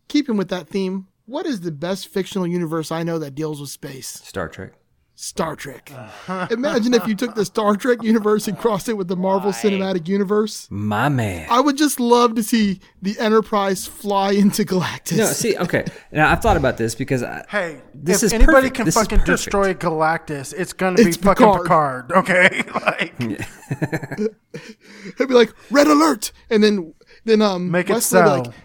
keeping 0.07 0.37
with 0.37 0.49
that 0.49 0.67
theme, 0.67 1.07
what 1.25 1.45
is 1.45 1.61
the 1.61 1.71
best 1.71 2.07
fictional 2.07 2.47
universe 2.47 2.91
I 2.91 3.03
know 3.03 3.19
that 3.19 3.35
deals 3.35 3.61
with 3.61 3.69
space? 3.69 4.07
Star 4.07 4.49
Trek. 4.49 4.73
Star 5.19 5.55
Trek. 5.55 5.91
Imagine 6.51 6.93
if 6.93 7.07
you 7.07 7.15
took 7.15 7.33
the 7.33 7.43
Star 7.43 7.75
Trek 7.75 8.03
universe 8.03 8.47
and 8.47 8.55
crossed 8.55 8.87
it 8.87 8.93
with 8.93 9.07
the 9.07 9.15
Marvel 9.15 9.51
Cinematic 9.51 10.07
Universe. 10.07 10.67
My 10.69 11.09
man. 11.09 11.47
I 11.49 11.59
would 11.59 11.75
just 11.75 11.99
love 11.99 12.35
to 12.35 12.43
see 12.43 12.79
the 13.01 13.17
Enterprise 13.19 13.87
fly 13.87 14.33
into 14.33 14.63
Galactus. 14.63 15.17
No, 15.17 15.25
see, 15.25 15.57
okay. 15.57 15.85
Now 16.11 16.31
I've 16.31 16.39
thought 16.41 16.55
about 16.55 16.77
this 16.77 16.93
because 16.93 17.23
I, 17.23 17.43
Hey, 17.49 17.81
This 17.95 18.21
if 18.21 18.27
is 18.27 18.33
anybody 18.33 18.69
perfect. 18.69 18.75
can 18.75 18.85
This 18.85 18.93
fucking 18.93 19.21
destroy 19.25 19.73
Galactus, 19.73 20.53
it's 20.55 20.73
gonna 20.73 20.97
be 20.97 21.01
It's 21.03 21.17
fucking 21.17 21.47
Picard. 21.51 22.09
Picard. 22.09 22.11
Okay, 22.11 22.61
like 22.75 23.17
He'll 25.17 25.27
be 25.27 25.33
like, 25.33 25.51
"Red 25.71 25.87
alert!" 25.87 26.31
and 26.51 26.63
then 26.63 26.93
then 27.25 27.41
um 27.41 27.71
make 27.71 27.89
Wesley 27.89 28.21
will 28.21 28.27
so. 28.27 28.41
be 28.43 28.49
like, 28.49 28.57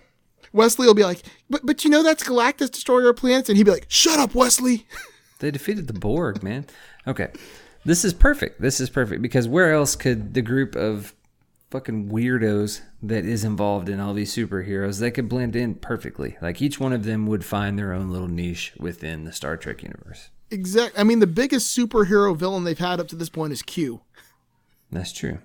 Wesley 0.53 0.87
will 0.87 0.95
be 0.95 1.05
like, 1.05 1.23
"But 1.49 1.65
but 1.65 1.83
you 1.83 1.89
know 1.91 2.03
that's 2.03 2.23
Galactus 2.23 2.71
destroying 2.71 3.07
our 3.07 3.15
planets," 3.15 3.49
and 3.49 3.57
he'd 3.57 3.65
be 3.65 3.71
like, 3.71 3.87
"Shut 3.89 4.19
up, 4.19 4.35
Wesley." 4.35 4.87
They 5.43 5.51
defeated 5.51 5.89
the 5.89 5.93
Borg, 5.93 6.43
man. 6.43 6.67
Okay. 7.07 7.31
This 7.85 8.05
is 8.05 8.15
perfect. 8.15 8.61
This 8.61 8.81
is 8.81 8.89
perfect 8.89 9.23
because 9.23 9.49
where 9.49 9.75
else 9.75 9.97
could 9.97 10.35
the 10.35 10.41
group 10.41 10.77
of 10.77 11.15
fucking 11.73 12.11
weirdos 12.11 12.83
that 13.03 13.25
is 13.25 13.43
involved 13.43 13.89
in 13.89 13.99
all 13.99 14.15
these 14.15 14.33
superheroes 14.33 15.01
they 15.01 15.11
could 15.11 15.29
blend 15.29 15.57
in 15.57 15.75
perfectly. 15.75 16.37
Like 16.41 16.63
each 16.63 16.79
one 16.79 16.93
of 16.93 17.03
them 17.05 17.27
would 17.27 17.45
find 17.45 17.77
their 17.79 17.93
own 17.93 18.11
little 18.11 18.29
niche 18.29 18.73
within 18.79 19.25
the 19.25 19.33
Star 19.33 19.57
Trek 19.57 19.83
universe. 19.83 20.29
Exact. 20.51 20.97
I 20.97 21.03
mean, 21.03 21.19
the 21.19 21.27
biggest 21.27 21.77
superhero 21.77 22.37
villain 22.37 22.63
they've 22.65 22.79
had 22.79 23.01
up 23.01 23.09
to 23.09 23.17
this 23.17 23.31
point 23.31 23.53
is 23.53 23.63
Q. 23.63 24.03
That's 24.93 25.13
true. 25.13 25.39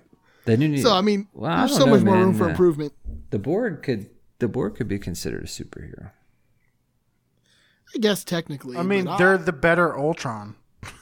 They 0.44 0.56
do 0.56 0.68
need 0.68 0.82
So 0.82 0.94
I 0.94 1.00
mean, 1.00 1.26
Well, 1.32 1.56
there's 1.56 1.70
don't 1.70 1.80
so 1.80 1.86
know, 1.86 1.96
much 1.96 2.04
more 2.04 2.16
room 2.18 2.34
for 2.34 2.48
improvement. 2.50 2.92
The 3.30 3.38
Borg 3.38 3.82
could 3.82 4.10
the 4.38 4.46
Borg 4.48 4.76
could 4.76 4.86
be 4.86 4.98
considered 5.00 5.42
a 5.42 5.46
superhero. 5.46 6.12
I 7.94 7.98
guess 7.98 8.24
technically. 8.24 8.76
I 8.76 8.82
mean, 8.82 9.08
they're 9.18 9.38
the 9.38 9.52
better 9.52 9.98
Ultron. 9.98 10.56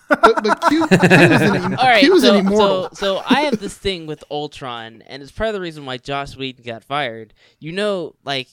but, 0.09 0.21
but 0.43 0.61
Q, 0.69 0.87
Q 0.87 0.99
is 0.99 1.43
an, 1.43 1.75
All 1.79 1.85
right, 1.85 2.01
Q 2.01 2.15
is 2.15 2.23
so, 2.23 2.35
an 2.35 2.47
immortal. 2.47 2.89
so 2.93 3.17
so 3.17 3.23
I 3.29 3.41
have 3.41 3.59
this 3.59 3.77
thing 3.77 4.07
with 4.07 4.23
Ultron, 4.31 5.03
and 5.03 5.23
it's 5.23 5.33
part 5.33 5.49
of 5.49 5.55
the 5.55 5.61
reason 5.61 5.85
why 5.85 5.99
Josh 5.99 6.37
Whedon 6.37 6.65
got 6.65 6.85
fired. 6.85 7.35
You 7.59 7.73
know, 7.73 8.15
like 8.25 8.49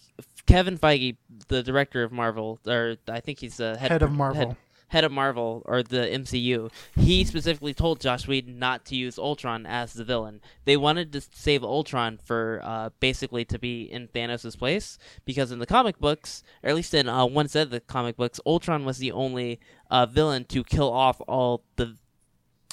Kevin 0.47 0.77
Feige, 0.77 1.17
the 1.47 1.61
director 1.63 2.03
of 2.03 2.11
Marvel, 2.11 2.59
or 2.67 2.97
I 3.07 3.19
think 3.19 3.39
he's 3.39 3.57
the 3.57 3.77
head, 3.77 3.91
Head 3.91 4.01
of 4.01 4.11
Marvel. 4.11 4.47
head, 4.49 4.57
head 4.93 5.03
of 5.03 5.11
Marvel 5.11 5.63
or 5.65 5.81
the 5.81 5.97
MCU. 5.97 6.71
He 6.95 7.25
specifically 7.25 7.73
told 7.73 7.99
Josh 7.99 8.27
Whedon 8.27 8.59
not 8.59 8.85
to 8.85 8.95
use 8.95 9.17
Ultron 9.17 9.65
as 9.65 9.93
the 9.93 10.03
villain. 10.03 10.39
They 10.65 10.77
wanted 10.77 11.11
to 11.13 11.21
save 11.21 11.63
Ultron 11.63 12.19
for 12.23 12.61
uh, 12.63 12.91
basically 12.99 13.43
to 13.45 13.57
be 13.57 13.81
in 13.81 14.07
Thanos' 14.09 14.55
place 14.55 14.99
because 15.25 15.51
in 15.51 15.57
the 15.57 15.65
comic 15.65 15.97
books, 15.99 16.43
or 16.61 16.69
at 16.69 16.75
least 16.75 16.93
in 16.93 17.09
uh, 17.09 17.25
one 17.25 17.47
set 17.47 17.63
of 17.63 17.71
the 17.71 17.79
comic 17.79 18.15
books, 18.15 18.39
Ultron 18.45 18.85
was 18.85 18.99
the 18.99 19.11
only 19.11 19.59
uh, 19.89 20.05
villain 20.05 20.45
to 20.45 20.63
kill 20.63 20.91
off 20.93 21.19
all 21.27 21.63
the 21.75 21.97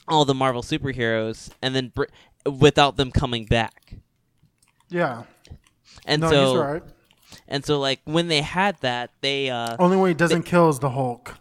all 0.06 0.26
the 0.26 0.34
Marvel 0.34 0.62
superheroes 0.62 1.50
and 1.62 1.74
then 1.74 1.88
br- 1.94 2.04
without 2.44 2.96
them 2.96 3.10
coming 3.10 3.46
back. 3.46 3.94
Yeah. 4.90 5.22
And 6.04 6.20
no, 6.20 6.30
so 6.30 6.50
he's 6.50 6.60
right. 6.60 6.82
and 7.48 7.64
so 7.64 7.80
like 7.80 8.00
when 8.04 8.28
they 8.28 8.42
had 8.42 8.76
that, 8.80 9.10
they 9.22 9.48
uh 9.48 9.76
Only 9.78 9.96
way 9.96 10.10
he 10.10 10.14
doesn't 10.14 10.42
kill 10.42 10.68
is 10.68 10.80
the 10.80 10.90
Hulk. 10.90 11.39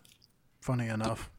Funny 0.70 0.88
enough. 0.88 1.32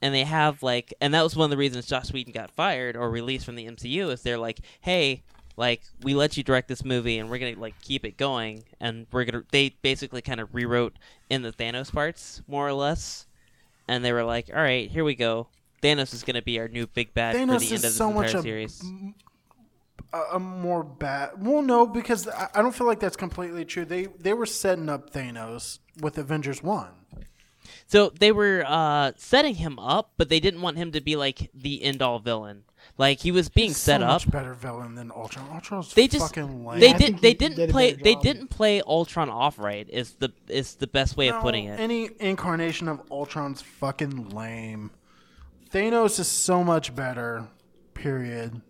and 0.00 0.14
they 0.14 0.22
have 0.22 0.62
like 0.62 0.94
and 1.00 1.12
that 1.12 1.22
was 1.22 1.34
one 1.34 1.46
of 1.46 1.50
the 1.50 1.56
reasons 1.56 1.86
Josh 1.86 2.12
Whedon 2.12 2.32
got 2.32 2.52
fired 2.52 2.96
or 2.96 3.10
released 3.10 3.44
from 3.44 3.56
the 3.56 3.66
MCU 3.66 4.12
is 4.12 4.22
they're 4.22 4.38
like, 4.38 4.60
"Hey, 4.80 5.24
like 5.56 5.82
we 6.02 6.14
let 6.14 6.36
you 6.36 6.44
direct 6.44 6.68
this 6.68 6.84
movie 6.84 7.18
and 7.18 7.28
we're 7.28 7.38
going 7.38 7.56
to 7.56 7.60
like 7.60 7.74
keep 7.82 8.04
it 8.04 8.16
going 8.16 8.62
and 8.80 9.08
we're 9.10 9.24
to 9.24 9.44
they 9.50 9.70
basically 9.82 10.22
kind 10.22 10.38
of 10.38 10.54
rewrote 10.54 10.96
in 11.28 11.42
the 11.42 11.50
Thanos 11.50 11.92
parts 11.92 12.42
more 12.46 12.66
or 12.68 12.72
less. 12.72 13.26
And 13.88 14.04
they 14.04 14.12
were 14.12 14.22
like, 14.22 14.50
"All 14.54 14.62
right, 14.62 14.88
here 14.88 15.02
we 15.02 15.16
go. 15.16 15.48
Thanos 15.82 16.14
is 16.14 16.22
going 16.22 16.36
to 16.36 16.42
be 16.42 16.60
our 16.60 16.68
new 16.68 16.86
big 16.86 17.12
bad 17.14 17.34
for 17.34 17.40
Thanos 17.40 17.58
the 17.58 17.66
end 17.66 17.74
of 17.76 17.82
this 17.82 17.96
so 17.96 18.12
much 18.12 18.26
entire 18.26 18.38
a- 18.38 18.42
series." 18.42 18.84
A, 20.12 20.22
a 20.34 20.38
more 20.38 20.84
bad. 20.84 21.44
Well, 21.44 21.60
no, 21.60 21.86
because 21.86 22.28
I, 22.28 22.48
I 22.54 22.62
don't 22.62 22.74
feel 22.74 22.86
like 22.86 23.00
that's 23.00 23.16
completely 23.16 23.64
true. 23.64 23.84
They 23.84 24.06
they 24.06 24.32
were 24.32 24.46
setting 24.46 24.88
up 24.88 25.10
Thanos 25.12 25.80
with 26.00 26.16
Avengers 26.18 26.62
One. 26.62 26.90
So 27.86 28.10
they 28.18 28.32
were 28.32 28.64
uh, 28.66 29.12
setting 29.16 29.56
him 29.56 29.78
up, 29.78 30.12
but 30.16 30.28
they 30.28 30.40
didn't 30.40 30.60
want 30.62 30.76
him 30.76 30.92
to 30.92 31.00
be 31.00 31.16
like 31.16 31.50
the 31.54 31.82
end 31.82 32.02
all 32.02 32.18
villain. 32.18 32.64
Like 32.96 33.20
he 33.20 33.30
was 33.30 33.48
being 33.48 33.68
He's 33.70 33.76
set 33.76 34.00
so 34.00 34.06
up. 34.06 34.12
much 34.26 34.30
better 34.30 34.54
villain 34.54 34.94
than 34.94 35.10
Ultron. 35.12 35.48
Ultron's 35.52 35.92
They 35.94 36.08
just 36.08 36.26
fucking 36.34 36.64
lame. 36.64 36.80
they 36.80 36.92
did 36.92 36.98
think 36.98 37.20
they 37.20 37.28
he 37.28 37.34
didn't 37.34 37.56
did 37.56 37.70
play 37.70 37.92
they 37.92 38.14
didn't 38.16 38.48
play 38.48 38.80
Ultron 38.82 39.28
off 39.30 39.58
right. 39.58 39.88
Is 39.88 40.14
the 40.14 40.32
is 40.48 40.74
the 40.76 40.86
best 40.86 41.16
way 41.16 41.28
of 41.28 41.40
putting 41.40 41.66
it. 41.66 41.78
Any 41.78 42.10
incarnation 42.18 42.88
of 42.88 43.00
Ultron's 43.10 43.60
fucking 43.62 44.30
lame. 44.30 44.90
Thanos 45.72 46.18
is 46.18 46.28
so 46.28 46.64
much 46.64 46.94
better. 46.94 47.48
Period. 47.94 48.62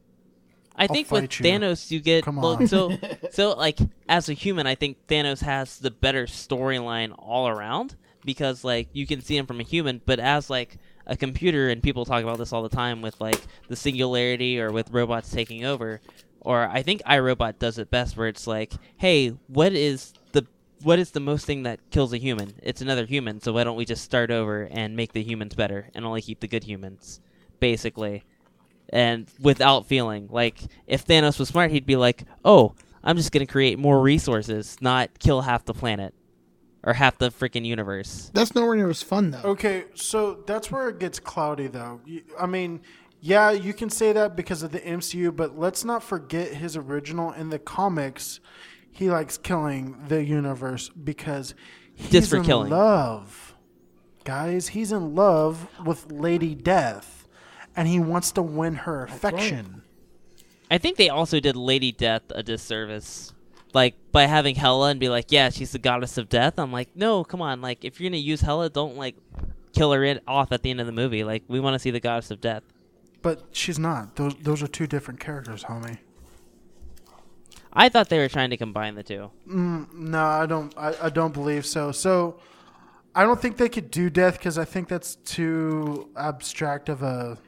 I 0.74 0.86
think 0.86 1.10
with 1.10 1.40
you. 1.40 1.46
Thanos 1.46 1.90
you 1.90 2.00
get 2.00 2.24
Come 2.24 2.36
well, 2.36 2.56
on. 2.56 2.66
so 2.66 2.96
so 3.30 3.54
like 3.56 3.78
as 4.08 4.28
a 4.28 4.32
human, 4.32 4.66
I 4.66 4.74
think 4.74 5.06
Thanos 5.06 5.40
has 5.42 5.78
the 5.78 5.90
better 5.90 6.26
storyline 6.26 7.14
all 7.18 7.48
around 7.48 7.96
because 8.24 8.64
like 8.64 8.88
you 8.92 9.06
can 9.06 9.20
see 9.20 9.36
him 9.36 9.46
from 9.46 9.60
a 9.60 9.64
human, 9.64 10.00
but 10.04 10.18
as 10.18 10.50
like 10.50 10.78
a 11.06 11.16
computer, 11.16 11.70
and 11.70 11.82
people 11.82 12.04
talk 12.04 12.22
about 12.22 12.38
this 12.38 12.52
all 12.52 12.62
the 12.62 12.68
time 12.68 13.02
with 13.02 13.20
like 13.20 13.40
the 13.68 13.76
singularity 13.76 14.60
or 14.60 14.70
with 14.70 14.90
robots 14.90 15.30
taking 15.30 15.64
over. 15.64 16.00
Or 16.40 16.68
I 16.68 16.82
think 16.82 17.02
iRobot 17.02 17.58
does 17.58 17.78
it 17.78 17.90
best, 17.90 18.16
where 18.16 18.28
it's 18.28 18.46
like, 18.46 18.72
hey, 18.96 19.30
what 19.48 19.72
is 19.72 20.12
the 20.32 20.46
what 20.82 20.98
is 20.98 21.10
the 21.10 21.20
most 21.20 21.46
thing 21.46 21.64
that 21.64 21.80
kills 21.90 22.12
a 22.12 22.18
human? 22.18 22.54
It's 22.62 22.80
another 22.80 23.06
human. 23.06 23.40
So 23.40 23.52
why 23.52 23.64
don't 23.64 23.76
we 23.76 23.84
just 23.84 24.04
start 24.04 24.30
over 24.30 24.68
and 24.70 24.94
make 24.94 25.12
the 25.12 25.22
humans 25.22 25.54
better 25.54 25.90
and 25.94 26.04
only 26.04 26.22
keep 26.22 26.40
the 26.40 26.48
good 26.48 26.64
humans, 26.64 27.20
basically, 27.60 28.24
and 28.90 29.26
without 29.40 29.86
feeling 29.86 30.28
like 30.30 30.60
if 30.86 31.04
Thanos 31.04 31.38
was 31.38 31.48
smart, 31.48 31.70
he'd 31.70 31.86
be 31.86 31.96
like, 31.96 32.24
"Oh, 32.44 32.74
I'm 33.02 33.16
just 33.16 33.32
gonna 33.32 33.46
create 33.46 33.78
more 33.78 34.00
resources, 34.00 34.76
not 34.80 35.18
kill 35.18 35.42
half 35.42 35.64
the 35.64 35.74
planet 35.74 36.14
or 36.82 36.94
half 36.94 37.18
the 37.18 37.30
freaking 37.30 37.64
universe." 37.64 38.30
That's 38.34 38.54
nowhere 38.54 38.76
near 38.76 38.90
as 38.90 39.02
fun 39.02 39.30
though. 39.30 39.42
Okay, 39.42 39.84
so 39.94 40.42
that's 40.46 40.70
where 40.70 40.88
it 40.88 40.98
gets 40.98 41.18
cloudy, 41.18 41.66
though. 41.66 42.00
I 42.38 42.46
mean, 42.46 42.80
yeah, 43.20 43.50
you 43.50 43.74
can 43.74 43.90
say 43.90 44.12
that 44.12 44.36
because 44.36 44.62
of 44.62 44.70
the 44.72 44.80
MCU, 44.80 45.34
but 45.34 45.58
let's 45.58 45.84
not 45.84 46.02
forget 46.02 46.54
his 46.54 46.76
original 46.76 47.32
in 47.32 47.50
the 47.50 47.58
comics. 47.58 48.40
He 48.90 49.10
likes 49.10 49.38
killing 49.38 49.96
the 50.08 50.24
universe 50.24 50.88
because 50.88 51.54
he's 51.94 52.10
Just 52.10 52.30
for 52.30 52.36
in 52.38 52.44
killing. 52.44 52.70
love. 52.70 53.54
Guys, 54.24 54.68
he's 54.68 54.92
in 54.92 55.14
love 55.14 55.68
with 55.84 56.10
Lady 56.12 56.54
Death, 56.54 57.26
and 57.74 57.88
he 57.88 57.98
wants 57.98 58.30
to 58.32 58.42
win 58.42 58.74
her 58.74 59.04
affection. 59.04 59.82
I 60.70 60.78
think 60.78 60.96
they 60.96 61.08
also 61.08 61.40
did 61.40 61.56
Lady 61.56 61.92
Death 61.92 62.22
a 62.30 62.42
disservice. 62.42 63.32
Like 63.74 63.94
by 64.12 64.24
having 64.24 64.54
Hela 64.54 64.90
and 64.90 65.00
be 65.00 65.08
like, 65.08 65.30
yeah, 65.30 65.50
she's 65.50 65.72
the 65.72 65.78
goddess 65.78 66.16
of 66.18 66.28
death. 66.28 66.58
I'm 66.58 66.72
like, 66.72 66.88
no, 66.94 67.24
come 67.24 67.42
on. 67.42 67.60
Like 67.60 67.84
if 67.84 68.00
you're 68.00 68.10
gonna 68.10 68.18
use 68.18 68.40
Hela, 68.40 68.70
don't 68.70 68.96
like 68.96 69.16
kill 69.72 69.92
her 69.92 70.04
in, 70.04 70.20
off 70.26 70.52
at 70.52 70.62
the 70.62 70.70
end 70.70 70.80
of 70.80 70.86
the 70.86 70.92
movie. 70.92 71.24
Like 71.24 71.44
we 71.48 71.60
want 71.60 71.74
to 71.74 71.78
see 71.78 71.90
the 71.90 72.00
goddess 72.00 72.30
of 72.30 72.40
death. 72.40 72.62
But 73.20 73.42
she's 73.52 73.78
not. 73.78 74.16
Those 74.16 74.34
those 74.36 74.62
are 74.62 74.68
two 74.68 74.86
different 74.86 75.20
characters, 75.20 75.64
homie. 75.64 75.98
I 77.72 77.88
thought 77.88 78.08
they 78.08 78.18
were 78.18 78.28
trying 78.28 78.50
to 78.50 78.56
combine 78.56 78.94
the 78.94 79.02
two. 79.02 79.30
Mm, 79.48 79.92
no, 79.92 80.24
I 80.24 80.46
don't. 80.46 80.72
I, 80.76 80.94
I 81.02 81.10
don't 81.10 81.34
believe 81.34 81.66
so. 81.66 81.92
So, 81.92 82.40
I 83.14 83.24
don't 83.24 83.40
think 83.40 83.56
they 83.56 83.68
could 83.68 83.90
do 83.90 84.08
death 84.08 84.38
because 84.38 84.58
I 84.58 84.64
think 84.64 84.88
that's 84.88 85.16
too 85.16 86.08
abstract 86.16 86.88
of 86.88 87.02
a 87.02 87.38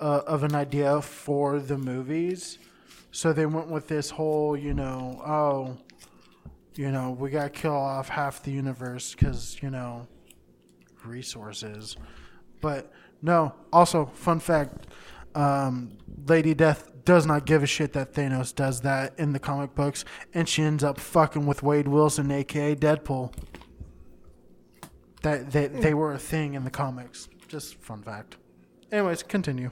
uh, 0.00 0.22
of 0.26 0.44
an 0.44 0.54
idea 0.54 1.00
for 1.00 1.58
the 1.58 1.78
movies. 1.78 2.58
So 3.12 3.32
they 3.32 3.46
went 3.46 3.68
with 3.68 3.88
this 3.88 4.10
whole, 4.10 4.56
you 4.56 4.72
know, 4.72 5.22
oh, 5.24 5.76
you 6.74 6.90
know, 6.90 7.10
we 7.10 7.30
got 7.30 7.44
to 7.54 7.60
kill 7.60 7.76
off 7.76 8.08
half 8.08 8.42
the 8.42 8.50
universe 8.50 9.14
because 9.14 9.58
you 9.62 9.70
know 9.70 10.08
resources. 11.04 11.96
But 12.60 12.90
no. 13.20 13.54
Also, 13.72 14.06
fun 14.06 14.40
fact: 14.40 14.86
um, 15.34 15.98
Lady 16.26 16.54
Death 16.54 16.90
does 17.04 17.26
not 17.26 17.44
give 17.44 17.62
a 17.62 17.66
shit 17.66 17.92
that 17.92 18.14
Thanos 18.14 18.54
does 18.54 18.80
that 18.82 19.18
in 19.18 19.32
the 19.32 19.38
comic 19.38 19.74
books, 19.74 20.04
and 20.32 20.48
she 20.48 20.62
ends 20.62 20.82
up 20.82 20.98
fucking 20.98 21.46
with 21.46 21.62
Wade 21.62 21.88
Wilson, 21.88 22.30
aka 22.30 22.74
Deadpool. 22.74 23.34
That 25.22 25.50
they, 25.52 25.68
they 25.68 25.94
were 25.94 26.12
a 26.12 26.18
thing 26.18 26.54
in 26.54 26.64
the 26.64 26.70
comics. 26.70 27.28
Just 27.46 27.76
fun 27.76 28.02
fact. 28.02 28.36
Anyways, 28.90 29.22
continue. 29.22 29.70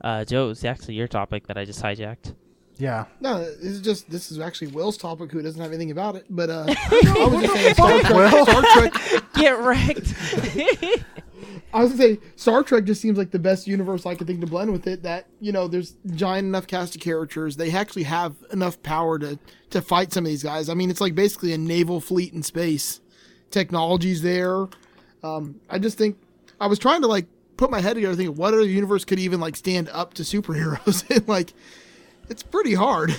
Uh, 0.00 0.24
Joe, 0.24 0.50
it's 0.50 0.64
actually 0.64 0.94
your 0.94 1.08
topic 1.08 1.46
that 1.46 1.58
I 1.58 1.64
just 1.64 1.82
hijacked. 1.82 2.34
Yeah. 2.78 3.06
No, 3.20 3.40
this 3.40 3.64
is 3.64 3.80
just 3.80 4.08
this 4.08 4.30
is 4.30 4.38
actually 4.38 4.68
Will's 4.68 4.96
topic, 4.96 5.32
who 5.32 5.42
doesn't 5.42 5.60
have 5.60 5.72
anything 5.72 5.90
about 5.90 6.14
it. 6.14 6.26
But 6.30 6.48
uh, 6.48 6.66
I 6.90 7.28
was 7.30 7.42
just 7.42 7.54
saying 7.54 7.74
Star 7.74 8.00
Trek. 8.00 8.48
Star 8.48 8.62
Trek. 8.62 9.32
Get 9.34 9.58
wrecked. 9.58 10.14
I 11.74 11.82
was 11.82 11.90
gonna 11.90 12.02
say 12.02 12.18
Star 12.36 12.62
Trek 12.62 12.84
just 12.84 13.00
seems 13.00 13.18
like 13.18 13.30
the 13.30 13.38
best 13.38 13.66
universe 13.66 14.06
I 14.06 14.14
could 14.14 14.26
think 14.26 14.40
to 14.40 14.46
blend 14.46 14.70
with 14.72 14.86
it. 14.86 15.02
That 15.02 15.26
you 15.40 15.50
know, 15.50 15.66
there's 15.66 15.96
giant 16.12 16.46
enough 16.46 16.66
cast 16.68 16.94
of 16.94 17.00
characters. 17.00 17.56
They 17.56 17.72
actually 17.72 18.04
have 18.04 18.36
enough 18.52 18.80
power 18.82 19.18
to 19.18 19.38
to 19.70 19.82
fight 19.82 20.12
some 20.12 20.24
of 20.24 20.30
these 20.30 20.44
guys. 20.44 20.68
I 20.68 20.74
mean, 20.74 20.88
it's 20.88 21.00
like 21.00 21.14
basically 21.16 21.52
a 21.52 21.58
naval 21.58 22.00
fleet 22.00 22.32
in 22.32 22.42
space. 22.42 23.00
Technology's 23.50 24.22
there. 24.22 24.68
Um, 25.22 25.60
I 25.68 25.78
just 25.78 25.98
think 25.98 26.16
I 26.60 26.68
was 26.68 26.78
trying 26.78 27.02
to 27.02 27.08
like 27.08 27.26
put 27.58 27.70
my 27.70 27.80
head 27.80 27.94
together, 27.94 28.14
thinking 28.14 28.36
what 28.36 28.54
other 28.54 28.64
universe 28.64 29.04
could 29.04 29.18
even 29.18 29.40
like 29.40 29.56
stand 29.56 29.90
up 29.90 30.14
to 30.14 30.22
superheroes, 30.22 31.08
and 31.14 31.28
like 31.28 31.52
it's 32.30 32.42
pretty 32.42 32.72
hard. 32.72 33.14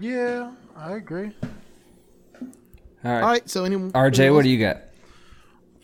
Yeah, 0.00 0.50
I 0.76 0.94
agree. 0.94 1.30
All 3.04 3.12
right. 3.12 3.22
All 3.22 3.28
right, 3.28 3.48
so 3.48 3.64
any 3.64 3.76
RJ, 3.76 4.34
what 4.34 4.42
do 4.42 4.48
you 4.48 4.58
got? 4.58 4.78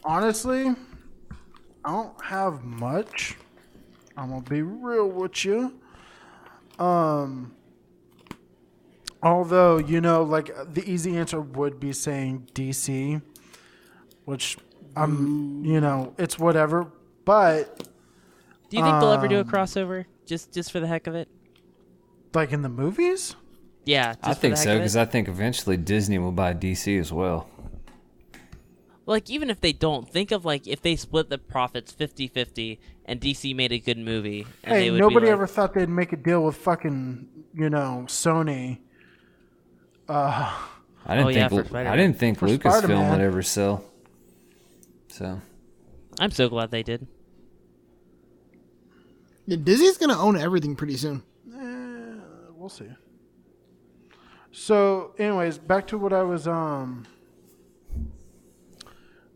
Honestly, 0.02 0.74
I 1.84 1.90
don't 1.90 2.24
have 2.24 2.64
much. 2.64 3.36
I'm 4.16 4.30
gonna 4.30 4.42
be 4.42 4.62
real 4.62 5.08
with 5.08 5.44
you. 5.44 5.78
Um, 6.78 7.54
although 9.22 9.78
you 9.78 10.00
know, 10.00 10.24
like 10.24 10.50
the 10.74 10.82
easy 10.90 11.16
answer 11.16 11.40
would 11.40 11.78
be 11.78 11.92
saying 11.92 12.48
DC, 12.54 13.22
which 14.24 14.56
I'm, 14.96 15.64
you 15.64 15.80
know, 15.80 16.14
it's 16.18 16.38
whatever. 16.38 16.90
But 17.24 17.78
Do 18.70 18.76
you 18.76 18.82
think 18.82 19.00
they'll 19.00 19.12
ever 19.12 19.28
do 19.28 19.36
a 19.36 19.40
Um, 19.40 19.48
crossover 19.48 20.06
just 20.26 20.52
just 20.52 20.72
for 20.72 20.80
the 20.80 20.86
heck 20.86 21.06
of 21.06 21.14
it? 21.14 21.28
like 22.34 22.52
in 22.52 22.62
the 22.62 22.68
movies, 22.68 23.36
Yeah, 23.84 24.14
just 24.14 24.24
I 24.24 24.34
for 24.34 24.40
think 24.40 24.54
the 24.54 24.58
heck 24.60 24.64
so 24.64 24.78
because 24.78 24.96
I 24.96 25.04
think 25.04 25.28
eventually 25.28 25.76
Disney 25.76 26.18
will 26.18 26.32
buy 26.32 26.54
DC 26.54 26.98
as 26.98 27.12
well. 27.12 27.48
like 29.04 29.28
even 29.28 29.50
if 29.50 29.60
they 29.60 29.72
don't 29.72 30.08
think 30.08 30.30
of 30.30 30.44
like 30.44 30.66
if 30.66 30.80
they 30.80 30.96
split 30.96 31.28
the 31.28 31.36
profits 31.38 31.92
50-50 31.92 32.78
and 33.04 33.20
dc 33.20 33.54
made 33.56 33.72
a 33.72 33.78
good 33.80 33.98
movie 33.98 34.46
and 34.64 34.74
hey, 34.76 34.84
they 34.84 34.90
would 34.92 35.00
nobody 35.00 35.26
be 35.26 35.26
like, 35.26 35.32
ever 35.32 35.46
thought 35.46 35.74
they'd 35.74 35.88
make 35.88 36.12
a 36.12 36.16
deal 36.16 36.42
with 36.44 36.56
fucking, 36.56 37.28
you 37.52 37.68
know, 37.68 38.04
Sony. 38.06 38.78
Uh, 40.08 40.56
I 41.04 41.16
didn't 41.16 41.30
Oh, 41.30 41.32
think 41.48 41.68
for 41.68 41.74
Lu- 41.74 41.78
I 41.80 41.96
didn't 41.96 42.18
think 42.18 42.38
For 42.38 42.46
Lucasfilm 42.46 42.60
Spider-Man. 42.84 43.10
would 43.10 43.20
ever 43.20 43.42
sell. 43.42 43.84
So 45.08 45.40
i'm 46.22 46.30
so 46.30 46.48
glad 46.48 46.70
they 46.70 46.82
did 46.82 47.06
Yeah, 49.46 49.56
Disney's 49.56 49.98
gonna 49.98 50.18
own 50.18 50.36
everything 50.38 50.76
pretty 50.76 50.96
soon. 50.96 51.22
Eh, 51.52 52.14
we'll 52.54 52.68
see. 52.68 52.88
So, 54.52 55.14
anyways, 55.18 55.58
back 55.58 55.86
to 55.88 55.98
what 55.98 56.12
I 56.12 56.22
was 56.22 56.46
um 56.46 57.06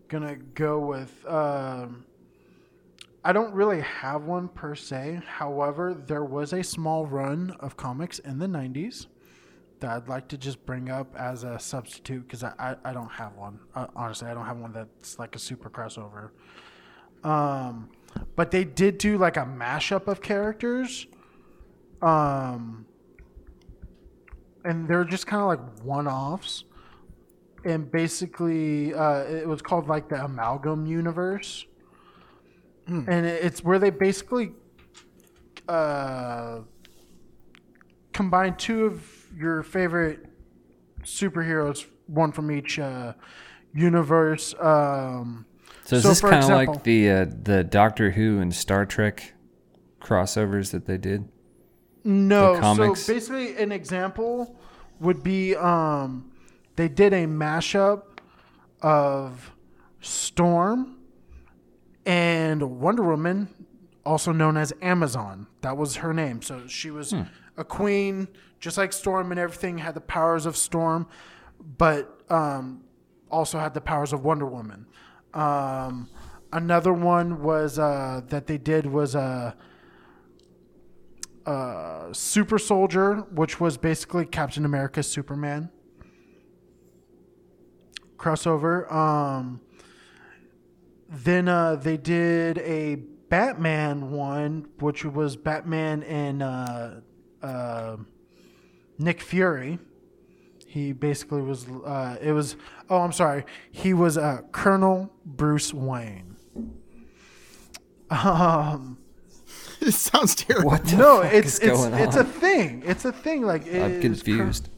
gonna 0.09 0.37
go 0.37 0.79
with. 0.79 1.27
Um, 1.27 2.05
I 3.25 3.33
don't 3.33 3.53
really 3.53 3.81
have 3.81 4.23
one 4.23 4.47
per 4.47 4.77
se. 4.77 5.23
However, 5.27 5.93
there 5.93 6.23
was 6.25 6.53
a 6.53 6.63
small 6.63 7.05
run 7.07 7.57
of 7.59 7.77
comics 7.77 8.21
in 8.21 8.39
the 8.39 8.47
'90s 8.47 9.09
that 9.81 9.91
I'd 9.91 10.09
like 10.09 10.29
to 10.29 10.39
just 10.39 10.65
bring 10.65 10.89
up 10.89 11.15
as 11.17 11.43
a 11.43 11.59
substitute 11.59 12.23
because 12.29 12.45
I, 12.45 12.53
I 12.59 12.91
I 12.91 12.93
don't 12.93 13.11
have 13.11 13.35
one. 13.35 13.59
Uh, 13.75 13.89
honestly, 13.97 14.29
I 14.29 14.35
don't 14.35 14.47
have 14.47 14.59
one 14.59 14.73
that's 14.73 15.19
like 15.19 15.35
a 15.35 15.41
super 15.41 15.69
crossover. 15.69 16.31
Um, 17.27 17.91
but 18.37 18.51
they 18.51 18.65
did 18.65 18.99
do 18.99 19.19
like 19.19 19.37
a 19.37 19.45
mashup 19.45 20.07
of 20.07 20.23
characters. 20.23 21.07
Um 22.01 22.87
and 24.65 24.89
they're 24.89 25.05
just 25.05 25.27
kind 25.27 25.43
of 25.43 25.49
like 25.49 25.85
one-offs. 25.85 26.65
And 27.65 27.91
basically 27.91 28.95
uh 28.95 29.25
it 29.25 29.49
was 29.49 29.61
called 29.61 29.89
like 29.89 30.09
the 30.09 30.25
amalgam 30.25 30.87
universe. 30.87 31.67
And 32.87 33.27
it's 33.27 33.65
where 33.65 33.81
they 33.81 33.91
basically 33.91 34.53
uh 35.69 36.61
combine 38.13 38.57
two 38.57 38.87
of 38.87 39.27
your 39.37 39.63
favorite 39.65 40.27
superheroes 41.03 41.87
one 42.07 42.31
from 42.31 42.51
each 42.53 42.79
uh 42.79 43.15
universe. 43.75 44.55
Um 44.61 45.47
So 45.87 45.97
is 45.97 46.03
So, 46.03 46.09
this 46.09 46.21
kind 46.21 46.43
of 46.43 46.51
like 46.51 46.83
the 46.83 47.11
uh, 47.11 47.27
the 47.43 47.63
Doctor 47.63 48.11
Who 48.11 48.41
and 48.41 48.53
Star 48.55 48.85
Trek 48.85 49.35
crossovers 50.01 50.73
that 50.73 50.87
they 50.87 50.99
did? 50.99 51.29
No, 52.03 52.61
so 52.75 52.95
basically 53.13 53.57
an 53.57 53.73
example 53.73 54.57
would 55.01 55.23
be 55.23 55.55
um 55.57 56.31
they 56.77 56.89
did 56.89 57.13
a 57.13 57.27
mashup 57.27 58.03
of 58.83 59.53
Storm 60.01 60.99
and 62.05 62.81
Wonder 62.81 63.03
Woman, 63.03 63.49
also 64.05 64.33
known 64.33 64.57
as 64.57 64.73
Amazon. 64.83 65.47
That 65.63 65.77
was 65.77 65.97
her 65.97 66.13
name. 66.13 66.43
So 66.43 66.67
she 66.67 66.91
was 66.91 67.15
a 67.57 67.65
queen, 67.65 68.29
just 68.61 68.77
like 68.77 68.93
Storm 68.93 69.31
and 69.31 69.41
everything, 69.41 69.79
had 69.79 69.95
the 69.95 70.01
powers 70.01 70.47
of 70.47 70.57
Storm, 70.57 71.07
but 71.79 72.21
um, 72.29 72.85
also 73.31 73.59
had 73.59 73.75
the 73.75 73.81
powers 73.81 74.13
of 74.13 74.25
Wonder 74.25 74.47
Woman. 74.47 74.87
Um, 75.37 76.09
another 76.53 76.93
one 76.93 77.43
was 77.43 77.79
uh, 77.79 78.23
that 78.29 78.47
they 78.47 78.59
did 78.59 78.87
was 78.87 79.15
uh, 79.15 79.53
uh, 81.45 82.13
Super 82.13 82.59
Soldier, 82.59 83.17
which 83.33 83.61
was 83.61 83.77
basically 83.77 84.25
Captain 84.25 84.65
America's 84.65 85.09
Superman 85.09 85.71
crossover. 88.17 88.91
Um, 88.91 89.61
then 91.09 91.49
uh, 91.49 91.77
they 91.77 91.97
did 91.97 92.59
a 92.59 92.97
Batman 93.29 94.11
one, 94.11 94.67
which 94.81 95.05
was 95.05 95.37
Batman 95.37 96.03
and 96.05 96.43
uh, 96.43 96.91
uh, 97.43 97.97
Nick 98.99 99.21
Fury. 99.21 99.79
He 100.77 100.93
basically 100.93 101.41
was. 101.41 101.67
Uh, 101.67 102.19
it 102.21 102.33
was. 102.33 102.55
Oh, 102.91 102.99
I'm 102.99 103.13
sorry. 103.13 103.47
He 103.71 103.95
was 103.95 104.19
uh, 104.19 104.43
Colonel 104.53 105.11
Bruce 105.25 105.73
Wayne. 105.73 106.37
Um, 108.11 108.99
it 109.81 109.93
sounds 109.93 110.35
terrible. 110.35 110.69
What 110.69 110.85
the 110.85 110.99
no, 110.99 111.23
fuck 111.23 111.33
it's 111.33 111.55
is 111.55 111.61
it's 111.61 111.81
going 111.81 111.95
it's 111.95 112.17
a 112.17 112.25
thing. 112.25 112.83
It's 112.85 113.07
a 113.07 113.13
thing. 113.13 113.41
Like 113.41 113.67
it 113.67 113.83
I'm 113.83 113.93
is 113.93 114.03
confused. 114.03 114.69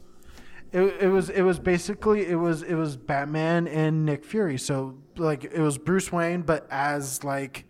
It, 0.71 0.83
it 1.01 1.09
was 1.09 1.29
it 1.31 1.41
was 1.41 1.59
basically 1.59 2.27
it 2.27 2.37
was 2.39 2.63
it 2.63 2.75
was 2.75 2.95
Batman 2.95 3.67
and 3.67 4.05
Nick 4.05 4.23
Fury. 4.23 4.57
So 4.57 4.95
like 5.17 5.43
it 5.43 5.59
was 5.59 5.77
Bruce 5.77 6.13
Wayne, 6.13 6.43
but 6.43 6.65
as 6.71 7.25
like 7.25 7.65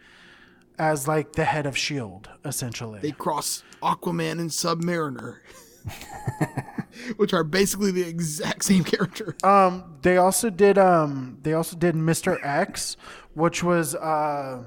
as 0.77 1.07
like 1.07 1.31
the 1.33 1.45
head 1.45 1.65
of 1.65 1.75
Shield, 1.75 2.29
essentially. 2.45 2.99
They 2.99 3.09
cross 3.09 3.63
Aquaman 3.81 4.33
and 4.33 4.51
Submariner, 4.51 5.37
which 7.17 7.33
are 7.33 7.43
basically 7.43 7.91
the 7.91 8.07
exact 8.07 8.63
same 8.63 8.83
character. 8.83 9.35
Um, 9.43 9.97
they 10.01 10.17
also 10.17 10.49
did 10.49 10.77
um, 10.77 11.39
they 11.41 11.53
also 11.53 11.77
did 11.77 11.95
Mister 11.95 12.43
X, 12.45 12.97
which 13.33 13.63
was 13.63 13.95
uh, 13.95 14.63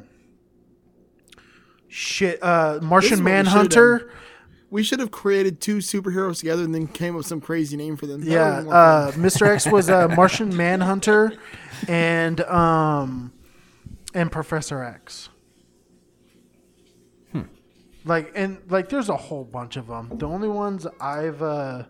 shit. 1.88 2.42
Uh, 2.42 2.78
Martian 2.82 2.84
what 2.84 2.92
we 2.92 3.02
should've 3.02 3.24
Manhunter. 3.24 4.10
We 4.70 4.82
should 4.82 5.00
have 5.00 5.10
created 5.10 5.60
two 5.60 5.78
superheroes 5.78 6.38
together 6.38 6.62
and 6.62 6.74
then 6.74 6.86
came 6.86 7.12
up 7.12 7.18
with 7.18 7.26
some 7.26 7.42
crazy 7.42 7.76
name 7.76 7.98
for 7.98 8.06
them. 8.06 8.22
Yeah, 8.22 8.48
would've 8.48 8.56
been 8.56 8.64
more 8.64 8.74
uh. 8.74 9.12
Mr. 9.12 9.46
X 9.46 9.66
was 9.66 9.90
a 9.90 10.08
Martian 10.08 10.56
Manhunter, 10.56 11.36
and 11.88 12.40
um, 12.42 13.32
and 14.14 14.32
Professor 14.32 14.82
X. 14.82 15.28
Like 18.04 18.32
and 18.34 18.60
like, 18.68 18.88
there's 18.88 19.08
a 19.08 19.16
whole 19.16 19.44
bunch 19.44 19.76
of 19.76 19.86
them. 19.86 20.10
The 20.16 20.26
only 20.26 20.48
ones 20.48 20.86
I've 21.00 21.40
uh, 21.42 21.84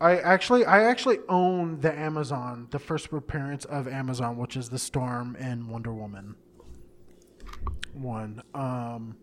I 0.00 0.18
actually 0.18 0.64
I 0.66 0.84
actually 0.84 1.18
own 1.28 1.80
the 1.80 1.96
Amazon, 1.98 2.68
the 2.70 2.78
first 2.78 3.10
appearance 3.12 3.64
of 3.64 3.88
Amazon, 3.88 4.36
which 4.36 4.56
is 4.56 4.68
the 4.68 4.78
Storm 4.78 5.36
and 5.38 5.68
Wonder 5.68 5.94
Woman 5.94 6.36
one. 7.94 8.42
Um, 8.54 9.16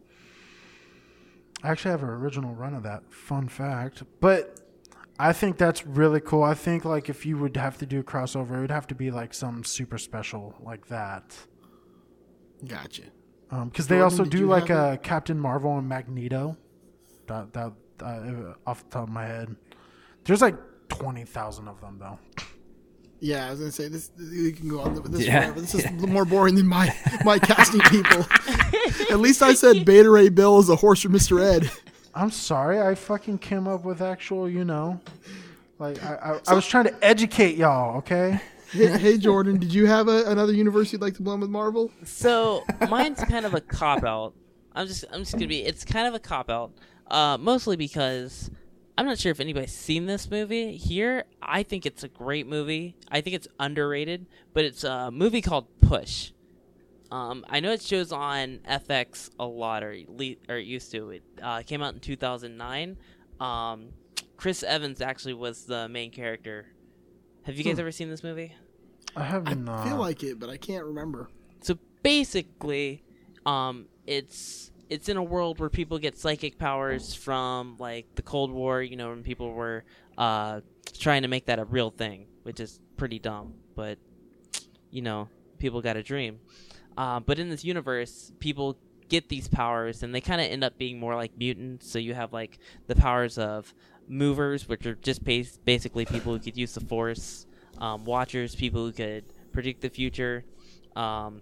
I 1.61 1.69
actually 1.69 1.91
have 1.91 2.03
an 2.03 2.09
original 2.09 2.53
run 2.55 2.73
of 2.73 2.83
that. 2.83 3.03
Fun 3.13 3.47
fact, 3.47 4.03
but 4.19 4.59
I 5.19 5.31
think 5.31 5.57
that's 5.57 5.85
really 5.85 6.19
cool. 6.19 6.43
I 6.43 6.55
think 6.55 6.85
like 6.85 7.07
if 7.09 7.25
you 7.25 7.37
would 7.37 7.55
have 7.55 7.77
to 7.77 7.85
do 7.85 7.99
a 7.99 8.03
crossover, 8.03 8.57
it 8.57 8.61
would 8.61 8.71
have 8.71 8.87
to 8.87 8.95
be 8.95 9.11
like 9.11 9.33
some 9.33 9.63
super 9.63 9.97
special 9.97 10.55
like 10.59 10.87
that. 10.87 11.37
Gotcha. 12.65 13.03
Because 13.65 13.87
they 13.87 14.01
also 14.01 14.25
do 14.25 14.47
like 14.47 14.67
have 14.67 14.93
a 14.93 14.97
Captain 14.97 15.39
Marvel 15.39 15.77
and 15.77 15.87
Magneto. 15.87 16.57
That 17.27 17.53
that 17.53 17.73
uh, 18.01 18.53
off 18.65 18.83
the 18.83 18.89
top 18.89 19.03
of 19.03 19.09
my 19.09 19.25
head, 19.25 19.55
there's 20.25 20.41
like 20.41 20.55
twenty 20.89 21.23
thousand 21.23 21.67
of 21.67 21.79
them 21.81 21.97
though. 21.99 22.19
Yeah, 23.19 23.47
I 23.47 23.51
was 23.51 23.59
gonna 23.59 23.71
say 23.71 23.87
this. 23.87 24.11
You 24.17 24.51
can 24.51 24.67
go 24.67 24.81
on 24.81 24.95
with 24.95 25.11
this 25.13 25.25
Yeah, 25.25 25.41
forever. 25.41 25.61
This 25.61 25.75
is 25.75 25.85
a 25.85 25.91
little 25.93 26.09
more 26.09 26.25
boring 26.25 26.55
than 26.55 26.67
my 26.67 26.93
my 27.23 27.39
casting 27.39 27.79
people. 27.81 28.25
At 29.09 29.19
least 29.19 29.41
I 29.41 29.53
said 29.53 29.85
Beta 29.85 30.09
Ray 30.09 30.29
Bill 30.29 30.59
is 30.59 30.69
a 30.69 30.75
horse 30.75 31.01
for 31.01 31.09
Mister 31.09 31.39
Ed. 31.39 31.71
I'm 32.15 32.31
sorry, 32.31 32.81
I 32.81 32.95
fucking 32.95 33.39
came 33.39 33.67
up 33.67 33.85
with 33.85 34.01
actual, 34.01 34.47
you 34.49 34.65
know, 34.65 34.99
like 35.79 36.03
I 36.03 36.15
I, 36.15 36.51
I 36.51 36.53
was 36.53 36.67
trying 36.67 36.85
to 36.85 36.95
educate 37.01 37.55
y'all. 37.55 37.97
Okay. 37.99 38.41
Hey, 38.73 39.17
Jordan, 39.17 39.57
did 39.59 39.73
you 39.73 39.85
have 39.85 40.07
a, 40.07 40.25
another 40.25 40.53
universe 40.53 40.91
you'd 40.91 41.01
like 41.01 41.15
to 41.15 41.21
blend 41.21 41.41
with 41.41 41.49
Marvel? 41.49 41.91
So 42.03 42.63
mine's 42.89 43.19
kind 43.23 43.45
of 43.45 43.53
a 43.53 43.61
cop 43.61 44.03
out. 44.03 44.33
I'm 44.73 44.87
just 44.87 45.05
I'm 45.11 45.19
just 45.21 45.33
gonna 45.33 45.47
be 45.47 45.63
it's 45.63 45.85
kind 45.85 46.07
of 46.07 46.13
a 46.13 46.19
cop 46.19 46.49
out. 46.49 46.71
Uh, 47.07 47.37
mostly 47.39 47.75
because 47.77 48.49
I'm 48.97 49.05
not 49.05 49.19
sure 49.19 49.31
if 49.31 49.39
anybody's 49.39 49.73
seen 49.73 50.05
this 50.07 50.29
movie 50.31 50.75
here. 50.77 51.25
I 51.41 51.63
think 51.63 51.85
it's 51.85 52.03
a 52.03 52.07
great 52.07 52.47
movie. 52.47 52.95
I 53.11 53.21
think 53.21 53.35
it's 53.35 53.47
underrated, 53.59 54.25
but 54.53 54.65
it's 54.65 54.83
a 54.83 55.11
movie 55.11 55.41
called 55.41 55.67
Push. 55.81 56.31
Um, 57.11 57.45
I 57.47 57.59
know 57.59 57.71
it 57.71 57.81
shows 57.83 58.11
on 58.11 58.59
FX 58.67 59.29
a 59.39 59.45
lot, 59.45 59.83
or 59.83 59.95
or 60.49 60.57
it 60.57 60.65
used 60.65 60.91
to. 60.93 61.11
It 61.11 61.23
uh, 61.41 61.61
came 61.61 61.83
out 61.83 61.93
in 61.93 61.99
2009. 61.99 62.97
Um, 63.39 63.89
Chris 64.37 64.63
Evans 64.63 65.01
actually 65.01 65.35
was 65.35 65.65
the 65.65 65.87
main 65.87 66.09
character. 66.11 66.65
Have 67.43 67.55
you 67.57 67.63
guys 67.63 67.75
Hmm. 67.75 67.81
ever 67.81 67.91
seen 67.91 68.09
this 68.09 68.23
movie? 68.23 68.55
I 69.15 69.23
have 69.23 69.47
I 69.47 69.53
not. 69.53 69.85
feel 69.87 69.97
like 69.97 70.23
it, 70.23 70.39
but 70.39 70.49
I 70.49 70.57
can't 70.57 70.85
remember. 70.85 71.29
So 71.61 71.77
basically, 72.01 73.03
um, 73.45 73.85
it's 74.07 74.71
it's 74.89 75.09
in 75.09 75.17
a 75.17 75.23
world 75.23 75.59
where 75.59 75.69
people 75.69 75.97
get 75.99 76.17
psychic 76.17 76.57
powers 76.57 77.13
from 77.13 77.77
like 77.79 78.15
the 78.15 78.21
Cold 78.21 78.51
War. 78.51 78.81
You 78.81 78.95
know, 78.95 79.09
when 79.09 79.23
people 79.23 79.53
were 79.53 79.83
uh, 80.17 80.61
trying 80.97 81.21
to 81.23 81.27
make 81.27 81.45
that 81.45 81.59
a 81.59 81.65
real 81.65 81.89
thing, 81.89 82.27
which 82.43 82.59
is 82.59 82.79
pretty 82.97 83.19
dumb. 83.19 83.53
But 83.75 83.97
you 84.91 85.01
know, 85.01 85.29
people 85.57 85.81
got 85.81 85.97
a 85.97 86.03
dream. 86.03 86.39
Uh, 86.97 87.19
but 87.19 87.39
in 87.39 87.49
this 87.49 87.63
universe, 87.63 88.31
people 88.39 88.77
get 89.09 89.29
these 89.29 89.47
powers, 89.47 90.03
and 90.03 90.13
they 90.13 90.21
kind 90.21 90.41
of 90.41 90.47
end 90.47 90.63
up 90.63 90.77
being 90.77 90.99
more 90.99 91.15
like 91.15 91.37
mutants. 91.37 91.89
So 91.89 91.99
you 91.99 92.13
have 92.13 92.33
like 92.33 92.59
the 92.87 92.95
powers 92.95 93.37
of 93.37 93.73
movers, 94.07 94.67
which 94.67 94.85
are 94.85 94.95
just 94.95 95.23
bas- 95.23 95.57
basically 95.57 96.05
people 96.05 96.33
who 96.33 96.39
could 96.39 96.57
use 96.57 96.73
the 96.73 96.81
Force. 96.81 97.45
Um, 97.83 98.05
watchers, 98.05 98.55
people 98.55 98.85
who 98.85 98.93
could 98.93 99.25
predict 99.51 99.81
the 99.81 99.89
future. 99.89 100.45
Um, 100.95 101.41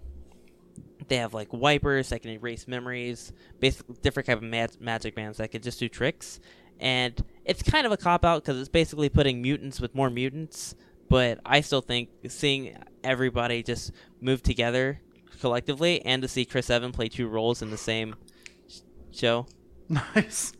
they 1.06 1.18
have 1.18 1.34
like 1.34 1.52
wipers 1.52 2.08
that 2.08 2.22
can 2.22 2.32
erase 2.32 2.66
memories, 2.66 3.32
basically 3.60 3.94
different 4.02 4.26
type 4.26 4.38
of 4.38 4.42
mag- 4.42 4.80
magic 4.80 5.14
bands 5.14 5.38
that 5.38 5.52
could 5.52 5.62
just 5.62 5.78
do 5.78 5.88
tricks. 5.88 6.40
And 6.80 7.22
it's 7.44 7.62
kind 7.62 7.86
of 7.86 7.92
a 7.92 7.96
cop 7.96 8.24
out 8.24 8.42
because 8.42 8.58
it's 8.58 8.68
basically 8.68 9.08
putting 9.08 9.40
mutants 9.40 9.80
with 9.80 9.94
more 9.94 10.10
mutants. 10.10 10.74
But 11.08 11.38
I 11.46 11.60
still 11.60 11.80
think 11.80 12.08
seeing 12.26 12.76
everybody 13.04 13.62
just 13.62 13.92
move 14.20 14.42
together 14.42 15.00
collectively, 15.40 16.04
and 16.04 16.22
to 16.22 16.28
see 16.28 16.44
Chris 16.44 16.70
Evans 16.70 16.96
play 16.96 17.08
two 17.08 17.28
roles 17.28 17.62
in 17.62 17.70
the 17.70 17.76
same 17.76 18.16
sh- 18.68 18.80
show. 19.12 19.46
Nice. 19.88 20.54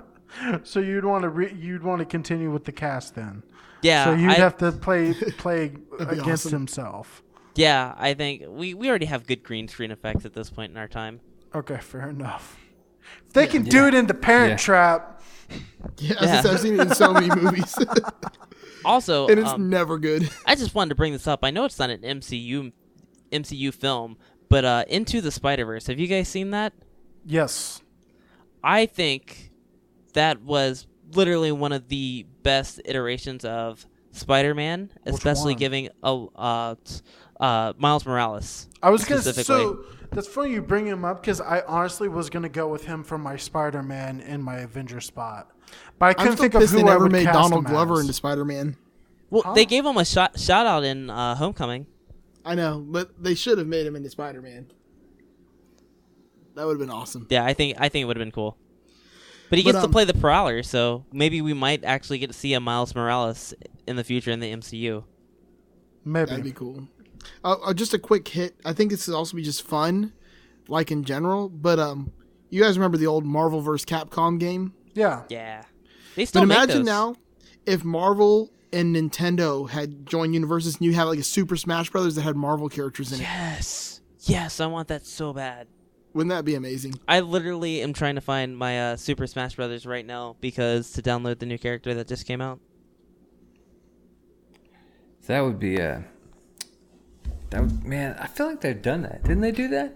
so 0.62 0.78
you'd 0.78 1.04
want 1.04 1.22
to 1.22 1.30
re- 1.30 1.52
you'd 1.52 1.82
want 1.82 1.98
to 1.98 2.04
continue 2.04 2.52
with 2.52 2.64
the 2.64 2.72
cast 2.72 3.16
then. 3.16 3.42
Yeah, 3.82 4.04
So 4.06 4.12
you'd 4.14 4.30
I- 4.30 4.34
have 4.34 4.56
to 4.58 4.72
play 4.72 5.12
play 5.38 5.72
against 5.98 6.46
awesome. 6.46 6.52
himself. 6.52 7.22
Yeah, 7.54 7.94
I 7.96 8.14
think 8.14 8.42
we, 8.48 8.74
we 8.74 8.88
already 8.88 9.06
have 9.06 9.26
good 9.26 9.42
green 9.42 9.66
screen 9.68 9.90
effects 9.90 10.24
at 10.26 10.34
this 10.34 10.50
point 10.50 10.72
in 10.72 10.76
our 10.76 10.88
time. 10.88 11.20
Okay, 11.54 11.78
fair 11.78 12.08
enough. 12.10 12.58
If 13.28 13.32
they 13.32 13.46
can 13.46 13.62
do 13.64 13.86
it 13.86 13.94
in 13.94 14.06
the 14.06 14.14
Parent 14.14 14.50
Yeah. 14.52 14.56
Trap, 14.56 15.22
Yeah, 15.98 16.14
Yeah. 16.20 16.42
I've 16.44 16.60
seen 16.60 16.74
it 16.74 16.80
in 16.88 16.94
so 16.94 17.12
many 17.14 17.28
movies, 17.34 17.74
Also, 18.84 19.26
and 19.28 19.40
it's 19.40 19.48
um, 19.50 19.68
never 19.70 19.98
good. 19.98 20.28
I 20.44 20.54
just 20.54 20.74
wanted 20.74 20.90
to 20.90 20.94
bring 20.96 21.12
this 21.12 21.26
up. 21.26 21.40
I 21.44 21.50
know 21.50 21.64
it's 21.64 21.78
not 21.78 21.90
an 21.90 22.00
MCU 22.02 22.72
MCU 23.32 23.72
film, 23.74 24.16
but 24.48 24.64
uh, 24.64 24.84
Into 24.88 25.20
the 25.20 25.30
Spider 25.30 25.64
Verse. 25.64 25.86
Have 25.88 25.98
you 25.98 26.06
guys 26.06 26.28
seen 26.28 26.50
that? 26.50 26.72
yes. 27.24 27.80
I 28.62 28.86
think 28.86 29.52
that 30.14 30.42
was 30.42 30.86
literally 31.12 31.52
one 31.52 31.70
of 31.72 31.86
the 31.88 32.26
best 32.46 32.80
iterations 32.84 33.44
of 33.44 33.86
Spider-Man, 34.12 34.90
especially 35.04 35.54
giving 35.54 35.90
a 36.02 36.26
uh, 36.36 36.74
uh, 37.38 37.72
Miles 37.76 38.06
Morales. 38.06 38.68
I 38.82 38.90
was 38.90 39.04
gonna. 39.04 39.20
specifically. 39.20 39.64
So 39.64 39.84
that's 40.12 40.28
funny 40.28 40.52
you 40.52 40.62
bring 40.62 40.86
him 40.86 41.04
up 41.04 41.20
because 41.20 41.40
I 41.40 41.62
honestly 41.66 42.08
was 42.08 42.30
gonna 42.30 42.48
go 42.48 42.68
with 42.68 42.86
him 42.86 43.04
for 43.04 43.18
my 43.18 43.36
Spider 43.36 43.82
Man 43.82 44.20
and 44.20 44.42
my 44.42 44.58
Avenger 44.60 45.00
spot, 45.00 45.50
but 45.98 46.06
I 46.06 46.08
I'm 46.10 46.14
couldn't 46.14 46.32
still 46.32 46.44
think 46.44 46.54
of 46.54 46.60
pissed 46.62 46.72
who 46.72 46.78
they 46.78 46.84
I 46.84 46.92
never 46.92 47.08
made 47.08 47.24
Donald 47.26 47.66
Glover 47.66 47.94
as. 47.94 48.00
into 48.00 48.12
Spider 48.12 48.44
Man. 48.44 48.76
well, 49.28 49.52
they 49.54 49.66
gave 49.66 49.84
him 49.84 49.96
a 49.96 50.04
shot 50.04 50.38
shout 50.38 50.66
out 50.66 50.84
in 50.84 51.10
uh, 51.10 51.34
Homecoming. 51.34 51.86
I 52.44 52.54
know, 52.54 52.78
but 52.86 53.22
they 53.22 53.34
should 53.34 53.58
have 53.58 53.66
made 53.66 53.86
him 53.86 53.96
into 53.96 54.08
Spider 54.08 54.40
Man. 54.40 54.70
That 56.54 56.64
would 56.64 56.78
have 56.78 56.88
been 56.88 56.94
awesome. 56.94 57.26
Yeah, 57.28 57.44
I 57.44 57.52
think 57.52 57.76
I 57.78 57.88
think 57.90 58.04
it 58.04 58.06
would 58.06 58.16
have 58.16 58.24
been 58.24 58.32
cool. 58.32 58.56
But 59.48 59.58
he 59.58 59.64
But, 59.64 59.72
gets 59.72 59.84
um, 59.84 59.90
to 59.90 59.92
play 59.92 60.04
the 60.04 60.14
Prowler, 60.14 60.62
so 60.62 61.04
maybe 61.12 61.40
we 61.40 61.54
might 61.54 61.84
actually 61.84 62.18
get 62.18 62.28
to 62.28 62.32
see 62.36 62.52
a 62.54 62.60
Miles 62.60 62.94
Morales 62.94 63.54
in 63.86 63.96
the 63.96 64.04
future 64.04 64.30
in 64.30 64.40
the 64.40 64.52
MCU. 64.52 65.04
Maybe. 66.04 66.30
That'd 66.30 66.44
be 66.44 66.52
cool. 66.52 66.88
Uh, 67.44 67.56
uh, 67.64 67.74
just 67.74 67.94
a 67.94 67.98
quick 67.98 68.26
hit. 68.28 68.56
I 68.64 68.72
think 68.72 68.90
this 68.90 69.06
would 69.06 69.14
also 69.16 69.36
be 69.36 69.42
just 69.42 69.62
fun, 69.62 70.12
like 70.68 70.90
in 70.90 71.04
general. 71.04 71.48
But 71.48 71.78
um, 71.78 72.12
you 72.50 72.62
guys 72.62 72.76
remember 72.78 72.96
the 72.96 73.06
old 73.06 73.24
Marvel 73.24 73.60
vs. 73.60 73.84
Capcom 73.84 74.38
game? 74.38 74.72
yeah. 74.94 75.22
Yeah, 75.28 75.62
they 76.14 76.22
But 76.22 76.28
still 76.28 76.46
make 76.46 76.56
imagine 76.56 76.78
those. 76.78 76.86
now 76.86 77.16
if 77.66 77.84
Marvel 77.84 78.52
and 78.72 78.94
Nintendo 78.96 79.68
had 79.68 80.06
joined 80.06 80.34
universes 80.34 80.76
and 80.76 80.84
you 80.84 80.92
had 80.94 81.04
like 81.04 81.18
a 81.18 81.22
Super 81.24 81.56
Smash 81.56 81.90
Brothers 81.90 82.14
that 82.16 82.22
had 82.22 82.36
Marvel 82.36 82.68
characters 82.68 83.12
in 83.12 83.20
it. 83.20 83.22
Yes, 83.22 84.00
yes, 84.22 84.60
I 84.60 84.66
want 84.66 84.88
that 84.88 85.04
so 85.06 85.32
bad. 85.32 85.66
Wouldn't 86.16 86.30
that 86.30 86.46
be 86.46 86.54
amazing? 86.54 86.94
I 87.06 87.20
literally 87.20 87.82
am 87.82 87.92
trying 87.92 88.14
to 88.14 88.22
find 88.22 88.56
my 88.56 88.92
uh, 88.92 88.96
Super 88.96 89.26
Smash 89.26 89.56
Brothers 89.56 89.84
right 89.84 90.06
now 90.06 90.36
because 90.40 90.90
to 90.92 91.02
download 91.02 91.40
the 91.40 91.46
new 91.46 91.58
character 91.58 91.92
that 91.92 92.08
just 92.08 92.26
came 92.26 92.40
out. 92.40 92.58
That 95.26 95.40
would 95.40 95.58
be 95.58 95.78
uh 95.78 96.00
That 97.50 97.64
would, 97.64 97.84
man, 97.84 98.16
I 98.18 98.28
feel 98.28 98.46
like 98.46 98.62
they've 98.62 98.80
done 98.80 99.02
that. 99.02 99.24
Didn't 99.24 99.42
they 99.42 99.52
do 99.52 99.68
that? 99.68 99.94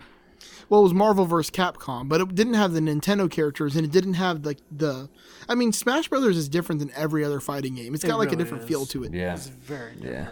Well, 0.69 0.81
it 0.81 0.83
was 0.83 0.93
Marvel 0.93 1.25
vs. 1.25 1.51
Capcom, 1.51 2.07
but 2.07 2.21
it 2.21 2.35
didn't 2.35 2.55
have 2.55 2.75
the 2.75 2.81
Nintendo 2.81 3.31
characters, 3.31 3.75
and 3.75 3.87
it 3.87 3.91
didn't 3.91 4.15
have 4.15 4.43
the 4.43 4.57
the. 4.71 5.09
I 5.49 5.55
mean, 5.55 5.73
Smash 5.73 6.09
Brothers 6.09 6.37
is 6.37 6.51
different 6.51 6.81
than 6.81 6.91
every 6.95 7.25
other 7.25 7.41
fighting 7.41 7.77
game. 7.77 7.95
It's 7.95 8.05
got 8.05 8.19
like 8.19 8.33
a 8.33 8.37
different 8.37 8.65
is. 8.65 8.69
feel 8.69 8.85
to 8.87 9.05
it. 9.05 9.15
Yeah. 9.15 9.33
It's 9.33 9.47
very 9.47 9.95
different. 9.95 10.15
Yeah. 10.15 10.29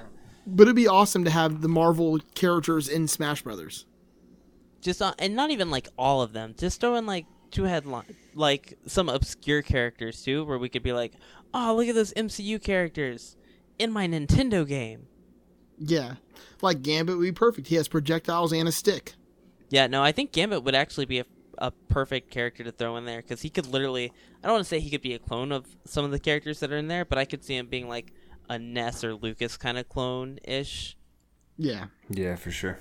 But 0.47 0.65
it'd 0.65 0.77
be 0.77 0.89
awesome 0.89 1.24
to 1.24 1.31
have 1.31 1.62
the 1.62 1.69
Marvel 1.69 2.19
characters 2.35 2.89
in 2.89 3.09
Smash 3.09 3.40
Brothers. 3.40 3.86
Just 4.80 5.02
uh, 5.02 5.14
and 5.18 5.34
not 5.34 5.50
even 5.50 5.70
like 5.70 5.88
all 5.98 6.22
of 6.22 6.32
them. 6.32 6.55
Just 6.56 6.80
throw 6.80 6.94
in 6.96 7.06
like 7.06 7.26
two 7.50 7.64
headline, 7.64 8.14
like 8.34 8.78
some 8.86 9.09
obscure 9.09 9.62
characters 9.62 10.22
too, 10.22 10.44
where 10.44 10.59
we 10.59 10.68
could 10.68 10.82
be 10.82 10.92
like, 10.92 11.12
oh, 11.52 11.74
look 11.76 11.88
at 11.88 11.94
those 11.94 12.12
MCU 12.14 12.62
characters 12.62 13.36
in 13.78 13.90
my 13.90 14.06
Nintendo 14.06 14.66
game. 14.66 15.06
Yeah, 15.78 16.14
like 16.62 16.82
Gambit 16.82 17.16
would 17.16 17.24
be 17.24 17.32
perfect. 17.32 17.68
He 17.68 17.76
has 17.76 17.88
projectiles 17.88 18.52
and 18.52 18.68
a 18.68 18.72
stick. 18.72 19.14
Yeah, 19.70 19.86
no, 19.86 20.02
I 20.02 20.12
think 20.12 20.32
Gambit 20.32 20.64
would 20.64 20.74
actually 20.74 21.06
be 21.06 21.20
a, 21.20 21.26
a 21.59 21.70
perfect 21.70 22.30
character 22.30 22.64
to 22.64 22.72
throw 22.72 22.96
in 22.96 23.05
there 23.05 23.22
because 23.22 23.42
he 23.42 23.50
could 23.50 23.66
literally. 23.66 24.12
I 24.42 24.46
don't 24.46 24.55
want 24.55 24.64
to 24.64 24.68
say 24.68 24.80
he 24.80 24.90
could 24.90 25.02
be 25.02 25.14
a 25.14 25.18
clone 25.18 25.52
of 25.52 25.66
some 25.84 26.05
of 26.05 26.10
the 26.10 26.18
characters 26.18 26.60
that 26.60 26.72
are 26.72 26.76
in 26.76 26.88
there, 26.88 27.05
but 27.05 27.18
I 27.18 27.24
could 27.24 27.44
see 27.44 27.56
him 27.56 27.66
being 27.66 27.88
like 27.88 28.12
a 28.48 28.59
Ness 28.59 29.05
or 29.05 29.14
Lucas 29.14 29.56
kind 29.56 29.78
of 29.78 29.88
clone 29.88 30.38
ish. 30.44 30.96
Yeah. 31.56 31.86
Yeah, 32.09 32.36
for 32.36 32.50
sure. 32.50 32.78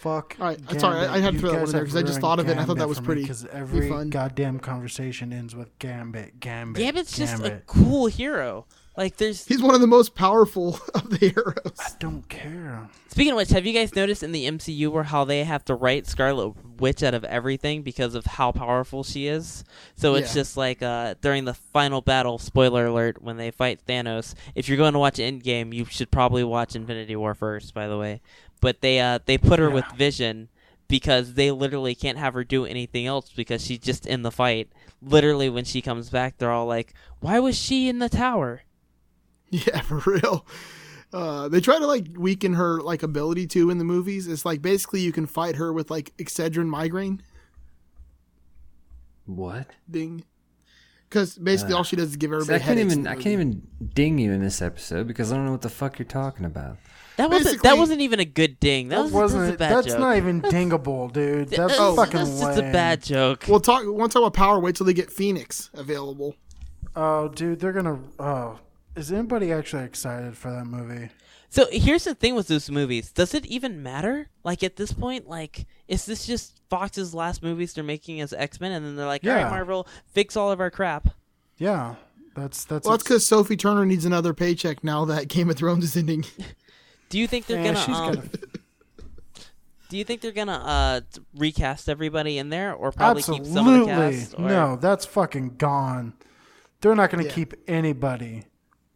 Fuck. 0.00 0.36
All 0.40 0.46
right, 0.46 0.60
I'm 0.68 0.78
sorry, 0.78 0.98
I- 1.06 1.16
I 1.16 1.18
had 1.18 1.30
to 1.30 1.34
You 1.34 1.40
throw 1.40 1.50
that 1.50 1.56
one 1.58 1.66
in 1.66 1.72
there 1.72 1.80
because 1.82 1.96
I 1.96 2.02
just 2.02 2.20
thought 2.20 2.38
of 2.38 2.48
it 2.48 2.52
and 2.52 2.60
I 2.60 2.64
thought 2.64 2.78
that 2.78 2.88
was 2.88 3.00
pretty- 3.00 3.26
'cause 3.26 3.42
pretty 3.42 3.56
every 3.58 3.88
fun. 3.88 4.10
goddamn 4.10 4.60
conversation 4.60 5.32
ends 5.32 5.56
with 5.56 5.76
Gambit, 5.80 6.38
Gambit. 6.40 6.80
Gambit's 6.82 7.16
just 7.16 7.34
a 7.34 7.42
Gambit. 7.42 7.66
cool 7.66 8.06
hero. 8.06 8.66
Like, 8.96 9.16
there's. 9.16 9.46
He's 9.46 9.62
one 9.62 9.76
of 9.76 9.80
the 9.80 9.86
most 9.86 10.16
powerful 10.16 10.80
of 10.94 11.08
the 11.10 11.18
heroes. 11.18 11.54
I 11.78 11.90
don't 12.00 12.28
care. 12.28 12.88
Speaking 13.08 13.30
of 13.32 13.36
which, 13.36 13.50
have 13.50 13.64
you 13.64 13.72
guys 13.72 13.94
noticed 13.94 14.24
in 14.24 14.32
the 14.32 14.46
MCU 14.46 14.88
where 14.90 15.04
how 15.04 15.24
they 15.24 15.44
have 15.44 15.64
to 15.66 15.76
write 15.76 16.08
Scarlet 16.08 16.52
Witch 16.80 17.04
out 17.04 17.14
of 17.14 17.22
everything 17.24 17.82
because 17.82 18.16
of 18.16 18.26
how 18.26 18.50
powerful 18.50 19.04
she 19.04 19.28
is? 19.28 19.62
So 19.94 20.16
it's 20.16 20.30
Yeah. 20.34 20.40
just 20.42 20.56
like 20.56 20.82
uh, 20.82 21.14
during 21.20 21.44
the 21.44 21.54
final 21.54 22.00
battle, 22.00 22.38
spoiler 22.38 22.86
alert, 22.86 23.22
when 23.22 23.36
they 23.36 23.52
fight 23.52 23.78
Thanos. 23.86 24.34
If 24.56 24.68
you're 24.68 24.76
going 24.78 24.94
to 24.94 24.98
watch 24.98 25.18
Endgame, 25.18 25.72
you 25.72 25.84
should 25.84 26.10
probably 26.10 26.42
watch 26.42 26.74
Infinity 26.74 27.14
War 27.14 27.34
first, 27.36 27.74
by 27.74 27.86
the 27.86 27.98
way. 27.98 28.20
But 28.60 28.80
they 28.80 29.00
uh, 29.00 29.20
they 29.24 29.38
put 29.38 29.58
her 29.58 29.70
with 29.70 29.84
Vision 29.96 30.48
because 30.88 31.34
they 31.34 31.50
literally 31.50 31.94
can't 31.94 32.18
have 32.18 32.34
her 32.34 32.44
do 32.44 32.64
anything 32.64 33.06
else 33.06 33.30
because 33.30 33.64
she's 33.64 33.78
just 33.78 34.06
in 34.06 34.22
the 34.22 34.30
fight. 34.30 34.70
Literally, 35.00 35.48
when 35.48 35.64
she 35.64 35.82
comes 35.82 36.10
back, 36.10 36.38
they're 36.38 36.50
all 36.50 36.66
like, 36.66 36.94
"Why 37.20 37.38
was 37.38 37.56
she 37.56 37.88
in 37.88 37.98
the 37.98 38.08
tower?" 38.08 38.62
Yeah, 39.50 39.80
for 39.80 40.02
real. 40.04 40.44
Uh, 41.10 41.48
they 41.48 41.60
try 41.60 41.78
to 41.78 41.86
like 41.86 42.08
weaken 42.18 42.52
her 42.52 42.82
like 42.82 43.02
ability 43.02 43.46
too 43.46 43.70
in 43.70 43.78
the 43.78 43.84
movies. 43.84 44.26
It's 44.26 44.44
like 44.44 44.60
basically 44.60 45.00
you 45.00 45.10
can 45.10 45.24
fight 45.24 45.56
her 45.56 45.72
with 45.72 45.90
like 45.90 46.14
Excedrin 46.18 46.66
migraine. 46.66 47.22
What? 49.24 49.68
Ding. 49.90 50.24
Because 51.08 51.38
basically 51.38 51.74
all 51.74 51.84
she 51.84 51.96
does 51.96 52.10
is 52.10 52.16
give 52.16 52.30
See, 52.30 52.34
everybody 52.36 52.62
I 52.62 52.66
can't 52.66 52.78
even 52.78 53.06
I 53.06 53.14
can't 53.14 53.26
even 53.28 53.62
ding 53.94 54.18
you 54.18 54.32
in 54.32 54.42
this 54.42 54.60
episode 54.60 55.06
because 55.06 55.32
I 55.32 55.36
don't 55.36 55.46
know 55.46 55.52
what 55.52 55.62
the 55.62 55.70
fuck 55.70 55.98
you're 55.98 56.06
talking 56.06 56.44
about. 56.44 56.76
That 57.16 57.30
wasn't 57.30 57.46
Basically- 57.46 57.68
that 57.68 57.78
wasn't 57.78 58.00
even 58.02 58.20
a 58.20 58.24
good 58.24 58.60
ding. 58.60 58.88
That, 58.88 58.96
That 58.96 59.02
was, 59.04 59.12
wasn't. 59.12 59.42
that 59.42 59.46
was 59.48 59.54
a 59.54 59.58
bad 59.58 59.76
that's 59.76 59.86
joke. 59.88 59.98
not 60.00 60.16
even 60.18 60.42
dingable, 60.42 61.12
dude. 61.12 61.48
That's 61.48 61.76
That's- 61.76 61.96
fucking 61.96 62.18
that's 62.18 62.40
just 62.40 62.58
a 62.58 62.62
bad 62.62 63.02
joke. 63.02 63.44
We'll 63.48 63.58
talk. 63.60 63.82
We 63.82 63.90
want 63.90 64.12
to 64.12 64.18
talk 64.18 64.26
about 64.28 64.34
power. 64.34 64.60
Wait 64.60 64.76
till 64.76 64.86
they 64.86 64.92
get 64.92 65.10
Phoenix 65.10 65.70
available. 65.74 66.36
Oh, 66.94 67.28
dude, 67.28 67.58
they're 67.60 67.72
gonna. 67.72 67.98
Oh, 68.18 68.58
is 68.96 69.10
anybody 69.12 69.52
actually 69.52 69.84
excited 69.84 70.36
for 70.36 70.50
that 70.52 70.66
movie? 70.66 71.08
So 71.50 71.66
here's 71.72 72.04
the 72.04 72.14
thing 72.14 72.34
with 72.34 72.48
those 72.48 72.70
movies. 72.70 73.10
Does 73.10 73.32
it 73.34 73.46
even 73.46 73.82
matter? 73.82 74.28
Like 74.44 74.62
at 74.62 74.76
this 74.76 74.92
point, 74.92 75.28
like 75.28 75.66
is 75.88 76.04
this 76.06 76.26
just 76.26 76.60
Fox's 76.68 77.14
last 77.14 77.42
movies 77.42 77.72
they're 77.72 77.82
making 77.84 78.20
as 78.20 78.32
X 78.34 78.60
Men, 78.60 78.72
and 78.72 78.84
then 78.84 78.96
they're 78.96 79.06
like, 79.06 79.24
all 79.24 79.30
Yeah. 79.30 79.44
right, 79.44 79.50
Marvel, 79.50 79.86
fix 80.12 80.36
all 80.36 80.52
of 80.52 80.60
our 80.60 80.70
crap. 80.70 81.08
Yeah, 81.56 81.94
that's 82.34 82.64
that's. 82.66 82.84
Well, 82.86 82.96
that's 82.96 83.02
because 83.04 83.26
Sophie 83.26 83.56
Turner 83.56 83.86
needs 83.86 84.04
another 84.04 84.34
paycheck 84.34 84.84
now 84.84 85.04
that 85.06 85.28
Game 85.28 85.48
of 85.50 85.56
Thrones 85.56 85.84
is 85.84 85.96
ending. 85.96 86.24
Do 87.08 87.18
you 87.18 87.26
think 87.26 87.46
they're 87.46 87.58
Yeah, 87.64 87.72
gonna? 87.72 87.84
she's 87.86 87.96
um, 87.96 88.14
gotta- 88.14 88.38
Do 89.88 89.96
you 89.96 90.04
think 90.04 90.20
they're 90.20 90.32
gonna 90.32 90.52
uh 90.52 91.00
recast 91.34 91.88
everybody 91.88 92.36
in 92.36 92.50
there, 92.50 92.74
or 92.74 92.92
probably 92.92 93.22
keep 93.22 93.46
some 93.46 93.66
of 93.66 93.86
the 93.86 93.90
absolutely 93.90 94.18
cast? 94.20 94.34
Or... 94.38 94.40
no. 94.48 94.76
That's 94.76 95.06
fucking 95.06 95.56
gone. 95.56 96.12
They're 96.82 96.94
not 96.94 97.08
gonna 97.10 97.24
Yeah. 97.24 97.30
keep 97.32 97.54
anybody. 97.66 98.44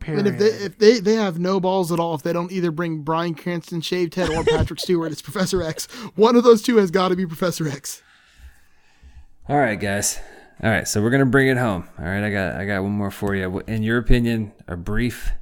Period. 0.03 0.27
And 0.27 0.35
if 0.35 0.39
they 0.39 0.65
if 0.65 0.79
they 0.79 1.01
they 1.01 1.15
have 1.15 1.39
no 1.39 1.61
balls 1.61 1.93
at 1.93 2.01
all, 2.01 2.15
if 2.15 2.23
they 2.23 2.33
don't 2.33 2.51
either 2.51 2.71
bring 2.71 3.03
Bryan 3.03 3.35
Cranston 3.35 3.81
shaved 3.81 4.15
head 4.15 4.31
or 4.31 4.45
Patrick 4.45 4.81
Stewart 4.81 5.13
it's 5.13 5.23
Professor 5.23 5.63
X, 5.63 5.87
one 6.17 6.37
of 6.37 6.45
those 6.45 6.63
two 6.63 6.77
has 6.79 6.91
got 6.91 7.09
to 7.09 7.17
be 7.17 7.27
Professor 7.27 7.69
X. 7.69 8.03
All 9.49 9.59
right, 9.59 9.79
guys. 9.79 10.19
All 10.63 10.71
right, 10.71 10.87
so 10.87 11.03
we're 11.03 11.11
gonna 11.11 11.27
bring 11.27 11.49
it 11.49 11.57
home. 11.57 11.89
All 11.99 12.05
right, 12.05 12.25
I 12.25 12.31
got 12.31 12.57
I 12.57 12.67
got 12.67 12.83
one 12.83 12.93
more 12.93 13.11
for 13.11 13.35
you. 13.35 13.61
In 13.67 13.83
your 13.83 13.99
opinion, 13.99 14.53
a 14.69 14.77
brief 14.77 15.33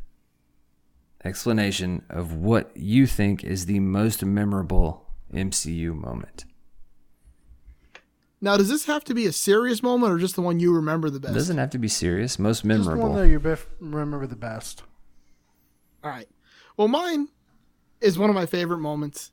explanation 1.24 2.02
of 2.08 2.34
what 2.34 2.74
you 2.76 3.06
think 3.06 3.44
is 3.44 3.66
the 3.66 3.80
most 3.80 4.24
memorable 4.24 5.06
MCU 5.32 5.94
moment. 5.94 6.44
Now, 8.40 8.56
does 8.56 8.68
this 8.70 8.86
have 8.86 9.04
to 9.04 9.14
be 9.14 9.26
a 9.26 9.32
serious 9.32 9.82
moment 9.82 10.12
or 10.12 10.18
just 10.18 10.34
the 10.34 10.40
one 10.42 10.60
you 10.60 10.74
remember 10.74 11.10
the 11.10 11.20
best? 11.20 11.32
It 11.32 11.38
doesn't 11.38 11.58
have 11.58 11.70
to 11.70 11.78
be 11.78 11.88
serious. 11.88 12.38
Most 12.38 12.64
memorable. 12.64 12.84
just 12.92 12.96
the 12.96 13.00
one 13.02 13.12
memorable. 13.12 13.22
that 13.22 13.28
you 13.28 13.40
bef- 13.40 13.66
remember 13.94 14.26
the 14.26 14.36
best. 14.36 14.82
All 16.02 16.10
right. 16.10 16.28
Well, 16.76 16.88
mine 16.88 17.28
is 18.00 18.18
one 18.18 18.30
of 18.30 18.34
my 18.36 18.46
favorite 18.46 18.78
moments, 18.78 19.32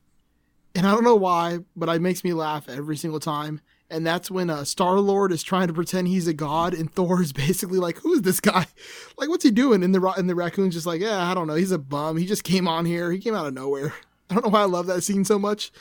and 0.76 0.86
I 0.86 0.92
don't 0.92 1.06
know 1.06 1.16
why, 1.16 1.60
but 1.76 1.88
it 1.90 2.02
makes 2.02 2.24
me 2.26 2.34
laugh 2.34 2.68
every 2.68 2.98
single 2.98 3.20
time. 3.22 3.62
And 3.90 4.06
that's 4.06 4.30
when 4.30 4.50
uh, 4.50 4.66
Star 4.66 5.00
Lord 5.00 5.32
is 5.32 5.42
trying 5.44 5.68
to 5.68 5.74
pretend 5.74 6.10
he's 6.10 6.28
a 6.28 6.34
god, 6.34 6.74
and 6.74 6.92
Thor 6.94 7.22
is 7.22 7.32
basically 7.32 7.80
like, 7.80 8.00
"Who 8.00 8.12
is 8.14 8.24
this 8.24 8.42
guy? 8.42 8.66
Like, 9.18 9.30
what's 9.30 9.46
he 9.46 9.52
doing?" 9.52 9.82
And 9.82 9.96
the 9.96 10.02
ra- 10.02 10.16
and 10.18 10.30
the 10.30 10.36
raccoon's 10.36 10.74
just 10.76 10.86
like, 10.86 11.00
"Yeah, 11.00 11.32
I 11.32 11.34
don't 11.34 11.48
know. 11.48 11.56
He's 11.56 11.72
a 11.72 11.78
bum. 11.80 12.18
He 12.18 12.26
just 12.26 12.44
came 12.44 12.68
on 12.68 12.84
here. 12.86 13.12
He 13.14 13.20
came 13.20 13.34
out 13.34 13.48
of 13.48 13.54
nowhere." 13.54 13.94
I 14.30 14.34
don't 14.34 14.44
know 14.44 14.50
why 14.52 14.62
I 14.64 14.66
love 14.66 14.88
that 14.88 15.04
scene 15.04 15.24
so 15.24 15.40
much, 15.40 15.72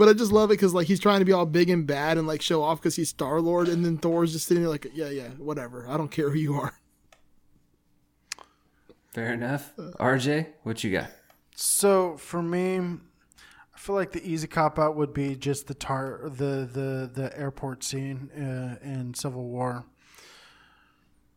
but 0.00 0.08
I 0.08 0.14
just 0.14 0.32
love 0.32 0.50
it 0.50 0.54
because 0.54 0.72
like 0.72 0.86
he's 0.86 0.98
trying 0.98 1.18
to 1.18 1.26
be 1.26 1.32
all 1.32 1.44
big 1.44 1.68
and 1.68 1.86
bad 1.86 2.16
and 2.16 2.26
like 2.26 2.40
show 2.40 2.62
off 2.62 2.80
because 2.80 2.96
he's 2.96 3.10
Star 3.10 3.38
Lord, 3.38 3.68
and 3.68 3.84
then 3.84 3.98
Thor's 3.98 4.32
just 4.32 4.46
sitting 4.46 4.62
there 4.62 4.70
like, 4.70 4.86
"Yeah, 4.94 5.10
yeah, 5.10 5.28
whatever. 5.36 5.86
I 5.86 5.98
don't 5.98 6.10
care 6.10 6.30
who 6.30 6.38
you 6.38 6.54
are." 6.54 6.72
Fair 9.12 9.34
enough. 9.34 9.76
RJ, 9.76 10.46
what 10.62 10.82
you 10.82 10.90
got? 10.90 11.10
So 11.54 12.16
for 12.16 12.40
me, 12.42 12.78
I 12.78 13.78
feel 13.78 13.94
like 13.94 14.12
the 14.12 14.26
easy 14.26 14.46
cop 14.46 14.78
out 14.78 14.96
would 14.96 15.12
be 15.12 15.36
just 15.36 15.66
the 15.66 15.74
tar 15.74 16.22
the 16.24 16.66
the 16.72 17.10
the 17.12 17.30
airport 17.38 17.84
scene 17.84 18.30
uh, 18.34 18.82
in 18.82 19.12
Civil 19.12 19.44
War. 19.50 19.84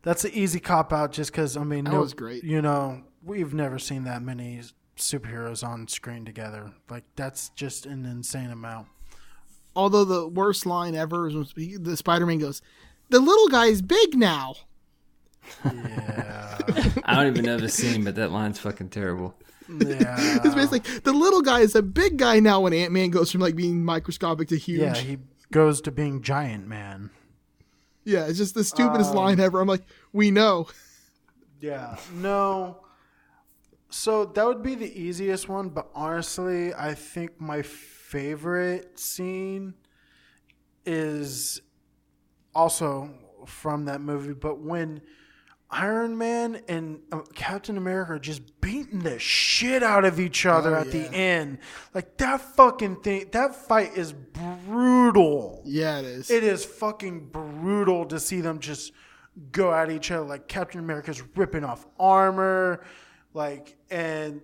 That's 0.00 0.22
the 0.22 0.34
easy 0.34 0.58
cop 0.58 0.90
out, 0.90 1.12
just 1.12 1.32
because 1.32 1.58
I 1.58 1.64
mean, 1.64 1.84
That 1.84 1.92
no, 1.92 2.00
was 2.00 2.14
great. 2.14 2.44
You 2.44 2.62
know, 2.62 3.02
we've 3.22 3.52
never 3.52 3.78
seen 3.78 4.04
that 4.04 4.22
many 4.22 4.62
superheroes 4.96 5.66
on 5.66 5.88
screen 5.88 6.24
together. 6.24 6.72
Like 6.90 7.04
that's 7.16 7.48
just 7.50 7.86
an 7.86 8.04
insane 8.06 8.50
amount. 8.50 8.88
Although 9.76 10.04
the 10.04 10.28
worst 10.28 10.66
line 10.66 10.94
ever 10.94 11.26
is 11.28 11.34
when 11.34 11.82
the 11.82 11.96
Spider-Man 11.96 12.38
goes, 12.38 12.62
"The 13.10 13.18
little 13.20 13.48
guy's 13.48 13.82
big 13.82 14.16
now." 14.16 14.54
Yeah, 15.64 16.58
I 17.04 17.14
don't 17.16 17.26
even 17.32 17.44
know 17.44 17.58
the 17.58 17.68
scene, 17.68 18.04
but 18.04 18.14
that 18.14 18.30
line's 18.30 18.58
fucking 18.58 18.88
terrible. 18.90 19.34
yeah, 19.68 20.40
It's 20.44 20.54
basically 20.54 20.80
the 21.00 21.12
little 21.12 21.42
guy 21.42 21.60
is 21.60 21.74
a 21.74 21.82
big 21.82 22.16
guy 22.18 22.40
now. 22.40 22.60
When 22.60 22.72
Ant 22.72 22.92
Man 22.92 23.10
goes 23.10 23.30
from 23.32 23.40
like 23.40 23.56
being 23.56 23.84
microscopic 23.84 24.48
to 24.48 24.56
huge. 24.58 24.80
yeah. 24.80 24.94
He 24.94 25.18
goes 25.52 25.80
to 25.82 25.90
being 25.90 26.22
giant 26.22 26.66
man. 26.66 27.10
Yeah, 28.04 28.26
it's 28.26 28.38
just 28.38 28.54
the 28.54 28.64
stupidest 28.64 29.10
Um, 29.10 29.16
line 29.16 29.40
ever. 29.40 29.60
I'm 29.60 29.66
like, 29.68 29.82
we 30.12 30.30
know. 30.30 30.68
Yeah. 31.60 31.96
No. 32.14 32.83
So 33.96 34.24
that 34.24 34.44
would 34.44 34.60
be 34.60 34.74
the 34.74 34.92
easiest 35.00 35.48
one, 35.48 35.68
but 35.68 35.88
honestly, 35.94 36.74
I 36.74 36.94
think 36.94 37.40
my 37.40 37.62
favorite 37.62 38.98
scene 38.98 39.74
is 40.84 41.62
also 42.56 43.08
from 43.46 43.84
that 43.84 44.00
movie, 44.00 44.34
but 44.34 44.58
when 44.58 45.00
Iron 45.70 46.18
Man 46.18 46.60
and 46.66 47.02
uh, 47.12 47.20
Captain 47.36 47.78
America 47.78 48.14
are 48.14 48.18
just 48.18 48.60
beating 48.60 48.98
the 48.98 49.20
shit 49.20 49.84
out 49.84 50.04
of 50.04 50.18
each 50.18 50.44
other 50.44 50.76
Oh, 50.76 50.80
at 50.80 50.90
the 50.90 51.08
end. 51.14 51.58
Like 51.94 52.16
that 52.16 52.40
fucking 52.40 52.96
thing, 52.96 53.28
that 53.30 53.54
fight 53.54 53.96
is 53.96 54.12
brutal. 54.12 55.62
Yeah, 55.64 56.00
it 56.00 56.04
is. 56.04 56.30
It 56.32 56.42
is 56.42 56.64
fucking 56.64 57.28
brutal 57.28 58.06
to 58.06 58.18
see 58.18 58.40
them 58.40 58.58
just 58.58 58.92
go 59.52 59.72
at 59.72 59.88
each 59.88 60.10
other. 60.10 60.26
Like 60.26 60.48
Captain 60.48 60.80
America's 60.80 61.22
ripping 61.36 61.62
off 61.62 61.86
armor, 61.98 62.84
like 63.34 63.76
and 63.90 64.40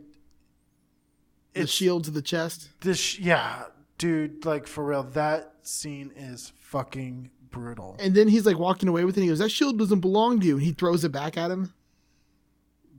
the 1.55 1.67
shield 1.67 2.05
to 2.05 2.11
the 2.11 2.23
chest. 2.23 2.69
this. 2.83 3.19
Yeah, 3.19 3.65
dude, 3.99 4.45
like 4.45 4.67
for 4.67 4.85
real, 4.85 5.03
that 5.05 5.55
scene 5.63 6.13
is 6.17 6.53
fucking 6.59 7.31
brutal. 7.51 7.97
And 7.99 8.15
then 8.15 8.29
he's 8.29 8.45
like 8.47 8.59
walking 8.59 8.89
away 8.89 9.05
with 9.05 9.17
it. 9.17 9.21
And 9.21 9.25
he 9.25 9.29
goes, 9.31 9.39
"That 9.41 9.51
shield 9.51 9.79
doesn't 9.79 10.01
belong 10.01 10.41
to 10.41 10.47
you." 10.47 10.55
And 10.57 10.63
he 10.63 10.73
throws 10.73 11.03
it 11.05 11.11
back 11.13 11.37
at 11.39 11.51
him. 11.51 11.73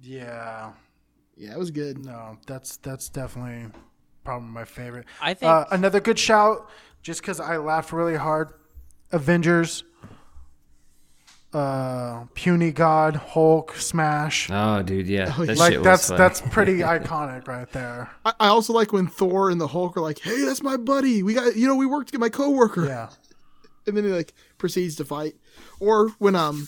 Yeah, 0.01 0.71
Yeah, 1.37 1.53
it 1.53 1.59
was 1.59 1.71
good. 1.71 2.03
no, 2.03 2.37
that's 2.47 2.77
that's 2.77 3.09
definitely 3.09 3.71
probably 4.23 4.49
my 4.49 4.65
favorite. 4.65 5.05
I 5.21 5.33
think- 5.33 5.49
uh, 5.49 5.65
another 5.71 5.99
good 5.99 6.17
shout 6.19 6.69
just 7.03 7.21
because 7.21 7.39
I 7.39 7.57
laughed 7.57 7.91
really 7.93 8.15
hard. 8.15 8.53
Avengers, 9.11 9.83
uh, 11.53 12.25
Puny 12.33 12.71
God, 12.71 13.15
Hulk, 13.15 13.75
Smash. 13.75 14.49
Oh, 14.51 14.81
dude, 14.81 15.07
yeah, 15.07 15.33
Oh, 15.37 15.45
that 15.45 15.57
like 15.57 15.73
shit 15.73 15.83
that's 15.83 16.07
funny. 16.07 16.17
that's 16.17 16.41
pretty 16.41 16.77
iconic 16.79 17.47
right 17.47 17.69
there. 17.71 18.09
I, 18.25 18.33
I 18.39 18.47
also 18.47 18.71
like 18.73 18.93
when 18.93 19.07
Thor 19.07 19.49
and 19.49 19.59
the 19.59 19.67
Hulk 19.67 19.97
are 19.97 20.01
like, 20.01 20.19
"Hey, 20.19 20.41
that's 20.45 20.63
my 20.63 20.77
buddy. 20.77 21.23
We 21.23 21.33
got 21.33 21.55
you 21.55 21.67
know 21.67 21.75
we 21.75 21.85
worked 21.85 22.07
to 22.07 22.11
get 22.13 22.19
my 22.21 22.29
coworker." 22.29 22.85
Yeah. 22.85 23.09
and 23.87 23.97
then 23.97 24.03
he 24.05 24.11
like 24.11 24.33
proceeds 24.57 24.95
to 24.97 25.05
fight. 25.05 25.35
Or 25.79 26.09
when 26.19 26.35
um 26.35 26.67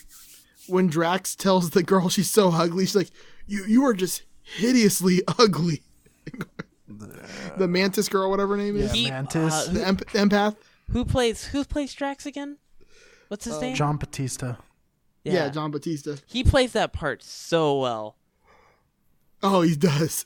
when 0.68 0.88
Drax 0.88 1.36
tells 1.36 1.70
the 1.72 1.84
girl 1.84 2.10
she's 2.10 2.30
so 2.30 2.52
ugly, 2.52 2.86
she's 2.86 2.96
like, 2.96 3.12
"You 3.48 3.64
you 3.66 3.86
are 3.86 3.94
just 3.94 4.24
hideously 4.44 5.22
ugly." 5.40 5.82
the 7.58 7.68
Mantis 7.68 8.10
girl, 8.10 8.30
whatever 8.30 8.56
her 8.56 8.62
name 8.62 8.76
is, 8.76 8.88
Yeah, 8.94 8.94
He- 8.94 9.10
Mantis. 9.10 9.54
uh, 9.54 9.72
the 9.72 9.80
empath. 9.80 10.56
Who 10.92 11.06
plays 11.06 11.46
who 11.46 11.64
plays 11.64 11.94
Drax 11.94 12.26
again? 12.26 12.58
What's 13.30 13.46
his 13.46 13.60
name? 13.62 13.76
John 13.76 13.98
Batista. 13.98 14.56
Yeah. 15.24 15.50
John 15.50 15.72
Batista. 15.72 16.16
He 16.26 16.44
plays 16.44 16.74
that 16.74 16.94
part 16.94 17.24
so 17.24 17.80
well. 17.80 18.18
Oh, 19.42 19.62
he 19.62 19.76
does. 19.76 20.26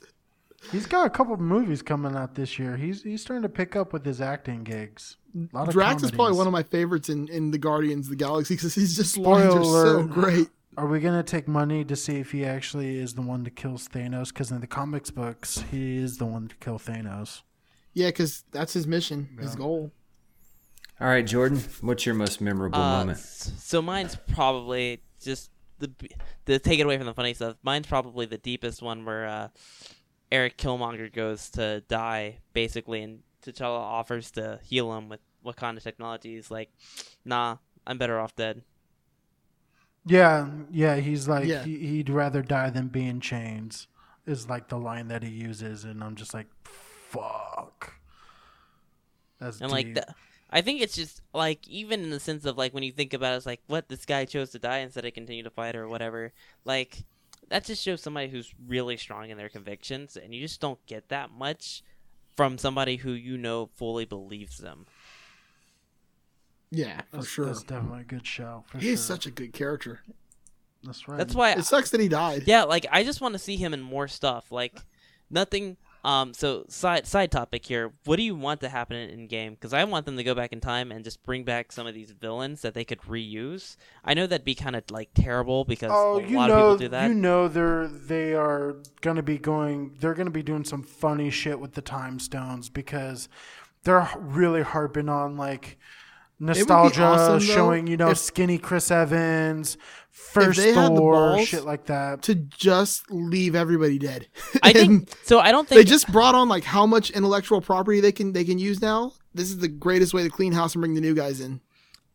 He's 0.72 0.86
got 0.86 1.06
a 1.06 1.10
couple 1.10 1.34
of 1.34 1.40
movies 1.40 1.82
coming 1.82 2.16
out 2.16 2.34
this 2.34 2.58
year. 2.58 2.76
He's 2.76 3.02
he's 3.02 3.22
starting 3.22 3.42
to 3.42 3.48
pick 3.48 3.76
up 3.76 3.92
with 3.92 4.04
his 4.04 4.20
acting 4.20 4.64
gigs. 4.64 5.16
A 5.36 5.56
lot 5.56 5.68
of 5.68 5.74
Drax 5.74 6.02
is 6.02 6.10
probably 6.10 6.36
one 6.36 6.46
of 6.46 6.52
my 6.52 6.62
favorites 6.62 7.08
in, 7.08 7.28
in 7.28 7.50
the 7.50 7.58
Guardians 7.58 8.06
of 8.06 8.10
the 8.10 8.16
Galaxy 8.16 8.54
because 8.54 8.74
he's 8.74 8.96
just 8.96 9.14
Spoiler 9.14 9.50
lines 9.50 9.68
are 9.68 9.86
so 9.86 10.02
great. 10.04 10.48
Are 10.76 10.86
we 10.86 11.00
gonna 11.00 11.22
take 11.22 11.48
money 11.48 11.84
to 11.84 11.96
see 11.96 12.16
if 12.16 12.32
he 12.32 12.44
actually 12.44 12.98
is 12.98 13.14
the 13.14 13.22
one 13.22 13.44
to 13.44 13.50
kill 13.50 13.74
Thanos? 13.74 14.28
Because 14.28 14.50
in 14.50 14.60
the 14.60 14.66
comics 14.66 15.10
books, 15.10 15.64
he 15.70 15.96
is 15.96 16.18
the 16.18 16.26
one 16.26 16.48
to 16.48 16.56
kill 16.56 16.78
Thanos. 16.78 17.42
Yeah, 17.94 18.08
because 18.08 18.44
that's 18.52 18.72
his 18.72 18.86
mission, 18.86 19.28
his 19.40 19.56
goal. 19.56 19.90
All 21.00 21.06
right, 21.06 21.24
Jordan, 21.26 21.60
what's 21.80 22.04
your 22.06 22.14
most 22.14 22.40
memorable 22.40 22.80
Uh, 22.80 22.98
moment? 23.00 23.18
so 23.18 23.80
mine's 23.80 24.16
probably 24.16 25.00
just 25.20 25.50
the 25.78 25.92
the 26.44 26.58
take 26.58 26.80
it 26.80 26.84
away 26.86 26.96
from 26.96 27.06
the 27.06 27.14
funny 27.14 27.34
stuff. 27.34 27.56
Mine's 27.62 27.86
probably 27.86 28.26
the 28.26 28.38
deepest 28.38 28.82
one 28.82 29.04
where 29.04 29.26
uh, 29.26 29.48
Eric 30.32 30.58
Killmonger 30.58 31.12
goes 31.12 31.50
to 31.50 31.82
die 31.88 32.38
basically, 32.52 33.02
and 33.02 33.22
T'Challa 33.44 33.78
offers 33.78 34.32
to 34.32 34.58
heal 34.64 34.92
him 34.96 35.08
with 35.08 35.20
Wakanda 35.44 35.80
technology. 35.80 36.34
He's 36.34 36.50
like, 36.50 36.70
"Nah, 37.24 37.58
I'm 37.86 37.96
better 37.98 38.18
off 38.18 38.34
dead." 38.34 38.62
Yeah, 40.04 40.48
yeah. 40.70 40.96
He's 40.96 41.28
like 41.28 41.46
Yeah. 41.46 41.62
He, 41.64 41.78
he'd 41.78 42.10
rather 42.10 42.42
die 42.42 42.70
than 42.70 42.88
be 42.88 43.06
in 43.06 43.20
chains. 43.20 43.86
Is 44.26 44.48
like 44.48 44.68
the 44.68 44.78
line 44.78 45.08
that 45.08 45.22
he 45.22 45.30
uses, 45.30 45.84
and 45.84 46.02
I'm 46.04 46.14
just 46.16 46.34
like, 46.34 46.48
fuck. 46.64 47.94
That's 49.40 49.60
And 49.60 49.70
like, 49.70 49.94
the, 49.94 50.04
I 50.50 50.62
think 50.62 50.80
it's 50.80 50.94
just 50.96 51.20
like 51.34 51.66
even 51.68 52.02
in 52.02 52.10
the 52.10 52.20
sense 52.20 52.44
of 52.44 52.56
like 52.56 52.72
when 52.72 52.82
you 52.82 52.92
think 52.92 53.12
about 53.12 53.34
it, 53.34 53.36
it's 53.36 53.46
like 53.46 53.60
what 53.66 53.88
this 53.88 54.06
guy 54.06 54.24
chose 54.24 54.50
to 54.50 54.58
die 54.58 54.78
instead 54.78 55.04
of 55.04 55.12
continue 55.14 55.42
to 55.42 55.50
fight 55.50 55.76
or 55.76 55.88
whatever. 55.88 56.32
Like 56.64 57.04
that 57.48 57.64
just 57.64 57.82
shows 57.82 58.02
somebody 58.02 58.28
who's 58.28 58.54
really 58.66 58.96
strong 58.96 59.30
in 59.30 59.38
their 59.38 59.48
convictions, 59.48 60.16
and 60.16 60.34
you 60.34 60.40
just 60.40 60.60
don't 60.60 60.84
get 60.86 61.08
that 61.08 61.30
much 61.30 61.82
from 62.36 62.56
somebody 62.58 62.96
who 62.96 63.12
you 63.12 63.36
know 63.36 63.68
fully 63.74 64.04
believes 64.04 64.58
them. 64.58 64.86
Yeah, 66.70 67.00
for 67.10 67.16
that's, 67.16 67.28
sure. 67.28 67.46
that's 67.46 67.62
definitely 67.62 68.02
a 68.02 68.04
good 68.04 68.26
show. 68.26 68.64
For 68.66 68.78
He's 68.78 68.90
sure. 68.90 69.16
such 69.16 69.26
a 69.26 69.30
good 69.30 69.52
character. 69.52 70.00
That's 70.84 71.08
right. 71.08 71.18
That's 71.18 71.34
why 71.34 71.52
It 71.52 71.64
sucks 71.64 71.90
that 71.90 72.00
he 72.00 72.08
died. 72.08 72.44
Yeah, 72.46 72.64
like 72.64 72.86
I 72.90 73.04
just 73.04 73.20
want 73.20 73.32
to 73.34 73.38
see 73.38 73.56
him 73.56 73.74
in 73.74 73.80
more 73.80 74.08
stuff. 74.08 74.52
Like 74.52 74.80
nothing. 75.30 75.76
Um. 76.08 76.32
So 76.32 76.64
side 76.68 77.06
side 77.06 77.30
topic 77.30 77.66
here. 77.66 77.92
What 78.04 78.16
do 78.16 78.22
you 78.22 78.34
want 78.34 78.60
to 78.62 78.68
happen 78.68 78.96
in, 78.96 79.26
game? 79.26 79.52
Because 79.54 79.72
I 79.74 79.84
want 79.84 80.06
them 80.06 80.16
to 80.16 80.24
go 80.24 80.34
back 80.34 80.52
in 80.52 80.60
time 80.60 80.90
and 80.90 81.04
just 81.04 81.22
bring 81.22 81.44
back 81.44 81.70
some 81.70 81.86
of 81.86 81.94
these 81.94 82.12
villains 82.12 82.62
that 82.62 82.72
they 82.74 82.84
could 82.84 83.00
reuse. 83.02 83.76
I 84.04 84.14
know 84.14 84.26
that'd 84.26 84.44
be 84.44 84.54
kind 84.54 84.74
of 84.74 84.84
like 84.90 85.10
terrible 85.14 85.64
because 85.64 85.90
Oh, 85.92 86.18
a 86.18 86.24
lot 86.34 86.48
know, 86.48 86.54
of 86.54 86.58
people 86.58 86.76
do 86.78 86.88
that. 86.88 87.08
you 87.08 87.14
know, 87.14 87.46
they're 87.48 87.88
they 87.88 88.34
are 88.34 88.76
gonna 89.02 89.22
be 89.22 89.38
going. 89.38 89.96
They're 90.00 90.14
gonna 90.14 90.30
be 90.30 90.42
doing 90.42 90.64
some 90.64 90.82
funny 90.82 91.30
shit 91.30 91.60
with 91.60 91.74
the 91.74 91.82
time 91.82 92.18
stones 92.18 92.68
because 92.70 93.28
they're 93.84 94.08
really 94.16 94.62
harping 94.62 95.08
on 95.08 95.36
like 95.36 95.78
nostalgia, 96.38 97.02
awesome, 97.02 97.40
showing 97.40 97.86
you 97.86 97.96
know 97.96 98.10
if- 98.10 98.18
skinny 98.18 98.58
Chris 98.58 98.90
Evans, 98.90 99.76
first 100.10 100.58
they 100.58 100.72
had 100.72 100.92
the 100.92 100.96
Thor, 100.96 101.12
balls 101.12 101.48
shit 101.48 101.64
like 101.64 101.86
that. 101.86 102.22
To 102.22 102.34
just 102.34 103.10
leave 103.10 103.54
everybody 103.54 103.98
dead. 103.98 104.28
I 104.62 104.72
think 104.72 105.10
so. 105.24 105.38
I 105.40 105.52
don't 105.52 105.68
think 105.68 105.78
they 105.78 105.84
just 105.84 106.10
brought 106.12 106.34
on 106.34 106.48
like 106.48 106.64
how 106.64 106.86
much 106.86 107.10
intellectual 107.10 107.60
property 107.60 108.00
they 108.00 108.12
can 108.12 108.32
they 108.32 108.44
can 108.44 108.58
use 108.58 108.80
now. 108.80 109.12
This 109.34 109.50
is 109.50 109.58
the 109.58 109.68
greatest 109.68 110.14
way 110.14 110.22
to 110.24 110.30
clean 110.30 110.52
house 110.52 110.74
and 110.74 110.82
bring 110.82 110.94
the 110.94 111.00
new 111.00 111.14
guys 111.14 111.40
in. 111.40 111.60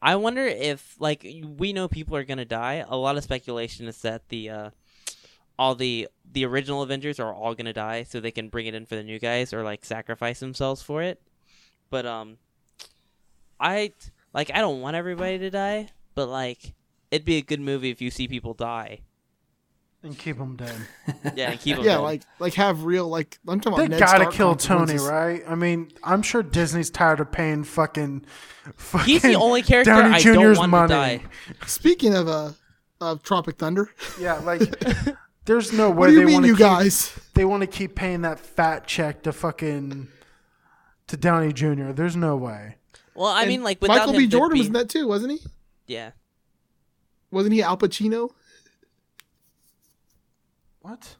I 0.01 0.17
wonder 0.17 0.45
if 0.45 0.95
like 0.99 1.25
we 1.57 1.71
know 1.71 1.87
people 1.87 2.15
are 2.17 2.25
gonna 2.25 2.45
die. 2.45 2.83
A 2.87 2.97
lot 2.97 3.15
of 3.17 3.23
speculation 3.23 3.87
is 3.87 4.01
that 4.01 4.27
the 4.29 4.49
uh, 4.49 4.69
all 5.57 5.75
the 5.75 6.09
the 6.29 6.45
original 6.45 6.81
Avengers 6.81 7.19
are 7.19 7.33
all 7.33 7.55
gonna 7.55 7.71
die, 7.73 8.03
so 8.03 8.19
they 8.19 8.31
can 8.31 8.49
bring 8.49 8.65
it 8.65 8.75
in 8.75 8.85
for 8.85 8.95
the 8.95 9.03
new 9.03 9.17
guys 9.19 9.53
or 9.53 9.63
like 9.63 9.85
sacrifice 9.85 10.41
themselves 10.41 10.81
for 10.81 11.01
it. 11.01 11.21
But 11.89 12.05
um, 12.05 12.37
I 13.59 13.91
like 14.33 14.51
I 14.53 14.59
don't 14.59 14.81
want 14.81 14.95
everybody 14.95 15.37
to 15.39 15.49
die, 15.49 15.89
but 16.15 16.27
like 16.27 16.73
it'd 17.11 17.25
be 17.25 17.37
a 17.37 17.41
good 17.41 17.59
movie 17.59 17.89
if 17.91 18.01
you 18.01 18.09
see 18.11 18.27
people 18.27 18.53
die. 18.53 18.99
and 20.01 20.17
keep 20.17 20.37
them 20.37 20.55
dead. 20.57 20.75
Yeah, 21.35 21.51
and 21.51 21.59
keep 21.59 21.77
them. 21.77 21.85
Yeah, 21.85 21.95
dead. 21.95 21.99
like 22.01 22.21
like 22.39 22.53
have 22.55 22.83
real 22.83 23.07
like 23.07 23.39
I'm 23.47 23.59
talking 23.61 23.77
They 23.79 23.85
about. 23.85 23.91
Ned 23.91 23.99
gotta 23.99 24.23
Stark 24.23 24.33
kill 24.33 24.55
Tony, 24.55 24.97
right? 24.97 25.41
I 25.47 25.55
mean, 25.55 25.91
I'm 26.03 26.21
sure 26.21 26.43
Disney's 26.43 26.89
tired 26.89 27.19
of 27.19 27.31
paying 27.31 27.63
fucking. 27.63 28.25
fucking 28.75 29.05
he's 29.13 29.21
the 29.21 29.35
only 29.35 29.61
character 29.61 29.91
Downey 29.91 30.15
I 30.15 30.19
Jr.'s 30.19 30.33
don't 30.33 30.57
want 30.57 30.71
money. 30.71 30.87
to 30.87 30.93
die. 30.93 31.21
Speaking 31.67 32.13
of 32.15 32.27
uh 32.27 32.51
of 33.01 33.21
Tropic 33.23 33.57
Thunder, 33.57 33.89
Yeah, 34.19 34.35
like 34.39 34.61
there's 35.45 35.71
no 35.73 35.89
way 35.89 35.95
what 35.95 36.07
do 36.07 36.13
you 36.13 36.19
they 36.19 36.25
mean, 36.25 36.33
want 36.35 36.43
to 36.45 36.47
you 36.49 36.55
keep, 36.55 36.59
guys? 36.65 37.19
They 37.33 37.43
want 37.45 37.61
to 37.61 37.67
keep 37.67 37.95
paying 37.95 38.21
that 38.21 38.39
fat 38.39 38.87
check 38.87 39.23
to 39.23 39.31
fucking 39.33 40.07
to 41.07 41.17
Downey 41.17 41.51
Jr. 41.53 41.91
There's 41.91 42.15
no 42.15 42.35
way. 42.37 42.77
Well, 43.15 43.27
I 43.31 43.41
And 43.41 43.49
mean, 43.49 43.63
like 43.63 43.81
without 43.81 43.97
Michael 43.99 44.13
B. 44.13 44.17
there'd 44.19 44.31
Jordan 44.31 44.53
be- 44.55 44.59
was 44.59 44.67
in 44.67 44.73
that 44.73 44.89
too, 44.89 45.07
wasn't 45.07 45.33
he? 45.33 45.39
Yeah, 45.87 46.11
Wasn't 47.31 47.53
he 47.53 47.61
Al 47.61 47.77
Pacino? 47.77 48.29
What? 50.81 51.15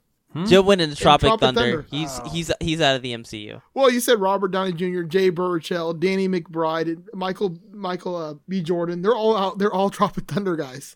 Joe 0.48 0.64
went 0.64 0.82
into 0.82 0.95
Tropic, 0.95 1.28
Tropic 1.28 1.41
Thunder. 1.41 1.61
Thunder. 1.61 1.86
He's 1.91 2.20
Oh. 2.20 2.28
he's 2.30 2.52
he's 2.60 2.82
out 2.82 2.95
of 2.95 3.03
the 3.03 3.14
MCU. 3.14 3.61
Well, 3.76 3.91
you 3.91 3.99
said 3.99 4.20
Robert 4.20 4.48
Downey 4.49 4.72
Jr., 4.74 5.03
Jay 5.03 5.30
Baruchel, 5.32 5.99
Danny 5.99 6.28
McBride, 6.28 6.88
and 6.88 7.07
Michael 7.14 7.57
Michael 7.72 8.15
uh, 8.15 8.34
B. 8.49 8.61
Jordan. 8.64 9.03
They're 9.03 9.15
all 9.15 9.38
out. 9.38 9.60
They're 9.60 9.72
all 9.72 9.90
Tropic 9.91 10.26
Thunder 10.26 10.56
guys. 10.56 10.95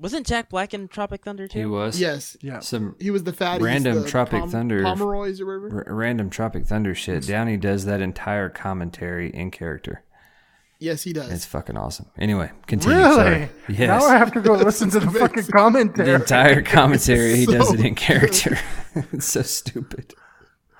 Wasn't 0.00 0.26
Jack 0.26 0.48
Black 0.48 0.72
in 0.72 0.88
Tropic 0.88 1.22
Thunder 1.24 1.46
too? 1.46 1.58
He 1.58 1.64
was. 1.66 2.00
Yes, 2.00 2.36
Yeah. 2.40 2.60
Some 2.60 2.96
he 2.98 3.10
was 3.10 3.24
the 3.24 3.32
fatty. 3.34 3.62
Random 3.62 4.00
the 4.02 4.08
Tropic 4.08 4.44
Thunder- 4.46 4.82
Pomeroy's 4.82 5.40
or 5.40 5.46
whatever. 5.60 5.84
r- 5.86 5.94
random 5.94 6.30
Tropic 6.30 6.64
Thunder 6.66 6.94
shit. 6.94 7.26
Downey 7.26 7.56
does 7.58 7.84
that 7.84 8.00
entire 8.00 8.48
commentary 8.48 9.28
in 9.30 9.50
character. 9.50 10.02
Yes, 10.78 11.02
he 11.02 11.12
does. 11.12 11.30
It's 11.30 11.44
fucking 11.44 11.76
awesome. 11.76 12.06
Anyway, 12.18 12.50
continue. 12.66 12.96
Really? 12.96 13.14
Sorry. 13.14 13.48
Yes. 13.68 13.80
Now 14.02 14.06
I 14.06 14.16
have 14.16 14.32
to 14.32 14.40
go 14.40 14.54
listen 14.54 14.88
to 14.90 15.00
the 15.00 15.10
fucking 15.20 15.44
commentary. 15.48 16.08
the 16.08 16.14
entire 16.14 16.62
commentary, 16.62 17.36
he 17.36 17.44
does 17.44 17.70
it 17.74 17.80
in 17.80 17.94
character. 17.94 18.58
it's 19.12 19.26
so 19.26 19.42
stupid. 19.42 20.14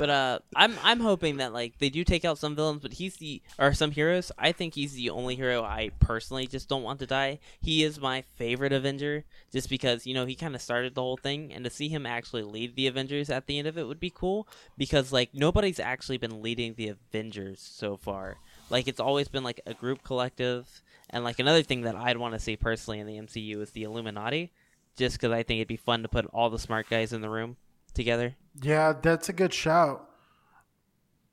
But 0.01 0.09
uh, 0.09 0.39
I'm 0.57 0.79
I'm 0.83 1.01
hoping 1.01 1.37
that 1.37 1.53
like 1.53 1.79
they 1.79 1.91
do 1.91 2.05
take 2.05 2.25
out 2.25 2.39
some 2.39 2.57
villains, 2.57 2.81
but 2.81 2.95
he's 2.95 3.17
the 3.17 3.43
or 3.59 3.75
some 3.75 3.91
heroes. 3.91 4.33
I 4.39 4.53
think 4.53 4.75
he's 4.75 4.95
the 4.95 5.11
only 5.11 5.37
hero 5.37 5.63
I 5.63 5.91
personally 6.01 6.47
just 6.47 6.71
don't 6.71 6.83
want 6.83 7.01
to 7.01 7.07
die. 7.07 7.39
He 7.61 7.85
is 7.85 8.01
my 8.01 8.23
favorite 8.37 8.73
Avenger, 8.73 9.27
just 9.53 9.69
because 9.69 10.07
you 10.07 10.15
know 10.15 10.25
he 10.25 10.35
kind 10.35 10.55
of 10.55 10.63
started 10.63 10.95
the 10.95 11.03
whole 11.03 11.19
thing, 11.19 11.53
and 11.53 11.65
to 11.65 11.71
see 11.71 11.91
him 11.91 12.07
actually 12.07 12.45
lead 12.45 12.77
the 12.77 12.87
Avengers 12.87 13.29
at 13.29 13.47
the 13.47 13.59
end 13.59 13.69
of 13.69 13.77
it 13.77 13.87
would 13.87 14.01
be 14.01 14.09
cool. 14.09 14.49
Because 14.79 15.13
like 15.13 15.35
nobody's 15.35 15.79
actually 15.79 16.17
been 16.17 16.41
leading 16.41 16.73
the 16.73 16.89
Avengers 16.89 17.61
so 17.61 17.99
far. 17.99 18.39
Like 18.71 18.89
it's 18.89 19.01
always 19.01 19.29
been 19.29 19.45
like 19.45 19.61
a 19.67 19.75
group 19.75 20.03
collective, 20.03 20.81
and 21.11 21.25
like 21.25 21.41
another 21.41 21.63
thing 21.63 21.83
that 21.83 21.95
I'd 21.95 22.17
want 22.17 22.33
to 22.33 22.41
see 22.41 22.57
personally 22.57 23.01
in 23.01 23.07
the 23.07 23.19
MCU 23.19 23.61
is 23.61 23.73
the 23.73 23.83
Illuminati, 23.83 24.51
just 24.97 25.21
because 25.21 25.33
I 25.33 25.43
think 25.43 25.59
it'd 25.59 25.69
be 25.69 25.77
fun 25.77 26.01
to 26.01 26.09
put 26.09 26.25
all 26.33 26.49
the 26.49 26.59
smart 26.59 26.89
guys 26.89 27.13
in 27.13 27.21
the 27.21 27.29
room 27.29 27.59
together. 28.01 28.35
Yeah, 28.63 28.95
that's 29.01 29.29
a 29.29 29.33
good 29.33 29.53
shout. 29.53 30.09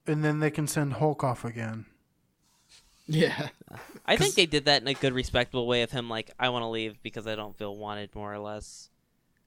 And 0.06 0.24
then 0.24 0.40
they 0.40 0.52
can 0.52 0.68
send 0.68 0.94
Hulk 0.94 1.24
off 1.24 1.44
again. 1.46 1.86
yeah, 3.08 3.48
I 4.06 4.18
think 4.18 4.36
they 4.36 4.46
did 4.46 4.66
that 4.66 4.82
in 4.82 4.88
a 4.90 4.94
good, 4.94 5.14
respectable 5.14 5.66
way 5.66 5.82
of 5.82 5.92
him 5.92 6.10
like, 6.10 6.30
I 6.38 6.50
want 6.50 6.64
to 6.64 6.68
leave 6.68 7.02
because 7.02 7.26
I 7.26 7.36
don't 7.36 7.58
feel 7.58 7.74
wanted, 7.76 8.14
more 8.14 8.34
or 8.34 8.40
less. 8.40 8.90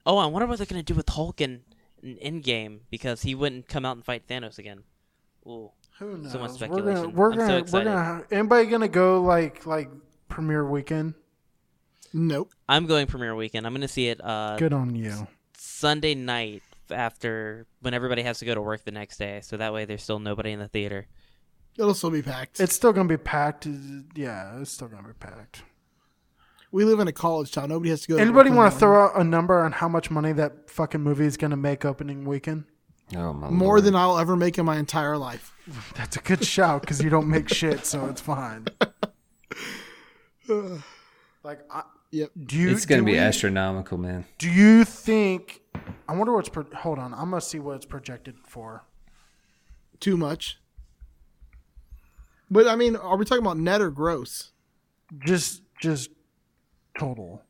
Oh, 0.06 0.16
I 0.16 0.24
wonder 0.26 0.46
what 0.46 0.56
they're 0.56 0.66
gonna 0.66 0.82
do 0.82 0.94
with 0.94 1.10
Hulk 1.10 1.42
in, 1.42 1.60
in 2.02 2.16
Endgame 2.16 2.80
because 2.90 3.20
he 3.20 3.34
wouldn't 3.34 3.68
come 3.68 3.84
out 3.84 3.96
and 3.96 4.04
fight 4.04 4.26
Thanos 4.26 4.58
again. 4.58 4.84
Ooh, 5.46 5.72
Who 5.98 6.16
knows? 6.16 6.32
So 6.32 6.38
much 6.38 6.52
we're 6.52 6.68
gonna 6.68 6.74
speculation. 6.74 7.12
we're 7.14 7.32
I'm 7.32 7.38
so 7.38 7.38
gonna 7.38 7.52
we're 7.52 7.58
excited. 7.58 7.84
gonna 7.84 8.24
anybody 8.30 8.66
gonna 8.70 8.88
go 8.88 9.20
like 9.20 9.66
like 9.66 9.90
premiere 10.28 10.66
weekend? 10.66 11.14
nope. 12.14 12.50
I'm 12.66 12.86
going 12.86 13.06
premiere 13.06 13.34
weekend. 13.34 13.66
I'm 13.66 13.74
gonna 13.74 13.88
see 13.88 14.08
it 14.08 14.24
uh, 14.24 14.56
Good 14.56 14.72
on 14.72 14.94
you. 14.96 15.28
Sunday 15.54 16.14
night 16.14 16.62
after 16.92 17.66
when 17.80 17.94
everybody 17.94 18.22
has 18.22 18.38
to 18.40 18.44
go 18.44 18.54
to 18.54 18.60
work 18.62 18.84
the 18.84 18.90
next 18.90 19.18
day, 19.18 19.40
so 19.42 19.56
that 19.56 19.72
way 19.72 19.84
there's 19.84 20.02
still 20.02 20.18
nobody 20.18 20.52
in 20.52 20.58
the 20.58 20.68
theater. 20.68 21.06
It'll 21.78 21.94
still 21.94 22.10
be 22.10 22.22
packed. 22.22 22.60
It's 22.60 22.74
still 22.74 22.92
gonna 22.92 23.08
be 23.08 23.16
packed. 23.16 23.66
Yeah, 24.14 24.60
it's 24.60 24.70
still 24.72 24.88
gonna 24.88 25.06
be 25.06 25.14
packed. 25.14 25.62
we 26.72 26.84
live 26.84 27.00
in 27.00 27.08
a 27.08 27.12
college 27.12 27.52
town. 27.52 27.68
Nobody 27.68 27.90
has 27.90 28.02
to 28.02 28.08
go. 28.08 28.16
to 28.16 28.22
Anybody 28.22 28.50
want 28.50 28.72
to 28.72 28.78
throw 28.78 29.04
out 29.06 29.18
a 29.18 29.24
number 29.24 29.60
on 29.60 29.72
how 29.72 29.88
much 29.88 30.10
money 30.10 30.32
that 30.32 30.68
fucking 30.70 31.00
movie 31.00 31.26
is 31.26 31.36
gonna 31.36 31.56
make 31.56 31.84
opening 31.84 32.24
weekend? 32.24 32.64
Oh 33.16 33.32
my 33.32 33.50
more 33.50 33.74
lord. 33.74 33.84
than 33.84 33.96
I'll 33.96 34.18
ever 34.18 34.36
make 34.36 34.58
in 34.58 34.64
my 34.64 34.76
entire 34.76 35.16
life? 35.16 35.52
That's 35.96 36.16
a 36.16 36.20
good 36.20 36.44
shout 36.44 36.82
because 36.82 37.02
you 37.02 37.10
don't 37.10 37.28
make 37.28 37.48
shit, 37.48 37.86
so 37.86 38.06
it's 38.06 38.20
fine. 38.20 38.66
like, 41.42 41.60
I, 41.70 41.82
Yep. 42.12 42.30
do 42.46 42.56
you? 42.56 42.70
It's 42.70 42.86
gonna 42.86 43.02
be 43.02 43.12
we- 43.12 43.18
astronomical, 43.18 43.98
man. 43.98 44.24
Do 44.38 44.50
you 44.50 44.84
think? 44.84 45.60
I 46.08 46.14
wonder 46.16 46.32
what's. 46.32 46.48
Pro- 46.48 46.66
hold 46.74 46.98
on, 46.98 47.14
I'm 47.14 47.30
gonna 47.30 47.40
see 47.40 47.58
what 47.60 47.76
it's 47.76 47.86
projected 47.86 48.36
for. 48.46 48.84
Too 50.00 50.16
much. 50.16 50.58
But 52.50 52.66
I 52.66 52.74
mean, 52.74 52.96
are 52.96 53.16
we 53.16 53.24
talking 53.24 53.44
about 53.44 53.58
net 53.58 53.80
or 53.80 53.90
gross? 53.90 54.50
Just, 55.24 55.62
just 55.80 56.10
total. 56.98 57.42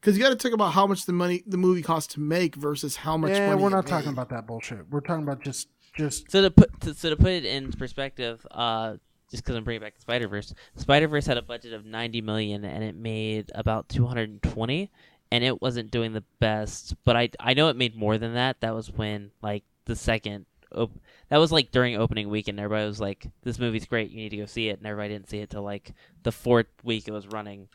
Because 0.00 0.16
you 0.16 0.22
got 0.22 0.30
to 0.30 0.36
talk 0.36 0.52
about 0.52 0.72
how 0.72 0.86
much 0.86 1.06
the 1.06 1.12
money 1.12 1.42
the 1.46 1.56
movie 1.56 1.82
costs 1.82 2.12
to 2.14 2.20
make 2.20 2.54
versus 2.54 2.96
how 2.96 3.16
much. 3.16 3.30
Yeah, 3.30 3.48
money 3.50 3.62
we're 3.62 3.68
it 3.68 3.70
not 3.72 3.84
made. 3.84 3.90
talking 3.90 4.10
about 4.10 4.28
that 4.28 4.46
bullshit. 4.46 4.88
We're 4.90 5.00
talking 5.00 5.22
about 5.22 5.42
just, 5.42 5.68
just. 5.96 6.30
So 6.30 6.42
to 6.42 6.50
put 6.50 6.80
to, 6.82 6.94
so 6.94 7.10
to 7.10 7.16
put 7.16 7.32
it 7.32 7.44
in 7.44 7.72
perspective, 7.72 8.46
uh, 8.50 8.96
just 9.36 9.44
because 9.44 9.56
I'm 9.56 9.64
bringing 9.64 9.82
back 9.82 9.98
Spider 9.98 10.28
Verse, 10.28 10.54
Spider 10.76 11.08
Verse 11.08 11.26
had 11.26 11.36
a 11.36 11.42
budget 11.42 11.74
of 11.74 11.84
90 11.84 12.22
million 12.22 12.64
and 12.64 12.82
it 12.82 12.96
made 12.96 13.50
about 13.54 13.86
220, 13.90 14.90
and 15.30 15.44
it 15.44 15.60
wasn't 15.60 15.90
doing 15.90 16.14
the 16.14 16.24
best. 16.40 16.94
But 17.04 17.16
I 17.16 17.28
I 17.38 17.52
know 17.52 17.68
it 17.68 17.76
made 17.76 17.94
more 17.94 18.16
than 18.16 18.34
that. 18.34 18.60
That 18.60 18.74
was 18.74 18.90
when 18.90 19.30
like 19.42 19.64
the 19.84 19.94
second. 19.94 20.46
Op- 20.74 20.98
that 21.28 21.36
was 21.36 21.52
like 21.52 21.70
during 21.70 21.96
opening 21.96 22.30
weekend. 22.30 22.58
Everybody 22.58 22.86
was 22.86 23.00
like, 23.00 23.26
"This 23.42 23.58
movie's 23.58 23.84
great. 23.84 24.10
You 24.10 24.16
need 24.16 24.30
to 24.30 24.38
go 24.38 24.46
see 24.46 24.68
it." 24.68 24.78
And 24.78 24.86
everybody 24.86 25.14
didn't 25.14 25.28
see 25.28 25.38
it 25.38 25.50
till 25.50 25.62
like 25.62 25.92
the 26.22 26.32
fourth 26.32 26.66
week 26.82 27.06
it 27.06 27.12
was 27.12 27.26
running. 27.26 27.68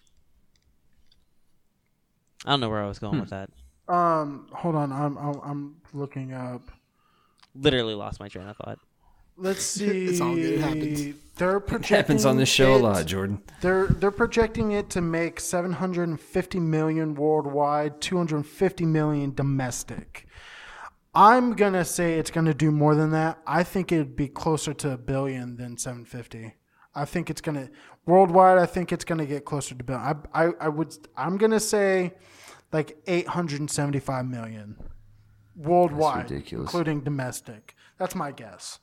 I 2.43 2.51
don't 2.51 2.59
know 2.59 2.69
where 2.69 2.83
I 2.83 2.87
was 2.87 2.99
going 2.99 3.19
with 3.19 3.29
that. 3.29 3.49
Um, 3.87 4.47
hold 4.51 4.75
on, 4.75 4.91
I'm, 4.91 5.15
I'm, 5.17 5.41
I'm 5.43 5.75
looking 5.93 6.33
up. 6.33 6.61
Literally 7.53 7.93
lost 7.93 8.19
my 8.19 8.29
train 8.29 8.47
of 8.47 8.57
thought. 8.57 8.79
Let's 9.41 9.63
see. 9.63 10.05
It's 10.09 10.21
all 10.21 10.35
good, 10.35 10.53
it 10.53 10.61
happens. 10.61 11.15
They're 11.35 11.57
It 11.57 11.85
happens 11.87 12.25
on 12.25 12.37
this 12.37 12.49
show 12.49 12.75
a 12.75 12.77
lot, 12.77 13.05
Jordan. 13.07 13.41
They're 13.61 13.87
they're 13.87 14.11
projecting 14.11 14.73
it 14.73 14.91
to 14.91 15.01
make 15.01 15.39
750 15.39 16.59
million 16.59 17.15
worldwide, 17.15 17.99
250 17.99 18.85
million 18.85 19.33
domestic. 19.33 20.27
I'm 21.15 21.53
gonna 21.53 21.83
say 21.83 22.19
it's 22.19 22.29
gonna 22.29 22.53
do 22.53 22.71
more 22.71 22.93
than 22.93 23.09
that. 23.11 23.39
I 23.47 23.63
think 23.63 23.91
it'd 23.91 24.15
be 24.15 24.27
closer 24.27 24.73
to 24.75 24.91
a 24.91 24.97
billion 24.97 25.57
than 25.57 25.77
750. 25.77 26.53
I 26.93 27.05
think 27.05 27.31
it's 27.31 27.41
gonna 27.41 27.69
worldwide. 28.05 28.59
I 28.59 28.67
think 28.67 28.91
it's 28.91 29.03
gonna 29.03 29.25
get 29.25 29.43
closer 29.43 29.73
to 29.73 29.83
billion. 29.83 30.05
I 30.33 30.45
I, 30.45 30.51
I 30.61 30.69
would. 30.69 30.95
I'm 31.17 31.37
gonna 31.37 31.59
say 31.59 32.13
like 32.71 32.97
875 33.07 34.25
million 34.25 34.77
worldwide, 35.55 36.31
including 36.31 37.01
domestic. 37.01 37.75
That's 37.97 38.13
my 38.13 38.31
guess. 38.31 38.79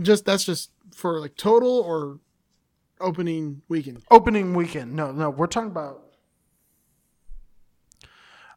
Just 0.00 0.24
that's 0.24 0.44
just 0.44 0.70
for 0.94 1.20
like 1.20 1.36
total 1.36 1.80
or 1.80 2.18
opening 3.00 3.62
weekend. 3.68 4.02
Opening 4.10 4.54
weekend. 4.54 4.94
No, 4.94 5.12
no, 5.12 5.30
we're 5.30 5.46
talking 5.46 5.70
about. 5.70 6.02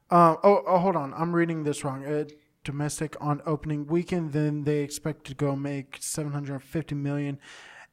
Uh, 0.09 0.35
oh, 0.43 0.63
oh, 0.67 0.77
hold 0.79 0.95
on. 0.95 1.13
I'm 1.15 1.33
reading 1.35 1.63
this 1.63 1.83
wrong. 1.83 2.05
Uh, 2.05 2.25
domestic 2.63 3.15
on 3.21 3.41
opening 3.45 3.85
weekend, 3.87 4.33
then 4.33 4.63
they 4.63 4.79
expect 4.79 5.25
to 5.25 5.33
go 5.35 5.55
make 5.55 5.97
750 5.99 6.95
million, 6.95 7.39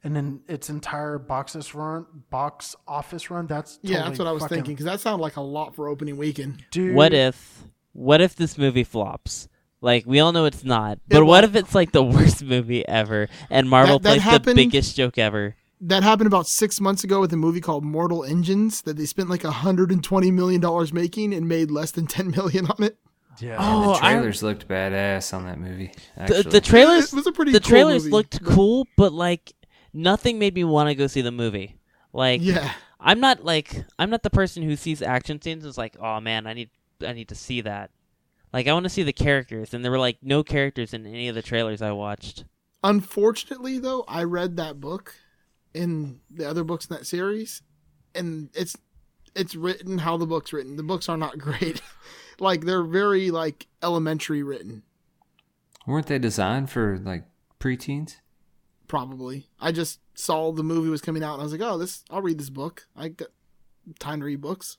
and 0.05 0.15
then 0.17 0.41
its 0.49 0.71
entire 0.71 1.19
boxes 1.19 1.75
run, 1.75 2.07
box 2.31 2.75
office 2.87 3.31
run. 3.31 3.47
That's 3.47 3.79
Yeah, 3.83 4.05
that's 4.05 4.19
what 4.19 4.29
I 4.29 4.33
was 4.33 4.43
fucking- 4.43 4.57
thinking 4.59 4.75
because 4.75 4.87
that 4.87 5.01
sounded 5.01 5.23
like 5.23 5.37
a 5.37 5.43
lot 5.43 5.75
for 5.75 5.89
opening 5.89 6.17
weekend. 6.17 6.65
Dude, 6.71 6.95
What 6.95 7.13
if 7.13 7.65
what 7.93 8.21
if 8.23 8.35
this 8.37 8.57
movie 8.57 8.85
flops? 8.85 9.49
Like 9.83 10.07
we 10.07 10.21
all 10.21 10.33
know 10.33 10.45
it's 10.47 10.65
not, 10.65 10.99
but 11.09 11.19
It 11.19 11.25
what 11.25 11.45
if 11.45 11.55
it's 11.57 11.75
like 11.75 11.93
the 11.93 12.03
worst 12.05 12.43
movie 12.55 12.87
ever 12.89 13.29
and 13.51 13.69
Marvel 13.69 13.99
That- 13.99 14.03
that 14.05 14.09
plays 14.15 14.23
happened- 14.23 14.59
the 14.59 14.65
biggest 14.67 14.97
joke 14.97 15.19
ever? 15.19 15.57
That 15.85 16.05
happened 16.05 16.29
about 16.29 16.47
six 16.47 16.81
months 16.81 17.03
ago 17.03 17.19
with 17.21 17.33
a 17.33 17.37
movie 17.37 17.61
called 17.61 17.85
Mortal 17.85 18.23
Engines 18.23 18.83
that 18.83 18.97
they 18.97 19.05
spent 19.05 19.29
like 19.29 19.43
hundred 19.43 19.91
and 19.91 20.03
twenty 20.03 20.31
million 20.31 20.61
dollars 20.61 20.93
making 20.93 21.35
and 21.35 21.49
made 21.49 21.73
less 21.73 21.91
than 21.91 22.07
ten 22.07 22.31
million 22.31 22.67
on 22.67 22.85
it. 22.85 22.97
Yeah. 23.41 23.57
Oh, 23.59 23.95
the 23.99 24.05
I- 24.05 24.13
trailers 24.13 24.43
looked 24.45 24.69
badass 24.69 25.35
on 25.35 25.45
that 25.47 25.59
movie. 25.59 25.91
The, 26.17 26.23
Actually. 26.23 26.43
the 26.53 26.61
trailers 26.61 27.13
It 27.13 27.17
was 27.17 27.27
a 27.27 27.33
pretty 27.33 27.51
the 27.51 27.59
cool 27.61 27.69
trailers 27.69 28.05
movie, 28.05 28.13
looked 28.13 28.45
cool, 28.45 28.87
but 28.97 29.13
like 29.13 29.53
nothing 29.93 30.39
made 30.39 30.55
me 30.55 30.63
want 30.63 30.89
to 30.89 30.95
go 30.95 31.09
see 31.09 31.23
the 31.23 31.33
movie. 31.33 31.77
Like 32.13 32.41
Yeah, 32.43 32.71
I'm 33.01 33.19
not 33.19 33.45
like 33.45 33.85
I'm 33.99 34.11
not 34.11 34.23
the 34.23 34.31
person 34.31 34.63
who 34.63 34.77
sees 34.77 35.03
action 35.03 35.43
scenes 35.43 35.65
and 35.65 35.71
is 35.71 35.77
like, 35.79 35.97
oh 36.01 36.21
man, 36.21 36.47
I 36.47 36.53
need 36.55 36.71
I 37.05 37.13
need 37.15 37.29
to 37.31 37.35
see 37.35 37.63
that. 37.63 37.91
Like 38.53 38.67
I 38.67 38.73
want 38.73 38.85
to 38.85 38.91
see 38.91 39.03
the 39.03 39.13
characters, 39.13 39.73
and 39.73 39.85
there 39.85 39.91
were 39.91 39.99
like 39.99 40.19
no 40.23 40.43
characters 40.43 40.93
in 40.93 41.07
any 41.07 41.29
of 41.29 41.35
the 41.35 41.43
trailers 41.43 41.81
I 41.81 41.93
watched. 41.93 42.45
Unfortunately, 42.85 43.79
though, 43.79 44.05
I 44.09 44.25
read 44.25 44.57
that 44.57 44.81
book 44.81 45.15
and 45.75 46.21
the 46.31 46.49
other 46.49 46.65
books 46.65 46.87
in 46.87 46.97
that 46.97 47.07
series, 47.07 47.63
and 48.15 48.51
it's 48.55 48.77
it's 49.35 49.55
written 49.55 49.99
how 49.99 50.17
the 50.17 50.27
book's 50.27 50.53
written. 50.53 50.77
The 50.77 50.83
books 50.83 51.09
are 51.09 51.17
not 51.17 51.39
great. 51.39 51.81
like 52.39 52.63
they're 52.63 52.83
very 52.83 53.31
like 53.31 53.67
elementary 53.83 54.43
written. 54.43 54.83
Weren't 55.87 56.07
they 56.07 56.19
designed 56.19 56.71
for 56.71 56.99
like 56.99 57.25
preteens? 57.59 58.17
Probably. 58.89 59.49
I 59.59 59.73
just 59.73 60.01
saw 60.15 60.53
the 60.53 60.63
movie 60.63 60.91
was 60.91 61.01
coming 61.01 61.23
out 61.23 61.35
and 61.35 61.41
I 61.41 61.45
was 61.45 61.53
like, 61.53 61.63
oh, 61.63 61.79
this 61.79 62.05
I'll 62.11 62.23
read 62.23 62.39
this 62.39 62.51
book. 62.51 62.87
I 62.95 63.09
got 63.09 63.29
time 63.99 64.21
to 64.21 64.27
read 64.27 64.41
books. 64.41 64.77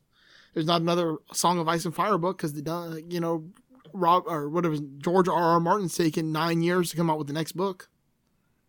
There's 0.54 0.68
not 0.68 0.82
another 0.82 1.18
Song 1.32 1.58
of 1.58 1.68
Ice 1.68 1.86
and 1.86 1.96
Fire 1.96 2.18
book 2.18 2.38
because 2.38 2.54
the 2.54 3.04
you 3.10 3.20
know 3.20 3.46
Rob 3.94 4.24
or 4.28 4.50
whatever 4.50 4.78
George 4.98 5.28
R. 5.28 5.34
R. 5.36 5.60
Martin's 5.60 5.96
taken 5.96 6.32
nine 6.32 6.62
years 6.62 6.92
to 6.92 6.98
come 6.98 7.10
out 7.10 7.18
with 7.18 7.28
the 7.28 7.34
next 7.34 7.54
book. 7.54 7.90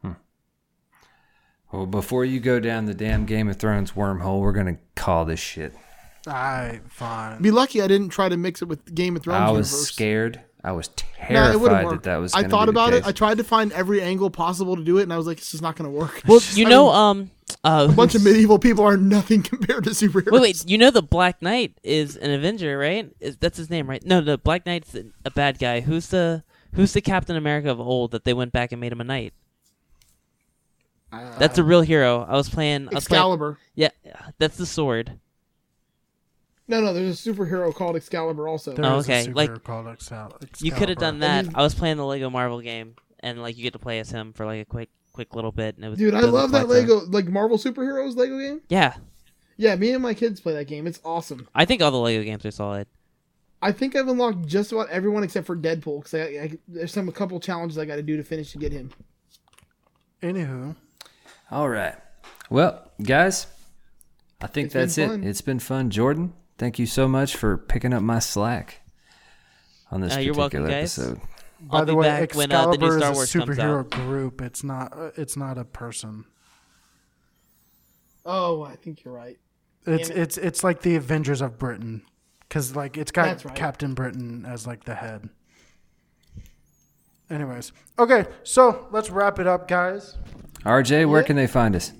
Hmm. 0.02 0.12
Well, 1.72 1.86
before 1.86 2.24
you 2.24 2.40
go 2.40 2.60
down 2.60 2.84
the 2.86 2.94
damn 2.94 3.26
Game 3.26 3.48
of 3.48 3.56
Thrones 3.56 3.92
wormhole, 3.92 4.40
we're 4.40 4.52
gonna 4.52 4.78
call 4.94 5.24
this 5.24 5.40
shit. 5.40 5.74
I 6.26 6.80
fine. 6.88 7.42
Be 7.42 7.50
lucky 7.50 7.82
I 7.82 7.86
didn't 7.88 8.08
try 8.10 8.28
to 8.28 8.36
mix 8.36 8.62
it 8.62 8.68
with 8.68 8.94
Game 8.94 9.16
of 9.16 9.22
Thrones. 9.22 9.40
I 9.40 9.50
was 9.50 9.70
universe. 9.70 9.88
scared. 9.88 10.40
I 10.64 10.72
was 10.72 10.88
No, 11.30 11.50
it 11.50 11.60
wouldn't 11.60 11.60
terrified 11.60 11.84
work. 11.84 11.92
that 11.94 12.02
that 12.04 12.16
was. 12.16 12.32
I 12.34 12.42
thought 12.44 12.62
be 12.66 12.72
the 12.72 12.80
about 12.80 12.94
it. 12.94 13.06
I 13.06 13.12
tried 13.12 13.36
to 13.36 13.44
find 13.44 13.70
every 13.72 14.00
angle 14.00 14.30
possible 14.30 14.76
to 14.76 14.82
do 14.82 14.96
it, 14.98 15.02
and 15.02 15.12
I 15.12 15.18
was 15.18 15.26
like, 15.26 15.36
"This 15.38 15.52
is 15.54 15.60
not 15.60 15.76
going 15.76 15.90
to 15.92 15.96
work." 15.96 16.22
Well, 16.26 16.40
you 16.54 16.66
I 16.66 16.70
know, 16.70 16.86
mean, 16.86 16.94
um, 16.96 17.30
uh, 17.62 17.88
a 17.90 17.92
bunch 17.92 18.14
of 18.14 18.24
medieval 18.24 18.58
people 18.58 18.82
are 18.84 18.96
nothing 18.96 19.42
compared 19.50 19.84
to 19.84 19.90
superheroes. 19.90 20.32
Wait, 20.32 20.40
wait. 20.40 20.68
You 20.68 20.78
know 20.78 20.90
the 20.90 21.02
Black 21.02 21.42
Knight 21.42 21.76
is 21.82 22.16
an 22.16 22.30
Avenger, 22.30 22.78
right? 22.78 23.12
Is 23.20 23.36
that's 23.36 23.58
his 23.58 23.68
name, 23.68 23.88
right? 23.90 24.02
No, 24.06 24.22
the 24.22 24.38
Black 24.38 24.64
Knight's 24.64 24.94
a 25.24 25.30
bad 25.30 25.58
guy. 25.58 25.80
Who's 25.80 26.08
the 26.08 26.42
Who's 26.72 26.94
the 26.94 27.02
Captain 27.02 27.36
America 27.36 27.70
of 27.70 27.78
old 27.78 28.12
that 28.12 28.24
they 28.24 28.32
went 28.34 28.52
back 28.52 28.72
and 28.72 28.80
made 28.80 28.90
him 28.92 29.00
a 29.00 29.04
knight? 29.04 29.34
That's 31.38 31.58
a 31.58 31.62
real 31.62 31.82
hero. 31.82 32.26
I 32.28 32.32
was 32.34 32.48
playing. 32.48 32.88
I 32.90 32.94
was 32.94 33.06
playing- 33.06 33.20
Excalibur. 33.20 33.58
yeah, 33.76 33.90
that's 34.38 34.56
the 34.56 34.66
sword. 34.66 35.20
No, 36.66 36.80
no, 36.80 36.94
there's 36.94 37.26
a 37.26 37.30
superhero 37.32 37.74
called 37.74 37.94
Excalibur 37.96 38.48
also. 38.48 38.72
There 38.74 38.84
Oh, 38.86 38.98
is 38.98 39.08
a 39.08 39.12
okay, 39.12 39.32
like, 39.32 39.50
superhero 39.50 39.62
called 39.64 39.86
Excel- 39.88 40.38
You 40.60 40.72
could 40.72 40.88
have 40.88 40.98
done 40.98 41.18
that. 41.20 41.46
I 41.54 41.62
was 41.62 41.74
playing 41.74 41.98
the 41.98 42.06
Lego 42.06 42.30
Marvel 42.30 42.60
game, 42.60 42.94
and 43.20 43.42
like 43.42 43.56
you 43.56 43.62
get 43.62 43.74
to 43.74 43.78
play 43.78 43.98
as 44.00 44.10
him 44.10 44.32
for 44.32 44.46
like 44.46 44.60
a 44.62 44.64
quick, 44.64 44.88
quick 45.12 45.34
little 45.34 45.52
bit. 45.52 45.76
And 45.76 45.84
it 45.84 45.88
was 45.90 45.98
Dude, 45.98 46.14
I 46.14 46.20
love 46.20 46.52
that 46.52 46.68
like 46.68 46.86
Lego, 46.88 47.00
like 47.06 47.26
Marvel 47.26 47.58
superheroes 47.58 48.16
Lego 48.16 48.38
game. 48.38 48.62
Yeah, 48.68 48.94
Yeah, 49.58 49.76
me 49.76 49.92
and 49.92 50.02
my 50.02 50.14
kids 50.14 50.40
play 50.40 50.54
that 50.54 50.66
game. 50.66 50.86
It's 50.86 51.00
awesome. 51.04 51.48
I 51.54 51.64
think 51.66 51.82
all 51.82 51.90
the 51.90 51.98
Lego 51.98 52.22
games 52.24 52.44
are 52.46 52.50
solid. 52.50 52.86
I 53.60 53.72
think 53.72 53.94
I've 53.96 54.08
unlocked 54.08 54.46
just 54.46 54.72
about 54.72 54.88
everyone 54.90 55.22
except 55.24 55.46
for 55.46 55.56
Deadpool 55.56 56.00
because 56.02 56.14
I, 56.14 56.18
I, 56.20 56.58
there's 56.68 56.92
some 56.92 57.08
a 57.08 57.12
couple 57.12 57.40
challenges 57.40 57.78
I 57.78 57.84
got 57.86 57.96
to 57.96 58.02
do 58.02 58.16
to 58.16 58.22
finish 58.22 58.52
to 58.52 58.58
get 58.58 58.72
him. 58.72 58.90
Anywho, 60.22 60.76
All 61.50 61.68
right. 61.68 61.94
Well, 62.50 62.90
guys, 63.02 63.46
I 64.40 64.46
think 64.46 64.66
It's 64.66 64.74
that's 64.74 64.98
it. 64.98 65.08
fun. 65.08 65.24
It's 65.24 65.40
been 65.40 65.58
fun. 65.58 65.90
Jordan, 65.90 66.32
thank 66.58 66.78
you 66.78 66.86
so 66.86 67.08
much 67.08 67.36
for 67.36 67.56
picking 67.58 67.92
up 67.92 68.02
my 68.02 68.18
slack 68.18 68.80
on 69.90 70.00
this 70.00 70.14
Uh, 70.16 70.20
you're 70.20 70.34
particular 70.34 70.66
welcome, 70.66 70.80
guys. 70.82 70.98
episode. 70.98 71.20
by 71.60 71.78
I'll 71.78 71.84
the 71.86 71.94
way, 71.94 72.06
back 72.06 72.34
when 72.34 72.52
uh, 72.52 72.70
the 72.70 72.78
new 72.78 72.86
Excalibur 72.86 73.00
Star 73.00 73.22
is 73.22 73.34
a 73.34 73.38
superhero 73.38 73.90
group. 73.90 74.40
It's 74.42 74.62
not. 74.64 74.92
uh, 74.96 75.10
It's 75.16 75.36
not 75.36 75.58
a 75.58 75.64
person. 75.64 76.24
Oh, 78.26 78.62
I 78.62 78.76
think 78.76 79.04
you're 79.04 79.14
right. 79.14 79.38
It's 79.86 80.08
Damn 80.08 80.16
it. 80.16 80.20
it's 80.22 80.38
it's 80.38 80.64
like 80.64 80.80
the 80.80 80.96
Avengers 80.96 81.42
of 81.42 81.58
Britain, 81.58 82.02
because 82.40 82.74
like 82.74 82.96
it's 82.96 83.12
got 83.12 83.44
right. 83.44 83.54
Captain 83.54 83.92
Britain 83.92 84.46
as 84.48 84.66
like 84.66 84.84
the 84.84 84.94
head. 84.94 85.28
Anyways, 87.30 87.72
okay, 87.98 88.24
so 88.42 88.86
let's 88.90 89.10
wrap 89.10 89.38
it 89.38 89.46
up, 89.46 89.68
guys. 89.68 90.16
RJ, 90.64 91.08
where 91.08 91.22
can 91.22 91.36
they 91.36 91.46
find 91.46 91.74
us? 91.76 91.92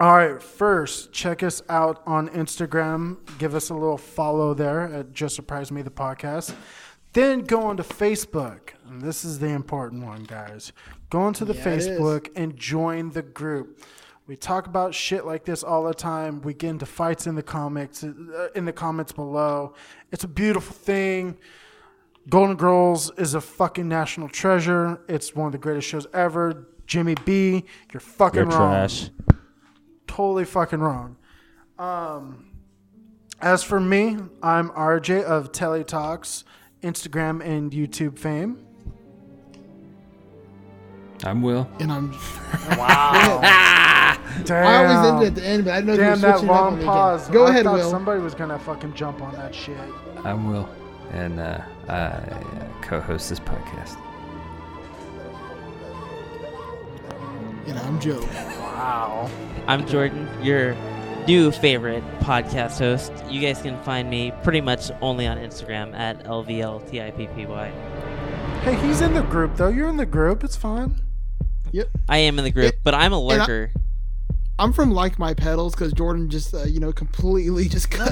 All 0.00 0.16
right, 0.16 0.40
first, 0.40 1.12
check 1.12 1.42
us 1.42 1.60
out 1.68 2.02
on 2.06 2.28
Instagram. 2.28 3.16
Give 3.38 3.54
us 3.56 3.70
a 3.70 3.74
little 3.74 3.98
follow 3.98 4.54
there 4.54 4.82
at 4.94 5.12
Just 5.12 5.34
Surprise 5.34 5.72
Me 5.72 5.82
the 5.82 5.90
podcast. 5.90 6.54
Then 7.14 7.40
go 7.40 7.62
onto 7.62 7.82
Facebook. 7.82 8.70
And 8.88 9.02
this 9.02 9.24
is 9.24 9.40
the 9.40 9.48
important 9.48 10.04
one, 10.04 10.22
guys. 10.22 10.72
Go 11.10 11.20
onto 11.22 11.44
the 11.44 11.54
Yeah. 11.54 11.64
Facebook 11.64 12.28
and 12.36 12.56
join 12.56 13.10
the 13.10 13.22
group. 13.22 13.80
We 14.28 14.36
talk 14.36 14.66
about 14.68 14.94
shit 14.94 15.24
like 15.26 15.44
this 15.44 15.64
all 15.64 15.82
the 15.84 15.94
time. 15.94 16.42
We 16.42 16.54
get 16.54 16.70
into 16.70 16.86
fights 16.86 17.26
in 17.26 17.34
the 17.34 17.42
comics, 17.42 18.04
uh, 18.04 18.48
in 18.54 18.66
the 18.66 18.72
comments 18.72 19.10
below. 19.10 19.72
It's 20.12 20.22
a 20.22 20.28
beautiful 20.28 20.74
thing. 20.76 21.38
Golden 22.28 22.56
Girls 22.56 23.10
is 23.16 23.34
a 23.34 23.40
fucking 23.40 23.88
national 23.88 24.28
treasure. 24.28 25.00
It's 25.08 25.34
one 25.34 25.46
of 25.46 25.52
the 25.52 25.58
greatest 25.58 25.88
shows 25.88 26.06
ever. 26.12 26.68
Jimmy 26.86 27.16
B, 27.24 27.64
you're 27.92 28.00
fucking 28.00 28.42
You're 28.42 28.46
wrong. 28.50 28.70
trash. 28.70 29.10
Totally 30.18 30.46
fucking 30.46 30.80
wrong. 30.80 31.16
Um, 31.78 32.50
as 33.40 33.62
for 33.62 33.78
me, 33.78 34.16
I'm 34.42 34.70
RJ 34.70 35.22
of 35.22 35.52
Telly 35.52 35.84
Talks, 35.84 36.42
Instagram 36.82 37.40
and 37.40 37.70
YouTube 37.70 38.18
fame. 38.18 38.66
I'm 41.22 41.40
Will. 41.40 41.70
And 41.78 41.92
I'm. 41.92 42.10
Wow. 42.76 43.40
Damn. 44.42 44.66
I 44.66 44.84
always 44.86 45.08
ended 45.08 45.28
at 45.28 45.34
the 45.36 45.48
end, 45.48 45.64
but 45.66 45.74
I 45.74 45.80
didn't 45.82 45.86
know 45.86 45.92
if 45.92 45.98
you 46.00 46.04
were 46.04 46.10
Damn 46.10 46.20
that 46.22 46.38
switching 46.38 46.50
up 46.50 46.60
long 46.62 46.72
me 46.72 46.80
again. 46.80 46.86
pause. 46.88 47.28
Go 47.28 47.46
I 47.46 47.50
ahead, 47.50 47.64
thought 47.64 47.74
Will. 47.74 47.90
Somebody 47.90 48.20
was 48.20 48.34
gonna 48.34 48.58
fucking 48.58 48.94
jump 48.94 49.22
on 49.22 49.32
that 49.34 49.54
shit. 49.54 49.78
I'm 50.24 50.50
Will, 50.50 50.68
and 51.12 51.38
uh, 51.38 51.60
I 51.86 51.92
uh, 51.92 52.42
co-host 52.82 53.28
this 53.28 53.38
podcast. 53.38 53.96
And 57.68 57.78
I'm 57.80 58.00
Joe. 58.00 58.20
Wow. 58.22 59.30
I'm 59.66 59.86
Jordan, 59.86 60.26
your 60.42 60.74
new 61.26 61.50
favorite 61.52 62.02
podcast 62.20 62.78
host. 62.78 63.12
You 63.28 63.42
guys 63.42 63.60
can 63.60 63.78
find 63.82 64.08
me 64.08 64.32
pretty 64.42 64.62
much 64.62 64.90
only 65.02 65.26
on 65.26 65.36
Instagram 65.36 65.94
at 65.94 66.24
LVLTIPPY. 66.24 67.70
Hey, 68.62 68.74
he's 68.86 69.02
in 69.02 69.12
the 69.12 69.20
group 69.22 69.56
though. 69.56 69.68
You're 69.68 69.88
in 69.88 69.98
the 69.98 70.06
group. 70.06 70.42
It's 70.44 70.56
fine. 70.56 70.94
Yep. 71.72 71.88
I 72.08 72.18
am 72.18 72.38
in 72.38 72.44
the 72.44 72.50
group, 72.50 72.74
but 72.82 72.94
I'm 72.94 73.12
a 73.12 73.20
and 73.20 73.32
I- 73.32 73.36
lurker. 73.38 73.70
I'm 74.60 74.72
from 74.72 74.90
Like 74.90 75.18
My 75.20 75.34
Pedals 75.34 75.74
because 75.74 75.92
Jordan 75.92 76.30
just, 76.30 76.52
uh, 76.52 76.64
you 76.64 76.80
know, 76.80 76.90
completely 76.90 77.68
just 77.68 77.90
cut. 77.90 78.10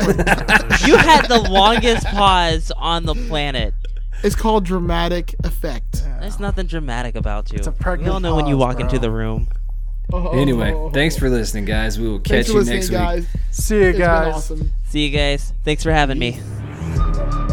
you 0.86 0.96
had 0.96 1.26
the 1.26 1.44
longest 1.50 2.06
pause 2.06 2.70
on 2.76 3.04
the 3.04 3.14
planet. 3.14 3.74
It's 4.22 4.34
called 4.36 4.64
dramatic 4.64 5.34
effect. 5.44 6.04
There's 6.20 6.40
nothing 6.40 6.66
dramatic 6.66 7.14
about 7.16 7.50
you. 7.52 7.58
It's 7.58 7.66
a 7.66 7.70
we 7.70 7.76
pregnant 7.78 8.12
all 8.12 8.20
know 8.20 8.34
when 8.36 8.46
you 8.46 8.56
pause, 8.56 8.74
walk 8.74 8.80
into 8.80 8.98
the 8.98 9.10
room. 9.10 9.48
Oh. 10.12 10.30
Anyway, 10.38 10.72
thanks 10.92 11.16
for 11.18 11.28
listening, 11.28 11.64
guys. 11.64 11.98
We 11.98 12.06
will 12.08 12.20
Thanks 12.20 12.30
catch 12.30 12.46
for 12.46 12.52
you 12.52 12.58
listening, 12.60 12.76
next 12.78 12.90
week. 12.90 12.98
guys. 12.98 13.26
See 13.50 13.74
you 13.76 13.82
It's 13.88 13.98
been 13.98 14.06
guys. 14.06 14.34
awesome. 14.34 14.72
See 14.86 15.06
you 15.06 15.10
guys. 15.16 15.52
Thanks 15.64 15.82
for 15.82 15.90
having 15.92 16.18
me. 16.18 17.45